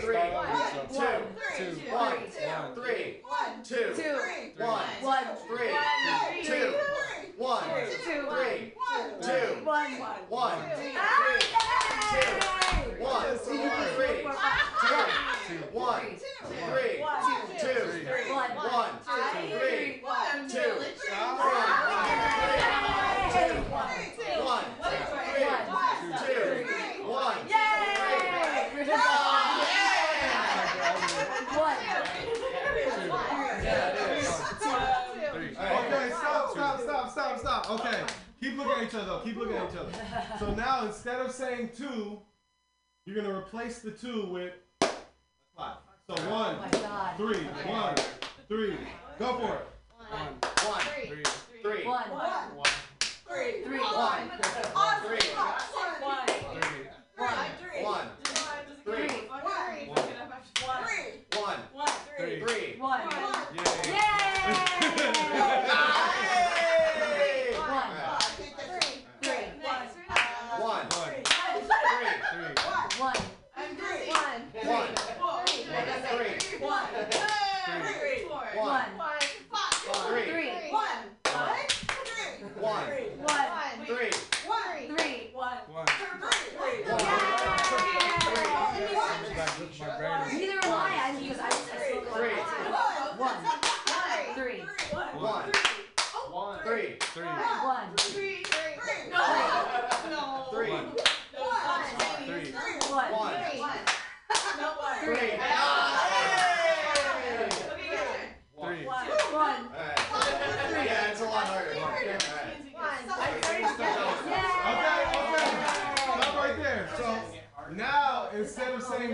three, 0.00 0.24
two, 1.56 1.70
one, 1.92 2.16
three, 2.74 3.22
two, 3.62 3.86
Two, 3.94 4.18
one, 4.64 4.84
one, 5.00 5.24
three, 5.46 5.70
three, 6.28 6.44
two, 6.44 6.74
one, 7.36 7.62
two, 8.04 8.26
three, 8.32 8.74
two, 9.22 9.64
one, 9.64 9.92
one, 10.28 10.58
three, 10.74 10.94
two, 12.10 12.65
one, 12.98 13.38
three, 13.38 13.56
two, 13.56 13.62
one, 15.72 16.02
three, 16.02 17.04
two, 17.60 17.80
One, 18.32 18.50
one, 18.50 18.90
three, 19.50 20.00
one, 20.02 20.48
two, 20.48 20.56
one, 20.56 20.58
three, 24.82 24.96
two, 24.96 27.12
one, 27.14 27.36
Okay, 35.58 36.10
stop, 36.10 36.50
stop, 36.50 36.80
stop, 36.80 37.10
stop, 37.10 37.38
stop. 37.38 37.70
Okay, 37.70 38.02
keep 38.40 38.56
looking 38.56 38.72
at 38.72 38.82
each 38.84 38.94
other. 38.94 39.20
Keep 39.24 39.36
looking 39.36 39.56
at 39.56 39.70
each 39.72 39.78
other. 39.78 39.92
So 40.38 40.54
now 40.54 40.86
instead 40.86 41.20
of 41.20 41.30
saying 41.32 41.70
two, 41.76 42.20
you're 43.06 43.14
gonna 43.14 43.32
replace 43.38 43.78
the 43.78 43.92
two 43.92 44.26
with 44.26 44.52
a 44.82 44.88
clap. 45.56 45.80
So 46.08 46.14
one, 46.28 46.56
three, 47.16 47.44
one, 47.64 47.94
three. 48.48 48.76
Go 49.18 49.38
for 49.38 49.54
it. 49.54 49.66
one, 50.66 50.80
three, 51.06 51.22
three, 51.62 51.84
One. 51.86 52.04
three, 53.24 53.62
Three. 53.64 53.80
one, 53.80 54.18
three, 54.42 54.58
One. 54.74 54.82
one, 54.82 55.00
three, 55.06 56.30
one, 56.36 56.58
three, 56.58 57.60
One. 57.78 57.78
Yay! 57.78 57.86
One. 57.86 58.08
Three. 58.84 59.08
One, 59.28 59.42
One. 59.86 60.02
three, 60.02 61.22
One. 61.36 61.58
one, 61.72 61.92
three, 62.16 62.78
One. 62.78 63.06
One, 78.76 78.84
three, 80.08 80.24
Three. 80.26 80.50
one, 80.70 80.84
One. 81.32 81.56
three, 81.96 82.60
One. 82.60 82.84
One. 83.22 83.46
Three. 83.86 84.10
Neither 90.32 90.58
am 90.60 90.72
I. 90.72 90.92
I 91.02 91.16
because 91.18 91.38
I, 91.38 91.46
I 91.46 91.50
spoke 91.50 92.04
Three. 92.16 92.36
One. 93.16 93.38
Three. 94.34 94.60
one, 94.90 95.08
one, 96.32 96.58
three, 96.64 96.98
three, 97.00 97.24
One. 97.24 97.96
three, 97.96 98.42
One. 99.12 99.44
Oh, 100.12 100.48
three, 100.52 100.70
One. 100.70 100.84
one, 100.84 100.96
three. 102.26 102.52
One. 108.56 109.06
One. 109.36 109.68
Alright. 109.76 109.98
Yeah, 110.86 111.10
it's 111.10 111.20
a 111.20 111.24
lot 111.24 111.44
harder. 111.44 111.74
Alright. 111.76 112.06
Okay, 112.06 112.16
okay. 112.16 112.56
Stop 116.04 116.34
right 116.36 116.56
there. 116.56 116.88
So 116.96 117.18
now 117.74 118.28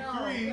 three, 0.01 0.53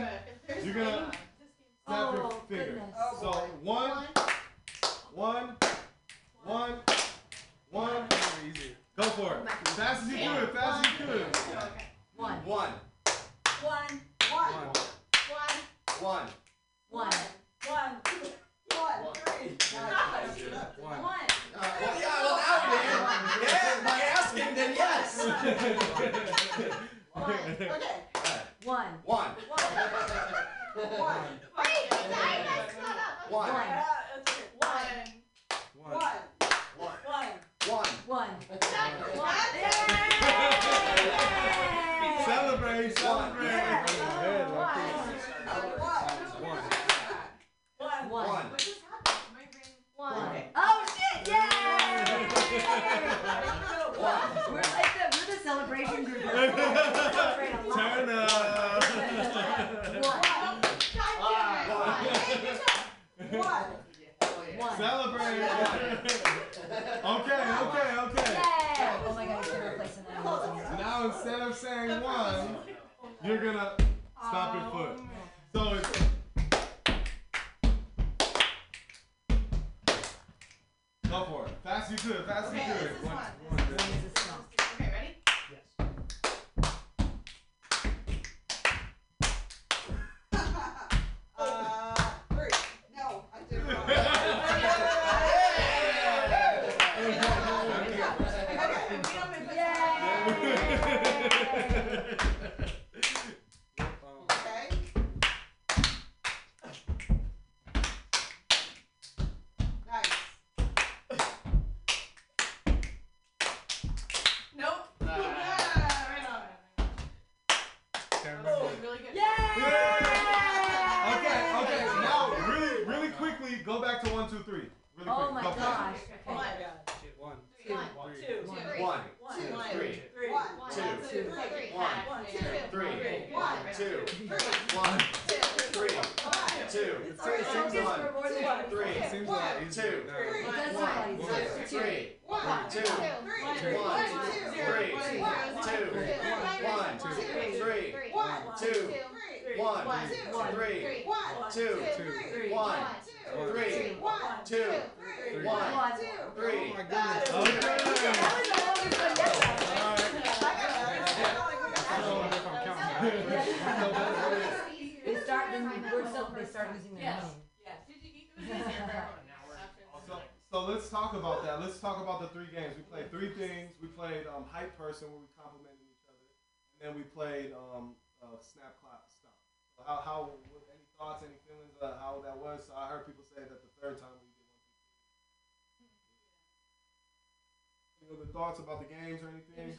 thoughts 188.39 188.59
about 188.59 188.79
the 188.79 188.85
games 188.85 189.21
or 189.21 189.27
anything? 189.27 189.75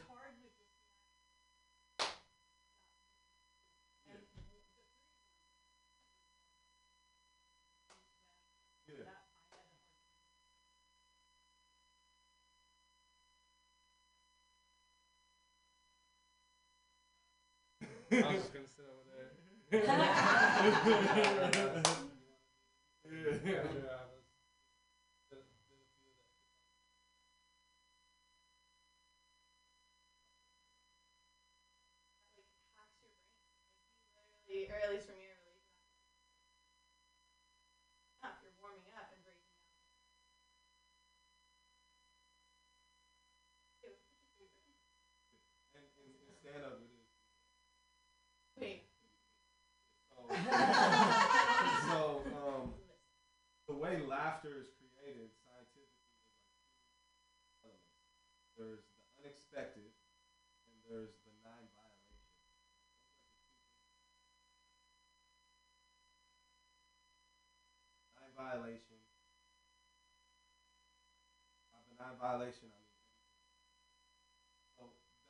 Yeah. 8.87 9.05
I 18.11 18.33
was 18.33 18.41
just 18.41 18.53
gonna 18.53 18.65
sit 18.77 18.85
over 18.85 19.09
there. 19.09 19.31
Yeah. 23.43 23.63
Really, 34.47 34.67
or 34.69 34.75
at 34.83 34.89
least 34.91 35.05
for 35.07 35.13
me, 35.15 35.23
it 35.23 35.35
really 35.39 35.55
up. 38.21 38.37
You're 38.41 38.53
warming 38.61 38.93
up 38.93 39.09
and 39.09 39.17
breaking 39.23 39.49
And, 43.81 43.93
and, 45.73 45.85
and 45.97 46.00
stand 46.39 46.63
up 46.63 46.77
it 46.79 46.89
is. 46.89 47.07
Wait. 48.55 48.83
So, 50.09 50.27
so 51.87 52.21
um, 52.35 52.73
the 53.67 53.73
way 53.73 53.97
laughter 53.97 54.59
is 54.59 54.67
created 54.77 55.29
scientifically 55.43 56.19
is 57.47 57.57
like. 57.63 57.79
There's 58.57 58.83
the 58.95 59.03
unexpected 59.19 59.89
and 60.67 60.75
there's 60.83 61.11
the 61.23 61.31
non-violation. 61.43 62.19
Non-violation. 68.15 68.97
By 71.71 71.79
non-violation, 71.97 72.69
I 72.71 72.77
mean. 72.83 72.90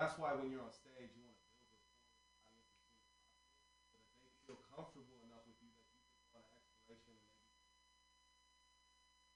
That's 0.01 0.17
why 0.17 0.33
when 0.33 0.49
you're 0.49 0.65
on 0.65 0.73
stage, 0.73 1.13
you 1.13 1.21
want 1.21 1.37
to 1.37 1.45
build 1.53 1.61
rapport 1.77 2.41
the 2.49 2.57
so 3.85 3.93
that 4.01 4.17
they 4.25 4.33
feel 4.49 4.57
comfortable 4.73 5.21
enough 5.29 5.45
with 5.45 5.61
you 5.61 5.69
that 5.77 5.85
you 5.93 6.01
can 6.09 6.25
go 6.33 6.41
on 6.41 6.49
an 6.49 6.57
exploration 6.57 7.13
and 7.13 7.53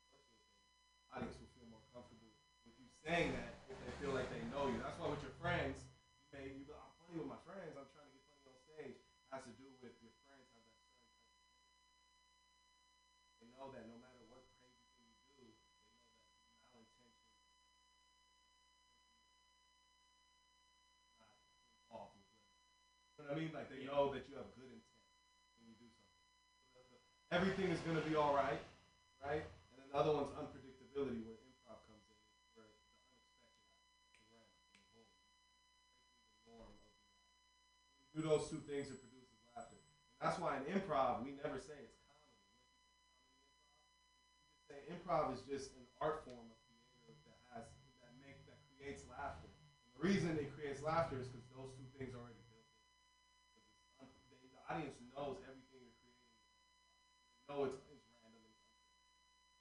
maybe 0.09 0.25
things. 0.33 0.57
Audience 1.13 1.37
will 1.37 1.53
feel 1.53 1.69
more 1.69 1.85
comfortable 1.93 2.33
with 2.65 2.73
you 2.81 2.89
saying 3.05 3.29
that 3.37 3.61
if 3.69 3.77
they 3.77 3.93
feel 4.01 4.09
like 4.09 4.25
they 4.33 4.41
know 4.49 4.65
you. 4.65 4.81
That's 4.81 4.97
why 4.97 5.05
with 5.05 5.21
your 5.21 5.37
friends, 5.37 5.85
you 6.17 6.33
may 6.33 6.49
you 6.49 6.65
be 6.65 6.73
like, 6.73 6.81
I'm 6.81 6.97
funny 6.97 7.13
with 7.13 7.29
my 7.29 7.37
friends. 7.45 7.77
I'm 7.77 7.85
trying 7.93 8.09
to 8.09 8.13
get 8.17 8.25
funny 8.25 8.49
on 8.49 8.57
stage. 8.65 8.97
It 8.97 9.29
has 9.29 9.45
to 9.45 9.53
do 9.61 9.69
with 9.85 9.93
your 10.01 10.17
friends 10.25 10.49
have 10.49 10.65
that 10.65 10.81
certain 10.81 11.05
type 11.13 11.29
of 11.29 11.45
they 13.37 13.45
know 13.53 13.69
that 13.69 13.85
no 13.85 14.01
matter 14.01 14.17
what 14.25 14.41
crazy 14.57 14.89
thing 14.97 15.13
you 15.13 15.29
do, 15.29 15.45
they 15.45 15.69
know 15.77 15.93
that 15.93 16.57
malintention 16.65 17.25
not 21.21 21.31
involved 21.85 22.13
with 22.17 22.27
it. 22.27 22.41
You 22.45 23.14
know 23.14 23.14
what 23.30 23.38
I 23.38 23.41
mean? 23.41 23.52
Like 23.53 23.69
they 23.69 23.84
know 23.85 24.11
that 24.14 24.27
you 24.30 24.35
have 24.38 24.47
good 24.56 24.69
intent 24.69 25.06
when 25.57 25.65
you 25.69 25.76
do 25.80 25.88
something. 25.89 26.22
Everything 27.31 27.69
is 27.73 27.80
gonna 27.81 28.06
be 28.06 28.15
all 28.15 28.34
right, 28.35 28.61
right? 29.23 29.43
And 29.72 29.76
then 29.81 29.88
the 29.91 29.97
other 29.97 30.14
one's 30.14 30.31
unpredictability, 30.38 31.26
where 31.26 31.38
improv 31.41 31.81
comes 31.89 32.06
in, 32.10 32.19
where 32.53 32.69
the 34.30 34.38
unexpected 34.38 35.03
happens, 36.45 36.80
do 38.14 38.22
those 38.23 38.47
two 38.47 38.61
things, 38.64 38.88
it 38.93 38.97
produces 39.02 39.35
laughter. 39.52 39.76
And 39.76 40.22
that's 40.23 40.39
why 40.39 40.56
in 40.61 40.64
improv, 40.72 41.19
we 41.26 41.35
never 41.43 41.60
say 41.60 41.76
it's 41.81 41.97
comedy. 42.07 42.39
Say 44.69 44.77
improv 44.93 45.34
is 45.35 45.41
just 45.43 45.73
an 45.76 45.84
art 45.99 46.23
form 46.23 46.47
of 46.47 46.57
theater 46.69 47.11
that 47.27 47.38
has 47.52 47.65
that 48.06 48.14
make 48.22 48.39
that 48.47 48.56
creates 48.77 49.03
laughter. 49.11 49.49
And 49.84 49.89
the 49.97 50.02
reason 50.06 50.38
it 50.39 50.53
creates 50.56 50.80
laughter 50.81 51.19
is 51.19 51.27
because 51.27 51.49
those 51.52 51.73
two 51.76 51.88
things 51.97 52.14
are 52.15 52.22
already 52.23 52.39
built 52.47 52.64
in. 52.72 52.80
'Cause 53.52 53.65
it's 53.68 53.91
un- 53.99 54.11
the, 54.31 54.35
the 54.45 54.52
audience 54.69 54.95
knows 55.13 55.37
everything 55.45 55.81
you're 55.81 55.97
creating. 56.01 56.33
They 57.37 57.53
know 57.53 57.63
it's, 57.63 57.77
it's 57.91 58.05
random 58.09 58.41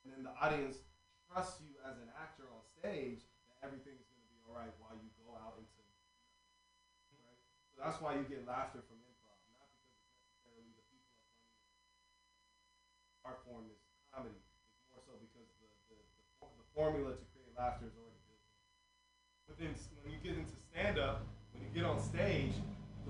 and 0.05 0.13
then 0.13 0.23
the 0.23 0.35
audience 0.37 0.85
trusts 1.27 1.57
you 1.61 1.73
as 1.89 1.97
an 1.97 2.09
actor 2.13 2.45
on 2.53 2.61
stage 2.69 3.25
that 3.49 3.57
everything 3.65 3.97
is 3.97 4.05
going 4.13 4.21
to 4.21 4.29
be 4.29 4.39
all 4.45 4.53
right 4.53 4.73
while 4.77 4.93
you 4.93 5.09
go 5.17 5.33
out 5.41 5.57
into 5.57 5.81
right. 7.17 7.41
So 7.73 7.77
that's 7.83 7.99
why 8.01 8.13
you 8.15 8.25
get 8.29 8.45
laughter 8.45 8.85
from 8.85 9.01
improv, 9.03 9.39
not 9.51 9.67
because 9.73 9.97
it's 10.05 10.13
necessarily 10.21 10.71
the 10.77 10.85
people 10.93 11.09
are 11.17 11.25
funny. 11.41 11.57
Art 13.25 13.39
form 13.43 13.65
is 13.73 13.81
comedy. 14.13 14.37
It's 14.37 14.85
more 14.93 15.01
so 15.03 15.17
because 15.19 15.49
the 15.59 15.69
the, 15.89 15.97
the, 16.45 16.47
the 16.61 16.67
formula 16.77 17.17
to 17.17 17.25
create 17.33 17.51
laughter 17.57 17.89
is 17.89 17.97
already 17.97 18.21
built. 18.29 18.45
Within 19.49 19.73
s- 19.73 19.89
when 20.05 20.13
you 20.13 20.21
get 20.21 20.37
into 20.37 20.57
stand 20.71 21.01
up, 21.01 21.25
when 21.53 21.65
you 21.65 21.71
get 21.73 21.85
on 21.89 21.99
stage, 22.01 22.55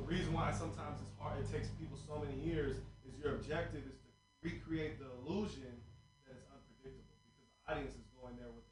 the 0.04 0.12
reason 0.12 0.36
why 0.36 0.52
sometimes 0.52 1.00
it's 1.00 1.16
hard, 1.16 1.40
it 1.40 1.48
takes 1.48 1.72
people 1.80 1.96
so 1.96 2.20
many 2.20 2.36
years, 2.44 2.76
is 3.08 3.16
your 3.16 3.40
objective 3.40 3.80
is 3.88 3.96
to 4.04 4.10
recreate 4.44 5.00
the 5.00 5.08
illusion 5.24 5.72
that 6.28 6.36
it's 6.36 6.44
unpredictable 6.52 7.08
because 7.24 7.40
the 7.40 7.48
audience 7.64 7.96
is 7.96 8.04
going 8.20 8.36
there 8.36 8.52
with 8.52 8.68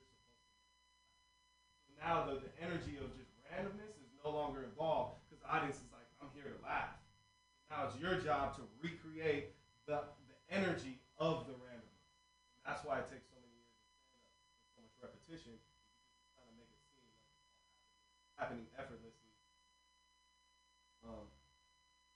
the 0.00 0.08
energy. 0.08 0.32
Now 2.00 2.24
the, 2.24 2.40
the 2.40 2.52
energy 2.64 2.96
of 2.96 3.12
just 3.12 3.28
randomness 3.44 3.92
is 4.00 4.08
no 4.24 4.32
longer 4.32 4.64
involved 4.64 5.20
because 5.28 5.44
the 5.44 5.52
audience 5.52 5.76
is 5.76 5.92
like, 5.92 6.08
I'm 6.16 6.32
here 6.32 6.48
to 6.48 6.56
laugh. 6.64 6.96
Now 7.68 7.84
it's 7.84 8.00
your 8.00 8.16
job 8.24 8.56
to 8.56 8.64
recreate 8.80 9.52
the, 9.84 10.00
the 10.00 10.38
energy 10.48 10.96
of 11.20 11.44
the 11.44 11.52
randomness. 11.60 12.08
And 12.56 12.64
that's 12.64 12.80
why 12.88 13.04
it 13.04 13.06
takes 13.12 13.28
so 13.28 13.36
many 13.36 13.52
years 13.52 13.68
so 14.72 14.80
much 14.80 14.96
repetition 14.96 15.52
to 15.52 16.24
kind 16.40 16.48
of 16.48 16.56
make 16.56 16.72
it 16.72 16.80
seem 16.88 17.04
like 17.04 17.20
happening 18.40 18.64
effortlessly. 18.80 19.03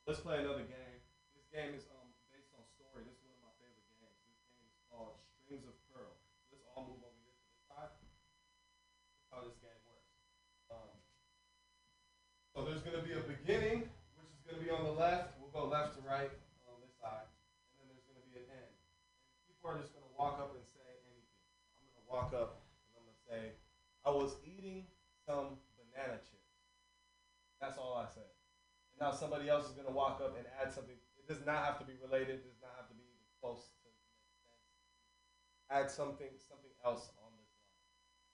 Let's 0.08 0.24
play 0.24 0.40
another 0.40 0.64
game. 0.64 0.96
This 1.36 1.44
game 1.52 1.76
is 1.76 1.84
um 1.92 2.08
based 2.32 2.48
on 2.56 2.64
story. 2.80 3.04
This 3.04 3.12
is 3.12 3.28
one 3.28 3.36
of 3.44 3.44
my 3.44 3.52
favorite 3.60 3.84
games. 3.92 4.16
This 4.24 4.40
game 4.56 4.64
is 4.72 4.80
called 4.88 5.20
Strings 5.44 5.68
of 5.68 5.76
Pearl. 5.92 6.16
Let's 6.48 6.64
all 6.72 6.88
move 6.88 7.04
over 7.04 7.20
here 7.20 7.36
to 7.36 7.44
side. 7.68 7.92
How 9.28 9.44
this 9.44 9.60
game 9.60 9.76
works. 9.84 10.08
Um, 10.72 10.96
so 12.56 12.64
there's 12.64 12.80
gonna 12.80 13.04
be 13.04 13.20
a 13.20 13.20
beginning, 13.20 13.84
which 14.16 14.32
is 14.32 14.40
gonna 14.48 14.64
be 14.64 14.72
on 14.72 14.88
the 14.88 14.96
left. 14.96 15.36
We'll 15.44 15.52
go 15.52 15.68
left 15.68 16.00
to 16.00 16.02
right 16.08 16.32
on 16.64 16.80
this 16.80 16.96
side, 16.96 17.28
and 17.76 17.84
then 17.84 17.92
there's 17.92 18.08
gonna 18.08 18.24
be 18.32 18.40
an 18.40 18.48
end. 18.48 18.72
And 18.72 19.44
people 19.44 19.68
are 19.68 19.76
just 19.76 19.92
gonna 19.92 20.08
walk 20.16 20.40
up 20.40 20.56
and 20.56 20.64
say 20.72 20.88
anything. 21.04 21.20
I'm 21.76 21.84
gonna 21.84 22.08
walk 22.08 22.32
up 22.32 22.64
and 22.88 22.96
I'm 22.96 23.04
gonna 23.04 23.24
say, 23.28 23.52
I 24.08 24.10
was 24.16 24.40
eating 24.40 24.88
some 25.28 25.60
banana 25.76 26.16
chips. 26.24 26.56
That's 27.60 27.76
all 27.76 27.92
I 27.92 28.08
said. 28.08 28.27
Now 28.98 29.14
somebody 29.14 29.48
else 29.48 29.70
is 29.70 29.78
gonna 29.78 29.94
walk 29.94 30.18
up 30.18 30.34
and 30.34 30.44
add 30.58 30.74
something. 30.74 30.98
It 31.18 31.26
does 31.30 31.46
not 31.46 31.62
have 31.62 31.78
to 31.78 31.86
be 31.86 31.94
related. 32.02 32.42
It 32.42 32.50
does 32.50 32.58
not 32.58 32.74
have 32.74 32.90
to 32.90 32.94
be 32.98 33.06
even 33.06 33.26
close 33.38 33.70
to. 33.70 33.86
Add 35.70 35.90
something 35.90 36.34
something 36.42 36.74
else 36.82 37.14
on 37.22 37.30
this 37.38 37.54
line. 37.62 37.78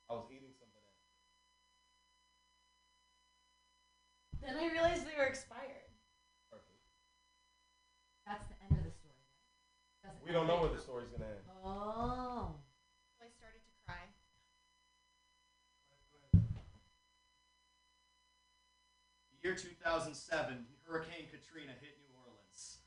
I 0.09 0.13
was 0.17 0.25
eating 0.33 0.57
some 0.57 0.73
banana. 0.73 1.05
Then 4.41 4.57
I 4.57 4.73
realized 4.73 5.05
they 5.05 5.19
were 5.21 5.29
expired. 5.29 5.93
Perfect. 6.49 6.81
That's 8.25 8.49
the 8.49 8.57
end 8.65 8.73
of 8.81 8.89
the 8.89 8.95
story. 8.97 9.21
Doesn't 10.01 10.25
We 10.25 10.33
don't 10.33 10.49
know 10.49 10.65
where 10.65 10.73
the 10.73 10.81
story's 10.81 11.13
gonna 11.13 11.29
end. 11.29 11.45
Oh. 11.61 12.57
I 13.21 13.29
started 13.29 13.61
to 13.61 13.75
cry. 13.85 14.09
Year 19.55 19.71
2007, 19.87 20.67
Hurricane 20.83 21.27
Katrina 21.31 21.71
hit 21.81 21.95
New 22.03 22.11
Orleans. 22.19 22.79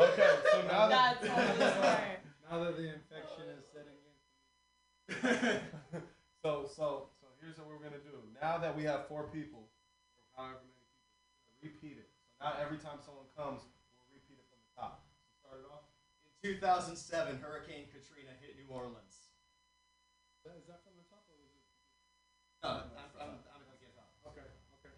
okay, 0.00 0.34
so 0.50 0.62
now 0.66 0.88
that 0.88 1.20
the. 1.20 1.28
Now 2.48 2.62
that 2.64 2.76
the 2.76 2.88
infection 2.88 3.44
is 3.56 3.64
setting 3.72 3.98
in. 5.08 5.60
so 6.42 6.64
so 6.74 7.08
so 7.20 7.26
here's 7.40 7.58
what 7.58 7.68
we're 7.68 7.78
gonna 7.78 8.02
do. 8.02 8.18
Now 8.42 8.58
that 8.58 8.76
we 8.76 8.82
have 8.84 9.06
four 9.06 9.24
people, 9.24 9.68
however 10.36 10.58
many 10.62 10.72
people, 10.72 11.54
repeat 11.62 11.98
it. 11.98 12.08
So 12.38 12.46
now 12.46 12.54
every 12.60 12.78
time 12.78 12.98
someone 13.04 13.26
comes, 13.36 13.62
2007, 16.46 17.42
Hurricane 17.42 17.90
Katrina 17.90 18.30
hit 18.38 18.54
New 18.54 18.70
Orleans. 18.70 19.34
Is 20.46 20.70
that 20.70 20.78
from 20.86 20.94
the 20.94 21.02
top 21.10 21.26
or 21.26 21.34
was 21.42 21.50
it? 21.50 21.66
No, 22.62 22.86
I'm, 22.94 23.10
I'm, 23.18 23.42
I'm 23.50 23.66
gonna 23.66 23.82
get 23.82 23.90
up. 23.98 24.14
Okay, 24.30 24.46
okay. 24.78 24.94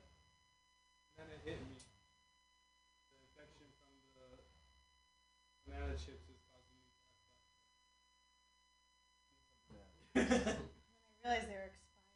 Then 1.16 1.24
it 1.32 1.40
hit 1.48 1.56
me. 1.64 1.72
The 1.72 3.24
infection 3.32 3.64
from 3.80 3.96
the 4.12 4.44
banana 5.64 5.96
chips 5.96 6.28
is 6.28 6.36
causing 6.52 6.76
me 6.76 6.84
to 9.72 10.20
have 10.20 10.52
I 11.24 11.32
realized 11.32 11.48
they 11.48 11.56
were 11.56 11.72
expired. 11.72 12.12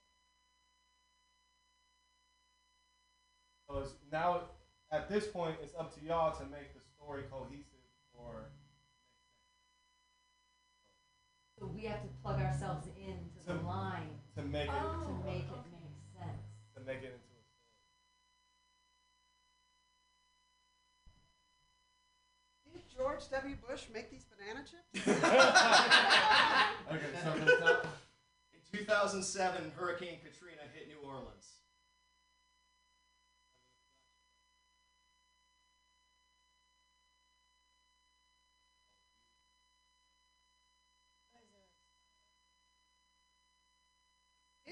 Oh, 3.72 3.80
so 3.88 3.96
now 4.12 4.52
at 4.92 5.08
this 5.08 5.24
point, 5.24 5.56
it's 5.64 5.72
up 5.80 5.88
to 5.96 6.04
y'all 6.04 6.36
to 6.36 6.44
make 6.52 6.76
the 6.76 6.84
story 6.84 7.24
cohesive 7.32 7.88
or 8.12 8.52
So 11.62 11.70
we 11.72 11.82
have 11.82 12.02
to 12.02 12.08
plug 12.24 12.40
ourselves 12.40 12.88
into 12.98 13.38
the 13.46 13.54
line 13.64 14.18
to 14.34 14.42
make 14.42 14.66
it 14.66 14.82
to 15.06 15.12
make 15.24 15.46
it 15.46 15.62
make 15.70 15.94
sense. 16.18 16.42
to 16.74 16.80
make 16.82 16.98
it 16.98 17.14
into 17.14 17.22
a 17.22 17.42
story. 17.46 17.62
Did 22.74 22.82
George 22.98 23.30
W. 23.30 23.54
Bush 23.68 23.84
make 23.94 24.10
these 24.10 24.24
banana 24.24 24.64
chips? 24.66 25.06
Okay, 26.90 27.06
start 27.20 27.38
from 27.38 27.46
the 27.46 27.56
top. 27.58 27.86
In 28.52 28.78
2007, 28.80 29.72
Hurricane 29.76 30.18
Katrina 30.18 30.62
hit 30.74 30.88
New 30.88 30.98
Orleans. 31.08 31.51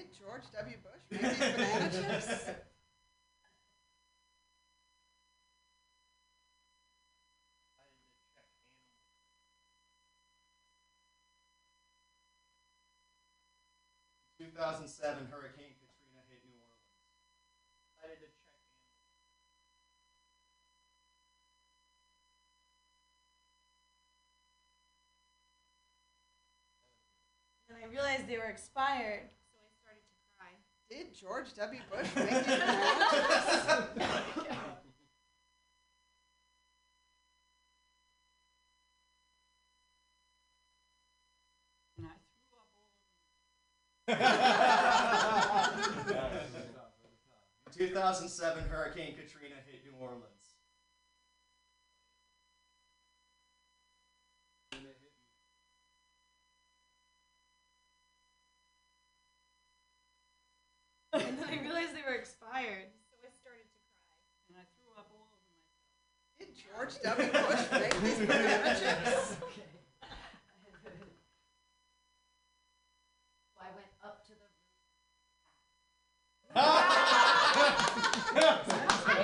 Did 0.01 0.17
George 0.17 0.49
W. 0.57 0.77
Bush 0.81 1.05
make 1.13 1.21
these 1.21 1.37
banana 1.37 1.85
chips? 1.93 2.49
In 14.41 14.49
2007, 14.57 15.29
Hurricane 15.29 15.77
Katrina 15.77 16.25
hit 16.33 16.41
New 16.49 16.57
Orleans. 16.57 16.97
I 17.77 17.85
decided 17.93 18.25
to 18.25 18.29
check 18.41 18.57
Then 27.69 27.77
I 27.85 27.87
realized 27.87 28.27
they 28.27 28.37
were 28.37 28.49
expired. 28.49 29.29
So 29.47 29.55
I 29.55 29.71
started 29.79 30.03
to 30.03 30.15
cry. 30.35 30.51
Did 30.91 31.15
George 31.15 31.53
W. 31.53 31.79
Bush 31.89 32.07
make 32.17 32.29
these 32.29 32.43
banana? 32.43 33.05
And 41.97 42.07
I 42.07 42.11
over 44.09 44.17
In 47.67 47.71
2007, 47.87 48.63
Hurricane 48.65 49.15
Katrina 49.15 49.55
hit 49.65 49.85
New 49.85 49.97
Orleans. 49.97 50.40
And 61.31 61.39
then 61.39 61.47
I 61.47 61.63
realized 61.63 61.95
they 61.95 62.03
were 62.03 62.11
expired. 62.15 62.91
So 63.07 63.15
I 63.23 63.31
started 63.39 63.63
to 63.63 63.79
cry. 63.95 64.03
and 64.51 64.59
I 64.59 64.67
threw 64.75 64.91
up 64.99 65.07
all 65.15 65.31
over 65.31 65.39
myself. 65.47 65.79
Did 66.35 66.51
George 66.59 66.99
W. 67.07 67.31
Bush 67.31 67.71
make 67.71 67.95
these 68.03 68.19
banana 68.27 68.75
chips? 68.75 69.39
So 73.47 73.55
I 73.63 73.71
went 73.71 73.87
up 74.03 74.27
to 74.27 74.35
the 74.35 74.43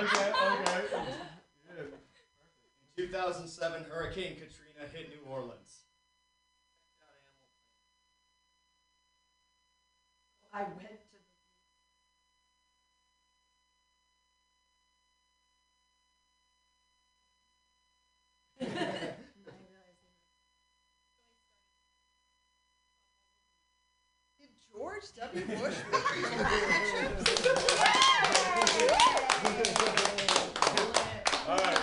okay, 0.07 0.31
okay. 0.31 1.11
In 2.97 3.03
2007, 3.03 3.84
Hurricane 3.91 4.35
Katrina 4.35 4.88
hit 4.93 5.09
New 5.09 5.19
Orleans. 5.29 5.81
I 10.53 10.63
went 10.63 10.79
to 10.79 10.85
the 11.11 11.17
Did 18.56 18.56
George 24.77 25.03
W. 25.15 25.45
Bush? 25.45 25.76
All 31.48 31.57
right, 31.57 31.80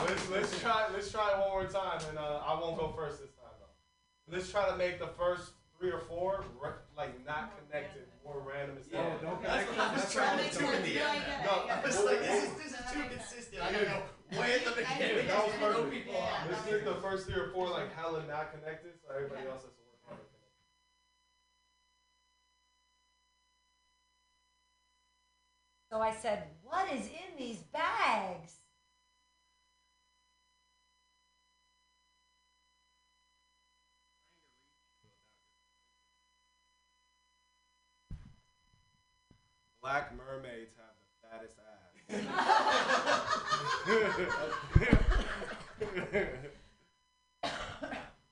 let's 0.00 0.30
let's 0.30 0.60
try 0.60 0.86
let's 0.92 1.10
try 1.10 1.32
it 1.32 1.38
one 1.38 1.50
more 1.50 1.64
time, 1.64 2.00
and 2.08 2.18
uh, 2.18 2.40
I 2.46 2.58
won't 2.60 2.78
go 2.78 2.92
first 2.96 3.20
this 3.20 3.30
time 3.32 3.52
though. 3.58 4.34
Let's 4.34 4.50
try 4.50 4.70
to 4.70 4.76
make 4.76 4.98
the 4.98 5.08
first 5.08 5.52
three 5.78 5.90
or 5.90 6.00
four 6.00 6.44
like 6.96 7.26
not 7.26 7.52
connected, 7.58 8.06
more 8.24 8.42
random 8.46 8.76
and 8.76 8.84
stuff. 8.86 9.04
Yeah, 9.04 9.28
don't 9.28 9.42
That's 9.42 9.68
what 9.68 9.78
I 9.80 9.94
was 9.94 10.12
trying 10.12 10.48
to 10.48 10.58
do 10.58 10.64
in 10.70 10.82
the 10.82 11.00
end. 11.00 11.22
No, 11.44 11.50
I 11.68 11.82
was 11.84 12.04
like, 12.04 12.20
this 12.20 12.44
is, 12.44 12.50
this 12.54 12.72
is 12.72 12.92
too 12.92 13.02
consistent. 13.10 13.62
I 13.62 13.72
gotta 13.72 13.84
go 13.84 14.02
Way 14.38 14.54
at 14.54 14.64
the 14.64 14.70
beginning. 14.72 15.26
That 15.28 15.44
was 15.46 15.54
perfect. 15.60 16.08
Yeah, 16.10 16.44
Let's 16.50 16.66
get 16.66 16.84
the 16.84 16.94
first 16.96 17.26
three 17.26 17.40
or 17.40 17.48
four 17.50 17.68
like 17.68 17.94
hella 17.94 18.24
not 18.26 18.52
connected, 18.52 18.92
so 19.02 19.14
everybody 19.14 19.42
yeah. 19.44 19.50
else 19.52 19.62
has 19.62 19.72
to 19.72 19.82
work 19.86 20.00
harder. 20.06 20.22
So 25.90 26.00
I 26.00 26.12
said, 26.12 26.48
"What 26.62 26.90
is 26.92 27.06
in 27.06 27.38
these 27.38 27.62
bags?" 27.72 28.58
Black 39.80 40.16
mermaid. 40.16 40.68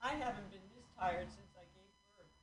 I 0.01 0.15
haven't 0.15 0.51
been 0.51 0.61
this 0.75 0.87
tired 0.99 1.27
since 1.29 1.53
I 1.57 1.65
gave 1.75 1.91
birth. 2.17 2.37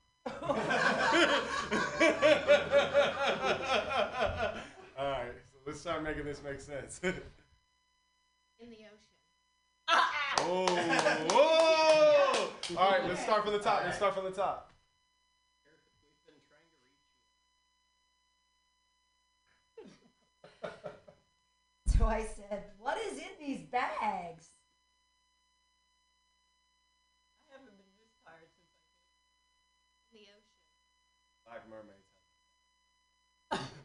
All 4.98 5.12
right, 5.12 5.32
so 5.52 5.58
let's 5.66 5.80
start 5.80 6.04
making 6.04 6.26
this 6.26 6.42
make 6.44 6.60
sense. 6.60 7.00
In 7.04 7.14
the 8.70 8.86
ocean. 8.86 8.98
oh, 10.40 10.66
whoa! 11.32 12.78
All 12.78 12.92
right, 12.92 13.06
let's 13.08 13.22
start 13.22 13.44
from 13.44 13.54
the 13.54 13.60
top. 13.60 13.84
Let's 13.86 13.96
start 13.98 14.14
from 14.14 14.26
the 14.26 14.32
top. 14.32 14.69
So 22.00 22.08
I 22.08 22.24
said, 22.24 22.64
What 22.80 22.96
is 23.12 23.20
in 23.20 23.36
these 23.44 23.68
bags? 23.68 24.56
I 27.44 27.52
haven't 27.52 27.76
been 27.76 27.92
this 28.00 28.16
tired 28.24 28.48
since 28.56 28.72
I 28.72 28.88
In 30.08 30.24
the 30.24 30.32
ocean. 30.32 30.64
Black 31.44 31.68
mermaids. 31.68 32.08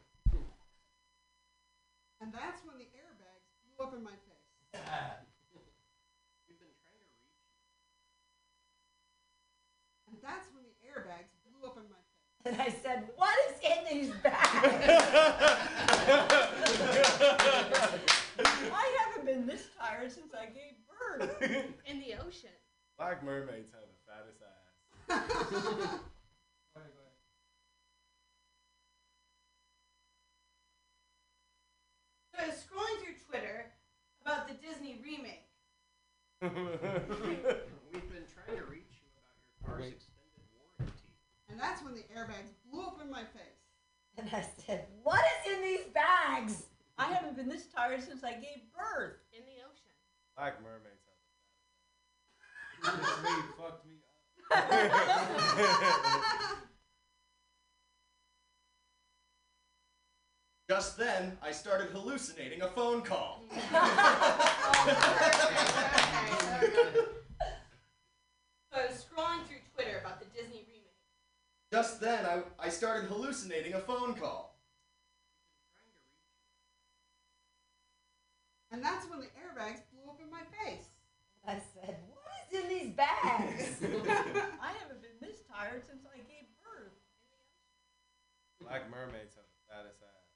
And 2.23 2.33
that's 2.33 2.63
when 2.65 2.79
the 2.79 2.87
airbags 2.95 3.51
blew 3.67 3.85
up 3.85 3.93
in 3.93 4.01
my 4.07 4.15
face. 4.15 4.49
We've 6.47 6.57
been 6.57 6.73
trying 6.81 6.97
to 6.97 7.05
reach 7.19 7.37
And 10.09 10.17
that's 10.23 10.49
when 10.55 10.63
the 10.63 10.73
airbags 10.87 11.35
blew 11.45 11.67
up 11.67 11.77
in 11.77 11.85
my 11.91 11.99
face. 11.99 12.47
And 12.47 12.57
I 12.63 12.71
said, 12.71 13.11
What 13.11 13.11
is 13.11 13.14
in 13.65 13.99
these 14.01 14.13
bags? 14.23 14.39
I 18.73 18.97
haven't 19.07 19.25
been 19.27 19.47
this 19.47 19.69
tired 19.79 20.13
since 20.13 20.35
I 20.35 20.47
gave 20.47 20.75
birth. 20.89 21.43
In 21.87 22.01
the 22.01 22.15
ocean. 22.27 22.51
Black 22.99 23.25
mermaids 23.25 23.71
have 23.73 23.83
the 23.89 23.99
fattest 24.07 24.41
ass. 24.43 26.01
So 32.35 32.43
I 32.43 32.47
was 32.49 32.57
scrolling 32.57 32.99
through 33.03 33.15
Twitter 33.31 33.67
about 34.23 34.49
the 34.49 34.55
Disney 34.55 34.99
remake. 35.05 35.47
We've 36.43 38.11
been 38.11 38.27
trying 38.27 38.59
to 38.59 38.67
reach 38.67 38.91
you 38.99 39.07
about 39.15 39.39
your 39.39 39.55
car's 39.63 39.87
extended 39.87 40.43
warranty. 40.51 41.15
And 41.49 41.61
that's 41.61 41.83
when 41.85 41.95
the 41.95 42.03
airbags 42.11 42.51
blew 42.67 42.83
up 42.83 42.99
in 43.03 43.11
my 43.11 43.23
face. 43.23 43.54
And 44.17 44.29
I 44.33 44.45
said, 44.67 44.87
What 45.03 45.25
is 45.47 45.53
in 45.55 45.63
these 45.63 45.85
bags? 45.93 46.65
I 46.99 47.07
haven't 47.07 47.37
been 47.37 47.49
this 47.49 47.67
tired 47.67 48.03
since 48.03 48.23
I 48.23 48.33
gave 48.33 48.61
birth. 48.77 49.17
In 49.33 49.41
the 49.45 49.63
ocean. 49.67 49.91
Black 50.37 50.61
mermaids 50.63 51.03
have 52.83 52.83
the 52.83 52.91
fattest 52.91 53.11
ass. 53.11 53.17
This 53.17 53.31
maid 53.31 53.45
fucked 53.59 53.87
me 53.87 53.95
up. 54.01 54.05
Just 60.71 60.97
then, 60.97 61.37
I 61.43 61.53
started 61.53 61.91
hallucinating 61.91 62.63
a 62.63 62.69
phone 62.69 63.03
call. 63.03 63.45
Oh, 68.77 68.81
so 68.81 68.81
I 68.81 68.87
was 68.87 69.05
scrolling 69.05 69.47
through 69.47 69.59
Twitter 69.75 69.99
about 70.01 70.19
the 70.19 70.27
Disney 70.27 70.65
remake. 70.67 70.99
Just 71.75 71.99
then, 72.01 72.25
I, 72.25 72.43
I 72.61 72.69
started 72.69 73.09
hallucinating 73.09 73.75
a 73.75 73.81
phone 73.81 74.15
call. 74.15 74.57
And 78.71 78.81
that's 78.81 79.11
when 79.11 79.19
the 79.19 79.27
airbags 79.27 79.81
blew 79.91 80.09
up 80.09 80.21
in 80.23 80.31
my 80.31 80.43
face. 80.63 80.87
I 81.45 81.55
said, 81.75 81.97
What 82.07 82.23
is 82.53 82.63
in 82.63 82.69
these 82.69 82.91
bags? 82.91 83.81
I 83.83 84.71
haven't 84.79 85.03
been 85.03 85.19
this 85.21 85.39
tired 85.53 85.83
since 85.91 86.07
I 86.07 86.19
gave 86.19 86.47
birth. 86.63 86.95
Black 88.61 88.89
mermaids 88.89 89.35
have 89.35 89.51
the 89.51 89.59
fattest 89.67 90.01
ass. 90.01 90.31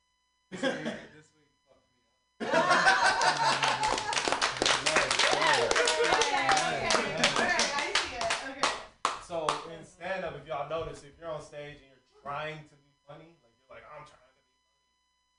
This 0.50 0.62
week, 0.64 0.94
this 1.14 1.30
week 1.36 1.52
fucked 1.68 1.86
me 1.94 2.50
up. 2.50 2.74
So 9.28 9.46
in 9.68 9.84
stand 9.84 10.24
up, 10.24 10.34
if 10.40 10.48
y'all 10.48 10.66
notice, 10.78 11.02
if 11.02 11.18
you're 11.18 11.26
on 11.26 11.42
stage 11.42 11.82
and 11.82 11.90
you're 11.90 12.06
trying 12.22 12.62
to 12.70 12.76
be 12.78 12.94
funny, 13.02 13.34
like 13.42 13.50
you're 13.58 13.66
like, 13.66 13.82
I'm 13.90 14.06
trying 14.06 14.22
to 14.22 14.34
be 14.38 14.46
funny, 14.46 14.78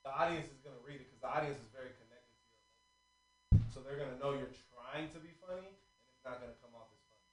the 0.04 0.12
audience 0.12 0.52
is 0.52 0.60
gonna 0.60 0.84
read 0.84 1.00
it 1.00 1.08
because 1.08 1.24
the 1.24 1.32
audience 1.32 1.56
is 1.56 1.70
very 1.72 1.96
connected 1.96 2.36
to 2.36 2.44
your. 2.44 3.64
So 3.72 3.80
they're 3.80 3.96
gonna 3.96 4.20
know 4.20 4.36
you're 4.36 4.52
trying 4.68 5.08
to 5.16 5.18
be 5.24 5.32
funny, 5.40 5.72
and 5.72 6.08
it's 6.12 6.24
not 6.28 6.44
gonna 6.44 6.60
come 6.60 6.76
off 6.76 6.92
as 6.92 7.00
funny. 7.08 7.24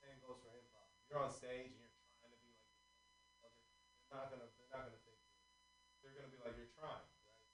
Same 0.00 0.16
goes 0.24 0.40
for 0.40 0.48
improv. 0.56 0.88
If 1.04 1.04
you're 1.12 1.20
on 1.20 1.28
stage 1.28 1.68
and 1.68 1.84
you're 1.84 2.00
trying 2.16 2.32
to 2.32 2.40
be 2.40 2.48
like, 3.44 3.52
they're 4.08 4.16
not 4.16 4.32
gonna, 4.32 4.48
they're 4.56 4.72
not 4.72 4.88
gonna 4.88 5.04
think. 5.04 5.20
They're 6.00 6.16
gonna 6.16 6.32
be 6.32 6.40
like, 6.40 6.56
you're 6.56 6.72
trying, 6.80 7.04
right? 7.28 7.44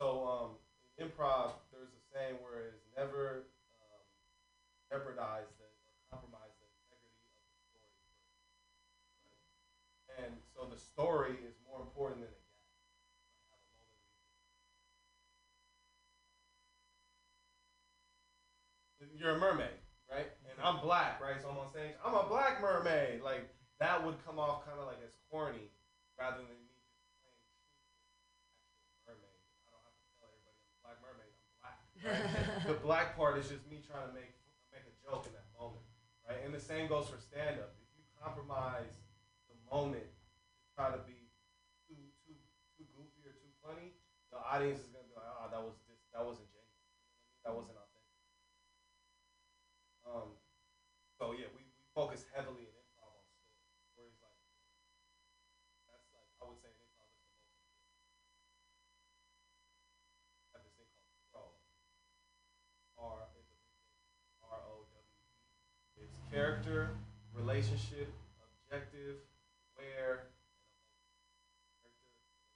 So 0.00 0.24
um, 0.24 0.50
improv, 0.96 1.60
there's 1.68 1.92
a 1.92 2.00
saying 2.08 2.40
where 2.40 2.72
it's 2.72 2.88
never 2.96 3.44
um, 3.76 4.04
jeopardize 4.88 5.52
the 5.60 5.68
or 5.68 5.92
compromise 6.08 6.56
the 6.56 6.64
integrity 6.64 7.12
of 7.12 7.44
the 7.52 7.60
story. 7.68 7.92
Right? 10.08 10.24
And 10.26 10.32
so 10.52 10.66
the 10.66 10.76
story 11.00 11.32
is 11.48 11.56
more 11.64 11.80
important 11.80 12.20
than 12.20 12.28
the 12.28 12.36
gag. 19.00 19.16
You're 19.16 19.36
a 19.36 19.38
mermaid, 19.40 19.80
right? 20.12 20.28
And 20.44 20.60
I'm 20.60 20.84
black, 20.84 21.24
right? 21.24 21.40
So 21.40 21.48
I'm 21.48 21.56
on 21.56 21.72
stage. 21.72 21.96
I'm 22.04 22.12
a 22.12 22.28
black 22.28 22.60
mermaid. 22.60 23.24
Like 23.24 23.48
that 23.80 24.04
would 24.04 24.20
come 24.28 24.36
off 24.36 24.68
kind 24.68 24.76
of 24.76 24.84
like 24.84 25.00
as 25.00 25.16
corny, 25.32 25.72
rather 26.20 26.44
than 26.44 26.52
me 26.52 26.68
just 26.68 27.16
playing 27.24 27.40
true 27.48 27.64
mermaid. 29.08 29.40
I 29.64 29.72
don't 29.72 29.80
have 29.88 29.96
to 29.96 30.04
tell 30.20 30.28
everybody 30.28 30.60
I'm 30.60 30.68
a 30.68 30.84
black 30.84 31.00
mermaid. 31.00 31.32
I'm 31.32 31.48
black. 31.56 31.80
Right? 32.04 32.68
the 32.68 32.76
black 32.84 33.16
part 33.16 33.40
is 33.40 33.48
just 33.48 33.64
me 33.72 33.80
trying 33.88 34.04
to 34.04 34.12
make 34.12 34.36
make 34.68 34.84
a 34.84 34.92
joke 35.00 35.24
in 35.24 35.32
that 35.32 35.48
moment, 35.56 35.80
right? 36.28 36.44
And 36.44 36.52
the 36.52 36.60
same 36.60 36.92
goes 36.92 37.08
for 37.08 37.16
stand 37.16 37.56
up. 37.56 37.72
If 37.80 37.88
you 37.96 38.04
compromise 38.20 38.92
the 39.48 39.56
moment 39.72 40.04
try 40.80 40.88
to 40.88 41.02
be 41.04 41.28
too 41.84 42.08
too 42.24 42.40
too 42.72 42.88
goofy 42.96 43.20
or 43.28 43.36
too 43.36 43.52
funny, 43.60 43.92
the 44.32 44.40
audience 44.40 44.80
is 44.80 44.88
gonna 44.88 45.04
be 45.04 45.12
like, 45.12 45.28
oh, 45.28 45.44
that 45.52 45.60
was 45.60 45.76
this 45.84 46.00
that 46.16 46.24
wasn't 46.24 46.48
genuine. 46.48 46.88
That 47.44 47.52
wasn't 47.52 47.76
authentic. 47.76 48.16
Um, 50.04 50.32
so 51.18 51.32
yeah, 51.36 51.52
we, 51.52 51.68
we 51.76 51.84
focus 51.92 52.24
heavily 52.32 52.64
in 52.64 52.72
improv 52.72 53.12
on 53.12 53.24
story. 53.28 53.60
Stories 53.92 54.16
like 54.24 54.32
that's 55.84 56.08
like 56.16 56.24
I 56.40 56.48
would 56.48 56.56
say 56.56 56.72
improv 56.72 57.04
is 57.12 57.20
the 57.20 57.28
most 57.36 57.52
have 60.56 60.62
this 60.64 60.72
thing 60.76 60.88
called 61.32 61.52
ROW. 62.96 63.12
R 63.12 63.28
is 63.36 63.46
R 64.42 64.60
O 64.64 64.86
W. 64.88 65.20
It's 65.96 66.16
character, 66.30 66.90
relationship, 67.32 68.08
objective, 68.42 69.16
where, 69.76 70.26
and 71.84 71.92
emotion. 71.92 72.20
Character. 72.40 72.54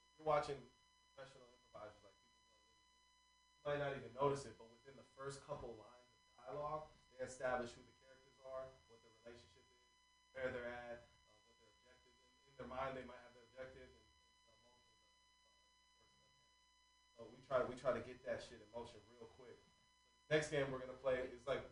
If 0.00 0.09
you're 0.20 0.28
watching 0.28 0.60
professional 1.16 1.48
improvisers 1.48 1.96
like 2.04 2.12
people 2.12 2.44
might 3.64 3.80
not 3.80 3.96
even 3.96 4.12
notice 4.12 4.44
it, 4.44 4.52
but 4.60 4.68
within 4.68 4.92
the 5.00 5.08
first 5.16 5.40
couple 5.48 5.72
lines 5.80 6.12
of 6.12 6.20
dialogue, 6.44 6.84
they 7.16 7.24
establish 7.24 7.72
who 7.72 7.80
the 7.80 7.96
characters 8.04 8.36
are, 8.44 8.68
what 8.92 9.00
the 9.00 9.08
relationship 9.24 9.64
is, 9.64 9.80
where 10.36 10.52
they're 10.52 10.68
at, 10.68 11.00
uh, 11.00 11.40
what 11.48 11.56
their 11.64 11.72
objective 11.80 12.12
is. 12.12 12.28
In 12.44 12.52
their 12.60 12.68
mind, 12.68 12.92
they 12.92 13.04
might 13.08 13.16
have 13.24 13.32
their 13.32 13.48
objective, 13.48 13.88
and, 13.88 14.04
the 14.04 14.44
emotions 14.44 14.92
uh, 14.92 15.16
So 17.16 17.24
we 17.32 17.40
try 17.40 17.64
we 17.64 17.72
try 17.80 17.96
to 17.96 18.04
get 18.04 18.20
that 18.28 18.44
shit 18.44 18.60
in 18.60 18.68
motion 18.76 19.00
real 19.08 19.28
quick. 19.40 19.56
Next 20.28 20.52
game 20.52 20.68
we're 20.68 20.80
gonna 20.84 20.96
play 21.00 21.24
is 21.32 21.44
like 21.48 21.64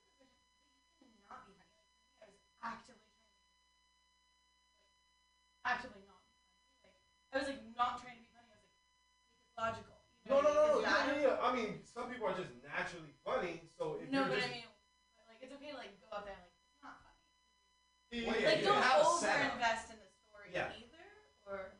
actively 0.00 1.20
trying 1.28 1.44
to 1.44 1.52
like, 2.20 2.32
actively 5.64 6.00
not 6.08 6.20
be 6.24 6.32
funny. 6.40 6.56
Like 6.84 6.96
I 7.38 7.46
was 7.46 7.54
like 7.54 7.62
not 7.78 8.02
trying 8.02 8.18
to 8.18 8.22
be 8.26 8.30
funny. 8.34 8.50
I 8.50 8.58
was 8.58 8.66
like, 8.66 8.66
make 8.66 9.54
logical. 9.54 9.94
You 10.26 10.34
no 10.34 10.42
know 10.42 10.50
no 10.50 10.58
what 10.58 10.58
I 10.58 10.74
no 10.74 10.74
mean? 10.74 10.82
yeah, 10.82 11.06
yeah, 11.06 11.22
yeah. 11.22 11.46
I 11.46 11.48
mean, 11.54 11.70
some 11.86 12.10
people 12.10 12.26
are 12.26 12.34
just 12.34 12.50
naturally 12.66 13.14
funny, 13.22 13.62
so 13.78 13.94
if 14.02 14.10
No, 14.10 14.26
you're 14.26 14.34
but 14.34 14.42
just, 14.42 14.50
I 14.50 14.58
mean, 14.58 14.66
like 15.30 15.38
it's 15.38 15.54
okay 15.54 15.70
to 15.70 15.78
like 15.78 15.94
go 16.02 16.10
up 16.18 16.26
there 16.26 16.34
and 16.34 16.42
like 16.42 16.58
it's 16.66 16.82
not 16.82 16.98
funny. 17.06 17.22
Yeah, 18.10 18.26
like 18.26 18.42
yeah, 18.42 18.58
yeah, 18.58 18.66
don't 18.66 18.82
have 18.82 18.98
a 18.98 19.06
over 19.06 19.30
invest 19.54 19.86
in 19.94 20.02
the 20.02 20.10
story 20.26 20.50
Yeah. 20.50 20.74
either. 20.74 21.06
Or 21.46 21.78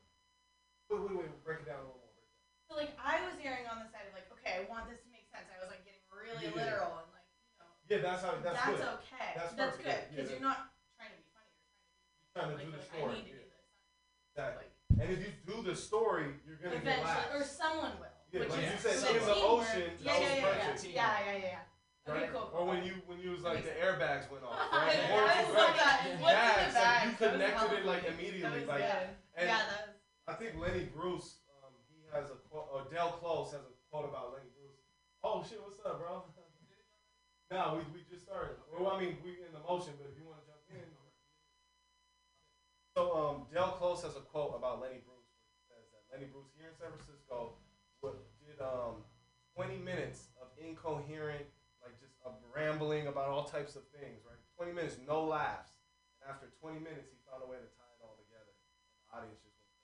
wait 0.95 1.03
wait 1.03 1.27
wait, 1.27 1.43
break 1.43 1.67
it 1.67 1.67
down 1.67 1.83
a 1.83 1.91
little 1.91 2.07
more. 2.07 2.23
so 2.71 2.79
like 2.79 2.95
I 3.03 3.19
was 3.27 3.35
erring 3.43 3.67
on 3.67 3.83
the 3.83 3.91
side 3.91 4.07
of 4.07 4.15
like, 4.15 4.31
okay, 4.39 4.63
I 4.63 4.71
want 4.71 4.87
this 4.87 5.03
to 5.03 5.11
make 5.11 5.27
sense. 5.35 5.51
I 5.51 5.59
was 5.59 5.67
like 5.75 5.83
getting 5.83 6.07
really 6.15 6.39
Yeah, 6.39 6.55
yeah, 6.55 6.55
yeah. 6.55 6.63
literal 6.63 6.95
and 7.03 7.11
like 7.11 7.27
you 7.51 7.59
know. 7.59 7.69
Yeah, 7.91 8.01
that's 8.07 8.23
how 8.23 8.39
that's, 8.39 8.55
that's, 8.55 8.79
good. 8.79 8.95
okay. 9.03 9.29
That's, 9.35 9.53
That's, 9.59 9.75
perfect. 9.75 9.83
good 9.83 9.91
Yeah, 9.91 10.09
because 10.15 10.29
yeah, 10.31 10.39
you're 10.39 10.47
not 10.47 10.71
trying 10.95 11.11
to 11.13 11.19
be 11.19 11.27
funny. 11.35 11.51
You're 11.51 12.33
trying 12.39 12.49
to 12.55 12.57
You're 12.63 12.71
do 12.71 12.77
the 12.79 12.81
like, 12.81 12.95
story. 12.95 13.11
I 13.11 13.17
need 13.19 13.27
to 13.27 13.35
yeah. 13.35 13.43
do 13.43 13.51
this. 13.51 13.67
Exactly. 14.33 14.69
And 15.01 15.11
if 15.13 15.19
you 15.21 15.33
do 15.47 15.63
the 15.63 15.77
story, 15.77 16.27
you're 16.47 16.57
gonna 16.57 16.77
get 16.83 16.99
Eventually, 16.99 17.41
or 17.41 17.45
someone 17.45 17.93
will. 18.01 18.07
Yeah, 18.33 18.41
which 18.41 18.51
like 18.51 18.59
is 18.65 18.73
you 18.73 18.79
said, 18.91 18.99
so 18.99 19.09
in 19.09 19.15
the 19.15 19.35
teamwork. 19.35 19.63
ocean, 19.65 19.91
Yeah, 20.03 20.13
that 20.13 20.21
yeah, 20.21 20.29
yeah, 20.29 20.43
yeah, 20.43 20.75
yeah, 20.85 20.93
yeah, 20.93 21.33
yeah, 21.33 21.39
yeah. 21.39 21.59
Okay, 22.09 22.21
Right? 22.25 22.33
cool. 22.33 22.51
Or 22.53 22.65
when 22.67 22.85
you 22.85 22.95
when 23.07 23.19
you 23.21 23.31
was 23.33 23.43
like 23.43 23.65
the 23.65 23.73
airbags 23.79 24.29
went 24.33 24.45
off. 24.45 24.59
Right? 24.73 24.97
Yeah, 24.97 25.07
The 25.07 25.13
air 25.13 25.25
I 25.25 25.43
was 25.45 25.49
saw 25.49 25.67
that. 25.73 25.97
What's 25.97 26.09
in 26.09 26.17
the 26.19 26.25
Yeah, 26.25 26.65
like 26.65 26.75
bags? 26.75 27.05
you 27.05 27.13
connected 27.17 27.73
it 27.79 27.85
like 27.87 28.05
immediately. 28.09 28.41
That 28.43 28.53
was 28.59 28.69
like, 28.69 28.85
good. 28.85 29.09
and 29.39 29.45
Yeah, 29.49 29.57
that 29.57 29.69
was- 29.69 29.97
I 30.29 30.33
think 30.37 30.51
Lenny 30.61 30.85
Bruce, 30.93 31.41
um, 31.65 31.73
he 31.89 32.05
has 32.13 32.29
a 32.29 32.37
quote, 32.53 32.69
or 32.73 32.85
Del 32.93 33.13
Close 33.17 33.53
has 33.57 33.65
a 33.65 33.73
quote 33.89 34.05
about 34.09 34.33
Lenny 34.37 34.53
Bruce. 34.53 34.77
Oh 35.25 35.41
shit, 35.41 35.57
what's 35.65 35.81
up, 35.89 35.97
bro? 36.01 36.21
no, 37.51 37.81
we, 37.81 37.83
we 37.97 38.01
just 38.05 38.25
started. 38.29 38.61
Well, 38.69 38.93
I 38.93 39.01
mean, 39.01 39.17
we 39.25 39.41
in 39.41 39.53
the 39.57 39.65
motion, 39.65 39.97
but 39.97 40.05
if 40.13 40.17
you 40.21 40.25
want 40.29 40.37
to 40.37 40.38
jump 40.38 40.38
in. 40.38 40.38
So, 42.99 43.15
um, 43.15 43.47
Del 43.55 43.79
Close 43.79 44.03
has 44.03 44.19
a 44.19 44.27
quote 44.27 44.59
about 44.59 44.83
Lenny 44.83 44.99
Bruce. 45.07 45.31
Says 45.71 45.87
that 45.95 46.03
Lenny 46.11 46.27
Bruce 46.27 46.51
here 46.59 46.67
in 46.67 46.75
San 46.75 46.91
Francisco 46.91 47.55
did 48.03 48.59
um, 48.59 49.07
20 49.55 49.79
minutes 49.87 50.35
of 50.43 50.51
incoherent, 50.59 51.47
like 51.79 51.95
just 52.03 52.19
a 52.27 52.35
rambling 52.51 53.07
about 53.07 53.31
all 53.31 53.47
types 53.47 53.79
of 53.79 53.87
things, 53.95 54.27
right? 54.27 54.43
20 54.59 54.75
minutes, 54.75 54.99
no 55.07 55.23
laughs. 55.23 55.79
And 56.19 56.27
after 56.27 56.51
20 56.59 56.83
minutes, 56.83 57.07
he 57.07 57.15
found 57.23 57.39
a 57.39 57.47
way 57.47 57.63
to 57.63 57.71
tie 57.79 57.87
it 57.87 58.03
all 58.03 58.19
together. 58.19 58.51
And 58.51 58.67
The 58.91 59.07
audience 59.15 59.39
just 59.47 59.55
went. 59.63 59.79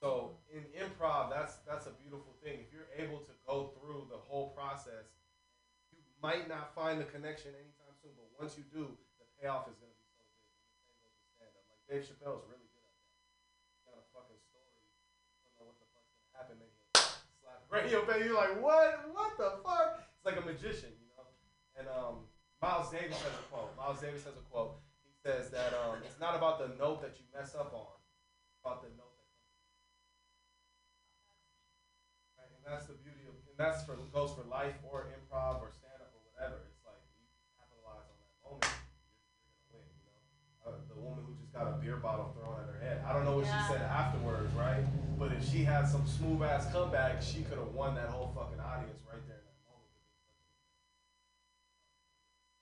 So 0.00 0.40
in 0.48 0.64
improv, 0.72 1.28
that's 1.28 1.60
that's 1.68 1.84
a 1.84 1.92
beautiful 2.00 2.32
thing. 2.40 2.64
If 2.64 2.72
you're 2.72 2.88
able 2.96 3.20
to 3.20 3.34
go 3.44 3.76
through 3.76 4.08
the 4.08 4.16
whole 4.24 4.56
process, 4.56 5.12
you 5.92 6.00
might 6.24 6.48
not 6.48 6.72
find 6.72 6.96
the 6.96 7.08
connection 7.12 7.52
anytime 7.52 7.92
soon, 8.00 8.16
but 8.16 8.24
once 8.40 8.56
you 8.56 8.64
do, 8.72 8.88
the 9.20 9.28
payoff 9.36 9.68
is 9.68 9.76
going 9.76 9.92
to 9.92 10.00
be 10.00 10.08
so 10.16 10.24
big. 10.32 10.46
And 10.56 10.72
the 10.72 10.88
same 10.88 11.00
goes 11.04 11.16
with 11.20 11.28
stand-up. 11.36 11.64
Like 11.68 11.75
Dave 11.86 12.02
Chappelle 12.02 12.42
is 12.42 12.46
really 12.50 12.66
good 12.74 12.82
at 12.82 12.98
that. 12.98 13.14
Got 13.86 14.02
a 14.02 14.06
fucking 14.10 14.42
story. 14.42 14.74
Don't 15.46 15.54
know 15.54 15.70
what 15.70 15.78
the 15.78 15.86
fuck's 15.94 16.18
to 16.18 16.26
happen, 16.34 16.58
then 16.58 16.66
he'll 16.74 16.98
slap 17.38 17.62
in 17.62 17.86
your. 17.86 18.02
You're 18.26 18.34
like, 18.34 18.58
what? 18.58 19.06
What 19.14 19.38
the 19.38 19.62
fuck? 19.62 20.02
It's 20.02 20.26
like 20.26 20.34
a 20.34 20.42
magician, 20.42 20.90
you 20.98 21.06
know. 21.14 21.30
And 21.78 21.86
um, 21.86 22.26
Miles 22.58 22.90
Davis 22.90 23.22
has 23.22 23.38
a 23.38 23.44
quote. 23.54 23.70
Miles 23.78 24.02
Davis 24.02 24.26
has 24.26 24.34
a 24.34 24.42
quote. 24.50 24.82
He 25.06 25.14
says 25.14 25.54
that 25.54 25.78
um, 25.86 26.02
it's 26.02 26.18
not 26.18 26.34
about 26.34 26.58
the 26.58 26.74
note 26.74 27.06
that 27.06 27.14
you 27.22 27.26
mess 27.30 27.54
up 27.54 27.70
on, 27.70 27.94
it's 28.50 28.58
about 28.66 28.82
the 28.82 28.90
note 28.98 29.14
that 29.14 29.30
comes. 29.30 29.54
Right? 32.34 32.50
And 32.50 32.66
that's 32.66 32.90
the 32.90 32.98
beauty 32.98 33.30
of, 33.30 33.38
and 33.46 33.54
that's 33.54 33.86
for 33.86 33.94
goes 34.10 34.34
for 34.34 34.42
life 34.50 34.74
or 34.82 35.06
improv 35.14 35.62
or 35.62 35.70
stand 35.70 35.85
got 41.56 41.68
a 41.68 41.72
beer 41.80 41.96
bottle 41.96 42.34
thrown 42.36 42.60
at 42.60 42.68
her 42.68 42.78
head. 42.84 43.00
I 43.08 43.12
don't 43.14 43.24
know 43.24 43.36
what 43.36 43.46
she 43.46 43.72
said 43.72 43.80
afterwards, 43.82 44.52
right? 44.54 44.84
But 45.18 45.32
if 45.32 45.48
she 45.48 45.64
had 45.64 45.88
some 45.88 46.06
smooth 46.06 46.42
ass 46.42 46.70
comeback, 46.70 47.22
she 47.22 47.40
could 47.42 47.56
have 47.58 47.72
won 47.72 47.94
that 47.94 48.08
whole 48.08 48.30
fucking 48.36 48.60
audience 48.60 49.00
right 49.08 49.24
there 49.26 49.40
in 49.40 49.48
that 49.48 49.60
moment. 49.64 49.88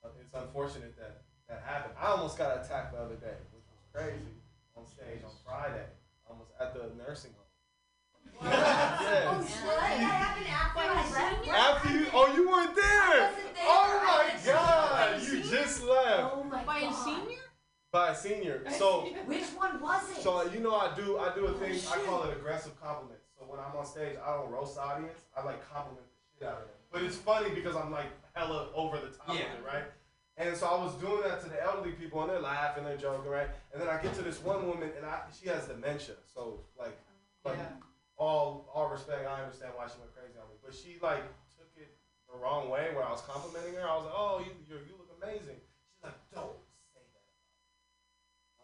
Uh, 0.05 0.21
It's 0.23 0.35
unfortunate 0.35 0.95
that 0.97 1.23
that 1.49 1.63
happened. 1.67 1.95
I 2.01 2.07
almost 2.15 2.39
got 2.39 2.65
attacked 2.65 2.93
the 2.95 3.01
other 3.01 3.17
day, 3.17 3.35
which 3.53 3.65
was 3.67 3.83
crazy, 3.93 4.39
on 4.77 4.87
stage 4.87 5.23
on 5.27 5.33
Friday, 5.45 5.87
almost 6.31 6.51
at 6.61 6.73
the 6.73 6.95
nursing 6.97 7.33
home. 7.35 7.43
yes. 8.43 9.27
Oh, 9.29 9.43
shit. 9.43 9.67
That 9.67 9.99
happened 9.99 10.47
after 10.49 10.81
I 10.81 11.11
left? 11.11 11.49
After 11.49 11.91
you, 11.99 12.07
oh, 12.15 12.33
you 12.35 12.49
weren't 12.49 12.75
there. 12.75 13.21
wasn't 13.33 13.55
there. 13.55 13.65
Oh 13.67 14.03
my 14.07 14.35
was- 14.35 14.47
God, 14.47 14.91
By 14.93 15.07
a 15.09 15.19
you 15.19 15.25
senior? 15.27 15.45
just 15.51 15.83
left 15.85 16.33
Oh 16.35 16.45
my 16.45 16.65
By 16.65 16.79
a 16.79 16.93
senior? 16.93 17.39
By 17.95 18.11
a 18.11 18.15
senior. 18.15 18.61
So 18.77 19.09
Which 19.27 19.47
one 19.55 19.81
was 19.81 20.03
it? 20.11 20.23
so 20.23 20.43
you 20.53 20.59
know 20.59 20.75
I 20.75 20.95
do 20.97 21.17
I 21.19 21.33
do 21.35 21.47
a 21.47 21.51
oh, 21.51 21.55
thing 21.55 21.79
I 21.95 21.97
call 22.05 22.25
it 22.25 22.37
aggressive 22.37 22.75
compliments. 22.83 23.23
So 23.39 23.47
when 23.47 23.61
I'm 23.61 23.75
on 23.77 23.87
stage, 23.87 24.17
I 24.19 24.35
don't 24.37 24.51
roast 24.51 24.75
the 24.75 24.83
audience. 24.83 25.21
I 25.37 25.45
like 25.45 25.63
compliment 25.71 26.03
the 26.11 26.19
shit 26.35 26.49
out 26.49 26.59
of 26.63 26.67
them. 26.67 26.79
But 26.91 27.03
it's 27.03 27.17
funny 27.17 27.51
because 27.55 27.77
I'm 27.77 27.93
like 27.93 28.11
hella 28.35 28.69
over 28.75 28.99
the 28.99 29.15
top 29.15 29.29
Yeah. 29.39 29.47
of 29.55 29.63
it, 29.63 29.65
right? 29.65 29.87
And 30.37 30.57
so 30.57 30.67
I 30.67 30.75
was 30.83 30.93
doing 30.99 31.23
that 31.23 31.41
to 31.45 31.49
the 31.49 31.63
elderly 31.63 31.93
people, 31.95 32.21
and 32.23 32.29
they're 32.31 32.43
laughing, 32.43 32.83
they're 32.83 32.99
joking, 32.99 33.31
right? 33.31 33.47
And 33.73 33.81
then 33.81 33.89
I 33.89 34.03
get 34.03 34.13
to 34.19 34.23
this 34.23 34.43
one 34.43 34.67
woman, 34.67 34.91
and 34.97 35.07
I 35.07 35.23
she 35.31 35.47
has 35.49 35.67
dementia. 35.71 36.19
So 36.35 36.67
like, 36.77 36.99
like 37.45 37.59
all 38.19 38.67
all 38.75 38.91
respect, 38.91 39.23
I 39.23 39.43
understand 39.47 39.71
why 39.79 39.87
she 39.87 40.03
went 40.03 40.11
crazy 40.19 40.35
on 40.43 40.51
me, 40.51 40.59
but 40.59 40.75
she 40.75 40.99
like 40.99 41.23
took 41.55 41.71
it 41.79 41.95
the 42.27 42.35
wrong 42.43 42.69
way 42.75 42.91
where 42.91 43.07
I 43.07 43.13
was 43.15 43.23
complimenting 43.23 43.75
her. 43.79 43.87
I 43.87 43.95
was 43.95 44.07
like, 44.11 44.19
oh, 44.19 44.43
you 44.43 44.51
you 44.67 44.83
you 44.91 44.95
look 44.99 45.15
amazing. 45.23 45.63
She's 45.63 46.03
like, 46.03 46.19
don't 46.35 46.59
say 46.91 47.03
that. 47.15 47.23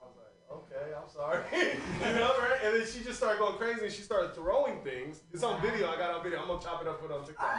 I 0.02 0.10
was 0.10 0.16
like, 0.18 0.34
okay, 0.50 0.92
I'm 0.96 1.08
sorry. 1.08 1.42
you 1.52 2.14
know, 2.18 2.34
right? 2.38 2.58
And 2.64 2.74
then 2.76 2.86
she 2.86 3.02
just 3.04 3.18
started 3.18 3.38
going 3.38 3.56
crazy 3.56 3.84
and 3.84 3.92
she 3.92 4.02
started 4.02 4.34
throwing 4.34 4.80
things. 4.82 5.20
It's 5.32 5.42
on 5.42 5.60
video. 5.62 5.88
I 5.88 5.96
got 5.96 6.10
it 6.10 6.16
on 6.16 6.22
video. 6.22 6.40
I'm 6.40 6.48
gonna 6.48 6.62
chop 6.62 6.82
it 6.82 6.88
up 6.88 7.00
put 7.00 7.10
it 7.10 7.14
on 7.14 7.24
TikTok. 7.24 7.54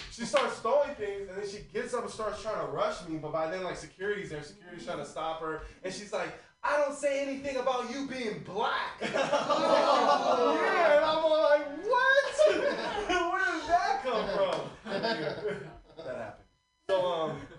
she 0.10 0.24
starts 0.24 0.58
throwing 0.60 0.94
things 0.94 1.28
and 1.28 1.38
then 1.38 1.48
she 1.48 1.58
gets 1.72 1.94
up 1.94 2.02
and 2.02 2.10
starts 2.10 2.42
trying 2.42 2.64
to 2.64 2.72
rush 2.72 3.06
me. 3.08 3.18
But 3.18 3.32
by 3.32 3.50
then, 3.50 3.64
like 3.64 3.76
security's 3.76 4.30
there. 4.30 4.42
Security's 4.42 4.84
trying 4.84 4.98
to 4.98 5.06
stop 5.06 5.40
her, 5.40 5.62
and 5.82 5.92
she's 5.92 6.12
like. 6.12 6.32
I 6.68 6.78
don't 6.78 6.96
say 6.96 7.22
anything 7.22 7.58
about 7.58 7.90
you 7.92 8.08
being 8.08 8.42
black. 8.44 8.98
yeah, 9.00 10.96
and 10.96 11.04
I'm 11.04 11.22
like, 11.22 11.64
what? 11.84 12.24
Where 12.48 13.44
did 13.44 13.68
that 13.68 14.02
come 14.02 14.26
from? 14.34 14.60
that 14.84 16.16
happened. 16.16 16.44
So 16.88 17.06
um, 17.06 17.28
let's- 17.30 17.55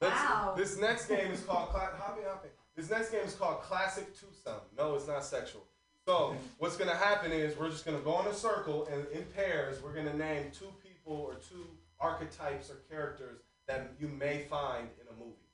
Wow. 0.00 0.54
this 0.56 0.78
next 0.78 1.06
game 1.08 1.30
is 1.32 1.40
called 1.42 1.70
Cla- 1.70 1.92
Hoppy 1.98 2.22
Hoppy. 2.26 2.48
This 2.76 2.90
next 2.90 3.10
game 3.10 3.22
is 3.24 3.34
called 3.34 3.62
Classic 3.62 4.06
Twosome. 4.14 4.60
No, 4.76 4.94
it's 4.94 5.06
not 5.08 5.24
sexual. 5.24 5.62
So 6.06 6.36
what's 6.58 6.76
gonna 6.76 6.94
happen 6.94 7.32
is 7.32 7.56
we're 7.56 7.70
just 7.70 7.84
gonna 7.84 7.98
go 8.00 8.20
in 8.20 8.26
a 8.26 8.34
circle 8.34 8.86
and 8.92 9.06
in 9.08 9.24
pairs 9.34 9.82
we're 9.82 9.94
gonna 9.94 10.14
name 10.14 10.50
two 10.52 10.68
people 10.82 11.14
or 11.14 11.34
two 11.34 11.66
archetypes 11.98 12.70
or 12.70 12.76
characters 12.90 13.40
that 13.66 13.90
you 13.98 14.06
may 14.08 14.42
find 14.42 14.88
in 15.00 15.06
a 15.08 15.18
movie, 15.18 15.48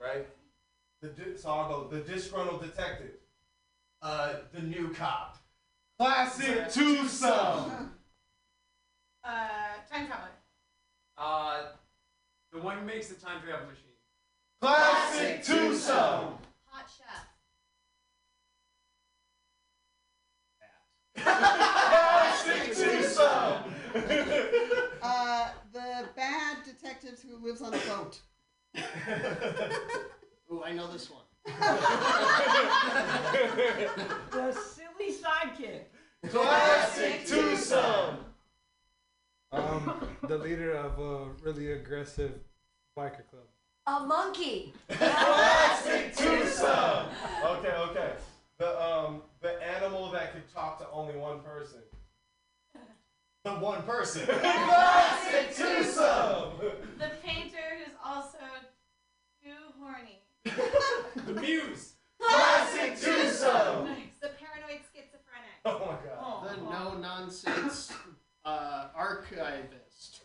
right? 0.00 0.26
The 1.00 1.08
di- 1.08 1.36
so 1.36 1.50
I'll 1.50 1.68
go 1.68 1.88
the 1.88 2.00
disgruntled 2.00 2.62
detective. 2.62 3.12
Uh, 4.02 4.34
the 4.52 4.62
new 4.62 4.88
cop. 4.94 5.38
Classic 5.98 6.72
twosome. 6.72 7.92
Uh, 9.22 9.48
time 9.90 10.06
traveler. 10.06 10.28
Uh, 11.16 11.62
the 12.54 12.60
one 12.60 12.78
who 12.78 12.86
makes 12.86 13.08
the 13.08 13.16
time 13.16 13.42
travel 13.42 13.66
machine. 13.66 13.90
Classic 14.60 15.44
twosome. 15.44 16.38
Hot 16.66 16.88
chef. 16.96 17.26
Classic 21.22 22.72
twosome. 22.72 23.74
Uh, 25.02 25.48
the 25.72 26.08
bad 26.16 26.58
detective 26.64 27.22
who 27.28 27.36
lives 27.44 27.60
on 27.60 27.74
a 27.74 27.78
boat. 27.78 28.20
Ooh, 30.52 30.62
I 30.64 30.72
know 30.72 30.90
this 30.90 31.10
one. 31.10 31.24
The 34.30 34.52
silly 34.52 35.12
sidekick. 35.12 35.86
Classic 36.30 37.26
twosome. 37.26 38.33
Um, 39.54 40.08
the 40.28 40.38
leader 40.38 40.74
of 40.74 40.98
a 40.98 41.26
really 41.42 41.72
aggressive 41.72 42.32
biker 42.98 43.22
club. 43.30 43.44
A 43.86 44.00
monkey. 44.00 44.72
Classic 44.88 46.12
twosome. 46.16 47.06
Okay, 47.44 47.72
okay. 47.72 48.12
The 48.58 48.82
um 48.82 49.22
the 49.40 49.62
animal 49.62 50.10
that 50.12 50.32
could 50.32 50.52
talk 50.52 50.78
to 50.78 50.86
only 50.90 51.14
one 51.16 51.40
person. 51.40 51.80
The 53.44 53.52
one 53.52 53.82
person. 53.82 54.24
Classic 54.26 55.54
twosome. 55.54 56.52
The 56.98 57.10
painter 57.22 57.58
who's 57.78 57.94
also 58.02 58.38
too 59.42 59.50
horny. 59.78 60.20
The 61.26 61.40
muse. 61.40 61.92
Classic 62.18 62.98
twosome. 62.98 63.84
Nice. 63.84 63.98
The 64.22 64.30
paranoid 64.30 64.80
schizophrenic. 64.94 65.60
Oh 65.66 65.78
my 65.80 66.08
god. 66.08 66.48
The 66.48 66.70
no 66.70 66.98
nonsense 66.98 67.92
uh, 68.44 68.88
archivist. 68.94 70.20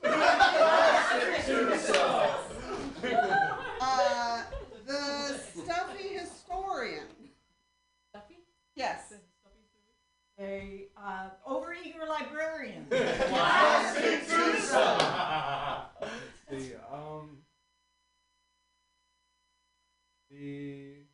Uh, 3.82 4.44
the 4.86 5.40
stuffy 5.56 6.10
historian. 6.10 7.08
Stuffy? 8.10 8.38
Yes. 8.76 9.14
A 10.40 10.88
uh, 10.98 11.30
overeager 11.48 12.08
librarian. 12.08 12.86
Classic 12.90 14.28
twosome. 14.28 15.00
Let's 16.50 16.64
see. 16.64 16.74
Um, 16.92 17.40
the 20.32 21.06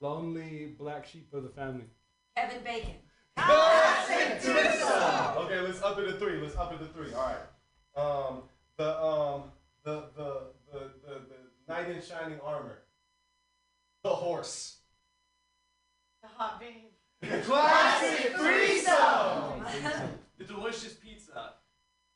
lonely 0.00 0.74
black 0.78 1.06
sheep 1.06 1.32
of 1.32 1.42
the 1.42 1.48
family. 1.50 1.86
Kevin 2.36 2.62
Bacon. 2.62 3.05
Classic 3.36 4.42
twosome. 4.42 5.38
Okay, 5.44 5.60
let's 5.60 5.82
up 5.82 5.98
it 5.98 6.04
to 6.04 6.12
three. 6.18 6.40
Let's 6.40 6.56
up 6.56 6.72
it 6.72 6.78
to 6.78 6.86
three. 6.86 7.12
All 7.14 7.22
right. 7.22 7.36
Um, 7.96 8.42
the 8.76 9.02
um, 9.02 9.42
the 9.84 10.04
the 10.16 10.42
the 10.72 10.78
the, 11.04 11.14
the 11.14 11.68
knight 11.68 11.90
in 11.90 12.02
shining 12.02 12.40
armor. 12.40 12.82
The 14.02 14.10
horse. 14.10 14.78
The 16.22 16.28
hot 16.28 16.60
babe. 16.60 17.42
Classic 17.44 18.36
threesome. 18.36 19.64
the 20.38 20.44
delicious 20.44 20.94
pizza. 20.94 21.54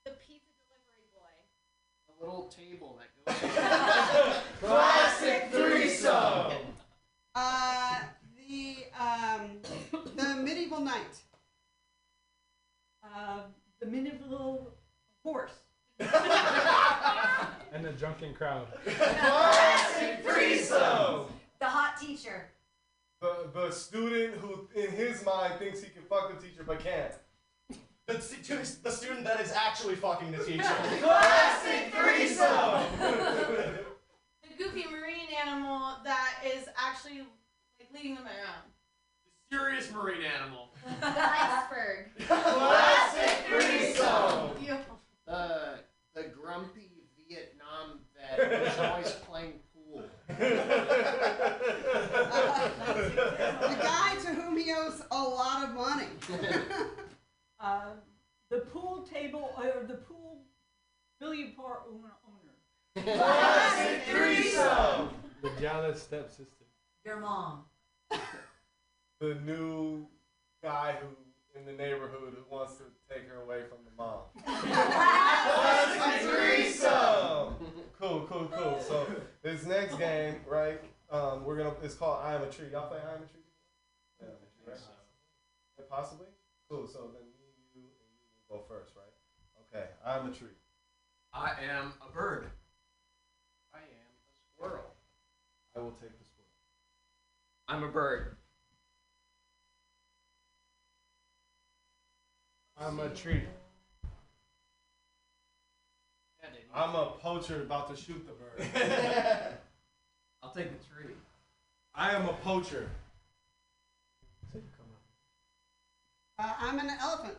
The 0.05 0.13
pizza 0.13 0.51
delivery 0.61 1.09
boy. 1.13 1.33
The 2.07 2.25
little 2.25 2.49
table 2.49 2.99
that 2.99 3.11
goes. 3.25 4.43
Classic 4.61 5.49
threesome. 5.51 6.53
Uh, 7.35 7.99
the 8.01 8.07
um, 9.01 9.59
the 10.17 10.37
medieval 10.43 10.81
knight. 10.81 11.17
Uh, 13.03 13.41
the 13.81 13.87
medieval 13.87 14.73
horse. 15.25 15.53
And 17.73 17.85
the 17.85 17.93
drunken 17.93 18.35
crowd. 18.35 18.67
Classic 18.85 20.25
threesome. 20.25 21.27
The 21.61 21.67
hot 21.67 21.95
teacher. 22.01 22.49
The, 23.21 23.49
the 23.55 23.71
student 23.71 24.35
who, 24.35 24.67
in 24.75 24.91
his 24.91 25.25
mind, 25.25 25.55
thinks 25.61 25.81
he 25.81 25.89
can 25.91 26.03
fuck 26.03 26.37
the 26.37 26.45
teacher 26.45 26.65
but 26.67 26.81
can't. 26.81 27.13
The, 28.07 28.21
stu- 28.21 28.83
the 28.83 28.91
student 28.91 29.25
that 29.25 29.41
is 29.41 29.53
actually 29.53 29.95
fucking 29.95 30.33
the 30.33 30.39
teacher. 30.39 30.63
Classic 31.01 31.95
threesome. 31.95 32.83
The 34.43 34.65
goofy 34.65 34.85
marine 34.91 35.29
animal 35.47 35.99
that 36.05 36.43
is 36.45 36.65
actually 36.77 37.19
like 37.21 37.89
leading 37.95 38.17
them 38.17 38.25
around. 38.25 38.65
Serious 39.53 39.91
marine 39.93 40.23
animal. 40.23 40.69
The 41.01 41.07
iceberg. 41.07 42.07
Classic 42.27 43.47
threesome. 43.49 44.65
Yo. 44.65 44.79
The 45.27 45.81
the 46.15 46.23
grumpy 46.29 47.03
Vietnam 47.29 47.99
vet 48.17 48.67
who's 48.69 48.79
always 48.79 49.11
playing 49.29 49.55
pool. 49.75 50.05
The 53.61 53.77
guy 53.77 54.15
to 54.23 54.29
whom 54.29 54.57
he 54.57 54.73
owes 54.73 55.03
a 55.11 55.23
lot 55.23 55.65
of 55.65 55.75
money. 55.75 56.07
Uh, 57.59 57.91
the 58.51 58.59
pool 58.59 59.07
table 59.13 59.53
or 59.57 59.85
the 59.87 59.95
pool 59.95 60.39
billiard 61.21 61.57
bar 61.57 61.81
owner. 61.89 62.13
owner. 62.27 63.17
Classic 63.17 64.03
threesome. 64.09 65.11
The 65.43 65.51
jealous 65.61 66.03
stepsister. 66.03 66.65
Your 67.05 67.21
mom. 67.21 67.65
The 69.21 69.35
new 69.45 70.07
guy 70.63 70.97
who 71.01 71.09
in 71.59 71.67
the 71.67 71.73
neighborhood 71.73 72.35
who 72.35 72.55
wants 72.55 72.77
to 72.77 72.85
take 73.13 73.29
her 73.29 73.43
away 73.43 73.63
from 73.69 73.79
the 73.85 73.91
mom. 73.97 74.21
Classic 74.73 76.29
threesome. 76.29 77.55
Cool, 77.99 78.27
cool, 78.27 78.51
cool. 78.51 78.81
So 78.81 79.07
this 79.43 79.67
next 79.67 79.99
game, 79.99 80.37
right? 80.49 80.81
Um, 81.11 81.45
we're 81.45 81.59
gonna. 81.59 81.75
It's 81.83 81.95
called 81.95 82.21
I 82.25 82.35
Am 82.35 82.43
a 82.43 82.47
Tree. 82.47 82.69
Y'all 82.73 82.89
play 82.89 82.99
I 82.99 83.15
Am 83.15 83.23
a 83.23 83.27
Tree? 83.27 83.43
Yeah, 84.23 84.29
right? 84.67 84.79
Yeah, 85.79 85.85
possibly. 85.91 86.27
Cool. 86.71 86.87
So 86.87 87.11
then 87.13 87.27
me, 87.39 87.53
you, 87.75 87.83
and 87.83 88.11
you 88.17 88.25
go 88.49 88.63
first, 88.69 88.93
right? 88.97 89.13
Okay. 89.69 89.87
I 90.03 90.19
am 90.19 90.31
a 90.31 90.33
tree. 90.33 90.49
I 91.35 91.53
am 91.71 91.93
a 92.09 92.11
bird. 92.13 92.47
I 93.75 93.79
am 93.79 93.83
a 93.85 94.33
squirrel. 94.55 94.95
I 95.77 95.81
will 95.81 95.93
take 95.93 96.19
the 96.19 96.25
squirrel. 96.25 96.49
I'm 97.69 97.83
a 97.83 97.89
bird. 97.89 98.37
I'm 102.81 102.99
a 102.99 103.11
tree. 103.11 103.43
I'm 106.75 106.95
a 106.95 107.07
poacher 107.21 107.63
about 107.63 107.95
to 107.95 108.01
shoot 108.01 108.25
the 108.27 108.33
bird. 108.33 108.69
I'll 110.43 110.53
take 110.53 110.71
the 110.71 110.87
tree. 110.87 111.15
I 111.95 112.13
am 112.13 112.29
a 112.29 112.33
poacher. 112.33 112.89
Uh, 116.39 116.53
I'm 116.59 116.79
an 116.79 116.91
elephant. 117.01 117.37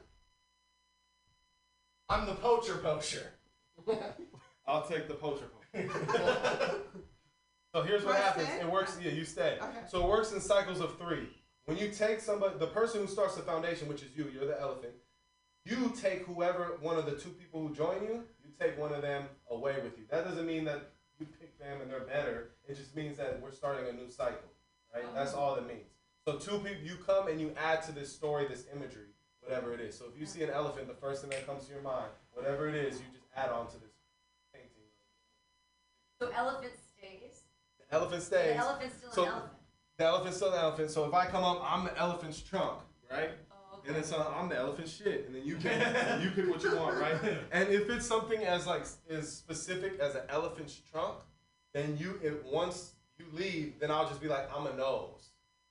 I'm 2.09 2.27
the 2.27 2.35
poacher 2.35 2.75
poacher. 2.75 3.31
I'll 4.67 4.85
take 4.85 5.07
the 5.07 5.15
poacher. 5.15 5.45
Poacher. 5.73 5.89
so 7.73 7.81
here's 7.81 8.03
what 8.03 8.17
happens. 8.17 8.47
stay? 8.47 8.59
It 8.59 8.71
works. 8.71 8.97
Yeah, 9.01 9.11
you 9.11 9.23
stay. 9.23 9.57
Okay. 9.59 9.79
So 9.89 10.03
it 10.03 10.09
works 10.09 10.33
in 10.33 10.41
cycles 10.41 10.81
of 10.81 10.99
three. 10.99 11.29
When 11.65 11.77
you 11.77 11.89
take 11.89 12.19
somebody, 12.19 12.59
the 12.59 12.67
person 12.67 13.01
who 13.01 13.07
starts 13.07 13.35
the 13.35 13.41
foundation, 13.41 13.87
which 13.87 14.03
is 14.03 14.09
you, 14.15 14.27
you're 14.31 14.45
the 14.45 14.59
elephant. 14.61 14.93
You 15.65 15.93
take 15.99 16.25
whoever 16.25 16.77
one 16.81 16.97
of 16.97 17.05
the 17.05 17.13
two 17.13 17.29
people 17.29 17.67
who 17.67 17.73
join 17.73 18.01
you. 18.03 18.23
You 18.43 18.51
take 18.59 18.77
one 18.79 18.93
of 18.93 19.01
them 19.01 19.25
away 19.49 19.75
with 19.83 19.97
you. 19.97 20.05
That 20.09 20.25
doesn't 20.25 20.45
mean 20.45 20.65
that 20.65 20.89
you 21.19 21.27
pick 21.39 21.57
them 21.59 21.81
and 21.81 21.91
they're 21.91 21.99
better. 22.01 22.49
It 22.67 22.77
just 22.77 22.95
means 22.95 23.17
that 23.17 23.39
we're 23.41 23.51
starting 23.51 23.87
a 23.87 23.93
new 23.93 24.09
cycle. 24.09 24.49
Right. 24.93 25.03
Uh-huh. 25.03 25.13
That's 25.15 25.33
all 25.33 25.55
it 25.55 25.67
means. 25.67 25.87
So 26.25 26.37
two 26.37 26.57
people, 26.59 26.83
you 26.83 26.95
come 27.05 27.27
and 27.27 27.39
you 27.39 27.53
add 27.57 27.83
to 27.83 27.91
this 27.91 28.11
story, 28.11 28.47
this 28.47 28.65
imagery, 28.75 29.09
whatever 29.41 29.73
it 29.73 29.79
is. 29.79 29.97
So 29.97 30.05
if 30.13 30.19
you 30.19 30.25
see 30.25 30.43
an 30.43 30.49
elephant, 30.49 30.87
the 30.87 30.93
first 30.93 31.21
thing 31.21 31.29
that 31.31 31.45
comes 31.45 31.65
to 31.65 31.73
your 31.73 31.81
mind, 31.81 32.09
whatever 32.33 32.67
it 32.67 32.75
is, 32.75 32.95
you 32.95 33.05
just 33.11 33.25
add 33.35 33.49
on 33.49 33.67
to 33.67 33.73
this 33.73 33.91
painting. 34.53 34.69
So 36.19 36.29
elephant 36.35 36.73
stays. 36.97 37.43
The 37.79 37.95
elephant 37.95 38.23
stays. 38.23 38.55
The 38.55 38.57
elephant's 38.57 38.97
still 38.97 39.11
so 39.11 39.23
an 39.23 39.29
elephant. 39.29 39.51
The 39.97 40.05
elephant's 40.05 40.37
still 40.37 40.53
an 40.53 40.59
elephant. 40.59 40.91
So 40.91 41.05
if 41.05 41.13
I 41.13 41.25
come 41.27 41.43
up, 41.43 41.61
I'm 41.63 41.85
the 41.85 41.97
elephant's 41.97 42.41
trunk, 42.41 42.79
right? 43.11 43.31
And 43.87 43.95
then 43.95 44.03
so 44.03 44.31
I'm 44.37 44.47
the 44.49 44.57
elephant 44.57 44.87
shit, 44.87 45.25
and 45.25 45.35
then 45.35 45.43
you 45.45 45.55
pick, 45.57 45.73
you 46.21 46.29
pick 46.31 46.49
what 46.49 46.61
you 46.63 46.75
want, 46.75 46.97
right? 46.99 47.15
And 47.51 47.69
if 47.69 47.89
it's 47.89 48.05
something 48.05 48.43
as 48.43 48.67
like 48.67 48.83
as 49.09 49.31
specific 49.31 49.99
as 49.99 50.15
an 50.15 50.21
elephant's 50.29 50.79
trunk, 50.91 51.17
then 51.73 51.97
you 51.97 52.19
it 52.21 52.45
once 52.45 52.93
you 53.17 53.25
leave, 53.33 53.79
then 53.79 53.89
I'll 53.91 54.07
just 54.07 54.21
be 54.21 54.27
like 54.27 54.49
I'm 54.55 54.67
a 54.67 54.73
nose. 54.75 55.29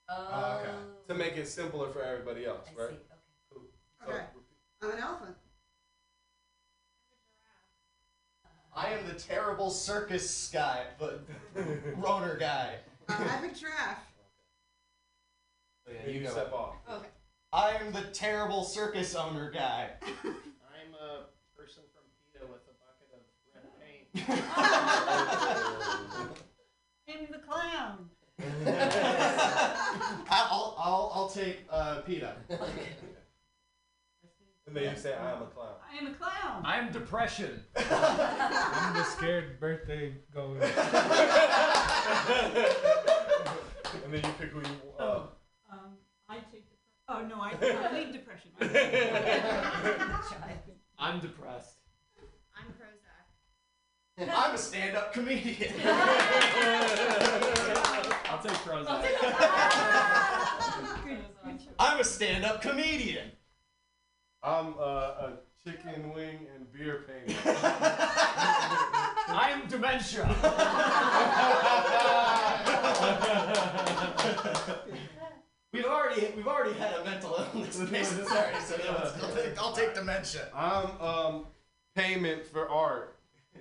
Oh. 0.09 0.59
okay. 0.61 0.73
To 1.09 1.15
make 1.15 1.37
it 1.37 1.47
simpler 1.47 1.89
for 1.91 2.03
everybody 2.03 2.45
else, 2.47 2.67
right? 2.77 2.99
Cool. 3.53 3.63
So, 4.05 4.13
Okay. 4.13 4.25
I'm 4.83 4.91
an 4.91 4.99
elephant. 4.99 5.37
I 8.75 8.89
am 8.91 9.07
the 9.07 9.15
terrible 9.15 9.71
circus 9.71 10.49
guy, 10.53 10.85
but 10.99 11.25
rotor 11.97 12.37
guy. 12.39 12.77
Uh, 13.09 13.15
I'm 13.19 13.45
a 13.45 13.55
giraffe. 13.55 13.99
Oh, 15.89 15.93
yeah, 15.93 16.13
you 16.13 16.21
you 16.21 16.27
go. 16.27 16.31
step 16.31 16.53
off. 16.53 16.75
Okay. 16.89 17.09
I 17.53 17.73
am 17.73 17.91
the 17.93 18.03
terrible 18.13 18.63
circus 18.65 19.15
owner 19.17 19.51
guy. 19.51 19.91
I'm 20.03 20.95
a 20.95 21.25
person 21.57 21.83
from 21.93 22.05
PETA 22.33 22.47
with 22.47 22.61
a 22.69 22.75
bucket 22.79 23.11
of 23.13 23.21
red 23.53 23.65
paint. 23.81 24.07
I'm 27.09 27.27
the 27.33 27.39
clown. 27.39 28.09
I'll, 30.31 30.77
I'll, 30.79 31.11
I'll 31.15 31.29
take 31.29 31.67
uh, 31.71 32.01
PETA. 32.03 32.37
And 34.67 34.77
then 34.77 34.85
you 34.85 34.97
say 34.97 35.15
I 35.15 35.33
am 35.33 35.43
a 35.43 35.47
clown. 35.47 35.75
I 35.93 35.97
am 35.99 36.07
a 36.07 36.15
clown. 36.15 36.63
I'm 36.65 36.93
depression. 36.93 37.65
I'm 37.77 38.95
the 38.95 39.03
scared 39.03 39.59
birthday 39.59 40.15
going. 40.33 40.63
And 40.63 40.73
then 44.15 44.23
you 44.25 44.33
pick 44.39 44.51
who 44.51 44.61
you. 44.61 44.67
Uh, 44.99 45.23
Um, 45.73 45.97
I 46.29 46.37
take. 46.53 46.69
The, 46.71 46.77
oh 47.11 47.23
no, 47.27 47.41
I, 47.41 47.53
I 47.61 47.93
leave 47.93 48.13
depression. 48.13 48.51
I'm 50.99 51.19
depressed. 51.21 51.77
I'm 52.57 52.67
Prozac. 52.79 53.27
I'm 54.37 54.55
a 54.55 54.59
stand-up 54.59 55.13
comedian. 55.13 55.73
I'll 58.27 58.39
take 58.43 58.53
Prozac. 58.53 59.05
I'm 61.79 62.01
a 62.01 62.05
stand-up 62.05 62.63
comedian. 62.63 63.33
I'm 64.43 64.75
uh, 64.79 64.83
a 64.83 65.33
chicken 65.65 66.13
wing 66.15 66.47
and 66.55 66.73
beer 66.73 67.05
painter. 67.07 67.37
I'm 69.29 69.67
dementia. 69.69 70.27
We've 75.73 75.85
already 75.85 76.33
we've 76.37 76.49
already 76.49 76.77
had 76.79 76.95
a 76.95 77.05
mental 77.05 77.37
illness 77.55 77.79
patient 77.91 78.27
already, 78.31 78.59
so 78.61 78.77
no, 78.79 79.13
I'll 79.23 79.35
take 79.35 79.63
I'll 79.63 79.73
take 79.73 79.95
dementia. 79.95 80.49
I'm 80.55 81.01
um 81.01 81.47
payment 81.95 82.45
for 82.45 82.69
art. 82.69 83.17